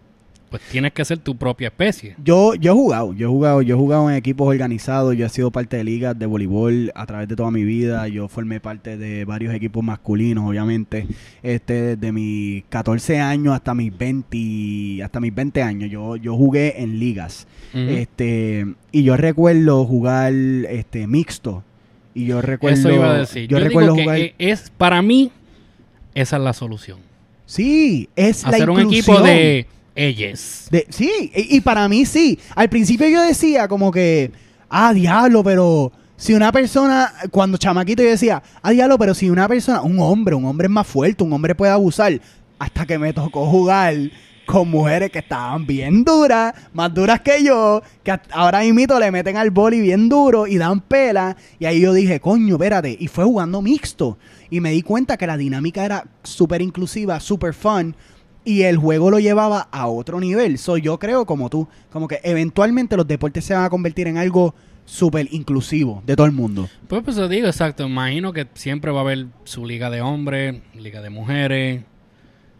pues 0.49 0.61
tienes 0.71 0.93
que 0.93 1.03
ser 1.05 1.17
tu 1.19 1.35
propia 1.35 1.67
especie. 1.67 2.15
Yo, 2.23 2.55
yo 2.55 2.71
he 2.71 2.75
jugado, 2.75 3.13
yo 3.13 3.27
he 3.27 3.29
jugado, 3.29 3.61
yo 3.61 3.75
he 3.75 3.77
jugado 3.77 4.09
en 4.09 4.15
equipos 4.15 4.47
organizados, 4.47 5.15
yo 5.15 5.25
he 5.25 5.29
sido 5.29 5.51
parte 5.51 5.77
de 5.77 5.83
ligas 5.83 6.17
de 6.17 6.25
voleibol 6.25 6.91
a 6.95 7.05
través 7.05 7.27
de 7.27 7.35
toda 7.35 7.51
mi 7.51 7.63
vida, 7.63 8.07
yo 8.07 8.27
formé 8.27 8.59
parte 8.59 8.97
de 8.97 9.25
varios 9.25 9.53
equipos 9.53 9.83
masculinos, 9.83 10.49
obviamente, 10.49 11.07
este, 11.43 11.95
desde 11.95 12.11
mis 12.11 12.63
14 12.69 13.19
años 13.19 13.53
hasta 13.53 13.73
mis 13.73 13.95
20, 13.97 15.03
hasta 15.03 15.19
mis 15.19 15.33
20 15.35 15.61
años, 15.61 15.89
yo, 15.91 16.15
yo 16.15 16.35
jugué 16.35 16.81
en 16.81 16.99
ligas, 16.99 17.47
este, 17.73 18.65
y 18.91 19.03
yo 19.03 19.17
recuerdo 19.17 19.85
jugar, 19.85 20.33
este, 20.33 21.07
mixto, 21.07 21.63
y 22.13 22.25
yo 22.25 22.41
recuerdo, 22.41 22.77
Eso 22.79 22.91
iba 22.91 23.11
a 23.11 23.17
decir. 23.19 23.47
yo, 23.47 23.59
Yo, 23.59 23.63
recuerdo 23.63 23.93
digo 23.93 24.03
jugar, 24.05 24.19
es, 24.39 24.71
para 24.77 25.01
mí, 25.01 25.31
esa 26.15 26.37
es 26.37 26.41
la 26.43 26.53
solución. 26.53 26.97
sí, 27.45 28.09
es 28.15 28.43
la 28.43 28.49
Hacer 28.49 28.69
un 28.71 28.79
equipo 28.79 29.11
inclusión. 29.13 29.23
de 29.23 29.67
ellas. 29.97 30.67
De- 30.71 30.87
sí, 30.89 31.31
y, 31.35 31.59
para 31.61 31.87
mí 31.89 32.05
sí. 32.05 32.39
Al 32.55 32.69
principio 32.69 33.07
yo 33.09 33.21
decía 33.21 33.67
como 33.67 33.91
que, 33.91 34.31
ah, 34.69 34.93
diablo, 34.93 35.43
pero 35.43 35.91
si 36.15 36.33
una 36.33 36.51
persona, 36.51 37.11
cuando 37.31 37.57
chamaquito 37.57 38.03
yo 38.03 38.09
decía, 38.09 38.41
ah, 38.61 38.71
diablo, 38.71 38.97
pero 38.97 39.13
si 39.13 39.29
una 39.29 39.47
persona, 39.47 39.81
un 39.81 39.99
hombre, 39.99 40.35
un 40.35 40.45
hombre 40.45 40.67
es 40.67 40.71
más 40.71 40.87
fuerte, 40.87 41.23
un 41.23 41.33
hombre 41.33 41.55
puede 41.55 41.71
abusar, 41.71 42.19
hasta 42.59 42.85
que 42.85 42.97
me 42.97 43.13
tocó 43.13 43.45
jugar 43.45 43.93
con 44.47 44.69
mujeres 44.69 45.11
que 45.11 45.19
estaban 45.19 45.67
bien 45.67 46.05
duras, 46.05 46.53
más 46.73 46.93
duras 46.93 47.19
que 47.19 47.43
yo, 47.43 47.83
que 48.01 48.17
ahora 48.31 48.61
mismo 48.61 48.97
le 48.97 49.11
meten 49.11 49.35
al 49.35 49.51
boli 49.51 49.81
bien 49.81 50.07
duro 50.07 50.47
y 50.47 50.57
dan 50.57 50.79
pela, 50.79 51.35
y 51.59 51.65
ahí 51.65 51.81
yo 51.81 51.91
dije, 51.93 52.21
coño, 52.21 52.55
espérate, 52.55 52.95
y 52.97 53.07
fue 53.09 53.25
jugando 53.25 53.61
mixto, 53.61 54.17
y 54.49 54.61
me 54.61 54.71
di 54.71 54.83
cuenta 54.83 55.17
que 55.17 55.27
la 55.27 55.35
dinámica 55.35 55.83
era 55.83 56.05
súper 56.23 56.61
inclusiva, 56.61 57.19
súper 57.19 57.53
fun, 57.53 57.93
y 58.47 58.63
el 58.63 58.77
juego 58.77 59.11
lo 59.11 59.19
llevaba 59.19 59.67
a 59.71 59.87
otro 59.87 60.19
nivel. 60.21 60.57
So, 60.57 60.77
yo 60.77 60.97
creo 60.99 61.25
como 61.25 61.49
tú, 61.49 61.67
como 61.91 62.07
que 62.07 62.21
eventualmente 62.23 62.95
los 62.95 63.05
deportes 63.05 63.43
se 63.43 63.53
van 63.53 63.65
a 63.65 63.69
convertir 63.69 64.07
en 64.07 64.17
algo 64.17 64.55
súper 64.85 65.27
inclusivo 65.31 66.01
de 66.05 66.15
todo 66.15 66.25
el 66.25 66.31
mundo. 66.31 66.69
Pues, 66.87 67.03
pues 67.03 67.17
te 67.17 67.27
digo, 67.27 67.47
exacto. 67.47 67.85
Imagino 67.85 68.31
que 68.31 68.47
siempre 68.53 68.89
va 68.91 68.99
a 68.99 69.01
haber 69.01 69.25
su 69.43 69.65
liga 69.65 69.89
de 69.89 69.99
hombres, 69.99 70.61
liga 70.75 71.01
de 71.01 71.09
mujeres. 71.09 71.81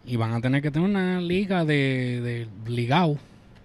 Y 0.06 0.18
van 0.18 0.34
a 0.34 0.42
tener 0.42 0.62
que 0.62 0.72
tener 0.72 0.90
una 0.90 1.22
liga 1.22 1.64
de, 1.64 2.22
de 2.22 2.70
ligao. 2.70 3.18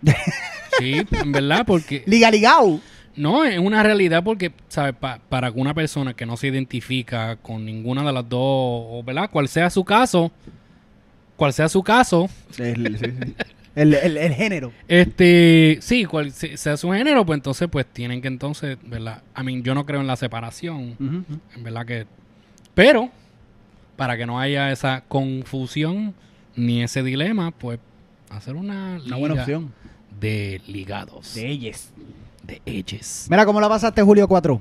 sí, 0.79 1.03
en 1.11 1.33
verdad, 1.33 1.65
porque... 1.67 2.05
Liga 2.07 2.31
Ligao. 2.31 2.81
No, 3.17 3.45
es 3.45 3.59
una 3.59 3.83
realidad 3.83 4.25
porque, 4.25 4.53
¿sabes? 4.69 4.95
Pa- 4.95 5.21
para 5.29 5.51
una 5.51 5.75
persona 5.75 6.15
que 6.15 6.25
no 6.25 6.37
se 6.37 6.49
identifica 6.49 7.37
con 7.37 7.65
ninguna 7.65 8.03
de 8.05 8.13
las 8.13 8.29
dos, 8.29 8.41
o, 8.41 9.03
¿verdad? 9.05 9.29
Cual 9.31 9.49
sea 9.49 9.69
su 9.71 9.85
caso, 9.85 10.33
cual 11.43 11.53
sea 11.53 11.69
su 11.69 11.83
caso, 11.83 12.29
El, 12.57 12.97
sí, 12.99 13.05
sí. 13.05 13.35
El- 13.75 13.95
el- 13.95 14.17
el 14.17 14.33
género. 14.35 14.71
este, 14.87 15.79
sí, 15.81 16.05
cual 16.05 16.31
se- 16.31 16.57
sea 16.57 16.77
su 16.77 16.93
género, 16.93 17.27
pues 17.27 17.37
entonces, 17.39 17.69
pues 17.69 17.85
tienen 17.85 18.23
que 18.23 18.29
entonces, 18.29 18.79
¿verdad? 18.85 19.23
I 19.37 19.43
mean, 19.43 19.65
yo 19.65 19.75
no 19.75 19.85
creo 19.85 20.01
en 20.01 20.07
la 20.07 20.15
separación, 20.15 20.97
en 21.01 21.65
verdad 21.65 21.85
que... 21.85 22.07
Pero, 22.75 23.11
para 23.97 24.17
que 24.17 24.25
no 24.25 24.39
haya 24.39 24.71
esa 24.71 25.03
confusión 25.09 26.15
ni 26.55 26.81
ese 26.85 27.03
dilema, 27.03 27.51
pues 27.51 27.81
hacer 28.31 28.55
una 28.55 29.01
Una 29.05 29.17
buena 29.17 29.35
opción. 29.41 29.73
de 30.21 30.61
ligados, 30.69 31.35
De 31.35 31.49
ellas. 31.51 31.91
de 32.45 32.63
edges. 32.67 33.27
Mira, 33.31 33.45
¿cómo 33.47 33.61
la 33.61 33.69
pasaste 33.69 34.01
Julio 34.03 34.29
4? 34.29 34.61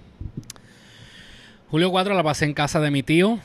Julio 1.72 1.90
4 1.90 2.14
la 2.14 2.22
pasé 2.22 2.44
en 2.44 2.54
casa 2.54 2.82
de 2.82 2.92
mi 2.92 3.02
tío. 3.02 3.40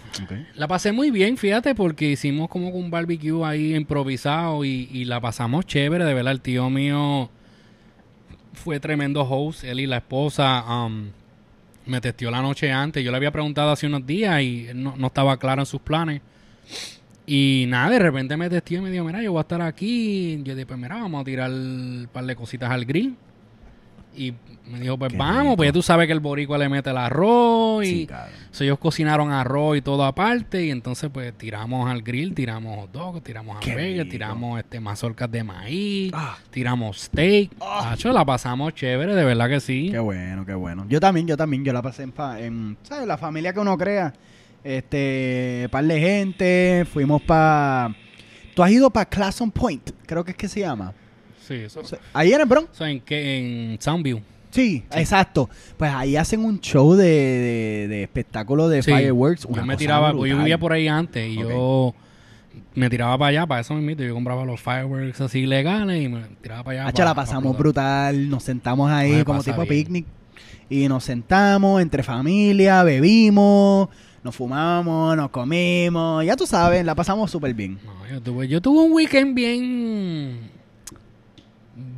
La 0.57 0.67
pasé 0.67 0.91
muy 0.91 1.13
bien, 1.13 1.37
fíjate, 1.37 1.77
porque 1.77 2.11
hicimos 2.11 2.49
como 2.49 2.71
un 2.71 2.91
barbecue 2.91 3.47
ahí 3.47 3.77
improvisado 3.77 4.65
y, 4.65 4.89
y 4.93 5.05
la 5.05 5.21
pasamos 5.21 5.65
chévere, 5.65 6.05
de 6.05 6.13
verdad. 6.13 6.33
El 6.33 6.41
tío 6.41 6.69
mío 6.69 7.31
fue 8.53 8.81
tremendo 8.81 9.23
host, 9.23 9.63
él 9.63 9.79
y 9.79 9.87
la 9.87 9.99
esposa 9.99 10.65
um, 10.65 11.11
me 11.87 12.01
testió 12.01 12.29
la 12.33 12.43
noche 12.43 12.73
antes. 12.73 13.05
Yo 13.05 13.13
le 13.13 13.17
había 13.17 13.31
preguntado 13.31 13.71
hace 13.71 13.87
unos 13.87 14.05
días 14.05 14.43
y 14.43 14.71
no, 14.75 14.97
no 14.97 15.07
estaba 15.07 15.37
claro 15.37 15.63
en 15.63 15.67
sus 15.67 15.81
planes. 15.81 16.21
Y 17.27 17.67
nada, 17.69 17.91
de 17.91 18.01
repente 18.01 18.37
me 18.37 18.51
testió 18.51 18.79
y 18.79 18.81
me 18.81 18.91
dijo, 18.91 19.05
mira, 19.05 19.23
yo 19.23 19.31
voy 19.31 19.39
a 19.39 19.43
estar 19.43 19.63
aquí. 19.63 20.43
Yo 20.43 20.57
dije, 20.57 20.67
pues 20.67 20.81
mira, 20.81 20.97
vamos 20.97 21.21
a 21.21 21.25
tirar 21.25 21.49
un 21.49 22.09
par 22.13 22.25
de 22.27 22.35
cositas 22.35 22.73
al 22.73 22.87
grill. 22.87 23.15
Y 24.17 24.33
me 24.71 24.81
dijo, 24.81 24.99
pues 24.99 25.13
Qué 25.13 25.19
vamos, 25.19 25.43
rico. 25.45 25.57
pues 25.59 25.69
ya 25.69 25.73
tú 25.73 25.83
sabes 25.83 26.07
que 26.07 26.13
el 26.13 26.21
boricua 26.21 26.59
le 26.59 26.69
mete 26.69 26.91
el 26.91 26.97
arroz 26.97 27.85
y... 27.85 27.89
Sí. 27.89 28.09
So, 28.51 28.65
ellos 28.65 28.79
cocinaron 28.79 29.31
arroz 29.31 29.77
y 29.77 29.83
todo 29.83 30.05
aparte 30.05 30.65
y 30.65 30.71
entonces 30.71 31.11
pues 31.13 31.33
tiramos 31.37 31.91
al 31.91 32.01
grill, 32.03 32.35
tiramos 32.35 32.79
hot 32.81 32.91
dogs, 32.93 33.23
tiramos 33.23 33.57
hamburguesas, 33.57 34.09
tiramos 34.09 34.59
este 34.59 34.81
mazorcas 34.81 35.31
de 35.31 35.45
maíz, 35.45 36.11
Ah. 36.15 36.39
tiramos 36.51 36.99
steak. 37.03 37.51
Ah. 37.61 37.93
Hacho, 37.93 38.11
la 38.13 38.25
pasamos 38.25 38.75
chévere, 38.75 39.15
de 39.15 39.25
verdad 39.25 39.49
que 39.49 39.61
sí. 39.61 39.89
Qué 39.91 39.99
bueno, 39.99 40.47
qué 40.47 40.55
bueno. 40.55 40.87
Yo 40.89 40.99
también, 41.01 41.27
yo 41.27 41.37
también, 41.37 41.65
yo 41.65 41.73
la 41.75 41.83
pasé 41.83 42.05
en, 42.05 42.15
en 42.39 42.77
¿sabes? 42.83 43.07
La 43.07 43.19
familia 43.19 43.53
que 43.53 43.61
uno 43.61 43.77
crea. 43.77 44.15
Este, 44.65 45.69
par 45.71 45.85
de 45.85 46.01
gente, 46.01 46.87
fuimos 46.93 47.23
para... 47.23 47.95
Tú 48.55 48.63
has 48.63 48.71
ido 48.71 48.91
para 48.91 49.05
Clason 49.07 49.51
Point, 49.51 49.91
creo 50.07 50.25
que 50.25 50.33
es 50.33 50.37
que 50.37 50.49
se 50.49 50.61
llama. 50.61 50.93
Sí, 51.47 51.55
eso. 51.55 51.81
O 51.81 51.85
sea, 51.85 51.99
Ahí 52.13 52.33
en 52.33 52.41
el 52.41 52.47
Bronx. 52.47 52.71
eso 52.75 52.85
en, 52.87 53.01
que, 53.01 53.73
en 53.73 53.81
Soundview. 53.81 54.21
Sí, 54.51 54.83
exacto. 54.93 55.51
Pues 55.77 55.93
ahí 55.93 56.17
hacen 56.17 56.43
un 56.45 56.61
show 56.61 56.95
de, 56.95 57.05
de, 57.05 57.89
de 57.89 58.03
espectáculo 58.05 58.69
de 58.69 58.83
Sí. 58.83 58.91
fireworks. 58.91 59.43
Yo 59.43 59.49
una 59.51 59.63
me 59.63 59.75
cosa 59.75 59.79
tiraba, 59.79 60.13
pues, 60.13 60.15
yo 60.31 60.37
brutal. 60.37 60.39
vivía 60.39 60.59
por 60.59 60.73
ahí 60.73 60.89
antes 60.89 61.29
y 61.29 61.37
yo 61.37 61.95
me 62.75 62.89
tiraba 62.89 63.19
para 63.19 63.29
allá, 63.29 63.47
para 63.47 63.61
eso 63.61 63.75
mismo. 63.75 64.03
Yo 64.03 64.15
compraba 64.15 64.45
los 64.47 64.61
fireworks 64.61 65.21
así 65.21 65.45
legales 65.47 66.03
y 66.03 66.09
me 66.09 66.23
tiraba 66.41 66.63
para 66.65 66.81
allá. 66.81 66.89
Hacho, 66.89 67.05
la 67.05 67.15
pasamos 67.15 67.53
para- 67.53 67.59
brutal, 67.59 68.31
nos 68.31 68.43
sentamos 68.45 68.91
ahí 68.91 69.13
me 69.13 69.25
como 69.25 69.43
tipo 69.43 69.57
bien. 69.63 69.69
picnic 69.69 70.07
y 70.71 70.89
nos 70.89 71.05
sentamos 71.05 71.83
entre 71.83 72.03
familia, 72.03 72.83
bebimos, 72.83 73.89
nos 74.25 74.35
fumamos, 74.35 75.17
nos 75.17 75.31
comimos, 75.31 76.25
ya 76.25 76.35
tú 76.35 76.47
sabes, 76.47 76.85
la 76.85 76.95
pasamos 76.95 77.31
súper 77.31 77.53
bien. 77.55 77.79
No, 77.85 78.09
yo 78.09 78.21
tuve, 78.23 78.49
yo 78.49 78.61
tuve 78.61 78.83
un 78.85 78.93
weekend 78.93 79.35
bien, 79.35 80.46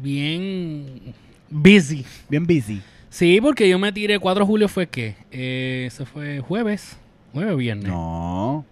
bien 0.03 1.15
busy. 1.51 2.05
Bien 2.29 2.47
busy. 2.47 2.83
Sí, 3.11 3.41
porque 3.41 3.69
yo 3.69 3.79
me 3.79 3.91
tiré 3.93 4.19
4 4.19 4.45
de 4.45 4.47
julio 4.47 4.69
fue 4.69 4.87
qué? 4.87 5.17
Eh, 5.31 5.85
eso 5.87 6.05
fue 6.05 6.41
jueves, 6.41 6.99
jueves 7.33 7.55
o 7.55 7.57
viernes. 7.57 7.89
No, 7.89 8.65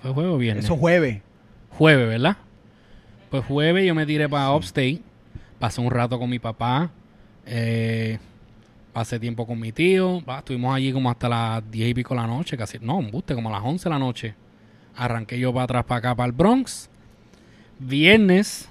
Fue 0.00 0.12
jueves 0.12 0.32
o 0.32 0.38
viernes. 0.38 0.64
eso 0.64 0.76
jueves. 0.76 1.20
Jueves, 1.70 2.08
¿verdad? 2.08 2.36
Pues 3.30 3.44
jueves 3.44 3.86
yo 3.86 3.94
me 3.94 4.06
tiré 4.06 4.28
para 4.28 4.52
Upstate. 4.54 5.00
Pasé 5.58 5.80
un 5.80 5.90
rato 5.90 6.18
con 6.18 6.28
mi 6.30 6.38
papá. 6.38 6.90
eh, 7.46 8.18
pasé 8.92 9.18
tiempo 9.18 9.46
con 9.46 9.58
mi 9.58 9.72
tío. 9.72 10.22
va, 10.24 10.38
estuvimos 10.40 10.74
allí 10.76 10.92
como 10.92 11.10
hasta 11.10 11.28
las 11.28 11.70
10 11.70 11.90
y 11.90 11.94
pico 11.94 12.14
de 12.14 12.20
la 12.20 12.26
noche. 12.26 12.56
Casi, 12.56 12.78
no, 12.80 12.98
un 12.98 13.10
buste, 13.10 13.34
como 13.34 13.48
a 13.48 13.52
las 13.52 13.62
11 13.64 13.84
de 13.84 13.90
la 13.90 13.98
noche. 13.98 14.34
Arranqué 14.94 15.38
yo 15.38 15.52
para 15.52 15.64
atrás, 15.64 15.84
para 15.86 15.98
acá, 15.98 16.14
para 16.14 16.26
el 16.26 16.32
Bronx. 16.32 16.88
Viernes 17.78 18.68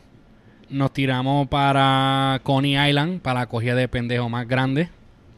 nos 0.72 0.91
tiramos 0.93 1.47
para 1.47 2.39
Coney 2.43 2.89
Island, 2.89 3.22
para 3.22 3.41
la 3.41 3.45
cogida 3.47 3.76
de 3.76 3.88
pendejo 3.88 4.30
más 4.30 4.47
grande. 4.47 4.89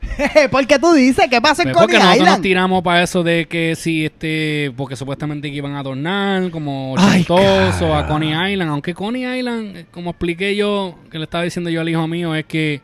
¿Por 0.51 0.67
qué 0.67 0.77
tú 0.79 0.91
dices? 0.93 1.27
¿Qué 1.29 1.39
pasa 1.41 1.63
en 1.63 1.69
Pues 1.71 1.77
porque 1.77 1.93
Coney 1.93 1.99
nosotros 1.99 2.17
nos 2.19 2.27
Island? 2.27 2.43
tiramos 2.43 2.83
para 2.83 3.03
eso 3.03 3.23
de 3.23 3.47
que 3.47 3.75
si 3.75 4.05
este, 4.05 4.71
porque 4.75 4.95
supuestamente 4.95 5.49
que 5.49 5.55
iban 5.55 5.73
a 5.73 5.79
adornar 5.79 6.49
como 6.51 6.95
Ay, 6.97 7.21
ochentoso 7.21 7.95
a. 7.95 8.07
Coney 8.07 8.53
Island, 8.53 8.69
aunque 8.69 8.93
Coney 8.93 9.39
Island, 9.39 9.77
eh, 9.77 9.85
como 9.91 10.11
expliqué 10.11 10.55
yo, 10.55 10.95
que 11.09 11.17
le 11.17 11.23
estaba 11.23 11.43
diciendo 11.43 11.69
yo 11.69 11.81
al 11.81 11.89
hijo 11.89 12.07
mío, 12.07 12.35
es 12.35 12.45
que 12.45 12.81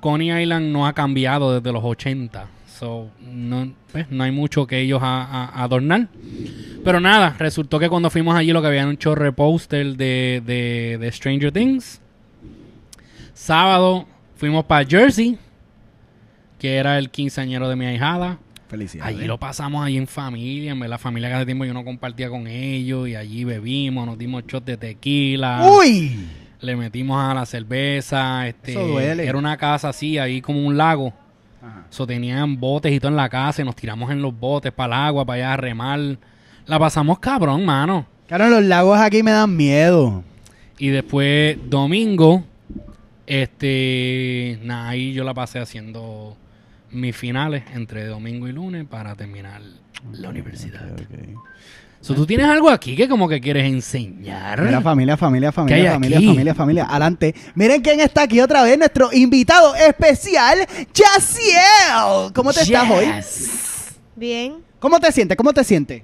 Coney 0.00 0.30
Island 0.42 0.72
no 0.72 0.86
ha 0.86 0.92
cambiado 0.92 1.54
desde 1.54 1.72
los 1.72 1.82
80. 1.84 2.46
So, 2.78 3.10
no, 3.20 3.72
pues, 3.90 4.10
no 4.10 4.22
hay 4.24 4.30
mucho 4.30 4.66
que 4.66 4.78
ellos 4.80 5.00
a, 5.02 5.24
a- 5.24 5.62
adornar. 5.64 6.08
Pero 6.84 7.00
nada, 7.00 7.34
resultó 7.38 7.78
que 7.78 7.88
cuando 7.88 8.08
fuimos 8.10 8.36
allí 8.36 8.52
lo 8.52 8.60
que 8.60 8.68
había 8.68 8.80
era 8.82 8.88
un 8.90 8.96
chorre 8.98 9.32
póster 9.32 9.96
de, 9.96 10.42
de, 10.46 10.96
de 11.00 11.12
Stranger 11.12 11.50
Things. 11.52 12.00
Sábado 13.34 14.06
fuimos 14.36 14.64
para 14.64 14.86
Jersey, 14.86 15.38
que 16.58 16.76
era 16.76 16.98
el 16.98 17.10
quinceañero 17.10 17.68
de 17.68 17.76
mi 17.76 17.86
ahijada. 17.86 18.38
Felicidades. 18.68 19.16
Allí 19.16 19.26
lo 19.26 19.38
pasamos 19.38 19.84
allí 19.84 19.96
en 19.96 20.06
familia, 20.06 20.72
en 20.72 20.90
la 20.90 20.98
familia 20.98 21.28
que 21.30 21.34
hace 21.36 21.46
tiempo 21.46 21.64
yo 21.64 21.72
no 21.72 21.84
compartía 21.84 22.28
con 22.28 22.46
ellos 22.46 23.08
y 23.08 23.14
allí 23.16 23.44
bebimos, 23.44 24.06
nos 24.06 24.18
dimos 24.18 24.44
shots 24.46 24.66
de 24.66 24.76
tequila, 24.76 25.66
¡Uy! 25.70 26.26
le 26.60 26.76
metimos 26.76 27.18
a 27.18 27.32
la 27.34 27.46
cerveza, 27.46 28.46
este, 28.46 28.72
Eso 28.72 28.86
duele. 28.86 29.24
era 29.26 29.38
una 29.38 29.56
casa 29.56 29.88
así, 29.88 30.18
ahí 30.18 30.42
como 30.42 30.66
un 30.66 30.76
lago, 30.76 31.14
Ajá. 31.60 31.86
so 31.90 32.06
tenían 32.06 32.58
botes 32.60 32.92
y 32.92 33.00
todo 33.00 33.10
en 33.10 33.16
la 33.16 33.28
casa 33.28 33.62
y 33.62 33.64
nos 33.64 33.74
tiramos 33.74 34.10
en 34.10 34.22
los 34.22 34.38
botes 34.38 34.72
para 34.72 34.94
el 34.94 35.06
agua, 35.08 35.24
para 35.24 35.36
allá 35.36 35.54
a 35.54 35.56
remar, 35.56 36.18
la 36.66 36.78
pasamos 36.78 37.18
cabrón, 37.18 37.64
mano. 37.64 38.06
Claro, 38.26 38.48
los 38.48 38.62
lagos 38.62 38.98
aquí 39.00 39.22
me 39.22 39.30
dan 39.30 39.56
miedo. 39.56 40.22
Y 40.78 40.88
después 40.88 41.58
domingo, 41.68 42.44
este, 43.26 44.58
nada, 44.62 44.90
ahí 44.90 45.12
yo 45.12 45.24
la 45.24 45.34
pasé 45.34 45.58
haciendo 45.58 46.36
mis 46.90 47.16
finales 47.16 47.64
entre 47.74 48.06
domingo 48.06 48.48
y 48.48 48.52
lunes 48.52 48.86
para 48.86 49.14
terminar 49.14 49.60
la 50.12 50.28
universidad. 50.28 50.92
Ok, 50.92 51.00
ok. 51.02 51.38
So, 52.00 52.14
¿Tú 52.14 52.24
tienes 52.24 52.46
algo 52.46 52.70
aquí 52.70 52.94
que 52.96 53.08
como 53.08 53.28
que 53.28 53.40
quieres 53.40 53.64
enseñar? 53.64 54.62
Mira, 54.62 54.80
familia, 54.80 55.16
familia, 55.16 55.50
familia, 55.50 55.92
familia, 55.92 56.20
familia, 56.20 56.54
familia. 56.54 56.84
Adelante. 56.88 57.34
Miren 57.54 57.82
quién 57.82 58.00
está 58.00 58.22
aquí 58.22 58.40
otra 58.40 58.62
vez, 58.62 58.78
nuestro 58.78 59.12
invitado 59.12 59.74
especial, 59.74 60.58
Jaciel. 60.94 62.32
¿Cómo 62.32 62.52
te 62.52 62.60
estás 62.62 62.90
hoy? 62.90 63.06
Bien, 64.14 64.56
¿Cómo 64.78 65.00
te 65.00 65.10
sientes? 65.12 65.36
¿Cómo 65.36 65.52
te 65.52 65.64
sientes? 65.64 66.02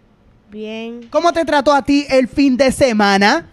bien, 0.50 1.08
¿Cómo 1.10 1.32
te 1.32 1.44
trató 1.44 1.72
a 1.72 1.82
ti 1.82 2.06
el 2.08 2.28
fin 2.28 2.56
de 2.56 2.70
semana? 2.72 3.46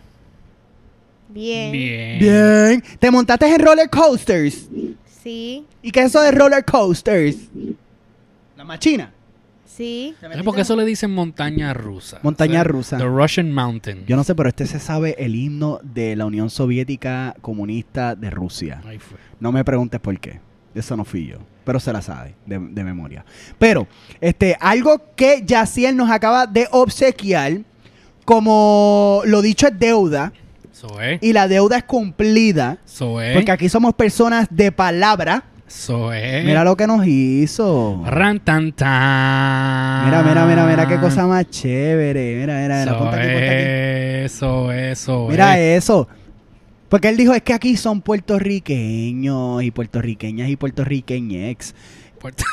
bien. 1.30 1.72
Bien. 1.72 2.20
Bien. 2.20 2.84
¿Te 3.00 3.10
montaste 3.10 3.46
en 3.54 3.60
roller 3.60 3.90
coasters? 3.90 4.68
Sí, 5.24 5.66
¿Y 5.84 5.92
qué 5.92 6.02
es 6.02 6.06
eso 6.08 6.22
de 6.22 6.32
roller 6.32 6.66
coasters? 6.66 7.38
La 8.58 8.64
machina. 8.64 9.12
Sí. 9.82 10.16
¿Sabes 10.20 10.44
por 10.44 10.56
qué 10.56 10.62
eso 10.62 10.76
le 10.76 10.86
dicen 10.86 11.12
montaña 11.12 11.74
rusa? 11.74 12.20
Montaña 12.24 12.62
O 12.62 12.64
sea, 12.64 12.72
rusa. 12.72 12.98
The 12.98 13.06
Russian 13.06 13.52
Mountain. 13.52 14.06
Yo 14.08 14.16
no 14.16 14.24
sé, 14.24 14.36
pero 14.36 14.50
este 14.50 14.66
se 14.68 14.80
sabe 14.80 15.16
el 15.20 15.36
himno 15.36 15.80
de 15.84 16.16
la 16.16 16.26
Unión 16.26 16.50
Soviética 16.50 17.36
Comunista 17.42 18.16
de 18.16 18.30
Rusia. 18.30 18.82
Ahí 18.86 19.00
fue. 19.00 19.18
No 19.40 19.52
me 19.52 19.64
preguntes 19.64 20.00
por 20.00 20.20
qué. 20.20 20.40
Eso 20.74 20.96
no 20.96 21.04
fui 21.04 21.28
yo. 21.28 21.38
Pero 21.66 21.80
se 21.80 21.92
la 21.92 22.02
sabe 22.02 22.36
de, 22.46 22.60
de 22.60 22.84
memoria. 22.84 23.26
Pero, 23.60 23.88
este, 24.20 24.58
algo 24.60 25.02
que 25.16 25.44
Yaciel 25.46 25.96
nos 25.96 26.10
acaba 26.10 26.48
de 26.48 26.68
obsequiar, 26.72 27.60
como 28.26 29.22
lo 29.26 29.42
dicho 29.42 29.68
es 29.68 29.78
deuda, 29.78 30.34
y 31.22 31.34
la 31.34 31.48
deuda 31.48 31.78
es 31.78 31.84
cumplida, 31.84 32.80
porque 32.98 33.52
aquí 33.52 33.70
somos 33.70 33.94
personas 33.94 34.48
de 34.50 34.72
palabra. 34.72 35.44
Eso 35.74 36.12
es. 36.14 36.44
Mira 36.46 36.64
lo 36.66 36.76
que 36.76 36.86
nos 36.86 37.08
hizo. 37.08 38.04
Ran 38.06 38.40
tan 38.42 38.74
tan. 38.74 40.06
Mira, 40.06 40.22
mira, 40.22 40.46
mira, 40.46 40.66
mira 40.66 40.88
qué 40.88 40.98
cosa 41.00 41.26
más 41.28 41.50
chévere. 41.50 42.36
Mira, 42.42 42.60
mira, 42.62 42.80
mira. 42.82 42.98
Ponte 42.98 43.16
aquí, 43.16 43.28
ponte 43.28 43.50
aquí. 43.50 44.26
es, 44.26 44.34
Eso, 44.34 44.72
eso. 44.72 45.28
Mira 45.30 45.58
es. 45.60 45.84
eso. 45.84 46.08
Porque 46.90 47.08
él 47.08 47.16
dijo, 47.18 47.34
es 47.34 47.42
que 47.42 47.54
aquí 47.54 47.78
son 47.78 48.02
puertorriqueños 48.02 49.64
y 49.64 49.72
puertorriqueñas 49.72 50.50
y 50.50 50.56
puertorriqueñex. 50.58 51.74
Puerto- 52.20 52.44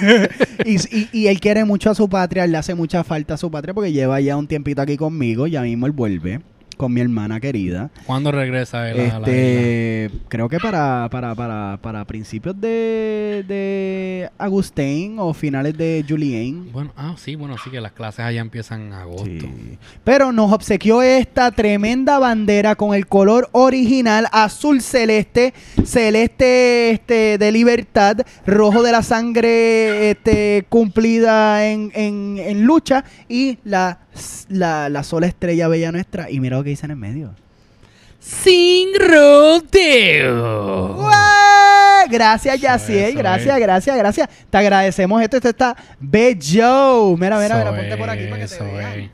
y, 0.64 0.76
y- 0.96 1.08
y 1.12 1.26
él 1.28 1.38
quiere 1.40 1.64
mucho 1.66 1.90
a 1.90 1.94
su 1.94 2.08
patria, 2.08 2.46
le 2.46 2.56
hace 2.56 2.74
mucha 2.74 3.04
falta 3.04 3.34
a 3.34 3.36
su 3.36 3.50
patria 3.50 3.74
porque 3.74 3.92
lleva 3.92 4.20
ya 4.20 4.36
un 4.36 4.48
tiempito 4.48 4.80
aquí 4.82 4.96
conmigo, 4.96 5.46
ya 5.46 5.60
mismo 5.62 5.86
él 5.86 5.92
vuelve. 5.92 6.40
Con 6.76 6.92
mi 6.92 7.00
hermana 7.00 7.40
querida. 7.40 7.90
¿Cuándo 8.06 8.32
regresa 8.32 8.90
él 8.90 8.94
a 8.94 8.98
la 8.98 9.06
isla? 9.06 9.18
Este, 9.18 10.10
creo 10.28 10.48
que 10.48 10.58
para, 10.58 11.08
para, 11.10 11.34
para, 11.34 11.78
para 11.80 12.04
principios 12.04 12.60
de, 12.60 13.44
de 13.46 14.30
Agustín 14.38 15.16
o 15.18 15.32
finales 15.34 15.76
de 15.76 16.04
Julien. 16.08 16.70
Bueno, 16.72 16.92
ah, 16.96 17.14
sí, 17.16 17.34
bueno, 17.34 17.56
sí 17.62 17.70
que 17.70 17.80
las 17.80 17.92
clases 17.92 18.20
allá 18.20 18.40
empiezan 18.40 18.82
en 18.82 18.92
agosto. 18.92 19.24
Sí. 19.24 19.78
Pero 20.04 20.32
nos 20.32 20.52
obsequió 20.52 21.02
esta 21.02 21.50
tremenda 21.50 22.18
bandera 22.18 22.74
con 22.74 22.94
el 22.94 23.06
color 23.06 23.48
original 23.52 24.26
azul 24.32 24.80
celeste, 24.80 25.54
celeste 25.84 26.90
este 26.90 27.38
de 27.38 27.52
libertad, 27.52 28.18
rojo 28.46 28.82
de 28.82 28.92
la 28.92 29.02
sangre 29.02 30.10
este 30.10 30.66
cumplida 30.68 31.66
en, 31.66 31.90
en, 31.94 32.38
en 32.38 32.64
lucha 32.64 33.04
y 33.28 33.58
la, 33.64 33.98
la, 34.48 34.88
la 34.88 35.02
sola 35.02 35.26
estrella 35.26 35.68
bella 35.68 35.92
nuestra. 35.92 36.30
Y 36.30 36.40
mira 36.40 36.56
lo 36.56 36.64
que 36.64 36.70
dice 36.70 36.86
en 36.86 36.92
el 36.92 36.96
medio. 36.96 37.34
Sin 38.20 38.88
rodeo. 38.98 40.94
¡Guau! 40.94 42.08
Gracias, 42.10 42.60
Yaciel. 42.60 43.14
Gracias, 43.16 43.58
gracias, 43.58 43.96
gracias. 43.96 44.28
Te 44.48 44.58
agradecemos 44.58 45.22
esto. 45.22 45.36
Esto 45.36 45.48
está 45.50 45.76
bello. 46.00 47.16
Mira, 47.18 47.38
mira, 47.38 47.58
mira, 47.58 47.76
ponte 47.76 47.96
por 47.96 48.08
aquí 48.08 48.26
para 48.26 48.46
que 48.46 48.48
te 48.48 48.64
vean. 48.64 49.10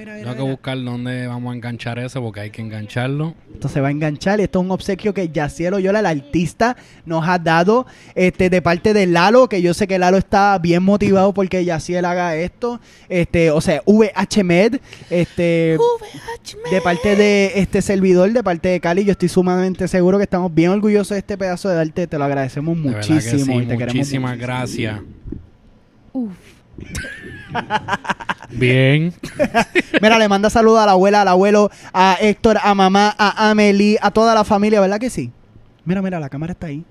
Mira, 0.00 0.14
mira, 0.14 0.24
mira, 0.24 0.32
Tengo 0.32 0.46
que 0.46 0.50
buscar 0.52 0.82
dónde 0.82 1.26
vamos 1.26 1.52
a 1.52 1.56
enganchar 1.56 1.98
eso 1.98 2.22
porque 2.22 2.40
hay 2.40 2.50
que 2.50 2.62
engancharlo. 2.62 3.34
Esto 3.52 3.68
se 3.68 3.82
va 3.82 3.88
a 3.88 3.90
enganchar 3.90 4.40
y 4.40 4.44
esto 4.44 4.60
es 4.60 4.64
un 4.64 4.70
obsequio 4.70 5.12
que 5.12 5.28
Yaciel 5.28 5.74
Oyola, 5.74 6.00
el 6.00 6.06
artista, 6.06 6.74
nos 7.04 7.28
ha 7.28 7.38
dado 7.38 7.86
este, 8.14 8.48
de 8.48 8.62
parte 8.62 8.94
de 8.94 9.06
Lalo, 9.06 9.46
que 9.48 9.60
yo 9.60 9.74
sé 9.74 9.86
que 9.86 9.98
Lalo 9.98 10.16
está 10.16 10.58
bien 10.58 10.82
motivado 10.82 11.34
porque 11.34 11.66
Yaciel 11.66 12.06
haga 12.06 12.34
esto. 12.36 12.80
Este, 13.10 13.50
o 13.50 13.60
sea, 13.60 13.82
VHMed, 13.84 14.76
este, 15.10 15.76
de 16.70 16.80
parte 16.82 17.14
de 17.14 17.52
este 17.56 17.82
servidor, 17.82 18.32
de 18.32 18.42
parte 18.42 18.70
de 18.70 18.80
Cali, 18.80 19.04
yo 19.04 19.12
estoy 19.12 19.28
sumamente 19.28 19.86
seguro 19.86 20.16
que 20.16 20.24
estamos 20.24 20.54
bien 20.54 20.70
orgullosos 20.70 21.10
de 21.10 21.18
este 21.18 21.36
pedazo 21.36 21.68
de 21.68 21.78
arte. 21.78 22.06
Te 22.06 22.16
lo 22.16 22.24
agradecemos 22.24 22.74
De 22.82 22.84
verdad 22.84 23.06
que 23.06 23.12
muchísimo 23.12 23.44
sí, 23.44 23.52
y 23.52 23.66
te 23.66 23.76
queremos 23.76 23.94
muchísimas 23.94 24.30
muchísimo. 24.30 24.46
gracias. 24.46 25.00
Uf. 26.14 26.59
Bien. 28.50 29.12
Mira, 30.02 30.18
le 30.18 30.28
manda 30.28 30.50
saludos 30.50 30.80
a 30.80 30.86
la 30.86 30.92
abuela, 30.92 31.22
al 31.22 31.28
abuelo, 31.28 31.70
a 31.92 32.16
Héctor, 32.20 32.58
a 32.62 32.74
mamá, 32.74 33.14
a 33.18 33.50
Amelie, 33.50 33.98
a 34.00 34.10
toda 34.10 34.34
la 34.34 34.44
familia, 34.44 34.80
¿verdad 34.80 34.98
que 34.98 35.10
sí? 35.10 35.30
Mira, 35.84 36.02
mira, 36.02 36.20
la 36.20 36.28
cámara 36.28 36.52
está 36.52 36.66
ahí. 36.68 36.84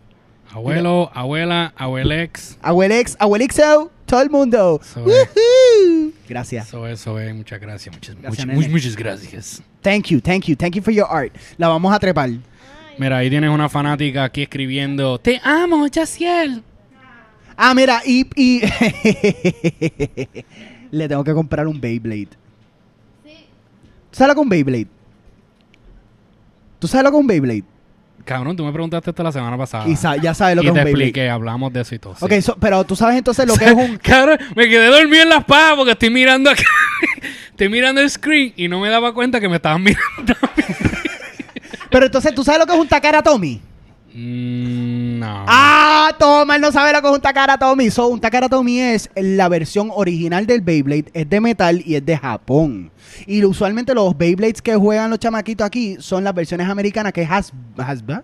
Abuelo, 0.51 1.11
abuela, 1.13 1.73
abuelex. 1.77 2.57
Abuelex, 2.61 3.15
abuelixo, 3.19 3.91
todo 4.05 4.21
el 4.21 4.29
mundo. 4.31 4.79
Eso 4.81 4.99
es. 5.01 5.05
Woohoo. 5.05 6.11
Gracias. 6.27 6.67
Eso, 6.67 6.87
eso 6.87 7.19
es. 7.19 7.35
Muchas 7.35 7.59
gracias. 7.59 7.93
Muchas, 7.93 8.15
Gracias, 8.15 8.29
muchas, 8.31 8.45
nene. 8.47 8.55
muchas, 8.57 8.71
muchas 8.71 8.95
gracias. 8.95 9.61
Thank 9.81 10.05
you, 10.07 10.19
thank 10.19 10.45
you, 10.45 10.55
thank 10.55 10.73
you 10.75 10.81
for 10.81 10.93
your 10.93 11.07
art. 11.09 11.31
La 11.57 11.67
vamos 11.67 11.93
a 11.93 11.99
trepar. 11.99 12.31
Mira, 12.97 13.17
ahí 13.17 13.29
tienes 13.29 13.49
una 13.51 13.69
fanática 13.69 14.23
aquí 14.23 14.41
escribiendo: 14.41 15.19
Te 15.19 15.39
amo, 15.43 15.85
Yaciel. 15.87 16.63
Ah, 17.61 17.73
mira, 17.75 18.01
y, 18.05 18.25
y 18.37 18.61
le 20.91 21.07
tengo 21.09 21.25
que 21.25 21.33
comprar 21.33 21.67
un 21.67 21.79
Beyblade. 21.81 22.29
¿Tú 24.11 24.17
sabes 24.17 24.33
lo 24.33 24.41
un 24.41 24.47
Beyblade? 24.49 24.87
¿Tú 26.79 26.87
sabes 26.87 27.03
lo 27.03 27.11
que 27.11 27.17
es 27.17 27.21
un 27.21 27.27
Beyblade? 27.27 27.63
Cabrón, 28.23 28.55
tú 28.55 28.63
me 28.63 28.71
preguntaste 28.71 29.09
esto 29.09 29.23
la 29.23 29.31
semana 29.33 29.57
pasada. 29.57 29.87
Y 29.89 29.95
sa- 29.97 30.15
ya 30.15 30.33
sabes 30.33 30.55
lo 30.55 30.61
Y 30.61 30.65
que 30.65 30.69
es 30.69 30.73
te 30.73 30.79
un 30.79 30.85
Beyblade. 30.85 31.05
expliqué, 31.09 31.29
hablamos 31.29 31.73
de 31.73 31.81
eso 31.81 31.95
y 31.95 31.99
todo. 31.99 32.15
sí. 32.15 32.23
Ok, 32.23 32.31
so- 32.41 32.55
pero 32.59 32.83
tú 32.85 32.95
sabes 32.95 33.17
entonces 33.17 33.45
lo 33.45 33.55
que 33.55 33.65
es 33.65 33.73
un... 33.75 33.97
Cabrón, 33.97 34.39
me 34.55 34.69
quedé 34.69 34.87
dormido 34.87 35.23
en 35.23 35.29
las 35.29 35.43
pajas 35.43 35.73
porque 35.75 35.91
estoy 35.91 36.09
mirando 36.11 36.49
acá. 36.49 36.63
estoy 37.49 37.67
mirando 37.67 37.99
el 37.99 38.09
screen 38.09 38.53
y 38.55 38.69
no 38.69 38.79
me 38.79 38.87
daba 38.89 39.13
cuenta 39.13 39.39
que 39.41 39.49
me 39.49 39.57
estaban 39.57 39.83
mirando. 39.83 40.33
Pero 41.89 42.05
entonces, 42.05 42.33
¿tú 42.33 42.43
sabes 42.45 42.59
lo 42.61 42.65
que 42.67 42.73
es 42.73 42.79
un 42.79 42.87
Takara 42.87 43.21
Tommy? 43.21 43.59
Mm, 44.19 45.19
no. 45.19 45.45
Ah, 45.47 46.13
toma, 46.19 46.55
él 46.57 46.61
no 46.61 46.71
sabe 46.71 46.91
lo 46.91 47.01
que 47.01 47.07
es 47.07 47.13
un 47.13 47.21
Takara 47.21 47.57
Tommy. 47.57 47.89
So, 47.89 48.07
un 48.07 48.19
Takara 48.19 48.49
Tommy 48.49 48.79
es 48.79 49.09
la 49.15 49.47
versión 49.47 49.89
original 49.93 50.45
del 50.45 50.61
Beyblade, 50.61 51.05
es 51.13 51.29
de 51.29 51.39
metal 51.39 51.81
y 51.85 51.95
es 51.95 52.05
de 52.05 52.17
Japón. 52.17 52.91
Y 53.25 53.43
usualmente 53.45 53.93
los 53.93 54.17
Beyblades 54.17 54.61
que 54.61 54.75
juegan 54.75 55.09
los 55.09 55.19
chamaquitos 55.19 55.65
aquí 55.65 55.95
son 55.99 56.23
las 56.25 56.33
versiones 56.33 56.67
americanas 56.67 57.13
que 57.13 57.21
es 57.21 57.31
Has 57.31 57.53
Hasbro. 57.77 58.23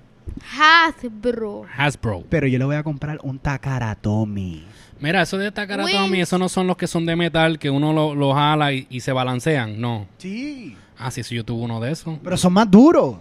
Hasbro. 0.59 1.65
Hasbro. 1.77 2.23
Pero 2.29 2.47
yo 2.47 2.59
le 2.59 2.65
voy 2.65 2.75
a 2.75 2.83
comprar 2.83 3.19
un 3.23 3.39
Takara 3.39 3.95
Tommy. 3.95 4.65
Mira, 4.99 5.21
eso 5.21 5.37
de 5.37 5.51
Takara 5.51 5.85
Wings. 5.85 5.97
Tommy, 5.97 6.21
esos 6.21 6.39
no 6.39 6.49
son 6.49 6.67
los 6.67 6.75
que 6.75 6.87
son 6.87 7.05
de 7.05 7.15
metal, 7.15 7.57
que 7.57 7.69
uno 7.69 7.93
lo, 7.93 8.15
lo 8.15 8.33
jala 8.33 8.73
y, 8.73 8.85
y 8.89 8.99
se 8.99 9.13
balancean. 9.13 9.79
No. 9.79 10.07
Sí. 10.17 10.75
Ah, 10.97 11.11
sí, 11.11 11.23
sí, 11.23 11.35
yo 11.35 11.43
tuve 11.45 11.63
uno 11.63 11.79
de 11.79 11.91
esos. 11.91 12.17
Pero 12.23 12.35
son 12.37 12.53
más 12.53 12.69
duros. 12.69 13.15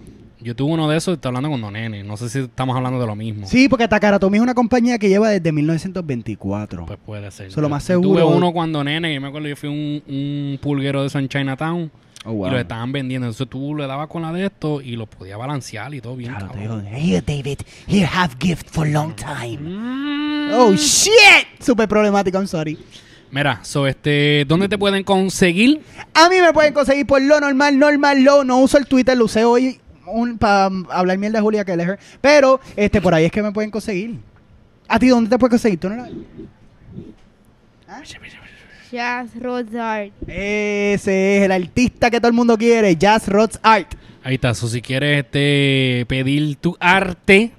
Yo 0.44 0.54
tuve 0.54 0.74
uno 0.74 0.86
de 0.90 0.98
esos 0.98 1.12
y 1.12 1.14
estoy 1.14 1.30
hablando 1.30 1.48
con 1.48 1.60
Don 1.62 1.72
Nene. 1.72 2.04
No 2.04 2.18
sé 2.18 2.28
si 2.28 2.40
estamos 2.40 2.76
hablando 2.76 3.00
de 3.00 3.06
lo 3.06 3.16
mismo. 3.16 3.46
Sí, 3.46 3.66
porque 3.66 3.88
Takara 3.88 4.18
Tommy 4.18 4.36
es 4.36 4.42
una 4.42 4.52
compañía 4.52 4.98
que 4.98 5.08
lleva 5.08 5.30
desde 5.30 5.50
1924. 5.52 6.84
Pues 6.84 6.98
puede 7.04 7.30
ser. 7.30 7.46
Eso 7.46 7.62
lo 7.62 7.70
más 7.70 7.82
yo 7.84 7.94
seguro. 7.94 8.20
Tuve 8.26 8.36
uno 8.36 8.52
cuando 8.52 8.84
nene, 8.84 9.14
yo 9.14 9.20
me 9.22 9.28
acuerdo, 9.28 9.48
yo 9.48 9.56
fui 9.56 9.70
un, 9.70 10.02
un 10.06 10.58
pulguero 10.60 11.00
de 11.00 11.06
eso 11.06 11.18
en 11.18 11.28
Chinatown 11.28 11.90
Oh, 12.26 12.32
wow. 12.32 12.48
y 12.48 12.50
lo 12.52 12.58
estaban 12.58 12.90
vendiendo. 12.92 13.26
Entonces 13.26 13.48
tú 13.48 13.74
le 13.74 13.86
dabas 13.86 14.08
con 14.08 14.22
la 14.22 14.32
de 14.32 14.46
esto 14.46 14.80
y 14.80 14.96
lo 14.96 15.06
podías 15.06 15.38
balancear 15.38 15.94
y 15.94 16.00
todo 16.00 16.16
bien. 16.16 16.34
Claro, 16.34 16.52
te 16.52 16.60
digo, 16.60 16.80
here 16.80 17.22
David, 17.26 17.60
here 17.86 18.06
have 18.06 18.34
gift 18.38 18.68
for 18.70 18.86
long 18.86 19.14
time. 19.14 19.58
Mm. 19.58 20.50
Oh 20.54 20.74
shit, 20.74 21.46
super 21.60 21.88
problemático, 21.88 22.38
I'm 22.38 22.46
sorry. 22.46 22.78
Mira, 23.30 23.60
so 23.62 23.86
este, 23.86 24.44
¿dónde 24.46 24.68
te 24.68 24.78
pueden 24.78 25.02
conseguir? 25.04 25.82
A 26.14 26.28
mí 26.28 26.36
me 26.40 26.52
pueden 26.52 26.72
conseguir 26.72 27.06
por 27.06 27.20
lo 27.20 27.40
normal, 27.40 27.78
normal, 27.78 28.22
lo. 28.22 28.44
No 28.44 28.58
uso 28.58 28.78
el 28.78 28.86
Twitter, 28.86 29.16
lo 29.18 29.24
usé 29.24 29.44
hoy 29.44 29.80
para 30.38 30.66
hablar 30.90 31.18
mierda 31.18 31.38
de 31.38 31.42
Julia 31.42 31.64
Kelleher. 31.64 31.98
Pero 32.20 32.60
este 32.76 33.00
por 33.00 33.14
ahí 33.14 33.24
es 33.24 33.32
que 33.32 33.42
me 33.42 33.52
pueden 33.52 33.70
conseguir. 33.70 34.18
¿A 34.88 34.98
ti 34.98 35.08
dónde 35.08 35.30
te 35.30 35.38
puedes 35.38 35.52
conseguir? 35.52 35.80
¿Tú 35.80 35.88
no 35.88 35.96
la- 35.96 36.08
Jazz 38.90 39.30
Rosart. 39.40 40.12
Ese 40.28 41.38
es 41.38 41.42
el 41.44 41.50
artista 41.52 42.10
que 42.10 42.18
todo 42.20 42.28
el 42.28 42.34
mundo 42.34 42.56
quiere, 42.56 42.94
Jazz 42.94 43.26
Rods 43.28 43.58
Art. 43.62 43.94
Ahí 44.22 44.34
está. 44.34 44.54
So, 44.54 44.68
si 44.68 44.80
quieres 44.80 45.24
este, 45.24 46.04
pedir 46.08 46.56
tu 46.56 46.76
arte 46.78 47.50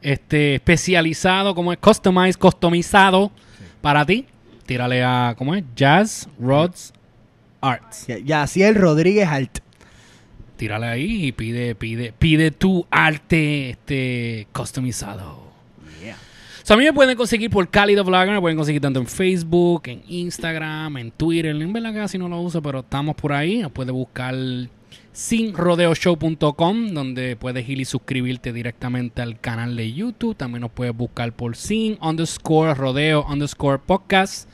este, 0.00 0.54
especializado, 0.54 1.54
como 1.54 1.72
es 1.72 1.78
customized, 1.78 2.38
customizado 2.38 3.30
para 3.82 4.06
ti, 4.06 4.26
tírale 4.64 5.04
a, 5.04 5.34
¿cómo 5.36 5.54
es? 5.54 5.64
Jazz 5.76 6.28
Rods 6.40 6.92
Arts. 7.60 8.06
Yaciel 8.24 8.74
Rodríguez 8.74 9.28
Art. 9.28 9.58
Tírale 10.56 10.86
ahí 10.86 11.26
y 11.26 11.32
pide, 11.32 11.74
pide, 11.74 12.12
pide 12.16 12.50
tu 12.50 12.86
arte 12.90 13.70
este, 13.70 14.46
customizado. 14.52 15.44
A 16.66 16.76
mí 16.76 16.84
me 16.84 16.94
pueden 16.94 17.14
conseguir 17.14 17.50
por 17.50 17.68
Cálido 17.68 18.04
Vlogger, 18.04 18.30
me 18.30 18.40
pueden 18.40 18.56
conseguir 18.56 18.80
tanto 18.80 18.98
en 18.98 19.06
Facebook, 19.06 19.82
en 19.84 20.02
Instagram, 20.08 20.96
en 20.96 21.10
Twitter. 21.10 21.54
En 21.54 21.72
verdad 21.74 21.92
casi 21.92 22.16
no 22.16 22.26
lo 22.26 22.40
uso, 22.40 22.62
pero 22.62 22.78
estamos 22.80 23.14
por 23.16 23.34
ahí. 23.34 23.58
Nos 23.58 23.70
puedes 23.70 23.92
buscar 23.92 24.34
sinrodeoshow.com, 25.12 26.88
donde 26.94 27.36
puedes 27.36 27.68
ir 27.68 27.80
y 27.80 27.84
suscribirte 27.84 28.50
directamente 28.54 29.20
al 29.20 29.38
canal 29.38 29.76
de 29.76 29.92
YouTube. 29.92 30.36
También 30.36 30.62
nos 30.62 30.70
puedes 30.70 30.96
buscar 30.96 31.32
por 31.34 31.54
sin 31.54 31.98
underscore 32.00 32.72
rodeo 32.72 33.26
underscore 33.28 33.78
podcast 33.78 34.48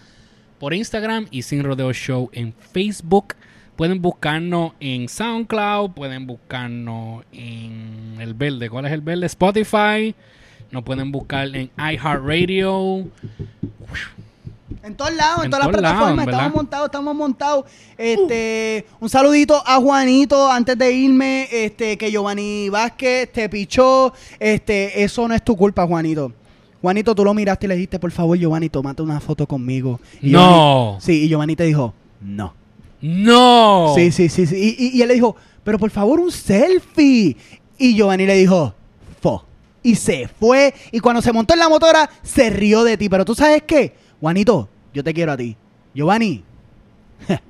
por 0.59 0.75
Instagram 0.75 1.29
y 1.31 1.43
Sin 1.43 1.63
Rodeo 1.63 1.93
Show 1.93 2.29
en 2.33 2.53
Facebook. 2.73 3.35
Pueden 3.81 4.03
buscarnos 4.03 4.73
en 4.79 5.09
SoundCloud, 5.09 5.93
pueden 5.93 6.27
buscarnos 6.27 7.25
en 7.33 8.15
el 8.21 8.35
verde. 8.35 8.69
¿Cuál 8.69 8.85
es 8.85 8.93
el 8.93 9.01
verde? 9.01 9.25
Spotify. 9.25 10.15
Nos 10.71 10.83
pueden 10.83 11.11
buscar 11.11 11.47
en 11.57 11.71
iHeartRadio. 11.79 13.07
En 14.83 14.95
todos 14.95 15.15
lados, 15.15 15.39
en, 15.39 15.45
En 15.47 15.51
todas 15.51 15.51
las 15.51 15.51
lados, 15.51 15.69
plataformas, 15.81 16.27
estamos 16.27 16.55
montados, 16.55 16.87
estamos 16.89 17.15
montados. 17.15 17.65
Este, 17.97 18.85
un 19.01 19.09
saludito 19.09 19.63
a 19.67 19.81
Juanito 19.81 20.53
antes 20.53 20.77
de 20.77 20.93
irme, 20.93 21.49
este, 21.51 21.97
que 21.97 22.11
Giovanni 22.11 22.69
Vázquez 22.69 23.33
te 23.33 23.49
pichó. 23.49 24.13
Este, 24.39 25.03
eso 25.03 25.27
no 25.27 25.35
es 25.35 25.43
tu 25.43 25.57
culpa, 25.57 25.87
Juanito. 25.87 26.31
Juanito, 26.83 27.15
tú 27.15 27.25
lo 27.25 27.33
miraste 27.33 27.65
y 27.65 27.69
le 27.71 27.77
dijiste, 27.77 27.99
por 27.99 28.11
favor, 28.11 28.37
Giovanni, 28.37 28.69
tómate 28.69 29.01
una 29.01 29.21
foto 29.21 29.47
conmigo. 29.47 29.99
Y 30.21 30.29
No. 30.33 30.99
Giovanni- 30.99 31.01
sí, 31.01 31.25
y 31.25 31.29
Giovanni 31.31 31.57
te 31.57 31.65
dijo, 31.65 31.95
no. 32.21 32.60
¡No! 33.03 33.93
Sí, 33.97 34.13
sí, 34.13 34.29
sí, 34.29 34.47
sí. 34.47 34.57
Y, 34.79 34.85
y- 34.87 34.99
y 34.99 35.03
él 35.03 35.09
le 35.09 35.15
dijo, 35.15 35.37
pero 35.65 35.79
por 35.79 35.91
favor, 35.91 36.21
un 36.21 36.31
selfie. 36.31 37.37
Y 37.79 37.95
Giovanni 37.95 38.27
le 38.27 38.35
dijo, 38.37 38.75
fo. 39.21 39.45
Y 39.83 39.95
se 39.95 40.29
fue. 40.29 40.75
Y 40.93 41.01
cuando 41.01 41.23
se 41.23 41.33
montó 41.33 41.55
en 41.55 41.61
la 41.61 41.69
motora, 41.69 42.11
se 42.23 42.51
rió 42.51 42.85
de 42.85 42.97
ti. 42.97 43.09
Pero 43.09 43.25
tú 43.25 43.35
sabes 43.35 43.63
qué, 43.67 43.95
Juanito, 44.21 44.69
yo 44.93 45.03
te 45.03 45.15
quiero 45.15 45.33
a 45.33 45.37
ti. 45.37 45.57
Giovanni, 45.95 46.45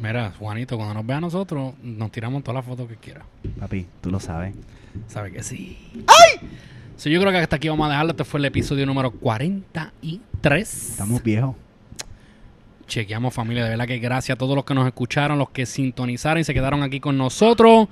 Mira, 0.00 0.32
Juanito, 0.38 0.76
cuando 0.76 0.94
nos 0.94 1.06
vea 1.06 1.18
a 1.18 1.20
nosotros, 1.20 1.74
nos 1.82 2.10
tiramos 2.10 2.42
todas 2.42 2.56
las 2.56 2.64
fotos 2.66 2.88
que 2.88 2.96
quiera. 2.96 3.24
papi, 3.60 3.86
tú 4.00 4.10
lo 4.10 4.18
sabes. 4.18 4.54
¿Sabe 5.08 5.30
que 5.32 5.42
sí? 5.42 5.78
¡Ay! 6.06 6.48
yo 7.04 7.20
creo 7.20 7.32
que 7.32 7.38
hasta 7.38 7.56
aquí 7.56 7.68
vamos 7.68 7.86
a 7.86 7.90
dejarlo. 7.90 8.10
Este 8.12 8.24
fue 8.24 8.38
el 8.40 8.46
episodio 8.46 8.84
número 8.86 9.10
43. 9.12 10.90
Estamos 10.90 11.22
viejos. 11.22 11.54
Chequeamos 12.86 13.32
familia, 13.32 13.64
de 13.64 13.70
verdad 13.70 13.86
que 13.86 13.98
gracias 13.98 14.36
a 14.36 14.38
todos 14.38 14.54
los 14.56 14.64
que 14.64 14.74
nos 14.74 14.86
escucharon, 14.86 15.38
los 15.38 15.50
que 15.50 15.66
sintonizaron 15.66 16.40
y 16.40 16.44
se 16.44 16.52
quedaron 16.54 16.82
aquí 16.82 17.00
con 17.00 17.16
nosotros. 17.16 17.88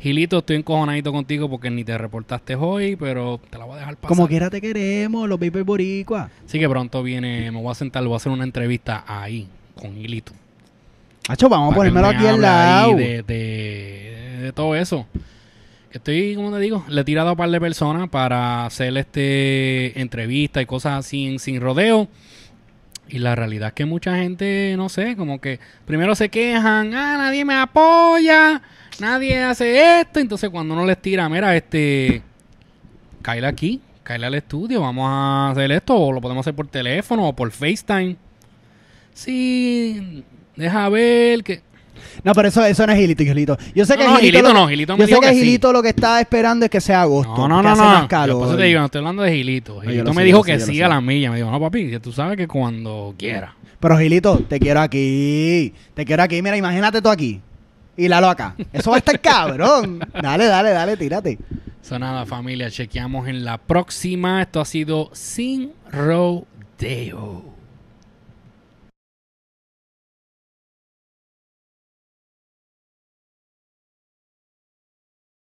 Gilito, 0.00 0.38
estoy 0.38 0.56
encojonadito 0.56 1.12
contigo 1.12 1.48
porque 1.48 1.70
ni 1.70 1.84
te 1.84 1.96
reportaste 1.96 2.56
hoy, 2.56 2.96
pero 2.96 3.40
te 3.50 3.56
la 3.56 3.64
voy 3.64 3.76
a 3.76 3.78
dejar 3.78 3.96
pasar. 3.96 4.08
Como 4.08 4.26
quiera 4.28 4.50
te 4.50 4.60
queremos, 4.60 5.28
los 5.28 5.38
Baby 5.38 5.62
Boricua. 5.62 6.28
Así 6.44 6.58
que 6.58 6.68
pronto 6.68 7.02
viene, 7.04 7.50
me 7.52 7.60
voy 7.62 7.70
a 7.70 7.74
sentar, 7.74 8.02
voy 8.04 8.14
a 8.14 8.16
hacer 8.16 8.32
una 8.32 8.42
entrevista 8.44 9.04
ahí 9.06 9.46
con 9.80 9.94
Gilito. 9.94 10.32
Hacho, 11.28 11.48
vamos 11.48 11.72
a 11.72 11.76
ponérmelo 11.76 12.08
me 12.08 12.16
aquí 12.16 12.26
al 12.26 12.40
lado. 12.40 12.96
De, 12.96 13.22
de- 13.22 14.38
de 14.42 14.52
todo 14.52 14.74
eso. 14.74 15.06
Estoy, 15.92 16.34
como 16.34 16.50
te 16.50 16.58
digo, 16.58 16.84
le 16.88 17.02
he 17.02 17.04
tirado 17.04 17.28
a 17.28 17.32
un 17.32 17.36
par 17.38 17.48
de 17.50 17.60
personas 17.60 18.08
para 18.08 18.66
hacer 18.66 18.96
este 18.96 20.00
entrevista 20.00 20.60
y 20.60 20.66
cosas 20.66 20.98
así 20.98 21.26
en 21.26 21.38
sin 21.38 21.60
rodeo. 21.60 22.08
Y 23.12 23.18
la 23.18 23.34
realidad 23.34 23.68
es 23.68 23.74
que 23.74 23.84
mucha 23.84 24.16
gente, 24.16 24.74
no 24.78 24.88
sé, 24.88 25.16
como 25.16 25.38
que 25.38 25.60
primero 25.84 26.14
se 26.14 26.30
quejan, 26.30 26.94
ah, 26.94 27.18
nadie 27.18 27.44
me 27.44 27.54
apoya, 27.54 28.62
nadie 29.00 29.42
hace 29.42 30.00
esto. 30.00 30.18
Entonces 30.18 30.48
cuando 30.48 30.72
uno 30.72 30.86
les 30.86 30.96
tira, 30.96 31.28
mira, 31.28 31.54
este, 31.54 32.22
cáele 33.20 33.48
aquí, 33.48 33.82
cáele 34.02 34.24
al 34.24 34.34
estudio, 34.34 34.80
vamos 34.80 35.10
a 35.10 35.50
hacer 35.50 35.72
esto, 35.72 35.94
o 35.94 36.10
lo 36.10 36.22
podemos 36.22 36.42
hacer 36.42 36.54
por 36.54 36.68
teléfono 36.68 37.28
o 37.28 37.36
por 37.36 37.50
FaceTime. 37.50 38.16
Sí, 39.12 40.24
deja 40.56 40.88
ver 40.88 41.44
que... 41.44 41.60
No, 42.24 42.34
pero 42.34 42.48
eso, 42.48 42.64
eso 42.64 42.86
no 42.86 42.92
es 42.92 42.98
Gilito, 42.98 43.24
Gilito. 43.24 43.58
Yo 43.74 43.84
sé 43.84 43.96
que 43.96 44.04
no, 44.04 44.16
Gilito, 44.16 44.38
Gilito 44.38 44.54
no, 44.54 44.68
Gilito 44.68 44.96
me 44.96 45.06
yo 45.06 45.16
sé 45.16 45.20
que, 45.20 45.26
que 45.28 45.34
sí. 45.34 45.40
Gilito 45.40 45.72
lo 45.72 45.82
que 45.82 45.90
está 45.90 46.20
esperando 46.20 46.64
es 46.64 46.70
que 46.70 46.80
sea 46.80 47.02
agosto. 47.02 47.36
No, 47.36 47.48
no, 47.48 47.62
no, 47.62 47.76
no. 47.76 47.84
más 47.84 48.06
calor. 48.06 48.38
por 48.38 48.48
eso 48.48 48.56
te 48.56 48.64
digo, 48.64 48.80
no 48.80 48.86
estoy 48.86 48.98
hablando 49.00 49.22
de 49.22 49.32
Gilito. 49.32 49.80
Gilito 49.80 50.14
me 50.14 50.22
sé, 50.22 50.26
dijo 50.26 50.42
que 50.42 50.60
sí 50.60 50.82
a 50.82 50.88
la 50.88 51.00
milla. 51.00 51.30
Me 51.30 51.36
dijo, 51.36 51.50
no, 51.50 51.60
papi, 51.60 51.90
que 51.90 52.00
tú 52.00 52.12
sabes 52.12 52.36
que 52.36 52.48
cuando 52.48 53.14
quiera. 53.18 53.54
Pero 53.80 53.98
Gilito, 53.98 54.38
te 54.48 54.60
quiero 54.60 54.80
aquí. 54.80 55.74
Te 55.94 56.04
quiero 56.04 56.22
aquí. 56.22 56.40
Mira, 56.40 56.56
imagínate 56.56 57.02
tú 57.02 57.08
aquí. 57.08 57.40
Y 57.96 58.08
Lalo 58.08 58.28
acá. 58.28 58.54
Eso 58.72 58.90
va 58.90 58.96
a 58.96 58.98
estar 58.98 59.20
cabrón. 59.22 60.00
Dale, 60.20 60.46
dale, 60.46 60.70
dale, 60.70 60.96
tírate. 60.96 61.38
Eso 61.82 61.98
nada, 61.98 62.24
familia. 62.24 62.70
Chequeamos 62.70 63.26
en 63.28 63.44
la 63.44 63.58
próxima. 63.58 64.42
Esto 64.42 64.60
ha 64.60 64.64
sido 64.64 65.10
Sin 65.12 65.72
Rodeo. 65.90 67.51